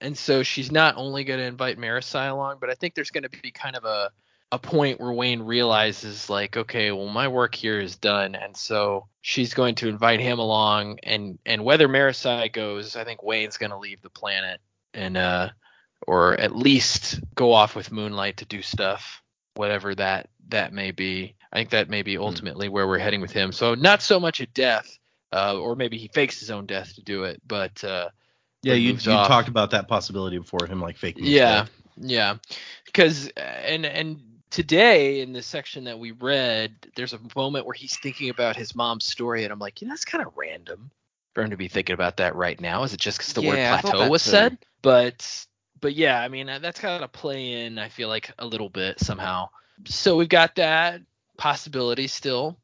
and 0.02 0.16
so 0.16 0.44
she's 0.44 0.72
not 0.72 0.98
only 0.98 1.24
gonna 1.24 1.42
invite 1.42 1.80
Marasi 1.80 2.30
along, 2.30 2.58
but 2.62 2.70
I 2.70 2.76
think 2.76 2.94
there's 2.94 3.10
gonna 3.10 3.28
be 3.28 3.50
kind 3.50 3.76
of 3.76 3.86
a 3.86 4.12
a 4.52 4.60
point 4.60 5.00
where 5.00 5.12
Wayne 5.12 5.42
realizes 5.42 6.30
like, 6.30 6.56
okay, 6.56 6.92
well 6.92 7.08
my 7.08 7.28
work 7.28 7.56
here 7.56 7.80
is 7.80 7.96
done, 7.96 8.36
and 8.36 8.56
so 8.56 9.08
she's 9.22 9.56
going 9.56 9.74
to 9.76 9.90
invite 9.90 10.20
him 10.20 10.38
along, 10.38 11.00
and 11.02 11.40
and 11.44 11.66
whether 11.66 11.88
Marasi 11.88 12.54
goes, 12.54 12.96
I 12.96 13.04
think 13.04 13.24
Wayne's 13.24 13.58
going 13.58 13.72
to 13.72 13.80
leave 13.80 14.04
the 14.04 14.12
planet 14.12 14.62
and 14.94 15.18
uh, 15.18 15.50
or 16.06 16.40
at 16.40 16.56
least 16.56 17.20
go 17.34 17.52
off 17.52 17.76
with 17.76 17.92
Moonlight 17.92 18.38
to 18.38 18.46
do 18.46 18.62
stuff, 18.62 19.24
whatever 19.56 19.96
that 19.96 20.30
that 20.50 20.74
may 20.74 20.92
be. 20.92 21.36
I 21.52 21.58
think 21.58 21.70
that 21.72 21.90
may 21.90 22.02
be 22.02 22.18
ultimately 22.18 22.70
where 22.70 22.88
we're 22.88 22.98
heading 23.00 23.22
with 23.22 23.32
him. 23.32 23.52
So 23.52 23.76
not 23.76 24.02
so 24.02 24.20
much 24.20 24.40
a 24.40 24.46
death, 24.48 24.98
uh, 25.34 25.58
or 25.58 25.76
maybe 25.76 25.98
he 25.98 26.08
fakes 26.08 26.40
his 26.40 26.52
own 26.52 26.66
death 26.66 26.96
to 26.96 27.02
do 27.02 27.24
it, 27.24 27.42
but 27.46 27.84
uh, 27.84 28.10
Yeah, 28.64 28.74
you 28.74 28.94
you 28.94 29.18
talked 29.20 29.48
about 29.50 29.72
that 29.72 29.88
possibility 29.88 30.38
before 30.38 30.66
him 30.68 30.82
like 30.82 30.98
faking. 30.98 31.24
yeah, 31.26 31.66
death. 31.66 31.72
yeah, 31.98 32.36
because 32.86 33.28
and 33.38 33.86
and 33.86 34.22
today 34.50 35.22
in 35.22 35.34
the 35.34 35.42
section 35.42 35.86
that 35.86 36.00
we 36.00 36.12
read, 36.12 36.74
there's 36.96 37.14
a 37.14 37.20
moment 37.36 37.66
where 37.66 37.74
he's 37.74 37.98
thinking 37.98 38.30
about 38.30 38.56
his 38.56 38.76
mom's 38.76 39.06
story, 39.06 39.44
and 39.44 39.52
I'm 39.54 39.60
like, 39.60 39.82
you 39.82 39.88
know, 39.88 39.94
that's 39.94 40.06
kind 40.06 40.26
of 40.26 40.34
random 40.36 40.92
for 41.34 41.44
him 41.44 41.52
to 41.52 41.58
be 41.58 41.68
thinking 41.70 41.94
about 41.94 42.18
that 42.18 42.36
right 42.36 42.60
now. 42.60 42.84
Is 42.84 42.94
it 42.94 43.00
just 43.00 43.18
because 43.18 43.34
the 43.34 43.42
word 43.42 43.58
Yeah, 43.58 43.78
thought 43.78 43.98
plateau 43.98 44.10
was 44.10 44.24
too. 44.24 44.32
said? 44.32 44.58
But 44.82 45.46
but 45.82 45.96
yeah, 45.96 46.22
I 46.22 46.28
mean, 46.28 46.50
uh, 46.50 46.60
that's 46.60 46.80
got 46.80 47.00
to 47.00 47.08
play 47.08 47.66
in. 47.66 47.78
I 47.78 47.90
feel 47.90 48.08
like 48.08 48.32
a 48.40 48.46
little 48.46 48.70
bit 48.70 49.00
somehow. 49.00 49.50
So 49.86 50.16
we've 50.16 50.30
got 50.30 50.56
that 50.56 51.02
possibility 51.38 52.08
still. 52.08 52.58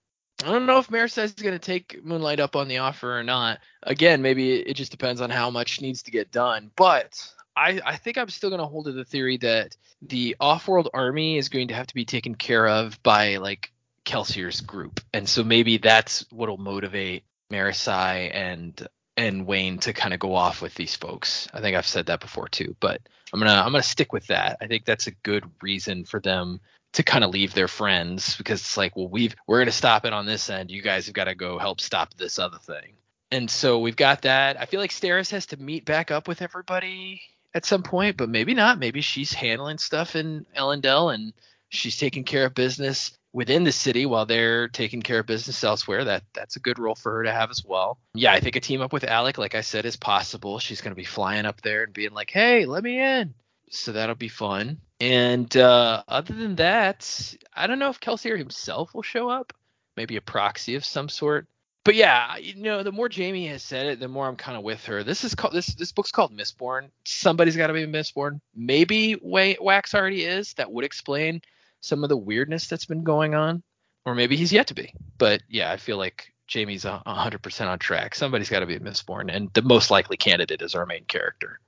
I 0.44 0.52
don't 0.52 0.68
know 0.68 0.78
if 0.78 0.90
Marasi 0.90 1.24
is 1.24 1.34
going 1.34 1.56
to 1.56 1.60
take 1.60 2.04
Moonlight 2.06 2.40
up 2.40 2.56
on 2.56 2.68
the 2.68 2.78
offer 2.78 3.18
or 3.18 3.24
not. 3.24 3.60
Again, 3.82 4.22
maybe 4.22 4.54
it 4.54 4.76
just 4.76 4.92
depends 4.92 5.20
on 5.20 5.32
how 5.32 5.50
much 5.50 5.82
needs 5.82 6.04
to 6.04 6.12
get 6.12 6.32
done. 6.32 6.70
But 6.76 7.28
I, 7.56 7.82
I 7.84 7.98
think 7.98 8.20
I'm 8.20 8.30
still 8.30 8.52
going 8.52 8.62
to 8.62 8.68
hold 8.68 8.86
to 8.86 8.92
the 8.92 9.04
theory 9.04 9.38
that 9.38 9.76
the 10.04 10.36
off-world 10.40 10.90
army 10.94 11.38
is 11.38 11.50
going 11.50 11.70
to 11.70 11.74
have 11.74 11.88
to 11.88 11.96
be 11.96 12.06
taken 12.06 12.36
care 12.36 12.68
of 12.68 13.02
by 13.02 13.38
like 13.38 13.72
Kelsier's 14.06 14.62
group, 14.62 15.02
and 15.12 15.28
so 15.28 15.44
maybe 15.44 15.80
that's 15.80 16.26
what'll 16.32 16.58
motivate 16.58 17.24
Marasi 17.52 18.32
and 18.34 18.88
and 19.18 19.48
Wayne 19.48 19.80
to 19.80 19.94
kind 19.94 20.14
of 20.14 20.20
go 20.20 20.36
off 20.36 20.62
with 20.62 20.76
these 20.76 20.96
folks. 20.96 21.48
I 21.54 21.60
think 21.60 21.76
I've 21.76 21.88
said 21.88 22.06
that 22.06 22.20
before 22.20 22.48
too, 22.48 22.76
but 22.80 23.02
I'm 23.34 23.40
gonna 23.40 23.52
I'm 23.52 23.72
gonna 23.72 23.84
stick 23.84 24.14
with 24.14 24.28
that. 24.28 24.58
I 24.62 24.68
think 24.68 24.86
that's 24.86 25.08
a 25.08 25.12
good 25.12 25.44
reason 25.62 26.06
for 26.06 26.20
them 26.20 26.62
to 26.94 27.04
kind 27.04 27.24
of 27.24 27.32
leave 27.32 27.54
their 27.54 27.68
friends 27.68 28.38
because 28.38 28.62
it's 28.62 28.78
like, 28.78 28.96
well, 28.96 29.10
we've 29.10 29.36
we're 29.48 29.60
gonna 29.60 29.72
stop 29.72 30.06
it 30.06 30.14
on 30.14 30.26
this 30.26 30.50
end. 30.50 30.72
You 30.72 30.82
guys 30.82 31.08
have 31.08 31.16
got 31.16 31.26
to 31.26 31.36
go 31.36 31.58
help 31.58 31.82
stop 31.82 32.14
this 32.14 32.40
other 32.40 32.60
thing. 32.60 32.94
And 33.32 33.50
so 33.50 33.80
we've 33.80 33.96
got 33.96 34.22
that. 34.22 34.60
I 34.60 34.66
feel 34.66 34.80
like 34.80 34.92
Steris 34.92 35.32
has 35.32 35.48
to 35.48 35.58
meet 35.58 35.84
back 35.84 36.12
up 36.12 36.30
with 36.30 36.42
everybody 36.42 37.22
at 37.54 37.66
some 37.66 37.84
point, 37.84 38.16
but 38.16 38.30
maybe 38.30 38.54
not. 38.54 38.80
Maybe 38.80 39.02
she's 39.02 39.34
handling 39.34 39.80
stuff 39.80 40.16
in 40.16 40.46
Elendel 40.56 41.14
and 41.14 41.34
she's 41.70 41.98
taking 41.98 42.24
care 42.24 42.46
of 42.46 42.54
business 42.54 43.18
within 43.38 43.64
the 43.64 43.72
city 43.72 44.08
while 44.08 44.26
they're 44.26 44.68
taking 44.68 45.00
care 45.00 45.20
of 45.20 45.28
business 45.28 45.64
elsewhere. 45.64 46.04
That 46.04 46.24
that's 46.34 46.56
a 46.56 46.60
good 46.60 46.80
role 46.80 46.96
for 46.96 47.12
her 47.18 47.24
to 47.24 47.32
have 47.32 47.52
as 47.52 47.64
well. 47.64 48.00
Yeah, 48.16 48.34
I 48.34 48.40
think 48.40 48.56
a 48.56 48.60
team 48.60 48.82
up 48.82 48.92
with 48.92 49.04
Allik, 49.04 49.38
like 49.38 49.54
I 49.54 49.62
said, 49.62 49.86
is 49.86 49.96
possible. 49.96 50.58
She's 50.58 50.82
gonna 50.82 50.96
be 50.96 51.04
flying 51.04 51.46
up 51.46 51.62
there 51.62 51.84
and 51.84 51.94
being 51.94 52.14
like, 52.14 52.32
"Hey, 52.32 52.66
let 52.66 52.84
me 52.84 53.00
in." 53.00 53.36
So 53.70 53.92
that'll 53.92 54.16
be 54.16 54.28
fun. 54.28 54.82
And 55.00 55.56
uh, 55.56 56.02
other 56.08 56.34
than 56.34 56.56
that, 56.56 57.36
I 57.54 57.68
don't 57.68 57.78
know 57.78 57.92
if 57.92 58.00
Kelsier 58.00 58.40
himself 58.40 58.96
will 58.96 59.04
show 59.04 59.30
up. 59.30 59.54
Maybe 59.96 60.16
a 60.16 60.22
proxy 60.22 60.74
of 60.74 60.84
some 60.84 61.08
sort. 61.08 61.46
But 61.84 61.94
yeah, 61.94 62.38
you 62.38 62.56
know, 62.56 62.82
the 62.82 62.92
more 62.92 63.08
Jamie 63.08 63.48
has 63.50 63.62
said 63.62 63.86
it, 63.86 64.00
the 64.00 64.08
more 64.08 64.28
I'm 64.28 64.36
kind 64.36 64.58
of 64.58 64.64
with 64.64 64.84
her. 64.86 65.04
This 65.04 65.24
is 65.24 65.36
called 65.36 65.54
this 65.54 65.76
this 65.76 65.92
book's 65.92 66.12
called 66.12 66.36
Mistborn. 66.36 66.90
Somebody's 67.06 67.56
got 67.56 67.68
to 67.68 67.74
be 67.74 67.86
Mistborn. 67.86 68.42
Maybe 68.56 69.16
Wax 69.22 69.94
already 69.94 70.24
is. 70.24 70.56
That 70.56 70.72
would 70.72 70.86
explain 70.86 71.44
some 71.82 72.04
of 72.04 72.10
the 72.10 72.18
weirdness 72.18 72.68
that's 72.68 72.86
been 72.86 73.04
going 73.04 73.36
on, 73.36 73.64
or 74.06 74.16
maybe 74.16 74.36
he's 74.36 74.54
yet 74.54 74.68
to 74.68 74.74
be. 74.74 74.94
But 75.18 75.42
yeah, 75.50 75.72
I 75.72 75.78
feel 75.78 75.98
like 75.98 76.34
Jamie's 76.48 76.86
a 76.86 77.02
100% 77.06 77.68
on 77.68 77.80
track. 77.80 78.16
Somebody's 78.16 78.50
got 78.50 78.60
to 78.62 78.66
be 78.66 78.76
a 78.76 78.80
Mistborn, 78.80 79.34
and 79.34 79.52
the 79.54 79.62
most 79.62 79.92
likely 79.92 80.18
candidate 80.18 80.62
is 80.62 80.76
our 80.76 80.86
main 80.86 81.06
character. 81.06 81.60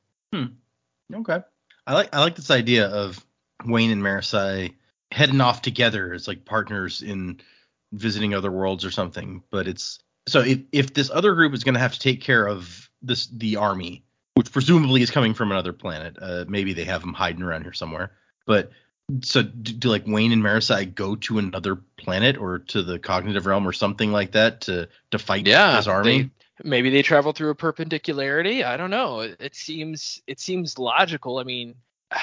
Okay. 1.14 1.40
I 1.88 1.94
like 1.94 2.10
I 2.14 2.20
like 2.20 2.36
this 2.36 2.52
idea 2.52 2.88
of 2.88 3.26
Wayne 3.66 3.92
and 3.92 4.02
Marasi 4.02 4.76
heading 5.12 5.42
off 5.42 5.62
together 5.62 6.14
as 6.14 6.28
like 6.28 6.46
partners 6.46 7.02
in 7.02 7.42
visiting 7.94 8.34
other 8.34 8.52
worlds 8.52 8.86
or 8.86 8.92
something. 8.92 9.44
But 9.50 9.68
it's 9.68 10.00
so 10.28 10.42
if 10.42 10.60
if 10.72 10.94
this 10.94 11.10
other 11.10 11.34
group 11.34 11.54
is 11.54 11.64
going 11.64 11.74
to 11.74 11.80
have 11.80 11.94
to 11.94 12.00
take 12.00 12.22
care 12.22 12.48
of 12.48 12.90
this 13.02 13.28
the 13.28 13.56
army, 13.56 14.04
which 14.36 14.52
presumably 14.52 15.02
is 15.02 15.12
coming 15.12 15.34
from 15.34 15.52
another 15.52 15.74
planet, 15.74 16.18
uh, 16.22 16.46
maybe 16.48 16.74
they 16.74 16.86
have 16.86 17.02
them 17.02 17.14
hiding 17.14 17.42
around 17.42 17.64
here 17.64 17.74
somewhere. 17.74 18.12
But 18.46 18.72
so 19.22 19.44
do, 19.44 19.74
do 19.74 19.90
like 19.90 20.04
Wayne 20.08 20.32
and 20.32 20.42
Marasi 20.44 20.94
go 20.94 21.16
to 21.18 21.40
another 21.40 21.76
planet 21.98 22.38
or 22.38 22.60
to 22.60 22.84
the 22.84 23.00
cognitive 23.00 23.46
realm 23.46 23.68
or 23.68 23.74
something 23.74 24.12
like 24.12 24.32
that 24.34 24.62
to 24.62 24.88
to 25.12 25.20
fight 25.20 25.48
Yeah, 25.48 25.76
this 25.78 25.88
army? 25.88 26.24
they- 26.24 26.30
maybe 26.64 26.90
they 26.90 27.02
travel 27.02 27.32
through 27.32 27.50
a 27.52 27.56
perpendicularity. 27.56 28.64
I 28.64 28.76
don't 28.78 28.90
know. 28.92 29.22
It, 29.22 29.38
it 29.40 29.56
seems 29.56 30.22
it 30.28 30.40
seems 30.40 30.78
logical. 30.78 31.40
I 31.40 31.44
mean, 31.44 31.76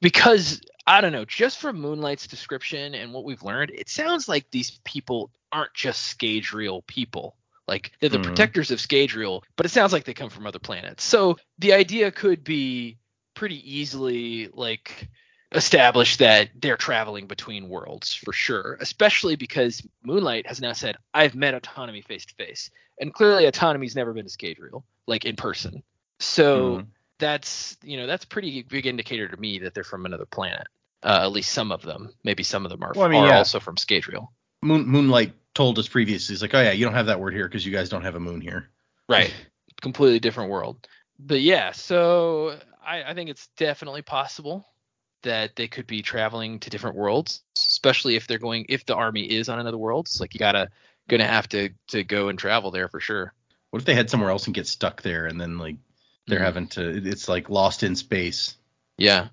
because 0.00 0.60
I 0.86 1.00
don't 1.00 1.12
know. 1.12 1.24
Just 1.24 1.58
from 1.58 1.80
Moonlight's 1.80 2.26
description 2.26 2.94
and 2.94 3.12
what 3.12 3.24
we've 3.24 3.42
learned, 3.42 3.70
it 3.74 3.88
sounds 3.88 4.28
like 4.28 4.50
these 4.50 4.78
people 4.84 5.30
aren't 5.52 5.74
just 5.74 6.16
Scadrial 6.16 6.86
people. 6.86 7.36
Like 7.66 7.92
they're 8.00 8.10
the 8.10 8.18
Mhm. 8.18 8.22
protectors 8.24 8.70
of 8.70 8.78
Scadrial, 8.78 9.42
but 9.56 9.66
it 9.66 9.70
sounds 9.70 9.92
like 9.92 10.04
they 10.04 10.14
come 10.14 10.30
from 10.30 10.46
other 10.46 10.60
planets. 10.60 11.02
So 11.02 11.36
the 11.58 11.72
idea 11.72 12.12
could 12.12 12.44
be 12.44 12.98
pretty 13.34 13.58
easily 13.78 14.48
like 14.52 15.08
established 15.56 16.18
that 16.18 16.50
they're 16.54 16.76
traveling 16.76 17.26
between 17.26 17.68
worlds 17.68 18.12
for 18.12 18.32
sure, 18.32 18.76
especially 18.80 19.36
because 19.36 19.82
Moonlight 20.04 20.46
has 20.46 20.60
now 20.60 20.72
said, 20.72 20.96
I've 21.14 21.34
met 21.34 21.54
autonomy 21.54 22.02
face 22.02 22.26
to 22.26 22.34
face. 22.34 22.70
And 23.00 23.12
clearly 23.12 23.46
autonomy's 23.46 23.96
never 23.96 24.12
been 24.12 24.26
to 24.26 24.30
Scadrial, 24.30 24.84
like 25.06 25.24
in 25.24 25.36
person. 25.36 25.82
So 26.18 26.78
Mhm. 26.78 26.86
that's 27.18 27.76
you 27.82 27.96
know, 27.96 28.06
that's 28.06 28.24
a 28.24 28.28
pretty 28.28 28.62
big 28.62 28.86
indicator 28.86 29.28
to 29.28 29.36
me 29.36 29.58
that 29.60 29.74
they're 29.74 29.84
from 29.84 30.06
another 30.06 30.26
planet. 30.26 30.66
Uh, 31.02 31.20
at 31.22 31.32
least 31.32 31.52
some 31.52 31.72
of 31.72 31.82
them. 31.82 32.10
Maybe 32.24 32.42
some 32.42 32.64
of 32.64 32.70
them 32.70 32.82
are, 32.82 32.92
Well, 32.94 33.04
I 33.04 33.08
mean, 33.08 33.22
are 33.22 33.28
yeah. 33.28 33.38
also 33.38 33.60
from 33.60 33.76
Scadrial. 33.76 34.28
Moon, 34.62 34.86
Moonlight 34.86 35.34
told 35.54 35.78
us 35.78 35.88
previously, 35.88 36.32
he's 36.32 36.42
like, 36.42 36.54
oh 36.54 36.60
yeah, 36.60 36.72
you 36.72 36.84
don't 36.84 36.94
have 36.94 37.06
that 37.06 37.20
word 37.20 37.34
here 37.34 37.46
because 37.46 37.64
you 37.64 37.72
guys 37.72 37.88
don't 37.88 38.02
have 38.02 38.14
a 38.14 38.20
moon 38.20 38.40
here. 38.40 38.70
Right. 39.08 39.32
Completely 39.82 40.18
different 40.18 40.50
world. 40.50 40.86
But 41.18 41.40
yeah, 41.42 41.72
so 41.72 42.58
I, 42.84 43.04
I 43.04 43.14
think 43.14 43.30
it's 43.30 43.46
definitely 43.56 44.02
possible 44.02 44.66
that 45.26 45.54
they 45.56 45.68
could 45.68 45.86
be 45.86 46.02
traveling 46.02 46.58
to 46.60 46.70
different 46.70 46.96
worlds, 46.96 47.42
especially 47.56 48.16
if 48.16 48.26
they're 48.26 48.38
going 48.38 48.66
if 48.68 48.86
the 48.86 48.94
army 48.96 49.22
is 49.30 49.48
on 49.48 49.58
another 49.58 49.78
world. 49.78 50.06
It's 50.06 50.20
like 50.20 50.34
you 50.34 50.38
gotta 50.40 50.70
gonna 51.08 51.26
have 51.26 51.48
to 51.50 51.70
to 51.88 52.02
go 52.02 52.28
and 52.28 52.38
travel 52.38 52.70
there 52.70 52.88
for 52.88 52.98
sure. 53.00 53.32
What 53.70 53.80
if 53.80 53.86
they 53.86 53.94
head 53.94 54.10
somewhere 54.10 54.30
else 54.30 54.46
and 54.46 54.54
get 54.54 54.66
stuck 54.66 55.02
there 55.02 55.26
and 55.26 55.40
then 55.40 55.58
like 55.58 55.76
they're 56.26 56.40
Mhm. 56.40 56.44
having 56.44 56.68
to 56.68 57.08
it's 57.08 57.28
like 57.28 57.50
lost 57.50 57.82
in 57.82 57.94
space. 57.94 58.56
Yeah. 58.98 59.28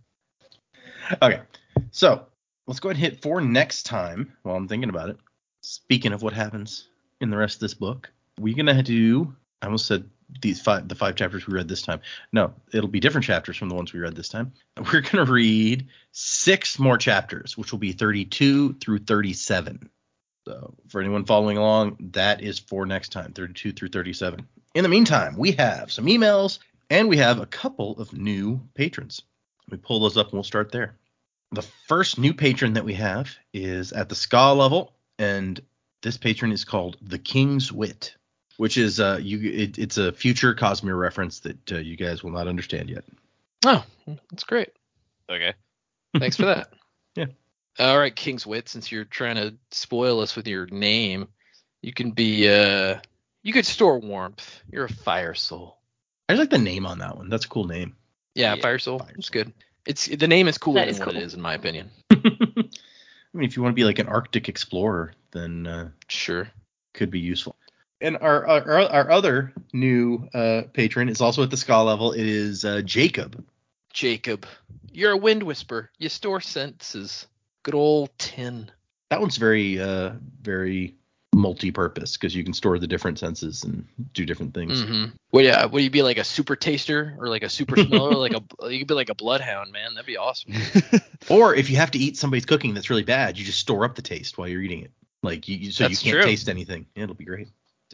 Okay. 1.21 1.41
So 1.91 2.25
let's 2.67 2.79
go 2.79 2.89
ahead 2.89 3.01
and 3.03 3.13
hit 3.13 3.21
four 3.21 3.41
next 3.41 3.83
time 3.83 4.33
while 4.43 4.55
I'm 4.55 4.67
thinking 4.67 4.89
about 4.89 5.09
it. 5.09 5.17
speaking 5.65 6.11
of 6.11 6.21
what 6.21 6.33
happens 6.33 6.89
in 7.21 7.29
the 7.29 7.37
rest 7.37 7.55
of 7.55 7.61
this 7.61 7.73
book, 7.73 8.11
we're 8.37 8.55
gonna 8.55 8.83
do. 8.83 9.33
I 9.61 9.67
almost 9.67 9.85
said 9.85 10.09
these 10.41 10.61
five, 10.61 10.87
the 10.87 10.95
five 10.95 11.15
chapters 11.15 11.47
we 11.47 11.53
read 11.53 11.67
this 11.67 11.81
time. 11.81 12.01
No, 12.31 12.53
it'll 12.73 12.89
be 12.89 12.99
different 12.99 13.25
chapters 13.25 13.57
from 13.57 13.69
the 13.69 13.75
ones 13.75 13.93
we 13.93 13.99
read 13.99 14.15
this 14.15 14.29
time. 14.29 14.53
We're 14.93 15.01
gonna 15.01 15.31
read 15.31 15.87
six 16.11 16.79
more 16.79 16.97
chapters, 16.97 17.57
which 17.57 17.71
will 17.71 17.79
be 17.79 17.91
32 17.91 18.73
through 18.73 18.99
37. 18.99 19.89
So 20.45 20.73
for 20.89 20.99
anyone 20.99 21.25
following 21.25 21.57
along, 21.57 21.97
that 22.11 22.41
is 22.41 22.59
for 22.59 22.85
next 22.85 23.11
time, 23.11 23.31
32 23.33 23.71
through 23.71 23.89
37. 23.89 24.45
In 24.75 24.83
the 24.83 24.89
meantime, 24.89 25.37
we 25.37 25.53
have 25.53 25.91
some 25.91 26.05
emails 26.07 26.59
and 26.89 27.07
we 27.07 27.17
have 27.17 27.39
a 27.39 27.45
couple 27.45 27.99
of 27.99 28.13
new 28.13 28.61
patrons. 28.73 29.21
We 29.69 29.77
pull 29.77 30.01
those 30.01 30.17
up 30.17 30.27
and 30.27 30.33
we'll 30.33 30.43
start 30.43 30.71
there. 30.71 30.97
The 31.51 31.61
first 31.87 32.17
new 32.17 32.33
patron 32.33 32.73
that 32.73 32.85
we 32.85 32.95
have 32.95 33.35
is 33.53 33.93
at 33.93 34.09
the 34.09 34.15
skaa 34.15 34.57
level, 34.57 34.93
and 35.19 35.61
this 36.01 36.17
patron 36.17 36.51
is 36.51 36.65
called 36.65 36.97
the 37.01 37.19
King's 37.19 37.71
Wit, 37.71 38.15
which 38.57 38.77
is 38.77 38.99
uh 38.99 39.19
you 39.21 39.39
it, 39.51 39.77
it's 39.77 39.97
a 39.97 40.11
future 40.11 40.53
Cosmere 40.55 40.97
reference 40.99 41.39
that 41.41 41.71
uh, 41.71 41.77
you 41.77 41.95
guys 41.97 42.23
will 42.23 42.31
not 42.31 42.47
understand 42.47 42.89
yet. 42.89 43.03
Oh, 43.65 43.83
that's 44.31 44.43
great. 44.43 44.69
Okay. 45.29 45.53
Thanks 46.19 46.35
for 46.37 46.45
that. 46.45 46.69
Yeah. 47.15 47.25
All 47.79 47.97
right, 47.97 48.15
King's 48.15 48.45
Wit, 48.45 48.69
since 48.69 48.91
you're 48.91 49.05
trying 49.05 49.35
to 49.35 49.55
spoil 49.71 50.19
us 50.19 50.35
with 50.35 50.47
your 50.47 50.67
name, 50.67 51.27
you 51.81 51.93
can 51.93 52.11
be 52.11 52.47
uh 52.49 52.99
you 53.41 53.53
could 53.53 53.65
store 53.65 53.99
warmth. 53.99 54.61
You're 54.71 54.85
a 54.85 54.89
fire 54.93 55.33
soul. 55.33 55.77
I 56.29 56.33
just 56.33 56.39
like 56.39 56.49
the 56.49 56.57
name 56.57 56.85
on 56.85 56.99
that 56.99 57.17
one. 57.17 57.29
That's 57.29 57.45
a 57.45 57.49
cool 57.49 57.65
name. 57.65 57.95
Yeah, 58.35 58.55
Yeah, 58.55 58.61
fire 58.61 58.79
soul. 58.79 58.99
Fire 58.99 59.13
It's 59.17 59.29
good. 59.29 59.51
It's 59.85 60.07
the 60.07 60.27
name 60.27 60.47
is 60.47 60.57
cooler 60.57 60.79
That 60.79 60.85
than 60.85 60.93
is 60.95 60.99
what 60.99 61.09
it 61.09 61.13
cool. 61.15 61.23
is 61.23 61.33
in 61.33 61.41
my 61.41 61.53
opinion. 61.55 61.89
I 62.11 63.37
mean, 63.37 63.49
if 63.49 63.57
you 63.57 63.63
want 63.63 63.73
to 63.73 63.79
be 63.79 63.83
like 63.83 63.99
an 63.99 64.07
Arctic 64.07 64.47
explorer, 64.47 65.13
then 65.31 65.67
uh, 65.67 65.89
Sure. 66.07 66.49
could 66.93 67.09
be 67.11 67.19
useful. 67.19 67.55
And 68.03 68.17
our 68.17 68.45
our, 68.45 68.81
our 68.81 69.11
other 69.11 69.53
new 69.71 70.27
uh, 70.33 70.63
patron 70.73 71.07
is 71.07 71.21
also 71.21 71.41
at 71.41 71.49
the 71.49 71.55
skaa 71.55 71.85
level. 71.85 72.11
It 72.11 72.25
is 72.27 72.65
uh, 72.65 72.81
Jacob. 72.81 73.43
Jacob, 73.93 74.45
you're 74.91 75.13
a 75.13 75.17
wind 75.17 75.41
whisper. 75.43 75.89
You 75.97 76.09
store 76.09 76.41
senses. 76.41 77.27
Good 77.63 77.75
old 77.75 78.09
tin. 78.17 78.69
That 79.09 79.21
one's 79.21 79.37
very 79.37 79.79
uh, 79.79 80.11
very 80.41 80.95
multi-purpose 81.33 82.17
because 82.17 82.35
you 82.35 82.43
can 82.43 82.53
store 82.53 82.77
the 82.77 82.87
different 82.87 83.17
senses 83.19 83.63
and 83.63 83.87
do 84.13 84.25
different 84.25 84.53
things. 84.53 84.83
Mm-hmm. 84.83 85.15
Would 85.31 85.45
yeah, 85.45 85.65
would 85.65 85.81
you 85.81 85.89
be 85.89 86.01
like 86.01 86.17
a 86.17 86.25
super 86.25 86.57
taster 86.57 87.15
or 87.17 87.29
like 87.29 87.43
a 87.43 87.49
super 87.49 87.77
smeller, 87.77 88.11
like 88.15 88.33
a 88.33 88.69
you 88.69 88.79
could 88.79 88.89
be 88.89 88.95
like 88.95 89.09
a 89.09 89.15
bloodhound, 89.15 89.71
man. 89.71 89.93
That'd 89.93 90.07
be 90.07 90.17
awesome. 90.17 90.53
Or 91.29 91.55
if 91.55 91.69
you 91.69 91.77
have 91.77 91.91
to 91.91 91.97
eat 91.97 92.17
somebody's 92.17 92.43
cooking 92.43 92.73
that's 92.73 92.89
really 92.89 93.03
bad, 93.03 93.39
you 93.39 93.45
just 93.45 93.59
store 93.59 93.85
up 93.85 93.95
the 93.95 94.01
taste 94.01 94.37
while 94.37 94.45
you're 94.45 94.61
eating 94.61 94.83
it. 94.83 94.91
Like 95.21 95.47
you, 95.47 95.71
so 95.71 95.85
That's 95.85 96.03
you 96.03 96.11
can't 96.11 96.21
true. 96.21 96.31
taste 96.31 96.49
anything. 96.49 96.85
It'll 96.95 97.15
be 97.15 97.23
great. 97.23 97.47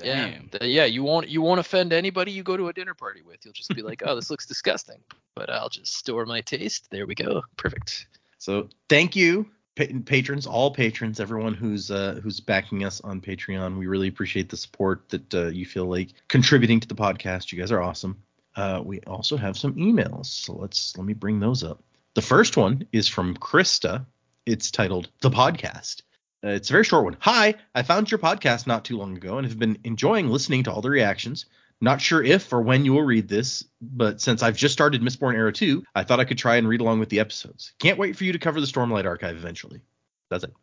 Yeah, 0.03 0.29
Damn. 0.29 0.49
th- 0.49 0.63
yeah. 0.71 0.85
You 0.85 1.03
won't 1.03 1.29
you 1.29 1.41
won't 1.41 1.59
offend 1.59 1.93
anybody 1.93 2.31
you 2.31 2.43
go 2.43 2.57
to 2.57 2.67
a 2.67 2.73
dinner 2.73 2.93
party 2.93 3.21
with. 3.21 3.37
You'll 3.43 3.53
just 3.53 3.73
be 3.75 3.81
like, 3.81 4.01
oh, 4.05 4.15
this 4.15 4.29
looks 4.29 4.45
disgusting, 4.45 4.99
but 5.35 5.49
I'll 5.49 5.69
just 5.69 5.95
store 5.95 6.25
my 6.25 6.41
taste. 6.41 6.87
There 6.91 7.05
we 7.05 7.15
go. 7.15 7.41
Perfect. 7.57 8.07
So 8.37 8.69
thank 8.87 9.15
you, 9.15 9.47
patrons, 9.75 10.47
all 10.47 10.71
patrons, 10.71 11.19
everyone 11.19 11.53
who's 11.53 11.91
uh, 11.91 12.19
who's 12.23 12.39
backing 12.39 12.83
us 12.83 13.01
on 13.01 13.21
Patreon. 13.21 13.77
We 13.77 13.87
really 13.87 14.07
appreciate 14.07 14.49
the 14.49 14.57
support 14.57 15.09
that 15.09 15.33
uh, 15.33 15.47
you 15.47 15.65
feel 15.65 15.85
like 15.85 16.09
contributing 16.27 16.79
to 16.79 16.87
the 16.87 16.95
podcast. 16.95 17.51
You 17.51 17.59
guys 17.59 17.71
are 17.71 17.81
awesome. 17.81 18.21
Uh, 18.55 18.81
we 18.83 18.99
also 19.01 19.37
have 19.37 19.57
some 19.57 19.75
emails, 19.75 20.25
so 20.25 20.53
let's 20.53 20.97
let 20.97 21.05
me 21.05 21.13
bring 21.13 21.39
those 21.39 21.63
up. 21.63 21.83
The 22.15 22.21
first 22.21 22.57
one 22.57 22.87
is 22.91 23.07
from 23.07 23.35
Krista. 23.37 24.05
It's 24.45 24.71
titled 24.71 25.09
"The 25.21 25.29
Podcast." 25.29 26.01
Uh, 26.43 26.49
it's 26.49 26.69
a 26.69 26.73
very 26.73 26.83
short 26.83 27.03
one. 27.03 27.17
Hi, 27.19 27.55
I 27.75 27.83
found 27.83 28.09
your 28.09 28.17
podcast 28.19 28.65
not 28.65 28.85
too 28.85 28.97
long 28.97 29.17
ago 29.17 29.37
and 29.37 29.47
have 29.47 29.59
been 29.59 29.77
enjoying 29.83 30.29
listening 30.29 30.63
to 30.63 30.71
all 30.71 30.81
the 30.81 30.89
reactions. 30.89 31.45
Not 31.81 32.01
sure 32.01 32.21
if 32.21 32.51
or 32.51 32.61
when 32.61 32.83
you 32.85 32.93
will 32.93 33.03
read 33.03 33.27
this, 33.27 33.63
but 33.81 34.19
since 34.21 34.43
I've 34.43 34.57
just 34.57 34.73
started 34.73 35.01
Mistborn 35.01 35.35
Era 35.35 35.51
2, 35.51 35.83
I 35.95 36.03
thought 36.03 36.19
I 36.19 36.25
could 36.25 36.37
try 36.37 36.57
and 36.57 36.67
read 36.67 36.81
along 36.81 36.99
with 36.99 37.09
the 37.09 37.19
episodes. 37.19 37.73
Can't 37.79 37.97
wait 37.97 38.15
for 38.17 38.25
you 38.25 38.33
to 38.33 38.39
cover 38.39 38.59
the 38.59 38.67
Stormlight 38.67 39.05
Archive 39.05 39.37
eventually. 39.37 39.81
That's 40.29 40.43
it. 40.43 40.53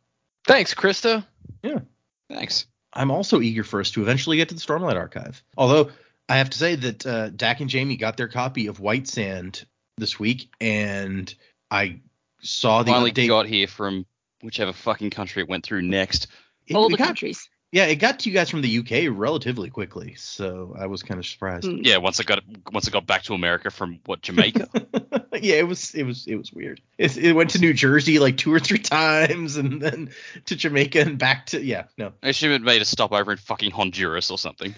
Thanks, 0.47 0.74
Krista. 0.74 1.27
Yeah. 1.62 1.81
Thanks. 2.28 2.66
I'm 2.93 3.11
also 3.11 3.40
eager 3.40 3.65
for 3.65 3.81
us 3.81 3.90
to 3.93 4.03
eventually 4.03 4.36
get 4.36 4.48
to 4.51 4.55
the 4.55 4.61
Stormlight 4.61 4.97
Archive. 4.97 5.43
Although 5.57 5.90
I 6.28 6.36
have 6.36 6.51
to 6.51 6.59
say 6.59 6.77
that 6.77 7.07
uh, 7.07 7.28
Dac 7.31 7.61
and 7.61 7.70
Jamie 7.70 7.97
got 7.97 8.16
their 8.16 8.28
copy 8.28 8.66
of 8.66 8.81
White 8.81 9.09
Sand 9.09 9.65
this 9.98 10.19
week, 10.19 10.51
and 10.61 11.32
I 11.70 12.01
saw 12.40 12.82
the 12.82 12.93
Finally 12.93 13.12
update. 13.12 13.28
got 13.28 13.47
here 13.47 13.66
from 13.66 14.07
whichever 14.47 14.73
fucking 14.73 15.10
country 15.10 15.43
it 15.43 15.48
went 15.48 15.64
through 15.64 15.82
next. 15.82 16.28
it, 16.66 16.74
All 16.74 16.89
the 16.89 16.97
got- 16.97 17.09
countries. 17.09 17.48
Yeah, 17.73 17.86
it 17.86 17.97
got 17.97 18.20
to 18.20 18.31
you 18.31 18.35
guys 18.35 18.48
from 18.48 18.62
the 18.62 18.78
UK 18.78 19.12
relatively 19.14 19.68
quickly, 19.70 20.14
so 20.14 20.74
I 20.78 20.86
was 20.86 21.02
kind 21.02 21.18
of 21.18 21.27
surprised. 21.27 21.64
Mm. 21.66 21.85
Yeah, 21.85 21.97
once 21.97 22.20
I 22.20 22.23
got 22.23 22.40
once 22.73 22.86
I 22.86 22.93
got 22.93 23.06
back 23.06 23.24
to 23.24 23.35
America 23.35 23.70
from 23.70 23.98
what 24.06 24.23
Jamaica. 24.23 24.68
yeah, 25.43 25.56
it 25.56 25.66
was 25.66 25.93
it 25.94 26.05
was 26.05 26.27
it 26.28 26.36
was 26.36 26.52
weird. 26.52 26.81
It, 26.97 27.16
it 27.18 27.32
went 27.32 27.51
to 27.51 27.59
New 27.59 27.74
Jersey 27.74 28.20
like 28.20 28.36
two 28.39 28.55
or 28.55 28.60
three 28.60 28.78
times, 28.98 29.56
and 29.56 29.82
then 29.82 30.10
to 30.47 30.55
Jamaica 30.56 31.01
and 31.01 31.18
back 31.18 31.47
to 31.47 31.60
yeah 31.62 31.86
no. 31.98 32.12
I 32.23 32.31
should 32.31 32.52
have 32.52 32.62
made 32.62 32.82
a 32.82 32.86
stop 32.86 33.10
over 33.12 33.32
in 33.32 33.39
fucking 33.39 33.73
Honduras 33.73 34.31
or 34.31 34.39
something. 34.39 34.74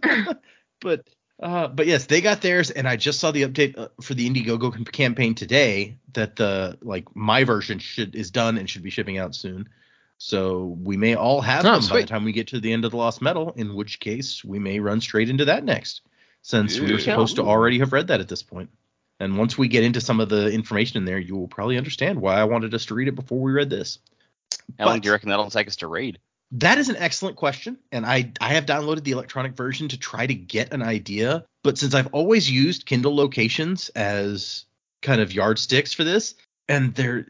but 0.80 1.06
uh, 1.42 1.68
but 1.68 1.86
yes, 1.86 2.06
they 2.06 2.20
got 2.20 2.40
theirs, 2.40 2.70
and 2.70 2.88
I 2.88 2.96
just 2.96 3.20
saw 3.20 3.30
the 3.30 3.42
update 3.42 3.76
uh, 3.78 3.88
for 4.00 4.14
the 4.14 4.28
Indiegogo 4.28 4.90
campaign 4.92 5.34
today 5.34 5.98
that 6.14 6.36
the 6.36 6.78
like 6.80 7.14
my 7.14 7.44
version 7.44 7.78
should 7.78 8.14
is 8.14 8.30
done 8.30 8.56
and 8.56 8.68
should 8.68 8.82
be 8.82 8.90
shipping 8.90 9.18
out 9.18 9.34
soon. 9.34 9.68
So 10.18 10.78
we 10.82 10.96
may 10.96 11.14
all 11.14 11.42
have 11.42 11.66
Oh, 11.66 11.78
them 11.78 11.88
by 11.90 12.00
the 12.00 12.06
time 12.06 12.24
we 12.24 12.32
get 12.32 12.48
to 12.48 12.60
the 12.60 12.72
end 12.72 12.86
of 12.86 12.90
the 12.90 12.96
Lost 12.96 13.20
Metal, 13.20 13.52
in 13.56 13.74
which 13.74 14.00
case 14.00 14.42
we 14.42 14.58
may 14.58 14.80
run 14.80 15.00
straight 15.02 15.28
into 15.28 15.44
that 15.44 15.62
next, 15.62 16.00
since 16.40 16.80
we 16.80 16.90
were 16.90 16.98
supposed 16.98 17.36
to 17.36 17.42
already 17.42 17.78
have 17.80 17.92
read 17.92 18.06
that 18.06 18.20
at 18.20 18.28
this 18.28 18.42
point. 18.42 18.70
And 19.20 19.36
once 19.36 19.58
we 19.58 19.68
get 19.68 19.84
into 19.84 20.00
some 20.00 20.20
of 20.20 20.30
the 20.30 20.50
information 20.50 20.96
in 20.98 21.04
there, 21.04 21.18
you 21.18 21.36
will 21.36 21.48
probably 21.48 21.76
understand 21.76 22.20
why 22.20 22.36
I 22.36 22.44
wanted 22.44 22.74
us 22.74 22.86
to 22.86 22.94
read 22.94 23.08
it 23.08 23.14
before 23.14 23.40
we 23.40 23.52
read 23.52 23.68
this. 23.68 23.98
How 24.78 24.86
long 24.86 25.00
do 25.00 25.06
you 25.06 25.12
reckon 25.12 25.28
that'll 25.28 25.50
take 25.50 25.68
us 25.68 25.76
to 25.76 25.86
read? 25.86 26.18
That 26.52 26.78
is 26.78 26.88
an 26.88 26.96
excellent 26.96 27.36
question, 27.36 27.78
and 27.90 28.06
I 28.06 28.32
I 28.40 28.54
have 28.54 28.66
downloaded 28.66 29.02
the 29.02 29.10
electronic 29.10 29.56
version 29.56 29.88
to 29.88 29.98
try 29.98 30.26
to 30.26 30.34
get 30.34 30.72
an 30.72 30.82
idea. 30.82 31.44
But 31.64 31.76
since 31.76 31.94
I've 31.94 32.12
always 32.12 32.50
used 32.50 32.86
Kindle 32.86 33.16
locations 33.16 33.88
as 33.90 34.64
kind 35.02 35.20
of 35.20 35.32
yardsticks 35.32 35.92
for 35.92 36.04
this, 36.04 36.36
and 36.68 36.94
they're 36.94 37.26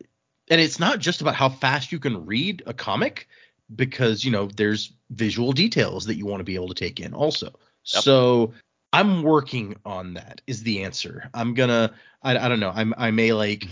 and 0.51 0.61
it's 0.61 0.79
not 0.79 0.99
just 0.99 1.23
about 1.23 1.35
how 1.35 1.49
fast 1.49 1.93
you 1.93 1.99
can 1.99 2.27
read 2.27 2.63
a 2.67 2.75
comic, 2.75 3.27
because 3.75 4.25
you 4.25 4.31
know 4.31 4.49
there's 4.55 4.93
visual 5.11 5.53
details 5.53 6.05
that 6.07 6.17
you 6.17 6.27
want 6.27 6.41
to 6.41 6.45
be 6.45 6.55
able 6.55 6.69
to 6.69 6.75
take 6.75 7.01
in 7.01 7.15
also. 7.15 7.47
Yep. 7.47 8.03
So 8.03 8.53
I'm 8.93 9.23
working 9.23 9.77
on 9.85 10.15
that. 10.15 10.43
Is 10.47 10.63
the 10.63 10.85
answer? 10.85 11.31
I'm 11.33 11.55
gonna 11.55 11.95
I, 12.23 12.37
I 12.37 12.49
don't 12.49 12.61
know. 12.61 12.73
I'm 12.75 12.95
I 12.99 13.11
may 13.11 13.33
like 13.33 13.67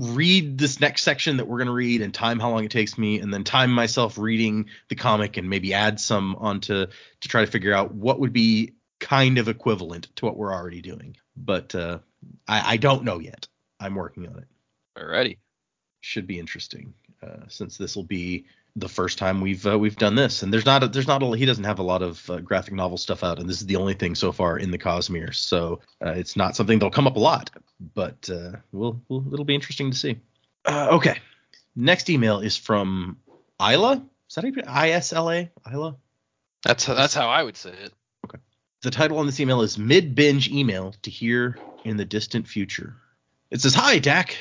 read 0.00 0.56
this 0.58 0.80
next 0.80 1.02
section 1.02 1.36
that 1.36 1.46
we're 1.46 1.58
going 1.58 1.66
to 1.66 1.72
read 1.72 2.00
and 2.00 2.12
time 2.14 2.40
how 2.40 2.50
long 2.50 2.64
it 2.64 2.70
takes 2.70 2.96
me 2.96 3.20
and 3.20 3.32
then 3.32 3.44
time 3.44 3.70
myself 3.70 4.16
reading 4.18 4.66
the 4.88 4.94
comic 4.94 5.36
and 5.36 5.48
maybe 5.48 5.74
add 5.74 6.00
some 6.00 6.36
onto 6.36 6.86
to 6.86 7.28
try 7.28 7.44
to 7.44 7.50
figure 7.50 7.74
out 7.74 7.94
what 7.94 8.20
would 8.20 8.32
be 8.32 8.72
kind 8.98 9.38
of 9.38 9.48
equivalent 9.48 10.08
to 10.16 10.24
what 10.24 10.36
we're 10.36 10.52
already 10.52 10.80
doing. 10.80 11.16
But 11.36 11.74
uh 11.74 11.98
i 12.48 12.74
i 12.74 12.76
don't 12.76 13.04
know 13.04 13.18
yet. 13.18 13.48
I'm 13.78 13.94
working 13.94 14.26
on 14.26 14.38
it. 14.38 14.48
Alrighty. 14.98 15.38
should 16.00 16.26
be 16.26 16.38
interesting 16.38 16.94
uh 17.22 17.46
since 17.48 17.76
this 17.76 17.96
will 17.96 18.04
be 18.04 18.46
the 18.80 18.88
first 18.88 19.18
time 19.18 19.40
we've 19.40 19.66
uh, 19.66 19.78
we've 19.78 19.96
done 19.96 20.14
this. 20.14 20.42
And 20.42 20.52
there's 20.52 20.66
not 20.66 20.82
a, 20.82 20.88
there's 20.88 21.06
not 21.06 21.22
a 21.22 21.36
he 21.36 21.46
doesn't 21.46 21.64
have 21.64 21.78
a 21.78 21.84
lot 21.84 22.02
of 22.02 22.28
uh, 22.30 22.38
graphic 22.40 22.74
novel 22.74 22.96
stuff 22.98 23.22
out 23.22 23.38
and 23.38 23.48
this 23.48 23.60
is 23.60 23.66
the 23.66 23.76
only 23.76 23.94
thing 23.94 24.14
so 24.14 24.32
far 24.32 24.58
in 24.58 24.70
the 24.70 24.78
cosmere. 24.78 25.34
So 25.34 25.80
uh, 26.04 26.10
it's 26.10 26.36
not 26.36 26.56
something 26.56 26.78
that'll 26.78 26.90
come 26.90 27.06
up 27.06 27.16
a 27.16 27.20
lot 27.20 27.50
but 27.94 28.28
uh 28.30 28.52
we'll, 28.72 29.00
we'll 29.08 29.32
it'll 29.32 29.44
be 29.44 29.54
interesting 29.54 29.90
to 29.90 29.96
see. 29.96 30.18
Uh, 30.64 30.88
okay. 30.92 31.18
Next 31.74 32.10
email 32.10 32.40
is 32.40 32.56
from 32.56 33.18
isla? 33.60 34.02
Is 34.28 34.34
that 34.34 34.44
how 34.66 34.84
isla 34.84 35.48
isla? 35.72 35.96
That's 36.64 36.86
that's 36.86 37.14
how 37.14 37.28
I 37.28 37.42
would 37.42 37.56
say 37.56 37.70
it. 37.70 37.92
Okay. 38.26 38.38
the 38.82 38.90
title 38.90 39.18
on 39.18 39.26
this 39.26 39.40
email 39.40 39.62
is 39.62 39.78
Mid 39.78 40.14
Binge 40.14 40.50
Email 40.50 40.94
to 41.02 41.10
Hear 41.10 41.58
in 41.84 41.96
the 41.96 42.04
Distant 42.04 42.46
Future. 42.46 42.96
It 43.50 43.60
says, 43.60 43.74
Hi, 43.74 43.98
Dac, 43.98 44.36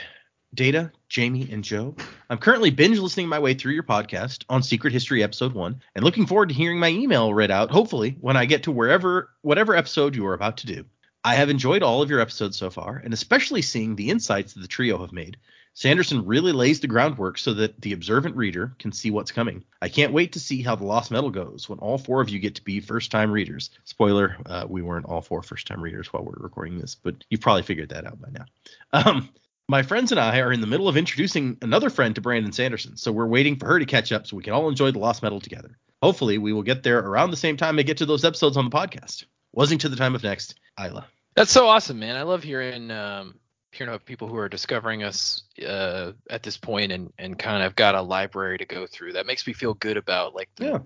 Data, 0.54 0.92
Jamie, 1.10 1.48
and 1.52 1.64
Joe. 1.64 1.96
I'm 2.30 2.38
currently 2.38 2.72
binge 2.72 3.00
listening 3.00 3.28
my 3.28 3.40
way 3.40 3.54
through 3.54 3.74
your 3.74 3.84
podcast 3.84 4.44
on 4.50 4.64
Secret 4.64 4.94
History 4.94 5.24
Episode 5.24 5.54
1 5.54 5.82
and 5.96 6.04
looking 6.04 6.26
forward 6.26 6.50
to 6.50 6.56
hearing 6.56 6.80
my 6.80 6.90
email 6.90 7.34
read 7.34 7.52
out, 7.52 7.72
hopefully, 7.72 8.18
when 8.22 8.36
I 8.36 8.46
get 8.46 8.64
to 8.64 8.72
wherever, 8.72 9.30
whatever 9.42 9.76
episode 9.76 10.16
you 10.16 10.26
are 10.26 10.34
about 10.34 10.58
to 10.58 10.68
do. 10.68 10.86
I 11.24 11.36
have 11.36 11.50
enjoyed 11.50 11.84
all 11.84 12.02
of 12.02 12.10
your 12.10 12.22
episodes 12.22 12.58
so 12.58 12.70
far, 12.70 12.98
and 12.98 13.14
especially 13.14 13.62
seeing 13.62 13.96
the 13.96 14.10
insights 14.10 14.54
that 14.54 14.62
the 14.62 14.68
trio 14.68 14.98
have 15.00 15.12
made. 15.12 15.38
Sanderson 15.74 16.26
really 16.26 16.52
lays 16.52 16.80
the 16.80 16.88
groundwork 16.88 17.38
so 17.38 17.54
that 17.54 17.80
the 17.80 17.94
observant 17.94 18.36
reader 18.36 18.74
can 18.80 18.92
see 18.92 19.12
what's 19.12 19.32
coming. 19.32 19.64
I 19.82 19.90
can't 19.90 20.14
wait 20.14 20.34
to 20.34 20.40
see 20.40 20.62
how 20.62 20.76
the 20.76 20.86
Lost 20.86 21.12
Metal 21.12 21.30
goes 21.30 21.70
when 21.70 21.80
all 21.80 21.98
four 21.98 22.22
of 22.22 22.30
you 22.30 22.40
get 22.40 22.56
to 22.56 22.64
be 22.64 22.80
first 22.80 23.12
time 23.12 23.32
readers. 23.32 23.70
Spoiler, 23.86 24.38
uh, 24.46 24.66
we 24.68 24.82
weren't 24.82 25.06
all 25.06 25.22
four 25.22 25.42
first 25.42 25.68
time 25.68 25.82
readers 25.82 26.12
while 26.12 26.24
we're 26.24 26.34
recording 26.38 26.80
this, 26.80 26.96
but 26.96 27.24
you've 27.30 27.42
probably 27.42 27.64
figured 27.64 27.90
that 27.90 28.06
out 28.06 28.20
by 28.20 28.30
now. 28.32 28.46
Um, 28.92 29.30
My 29.70 29.84
friends 29.84 30.10
and 30.12 30.20
I 30.20 30.40
are 30.40 30.52
in 30.52 30.62
the 30.62 30.68
middle 30.68 30.88
of 30.88 30.98
introducing 30.98 31.56
another 31.62 31.92
friend 31.92 32.16
to 32.16 32.22
Brandon 32.22 32.52
Sanderson, 32.52 32.98
so 32.98 33.12
we're 33.12 33.28
waiting 33.28 33.56
for 33.56 33.68
her 33.68 33.78
to 33.78 33.86
catch 33.86 34.12
up 34.12 34.26
so 34.26 34.36
we 34.36 34.42
can 34.42 34.52
all 34.52 34.68
enjoy 34.68 34.90
the 34.90 34.98
Lost 34.98 35.22
Metal 35.22 35.40
together. 35.40 35.78
Hopefully, 36.02 36.40
we 36.40 36.54
will 36.54 36.64
get 36.64 36.82
there 36.82 36.98
around 36.98 37.30
the 37.30 37.38
same 37.38 37.56
time 37.56 37.78
I 37.78 37.84
get 37.84 37.98
to 37.98 38.08
those 38.08 38.26
episodes 38.26 38.58
on 38.58 38.66
the 38.66 38.72
podcast. 38.76 39.26
Wasn't 39.54 39.82
to 39.82 39.90
the 39.90 39.96
time 39.96 40.16
of 40.16 40.24
next, 40.24 40.60
Isla. 40.84 41.06
That's 41.36 41.52
so 41.52 41.68
awesome, 41.68 42.00
man. 42.00 42.16
I 42.16 42.24
love 42.24 42.42
hearing 42.42 42.90
um, 42.90 43.36
hearing 43.72 43.90
about 43.90 44.06
people 44.06 44.28
who 44.28 44.38
are 44.38 44.50
discovering 44.50 45.04
us 45.04 45.44
uh, 45.64 46.14
at 46.32 46.42
this 46.42 46.58
point 46.58 46.92
and 46.92 47.14
and 47.20 47.38
kind 47.38 47.62
of 47.62 47.76
got 47.76 47.94
a 47.94 48.02
library 48.02 48.58
to 48.58 48.66
go 48.66 48.88
through. 48.88 49.14
That 49.14 49.28
makes 49.28 49.46
me 49.46 49.54
feel 49.54 49.76
good 49.76 49.98
about 49.98 50.34
like 50.34 50.50
the, 50.56 50.66
Yeah. 50.66 50.78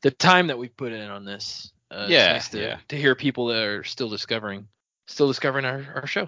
the 0.00 0.10
time 0.10 0.48
that 0.48 0.58
we've 0.58 0.76
put 0.76 0.90
in 0.90 1.08
on 1.10 1.24
this. 1.24 1.72
Uh, 1.92 2.02
it's 2.02 2.10
Yeah, 2.10 2.32
nice 2.32 2.48
to, 2.48 2.60
yeah. 2.60 2.78
to 2.88 2.96
hear 2.96 3.14
people 3.14 3.46
that 3.48 3.62
are 3.62 3.84
still 3.84 4.08
discovering 4.08 4.66
still 5.06 5.28
discovering 5.28 5.64
our, 5.64 5.86
our 5.94 6.06
show. 6.08 6.26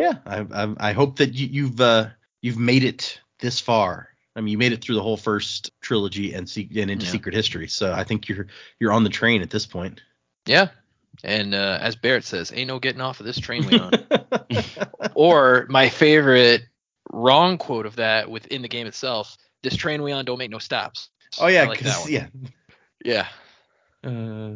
Yeah, 0.00 0.14
I, 0.26 0.46
I, 0.52 0.74
I 0.90 0.92
hope 0.92 1.16
that 1.16 1.34
you, 1.34 1.46
you've 1.46 1.80
uh, 1.80 2.08
you've 2.42 2.58
made 2.58 2.84
it 2.84 3.20
this 3.40 3.60
far. 3.60 4.08
I 4.36 4.40
mean, 4.40 4.52
you 4.52 4.58
made 4.58 4.72
it 4.72 4.82
through 4.82 4.94
the 4.94 5.02
whole 5.02 5.16
first 5.16 5.70
trilogy 5.80 6.34
and, 6.34 6.48
se- 6.48 6.70
and 6.76 6.90
into 6.90 7.04
Yeah. 7.04 7.12
Secret 7.12 7.34
History, 7.34 7.68
so 7.68 7.92
I 7.92 8.04
think 8.04 8.28
you're 8.28 8.46
you're 8.78 8.92
on 8.92 9.04
the 9.04 9.10
train 9.10 9.42
at 9.42 9.50
this 9.50 9.66
point. 9.66 10.00
Yeah. 10.46 10.68
And 11.24 11.54
uh, 11.54 11.78
as 11.80 11.96
Barret 11.96 12.24
says, 12.24 12.52
ain't 12.54 12.68
no 12.68 12.78
getting 12.78 13.00
off 13.00 13.20
of 13.20 13.26
this 13.26 13.38
train 13.38 13.66
we 13.66 13.78
on. 13.78 13.92
or 15.14 15.66
my 15.68 15.88
favorite 15.88 16.62
wrong 17.12 17.58
quote 17.58 17.84
of 17.84 17.96
that 17.96 18.30
within 18.30 18.62
the 18.62 18.68
game 18.68 18.86
itself, 18.86 19.36
this 19.62 19.76
train 19.76 20.02
we 20.02 20.12
on 20.12 20.24
don't 20.24 20.38
make 20.38 20.50
no 20.50 20.58
stops. 20.58 21.10
oh 21.38 21.48
yeah, 21.48 21.64
like 21.64 21.82
yeah. 22.08 22.28
Yeah. 23.04 23.26
Uh, 24.02 24.52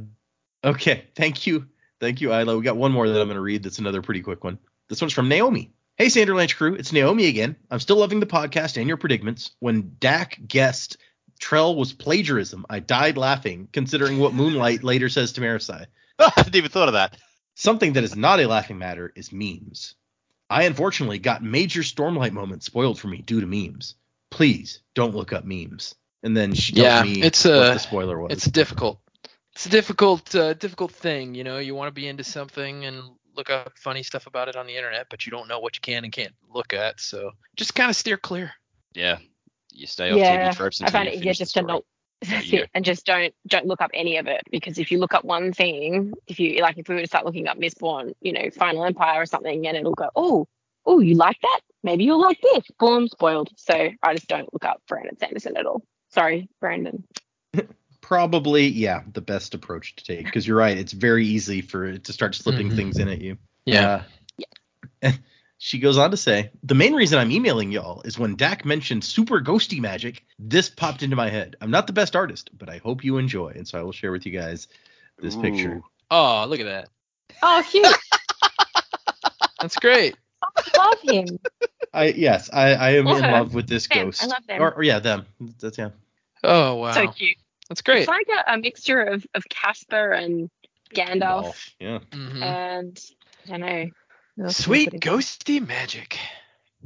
okay, 0.65 1.05
thank 1.15 1.47
you, 1.47 1.67
thank 2.01 2.21
you, 2.21 2.33
Isla. 2.33 2.57
We 2.57 2.63
got 2.63 2.77
one 2.77 2.93
more 2.93 3.09
that 3.09 3.21
I'm 3.21 3.27
going 3.27 3.37
to 3.37 3.43
read. 3.43 3.63
That's 3.63 3.79
another 3.79 4.01
pretty 4.01 4.23
quick 4.23 4.45
one. 4.45 4.59
This 4.89 5.01
one's 5.01 5.13
from 5.13 5.29
Naomi. 5.29 5.73
Hey, 5.97 6.07
Sanderlanche 6.07 6.57
crew, 6.57 6.75
it's 6.75 6.93
Naomi 6.93 7.27
again. 7.27 7.57
I'm 7.71 7.81
still 7.81 7.97
loving 7.97 8.21
the 8.21 8.27
podcast 8.27 8.77
and 8.77 8.89
your 8.89 8.97
predicaments. 8.97 9.53
When 9.61 9.97
Dac 10.01 10.39
guessed 10.47 10.97
Trell 11.41 11.77
was 11.77 11.93
plagiarism, 11.93 12.67
I 12.69 12.81
died 12.81 13.17
laughing, 13.17 13.69
considering 13.73 14.19
what 14.19 14.35
Moonlight 14.35 14.83
later 14.85 15.09
says 15.09 15.33
to 15.35 15.41
Marasi. 15.41 15.87
I 16.19 16.33
hadn't 16.37 16.57
even 16.57 16.71
thought 16.71 16.89
of 16.89 16.95
that. 16.95 17.17
Something 17.55 17.95
that 17.95 18.05
is 18.05 18.17
not 18.17 18.41
a 18.41 18.47
laughing 18.49 18.79
matter 18.79 19.13
is 19.15 19.33
memes. 19.33 19.95
I 20.51 20.65
unfortunately 20.65 21.19
got 21.19 21.43
major 21.43 21.81
Stormlight 21.81 22.33
moments 22.33 22.67
spoiled 22.67 22.99
for 22.99 23.09
me 23.09 23.23
due 23.23 23.41
to 23.41 23.47
memes. 23.47 23.95
Please 24.31 24.81
don't 24.95 25.15
look 25.15 25.33
up 25.33 25.45
memes. 25.45 25.95
And 26.23 26.37
then 26.37 26.55
she 26.55 26.73
tells 26.75 26.85
Yeah, 26.87 27.03
me 27.03 27.23
it's, 27.23 27.45
what 27.45 27.55
uh, 27.55 27.75
the 27.75 27.79
spoiler 27.79 28.21
was. 28.21 28.33
It's 28.33 28.47
difficult. 28.47 29.01
It's 29.55 29.67
a 29.67 29.71
difficult, 29.71 30.35
uh, 30.35 30.55
difficult 30.55 30.91
thing. 30.91 31.35
You 31.35 31.45
know, 31.45 31.59
you 31.59 31.75
want 31.75 31.89
to 31.89 31.93
be 31.95 32.09
into 32.09 32.25
something 32.25 32.85
and 32.85 33.03
look 33.37 33.51
up 33.51 33.73
funny 33.77 34.03
stuff 34.03 34.27
about 34.27 34.49
it 34.49 34.57
on 34.57 34.67
the 34.67 34.77
internet, 34.77 35.07
but 35.11 35.27
you 35.27 35.31
don't 35.31 35.49
know 35.49 35.61
what 35.61 35.77
you 35.77 35.81
can 35.81 36.05
and 36.05 36.13
can't 36.13 36.35
look 36.53 36.73
at. 36.73 37.01
So 37.01 37.31
just 37.57 37.75
kind 37.75 37.91
of 37.91 37.97
steer 37.97 38.17
clear. 38.17 38.53
Yeah. 38.95 39.19
You 39.73 39.87
stay 39.87 40.11
off 40.11 40.19
yeah, 40.19 40.51
TV 40.51 40.57
tropes 40.57 40.81
I 40.81 40.91
find 40.91 41.07
you 41.07 41.13
it 41.13 41.15
easier 41.17 41.23
finish 41.25 41.39
the 41.39 41.45
just 41.45 41.55
to 41.55 41.61
story. 41.61 41.73
not. 41.73 41.85
There 42.23 42.39
That's 42.39 42.53
it, 42.53 42.71
and 42.73 42.85
just 42.85 43.05
don't 43.05 43.35
don't 43.49 43.67
look 43.67 43.83
up 43.83 43.91
any 43.93 44.17
of 44.17 44.27
it 44.29 44.43
because 44.51 44.79
if 44.79 44.91
you 44.91 44.99
look 44.99 45.13
up 45.13 45.25
one 45.25 45.53
thing, 45.53 46.15
if 46.27 46.39
you 46.41 46.63
like, 46.63 46.79
if 46.79 46.89
we 46.89 46.95
were 46.95 47.03
to 47.03 47.07
start 47.07 47.27
looking 47.27 47.49
up 47.49 47.59
Mistborn, 47.59 48.15
you 48.21 48.33
know, 48.33 48.49
Final 48.51 48.85
Empire 48.85 49.21
or 49.21 49.27
something, 49.27 49.67
and 49.67 49.77
it'll 49.77 49.95
go, 49.95 50.09
oh, 50.17 50.47
oh, 50.87 51.01
you 51.01 51.17
like 51.17 51.39
that? 51.43 51.61
Maybe 51.83 52.05
you'll 52.05 52.21
like 52.21 52.41
this. 52.41 52.65
Boom, 52.79 53.09
spoiled. 53.09 53.51
So 53.57 53.91
I 54.03 54.15
just 54.15 54.29
don't 54.29 54.51
look 54.55 54.65
up 54.65 54.81
Brandon 54.89 55.19
Sanderson 55.19 55.57
at 55.57 55.67
all. 55.67 55.83
Sorry, 56.09 56.49
Brandon. 56.61 57.05
probably 58.05 58.67
yeah 58.67 59.03
the 59.15 59.23
best 59.23 59.55
approach 59.55 59.97
to 59.97 60.05
take 60.05 60.27
because 60.27 60.47
you're 60.47 60.59
right 60.59 60.77
it's 60.77 60.93
very 60.93 61.25
easy 61.27 61.63
for 61.63 61.87
it 61.87 62.05
to 62.05 62.13
start 62.13 62.35
slipping 62.35 62.69
Mhm. 62.69 62.77
things 62.77 62.99
in 62.99 63.09
at 63.09 63.23
you 63.23 63.39
Yeah. 63.65 64.05
Uh, 65.03 65.13
she 65.59 65.79
goes 65.79 65.97
on 65.97 66.11
to 66.11 66.17
say 66.19 66.51
the 66.63 66.75
main 66.75 66.93
reason 66.93 67.19
i'm 67.19 67.31
emailing 67.31 67.73
y'all 67.73 68.03
is 68.03 68.19
when 68.19 68.37
dak 68.37 68.67
mentioned 68.67 69.03
super 69.03 69.41
ghosty 69.41 69.81
magic 69.81 70.23
this 70.39 70.69
popped 70.69 71.03
into 71.03 71.17
my 71.17 71.31
head 71.31 71.57
i'm 71.63 71.71
not 71.71 71.87
the 71.87 71.95
best 71.95 72.15
artist 72.15 72.51
but 72.53 72.69
i 72.69 72.77
hope 72.77 73.05
you 73.05 73.17
enjoy 73.17 73.49
and 73.57 73.67
so 73.67 73.79
i 73.79 73.83
will 73.83 73.91
share 73.93 74.13
with 74.13 74.27
you 74.27 74.33
guys 74.33 74.69
this 75.23 75.35
picture 75.37 75.81
Oh, 76.11 76.45
look 76.47 76.61
at 76.61 76.67
that. 76.67 76.89
Oh, 77.43 77.65
cute. 77.69 77.87
That's 79.61 79.77
great. 79.77 80.15
I 80.43 80.63
love 80.77 81.01
him. 81.01 81.39
i 81.95 82.05
yes 82.09 82.51
i 82.53 82.75
i 82.75 82.91
am 82.91 83.07
in 83.07 83.23
love 83.23 83.55
with 83.55 83.67
this 83.67 83.87
Them. 83.87 83.99
I 83.99 84.05
ghost 84.05 84.29
love 84.29 84.47
them. 84.47 84.61
Or, 84.63 84.75
or 84.75 84.83
yeah 84.83 84.99
them 84.99 85.27
that's 85.61 85.79
yeah 85.79 85.91
Oh 86.43 86.75
wow. 86.75 86.93
So 86.93 87.07
cute. 87.09 87.39
That's 87.75 87.83
great. 87.83 87.99
It's 88.01 88.09
like 88.09 88.29
a, 88.29 88.53
a 88.55 88.59
mixture 88.59 89.01
of 89.01 89.27
of 89.35 89.43
Casper 89.49 90.13
and 90.13 90.49
Gandalf, 90.95 91.19
Golf, 91.43 91.71
yeah 91.81 91.99
Mhm. 92.13 92.43
and 92.43 93.01
I 93.47 93.51
don't 93.51 93.61
know. 93.61 93.87
what 94.37 94.45
else 94.47 94.65
can 94.65 94.73
I 94.73 94.77
Sweet 94.77 94.85
put 94.85 94.95
in? 94.95 95.01
ghosty 95.01 95.67
magic. 95.67 96.19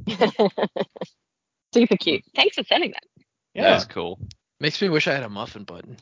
Super 1.73 1.97
cute. 1.97 2.23
Thanks 2.35 2.55
for 2.55 2.63
sending 2.63 2.91
that. 2.91 3.03
yeah 3.53 3.63
That 3.69 3.77
is 3.77 3.85
cool. 3.85 4.19
Makes 4.59 4.81
me 4.81 4.89
wish 4.89 5.07
I 5.07 5.13
had 5.13 5.23
a 5.23 5.29
muffin 5.29 5.63
button. 5.63 5.97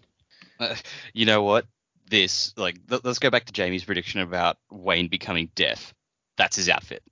Uh, 0.60 0.76
you 1.14 1.26
know 1.26 1.44
what? 1.44 1.66
This 2.10 2.54
like 2.56 2.88
th- 2.88 3.02
let's 3.04 3.20
go 3.20 3.30
back 3.30 3.46
to 3.46 3.54
Jamie's 3.54 3.84
prediction 3.84 4.22
about 4.22 4.58
Wayne 4.72 5.10
becoming 5.10 5.52
deaf. 5.56 5.94
That's 6.38 6.56
his 6.56 6.70
outfit. 6.70 7.04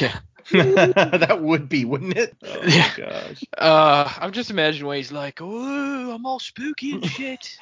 Yeah. 0.00 0.14
that 0.52 1.38
would 1.40 1.68
be 1.68 1.84
wouldn't 1.84 2.16
it 2.16 2.36
oh 2.44 2.60
my 2.62 2.66
Yeah. 2.68 2.90
gosh 2.96 3.42
Uh, 3.56 4.12
I'm 4.18 4.32
just 4.32 4.50
imagining 4.50 4.86
where 4.86 4.96
he's 4.96 5.12
like, 5.12 5.40
"Oh, 5.40 6.12
I'm 6.12 6.26
all 6.26 6.38
spooky 6.38 6.92
and 6.92 7.04
shit." 7.10 7.56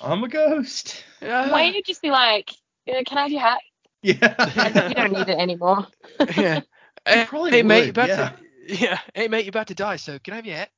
i'm 0.00 0.24
a 0.24 0.28
ghost 0.28 1.04
Yeah. 1.22 1.52
Wayne 1.54 1.74
would 1.74 1.84
just 1.84 2.02
be 2.02 2.10
like, 2.10 2.50
"Yeah, 2.86 3.02
"Can 3.02 3.18
I 3.18 3.22
have 3.22 3.30
your 3.32 3.40
hat? 3.40 3.60
yeah 4.02 4.88
You 4.88 4.94
don't 4.94 5.12
need 5.12 5.28
it 5.28 5.38
anymore." 5.38 5.86
yeah. 6.36 6.60
Hey, 7.06 7.24
probably 7.26 7.50
hey 7.52 7.62
mate, 7.62 7.78
you 7.78 7.82
would, 7.86 7.90
about 7.90 8.08
yeah. 8.08 8.28
to 8.66 8.84
yeah. 8.84 8.98
Hey 9.14 9.28
mate, 9.28 9.44
you're 9.44 9.50
about 9.50 9.68
to 9.68 9.74
die. 9.74 9.96
So 9.96 10.18
can 10.18 10.32
I 10.34 10.36
have 10.36 10.46
your 10.46 10.56
hat? 10.56 10.70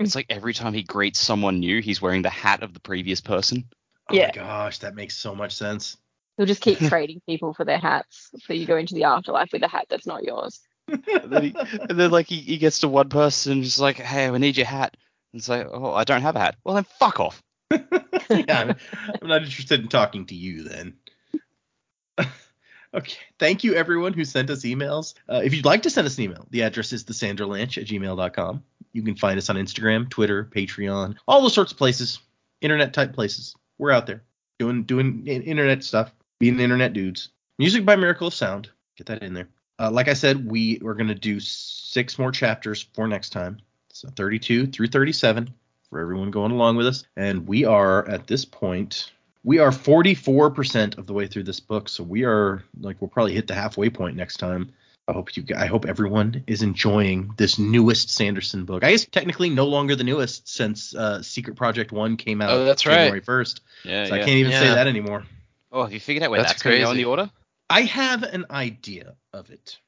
It's 0.00 0.14
like 0.14 0.26
every 0.30 0.54
time 0.54 0.74
he 0.74 0.82
greets 0.84 1.18
someone 1.18 1.58
new, 1.60 1.80
he's 1.80 2.00
wearing 2.00 2.22
the 2.22 2.30
hat 2.30 2.62
of 2.62 2.72
the 2.74 2.80
previous 2.80 3.20
person. 3.20 3.68
Oh 4.08 4.14
Yeah. 4.14 4.26
my 4.26 4.30
gosh, 4.32 4.78
that 4.78 4.94
makes 4.94 5.16
so 5.16 5.34
much 5.34 5.52
sense. 5.56 5.96
He'll 6.38 6.46
just 6.46 6.62
keep 6.62 6.78
trading 6.88 7.20
people 7.26 7.52
for 7.52 7.64
their 7.64 7.78
hats, 7.78 8.30
so 8.38 8.52
you 8.54 8.64
go 8.64 8.76
into 8.76 8.94
the 8.94 9.04
afterlife 9.04 9.50
with 9.52 9.62
a 9.64 9.68
hat 9.68 9.86
that's 9.90 10.06
not 10.06 10.22
yours. 10.22 10.60
And 10.86 11.30
then, 11.30 11.42
he, 11.42 11.54
and 11.90 12.00
then 12.00 12.10
like 12.10 12.28
he, 12.28 12.36
he 12.36 12.56
gets 12.56 12.78
to 12.80 12.88
one 12.88 13.10
person 13.10 13.52
and 13.52 13.62
just 13.62 13.80
like, 13.80 13.96
hey, 13.96 14.26
I 14.26 14.38
need 14.38 14.56
your 14.56 14.64
hat. 14.64 14.96
And 15.32 15.40
it's 15.40 15.48
like, 15.48 15.66
oh, 15.70 15.92
I 15.92 16.04
don't 16.04 16.22
have 16.22 16.36
a 16.36 16.40
hat. 16.40 16.56
Well 16.64 16.76
then, 16.76 16.86
fuck 16.98 17.20
off. 17.20 17.42
yeah, 17.70 17.78
I'm, 18.30 18.76
I'm 19.20 19.28
not 19.28 19.42
interested 19.42 19.80
in 19.80 19.88
talking 19.88 20.26
to 20.26 20.34
you 20.34 20.62
then. 20.62 20.94
okay. 22.94 23.18
Thank 23.38 23.64
you, 23.64 23.74
everyone 23.74 24.14
who 24.14 24.24
sent 24.24 24.48
us 24.48 24.62
emails. 24.62 25.14
Uh, 25.28 25.42
if 25.44 25.54
you'd 25.54 25.66
like 25.66 25.82
to 25.82 25.90
send 25.90 26.06
us 26.06 26.16
an 26.16 26.24
email, 26.24 26.46
the 26.50 26.62
address 26.62 26.92
is 26.92 27.04
thesanderlanch 27.04 27.76
at 27.76 27.86
gmail.com. 27.86 28.62
You 28.92 29.02
can 29.02 29.16
find 29.16 29.36
us 29.36 29.50
on 29.50 29.56
Instagram, 29.56 30.08
Twitter, 30.08 30.44
Patreon, 30.44 31.16
all 31.26 31.42
those 31.42 31.52
sorts 31.52 31.72
of 31.72 31.78
places, 31.78 32.20
internet 32.60 32.94
type 32.94 33.12
places. 33.12 33.54
We're 33.76 33.90
out 33.90 34.06
there 34.06 34.22
doing 34.58 34.84
doing 34.84 35.26
internet 35.26 35.84
stuff, 35.84 36.12
being 36.38 36.60
internet 36.60 36.92
dudes. 36.92 37.30
Music 37.58 37.84
by 37.84 37.96
Miracle 37.96 38.28
of 38.28 38.34
Sound. 38.34 38.70
Get 38.96 39.06
that 39.06 39.22
in 39.22 39.34
there. 39.34 39.48
Uh, 39.78 39.90
like 39.90 40.08
I 40.08 40.14
said, 40.14 40.50
we 40.50 40.80
are 40.84 40.94
going 40.94 41.08
to 41.08 41.14
do 41.14 41.40
six 41.40 42.18
more 42.18 42.32
chapters 42.32 42.86
for 42.94 43.06
next 43.06 43.30
time. 43.30 43.58
So 43.92 44.08
32 44.08 44.68
through 44.68 44.88
37 44.88 45.52
for 45.90 46.00
everyone 46.00 46.30
going 46.30 46.52
along 46.52 46.76
with 46.76 46.86
us. 46.86 47.04
And 47.16 47.46
we 47.46 47.64
are 47.64 48.08
at 48.08 48.26
this 48.26 48.44
point, 48.44 49.12
we 49.44 49.58
are 49.58 49.70
44% 49.70 50.98
of 50.98 51.06
the 51.06 51.12
way 51.12 51.26
through 51.26 51.44
this 51.44 51.60
book. 51.60 51.88
So 51.88 52.02
we 52.04 52.24
are 52.24 52.62
like, 52.80 53.00
we'll 53.00 53.08
probably 53.08 53.34
hit 53.34 53.46
the 53.46 53.54
halfway 53.54 53.90
point 53.90 54.16
next 54.16 54.36
time. 54.36 54.72
I 55.08 55.12
hope 55.12 55.34
you, 55.36 55.44
I 55.56 55.66
hope 55.66 55.86
everyone 55.86 56.44
is 56.46 56.60
enjoying 56.60 57.32
this 57.38 57.58
newest 57.58 58.10
Sanderson 58.10 58.66
book. 58.66 58.84
I 58.84 58.90
guess 58.90 59.06
technically 59.06 59.48
no 59.48 59.64
longer 59.66 59.96
the 59.96 60.04
newest 60.04 60.46
since 60.46 60.94
uh, 60.94 61.22
Secret 61.22 61.56
Project 61.56 61.92
One 61.92 62.18
came 62.18 62.42
out. 62.42 62.50
Oh, 62.50 62.64
that's 62.66 62.84
right. 62.84 62.96
January 62.96 63.22
1st. 63.22 63.60
Yeah, 63.84 64.06
So 64.06 64.14
I 64.14 64.18
can't 64.18 64.30
even 64.30 64.52
say 64.52 64.68
that 64.68 64.86
anymore. 64.86 65.24
Oh, 65.70 65.82
have 65.82 65.92
you 65.92 66.00
figured 66.00 66.22
out 66.22 66.30
where 66.30 66.40
That's 66.40 66.52
that's, 66.52 66.62
going 66.62 66.76
to 66.76 66.84
go 66.84 66.90
in 66.90 66.96
the 66.96 67.04
order? 67.04 67.30
I 67.70 67.82
have 67.82 68.22
an 68.22 68.46
idea 68.50 69.14
of 69.32 69.50
it. 69.50 69.78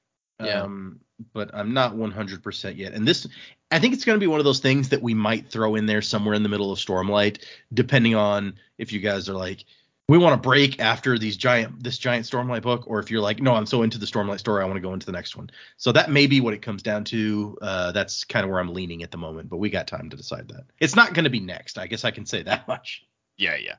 Yeah. 0.43 0.63
Um, 0.63 1.01
but 1.33 1.51
I'm 1.55 1.75
not 1.75 1.95
100% 1.95 2.77
yet. 2.77 2.93
And 2.93 3.07
this, 3.07 3.27
I 3.71 3.79
think 3.79 3.95
it's 3.95 4.05
going 4.05 4.17
to 4.17 4.21
be 4.21 4.27
one 4.27 4.41
of 4.41 4.45
those 4.45 4.61
things 4.61 4.89
that 4.91 5.03
we 5.03 5.15
might 5.15 5.51
throw 5.51 5.75
in 5.75 5.87
there 5.87 6.03
somewhere 6.03 6.35
in 6.35 6.43
the 6.43 6.49
middle 6.49 6.73
of 6.73 6.79
Stormlight, 6.79 7.45
depending 7.73 8.15
on 8.15 8.55
if 8.79 8.93
you 8.93 9.01
guys 9.01 9.29
are 9.29 9.35
like, 9.35 9.65
we 10.09 10.19
want 10.19 10.43
to 10.43 10.49
break 10.49 10.81
after 10.81 11.19
these 11.19 11.37
giant, 11.37 11.85
this 11.85 11.97
giant 11.97 12.27
Stormlight 12.27 12.63
book, 12.63 12.85
or 12.87 12.99
if 12.99 13.11
you're 13.11 13.21
like, 13.21 13.41
no, 13.41 13.55
I'm 13.55 13.67
so 13.67 13.83
into 13.83 13.97
the 13.97 14.07
Stormlight 14.07 14.41
story, 14.41 14.63
I 14.63 14.67
want 14.67 14.77
to 14.77 14.81
go 14.81 14.93
into 14.93 15.07
the 15.07 15.13
next 15.13 15.37
one. 15.37 15.51
So 15.77 15.93
that 15.93 16.11
may 16.11 16.27
be 16.27 16.41
what 16.41 16.53
it 16.53 16.63
comes 16.63 16.83
down 16.83 17.05
to. 17.05 17.57
Uh, 17.63 17.93
that's 17.93 18.25
kind 18.25 18.45
of 18.45 18.51
where 18.51 18.59
I'm 18.59 18.75
leaning 18.75 19.03
at 19.03 19.13
the 19.13 19.19
moment, 19.19 19.49
but 19.49 19.59
we 19.59 19.71
got 19.71 19.87
time 19.87 20.11
to 20.11 20.17
decide 20.17 20.49
that. 20.49 20.65
It's 20.81 20.97
not 20.97 21.15
going 21.15 21.25
to 21.25 21.31
be 21.31 21.39
next. 21.39 21.79
I 21.79 21.87
guess 21.87 22.05
I 22.05 22.11
can 22.11 22.27
say 22.27 22.43
that 22.43 22.67
much. 22.69 23.05
Yeah, 23.37 23.57
yeah. 23.57 23.77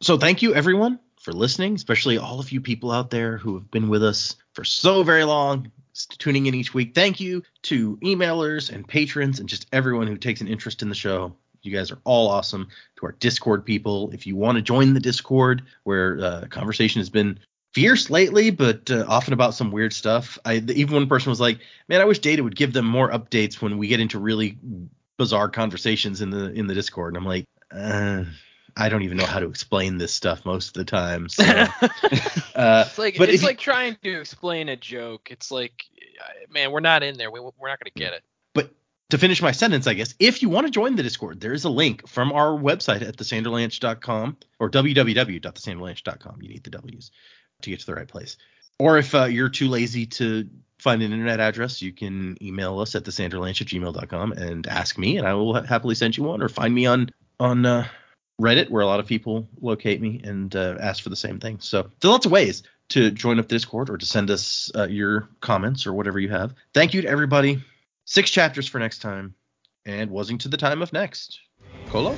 So 0.00 0.16
thank 0.16 0.42
you 0.42 0.54
everyone 0.54 0.98
for 1.24 1.32
listening, 1.32 1.74
especially 1.74 2.18
all 2.18 2.38
of 2.38 2.52
you 2.52 2.60
people 2.60 2.90
out 2.92 3.10
there 3.10 3.38
who 3.38 3.54
have 3.54 3.70
been 3.70 3.88
with 3.88 4.04
us 4.04 4.36
for 4.52 4.62
so 4.62 5.02
very 5.02 5.24
long, 5.24 5.72
tuning 6.18 6.44
in 6.46 6.54
each 6.54 6.74
week. 6.74 6.94
Thank 6.94 7.18
you 7.18 7.42
to 7.62 7.96
emailers 7.96 8.70
and 8.70 8.86
patrons 8.86 9.40
and 9.40 9.48
just 9.48 9.66
everyone 9.72 10.06
who 10.06 10.18
takes 10.18 10.42
an 10.42 10.48
interest 10.48 10.82
in 10.82 10.90
the 10.90 10.94
show. 10.94 11.34
You 11.62 11.74
guys 11.74 11.90
are 11.90 11.98
all 12.04 12.28
awesome. 12.28 12.68
To 12.96 13.06
our 13.06 13.12
Discord 13.12 13.64
people, 13.64 14.10
if 14.12 14.26
you 14.26 14.36
want 14.36 14.56
to 14.56 14.62
join 14.62 14.92
the 14.92 15.00
Discord 15.00 15.62
where 15.84 16.20
uh, 16.20 16.44
conversation 16.50 17.00
has 17.00 17.08
been 17.08 17.40
fierce 17.72 18.10
lately, 18.10 18.50
but 18.50 18.90
uh, 18.90 19.06
often 19.08 19.32
about 19.32 19.54
some 19.54 19.72
weird 19.72 19.94
stuff. 19.94 20.38
I 20.44 20.56
even 20.56 20.94
one 20.94 21.08
person 21.08 21.30
was 21.30 21.40
like, 21.40 21.58
"Man, 21.88 22.02
I 22.02 22.04
wish 22.04 22.18
Data 22.18 22.44
would 22.44 22.54
give 22.54 22.74
them 22.74 22.84
more 22.84 23.10
updates 23.10 23.62
when 23.62 23.78
we 23.78 23.88
get 23.88 23.98
into 23.98 24.18
really 24.18 24.58
bizarre 25.16 25.48
conversations 25.48 26.20
in 26.20 26.28
the 26.28 26.52
in 26.52 26.66
the 26.66 26.74
Discord." 26.74 27.14
And 27.14 27.16
I'm 27.16 27.26
like, 27.26 27.46
uh, 27.70 28.24
I 28.76 28.88
don't 28.88 29.02
even 29.02 29.16
know 29.16 29.26
how 29.26 29.38
to 29.40 29.46
explain 29.48 29.98
this 29.98 30.12
stuff 30.12 30.44
most 30.44 30.68
of 30.68 30.74
the 30.74 30.84
time. 30.84 31.28
So, 31.28 31.44
uh, 32.54 32.84
It's 32.86 32.98
like 32.98 33.18
it's 33.20 33.42
you- 33.42 33.46
like 33.48 33.58
trying 33.58 33.96
to 34.02 34.20
explain 34.20 34.68
a 34.68 34.76
joke. 34.76 35.28
It's 35.30 35.50
like, 35.50 35.84
man, 36.50 36.70
we're 36.72 36.80
not 36.80 37.02
in 37.02 37.16
there. 37.16 37.30
We, 37.30 37.40
we're 37.40 37.68
not 37.68 37.78
gonna 37.80 37.90
get 37.94 38.12
it. 38.14 38.22
But 38.52 38.70
to 39.10 39.18
finish 39.18 39.40
my 39.42 39.52
sentence, 39.52 39.86
I 39.86 39.94
guess, 39.94 40.14
if 40.18 40.42
you 40.42 40.48
want 40.48 40.66
to 40.66 40.70
join 40.70 40.96
the 40.96 41.02
Discord, 41.02 41.40
there 41.40 41.52
is 41.52 41.64
a 41.64 41.70
link 41.70 42.08
from 42.08 42.32
our 42.32 42.50
website 42.58 43.02
at 43.02 43.16
thesanderlanch.com 43.16 44.36
or 44.58 44.70
www.thesanderlanch.com. 44.70 46.42
You 46.42 46.48
need 46.48 46.64
the 46.64 46.70
W's 46.70 47.10
to 47.62 47.70
get 47.70 47.80
to 47.80 47.86
the 47.86 47.94
right 47.94 48.08
place. 48.08 48.36
Or 48.78 48.98
if 48.98 49.14
uh, 49.14 49.24
you're 49.24 49.48
too 49.50 49.68
lazy 49.68 50.06
to 50.06 50.48
find 50.78 51.00
an 51.02 51.12
internet 51.12 51.38
address, 51.40 51.80
you 51.80 51.92
can 51.92 52.36
email 52.42 52.80
us 52.80 52.94
at 52.94 53.04
thesanderlanch 53.04 53.60
at 53.60 53.68
gmail.com 53.68 54.32
and 54.32 54.66
ask 54.66 54.98
me, 54.98 55.16
and 55.16 55.26
I 55.26 55.34
will 55.34 55.62
happily 55.62 55.94
send 55.94 56.16
you 56.16 56.24
one. 56.24 56.42
Or 56.42 56.48
find 56.48 56.74
me 56.74 56.86
on 56.86 57.10
on 57.38 57.64
uh, 57.66 57.86
Reddit, 58.40 58.70
where 58.70 58.82
a 58.82 58.86
lot 58.86 59.00
of 59.00 59.06
people 59.06 59.48
locate 59.60 60.00
me 60.00 60.20
and 60.24 60.54
uh, 60.56 60.76
ask 60.80 61.02
for 61.02 61.10
the 61.10 61.16
same 61.16 61.38
thing. 61.38 61.58
So 61.60 61.90
there's 62.00 62.10
lots 62.10 62.26
of 62.26 62.32
ways 62.32 62.62
to 62.90 63.10
join 63.10 63.38
up 63.38 63.48
Discord 63.48 63.90
or 63.90 63.96
to 63.96 64.06
send 64.06 64.30
us 64.30 64.70
uh, 64.74 64.86
your 64.88 65.28
comments 65.40 65.86
or 65.86 65.92
whatever 65.92 66.18
you 66.18 66.30
have. 66.30 66.54
Thank 66.72 66.94
you 66.94 67.02
to 67.02 67.08
everybody. 67.08 67.62
Six 68.04 68.30
chapters 68.30 68.68
for 68.68 68.78
next 68.78 68.98
time, 68.98 69.34
and 69.86 70.10
wasing 70.10 70.38
to 70.38 70.48
the 70.48 70.56
time 70.56 70.82
of 70.82 70.92
next. 70.92 71.40
Colo? 71.88 72.14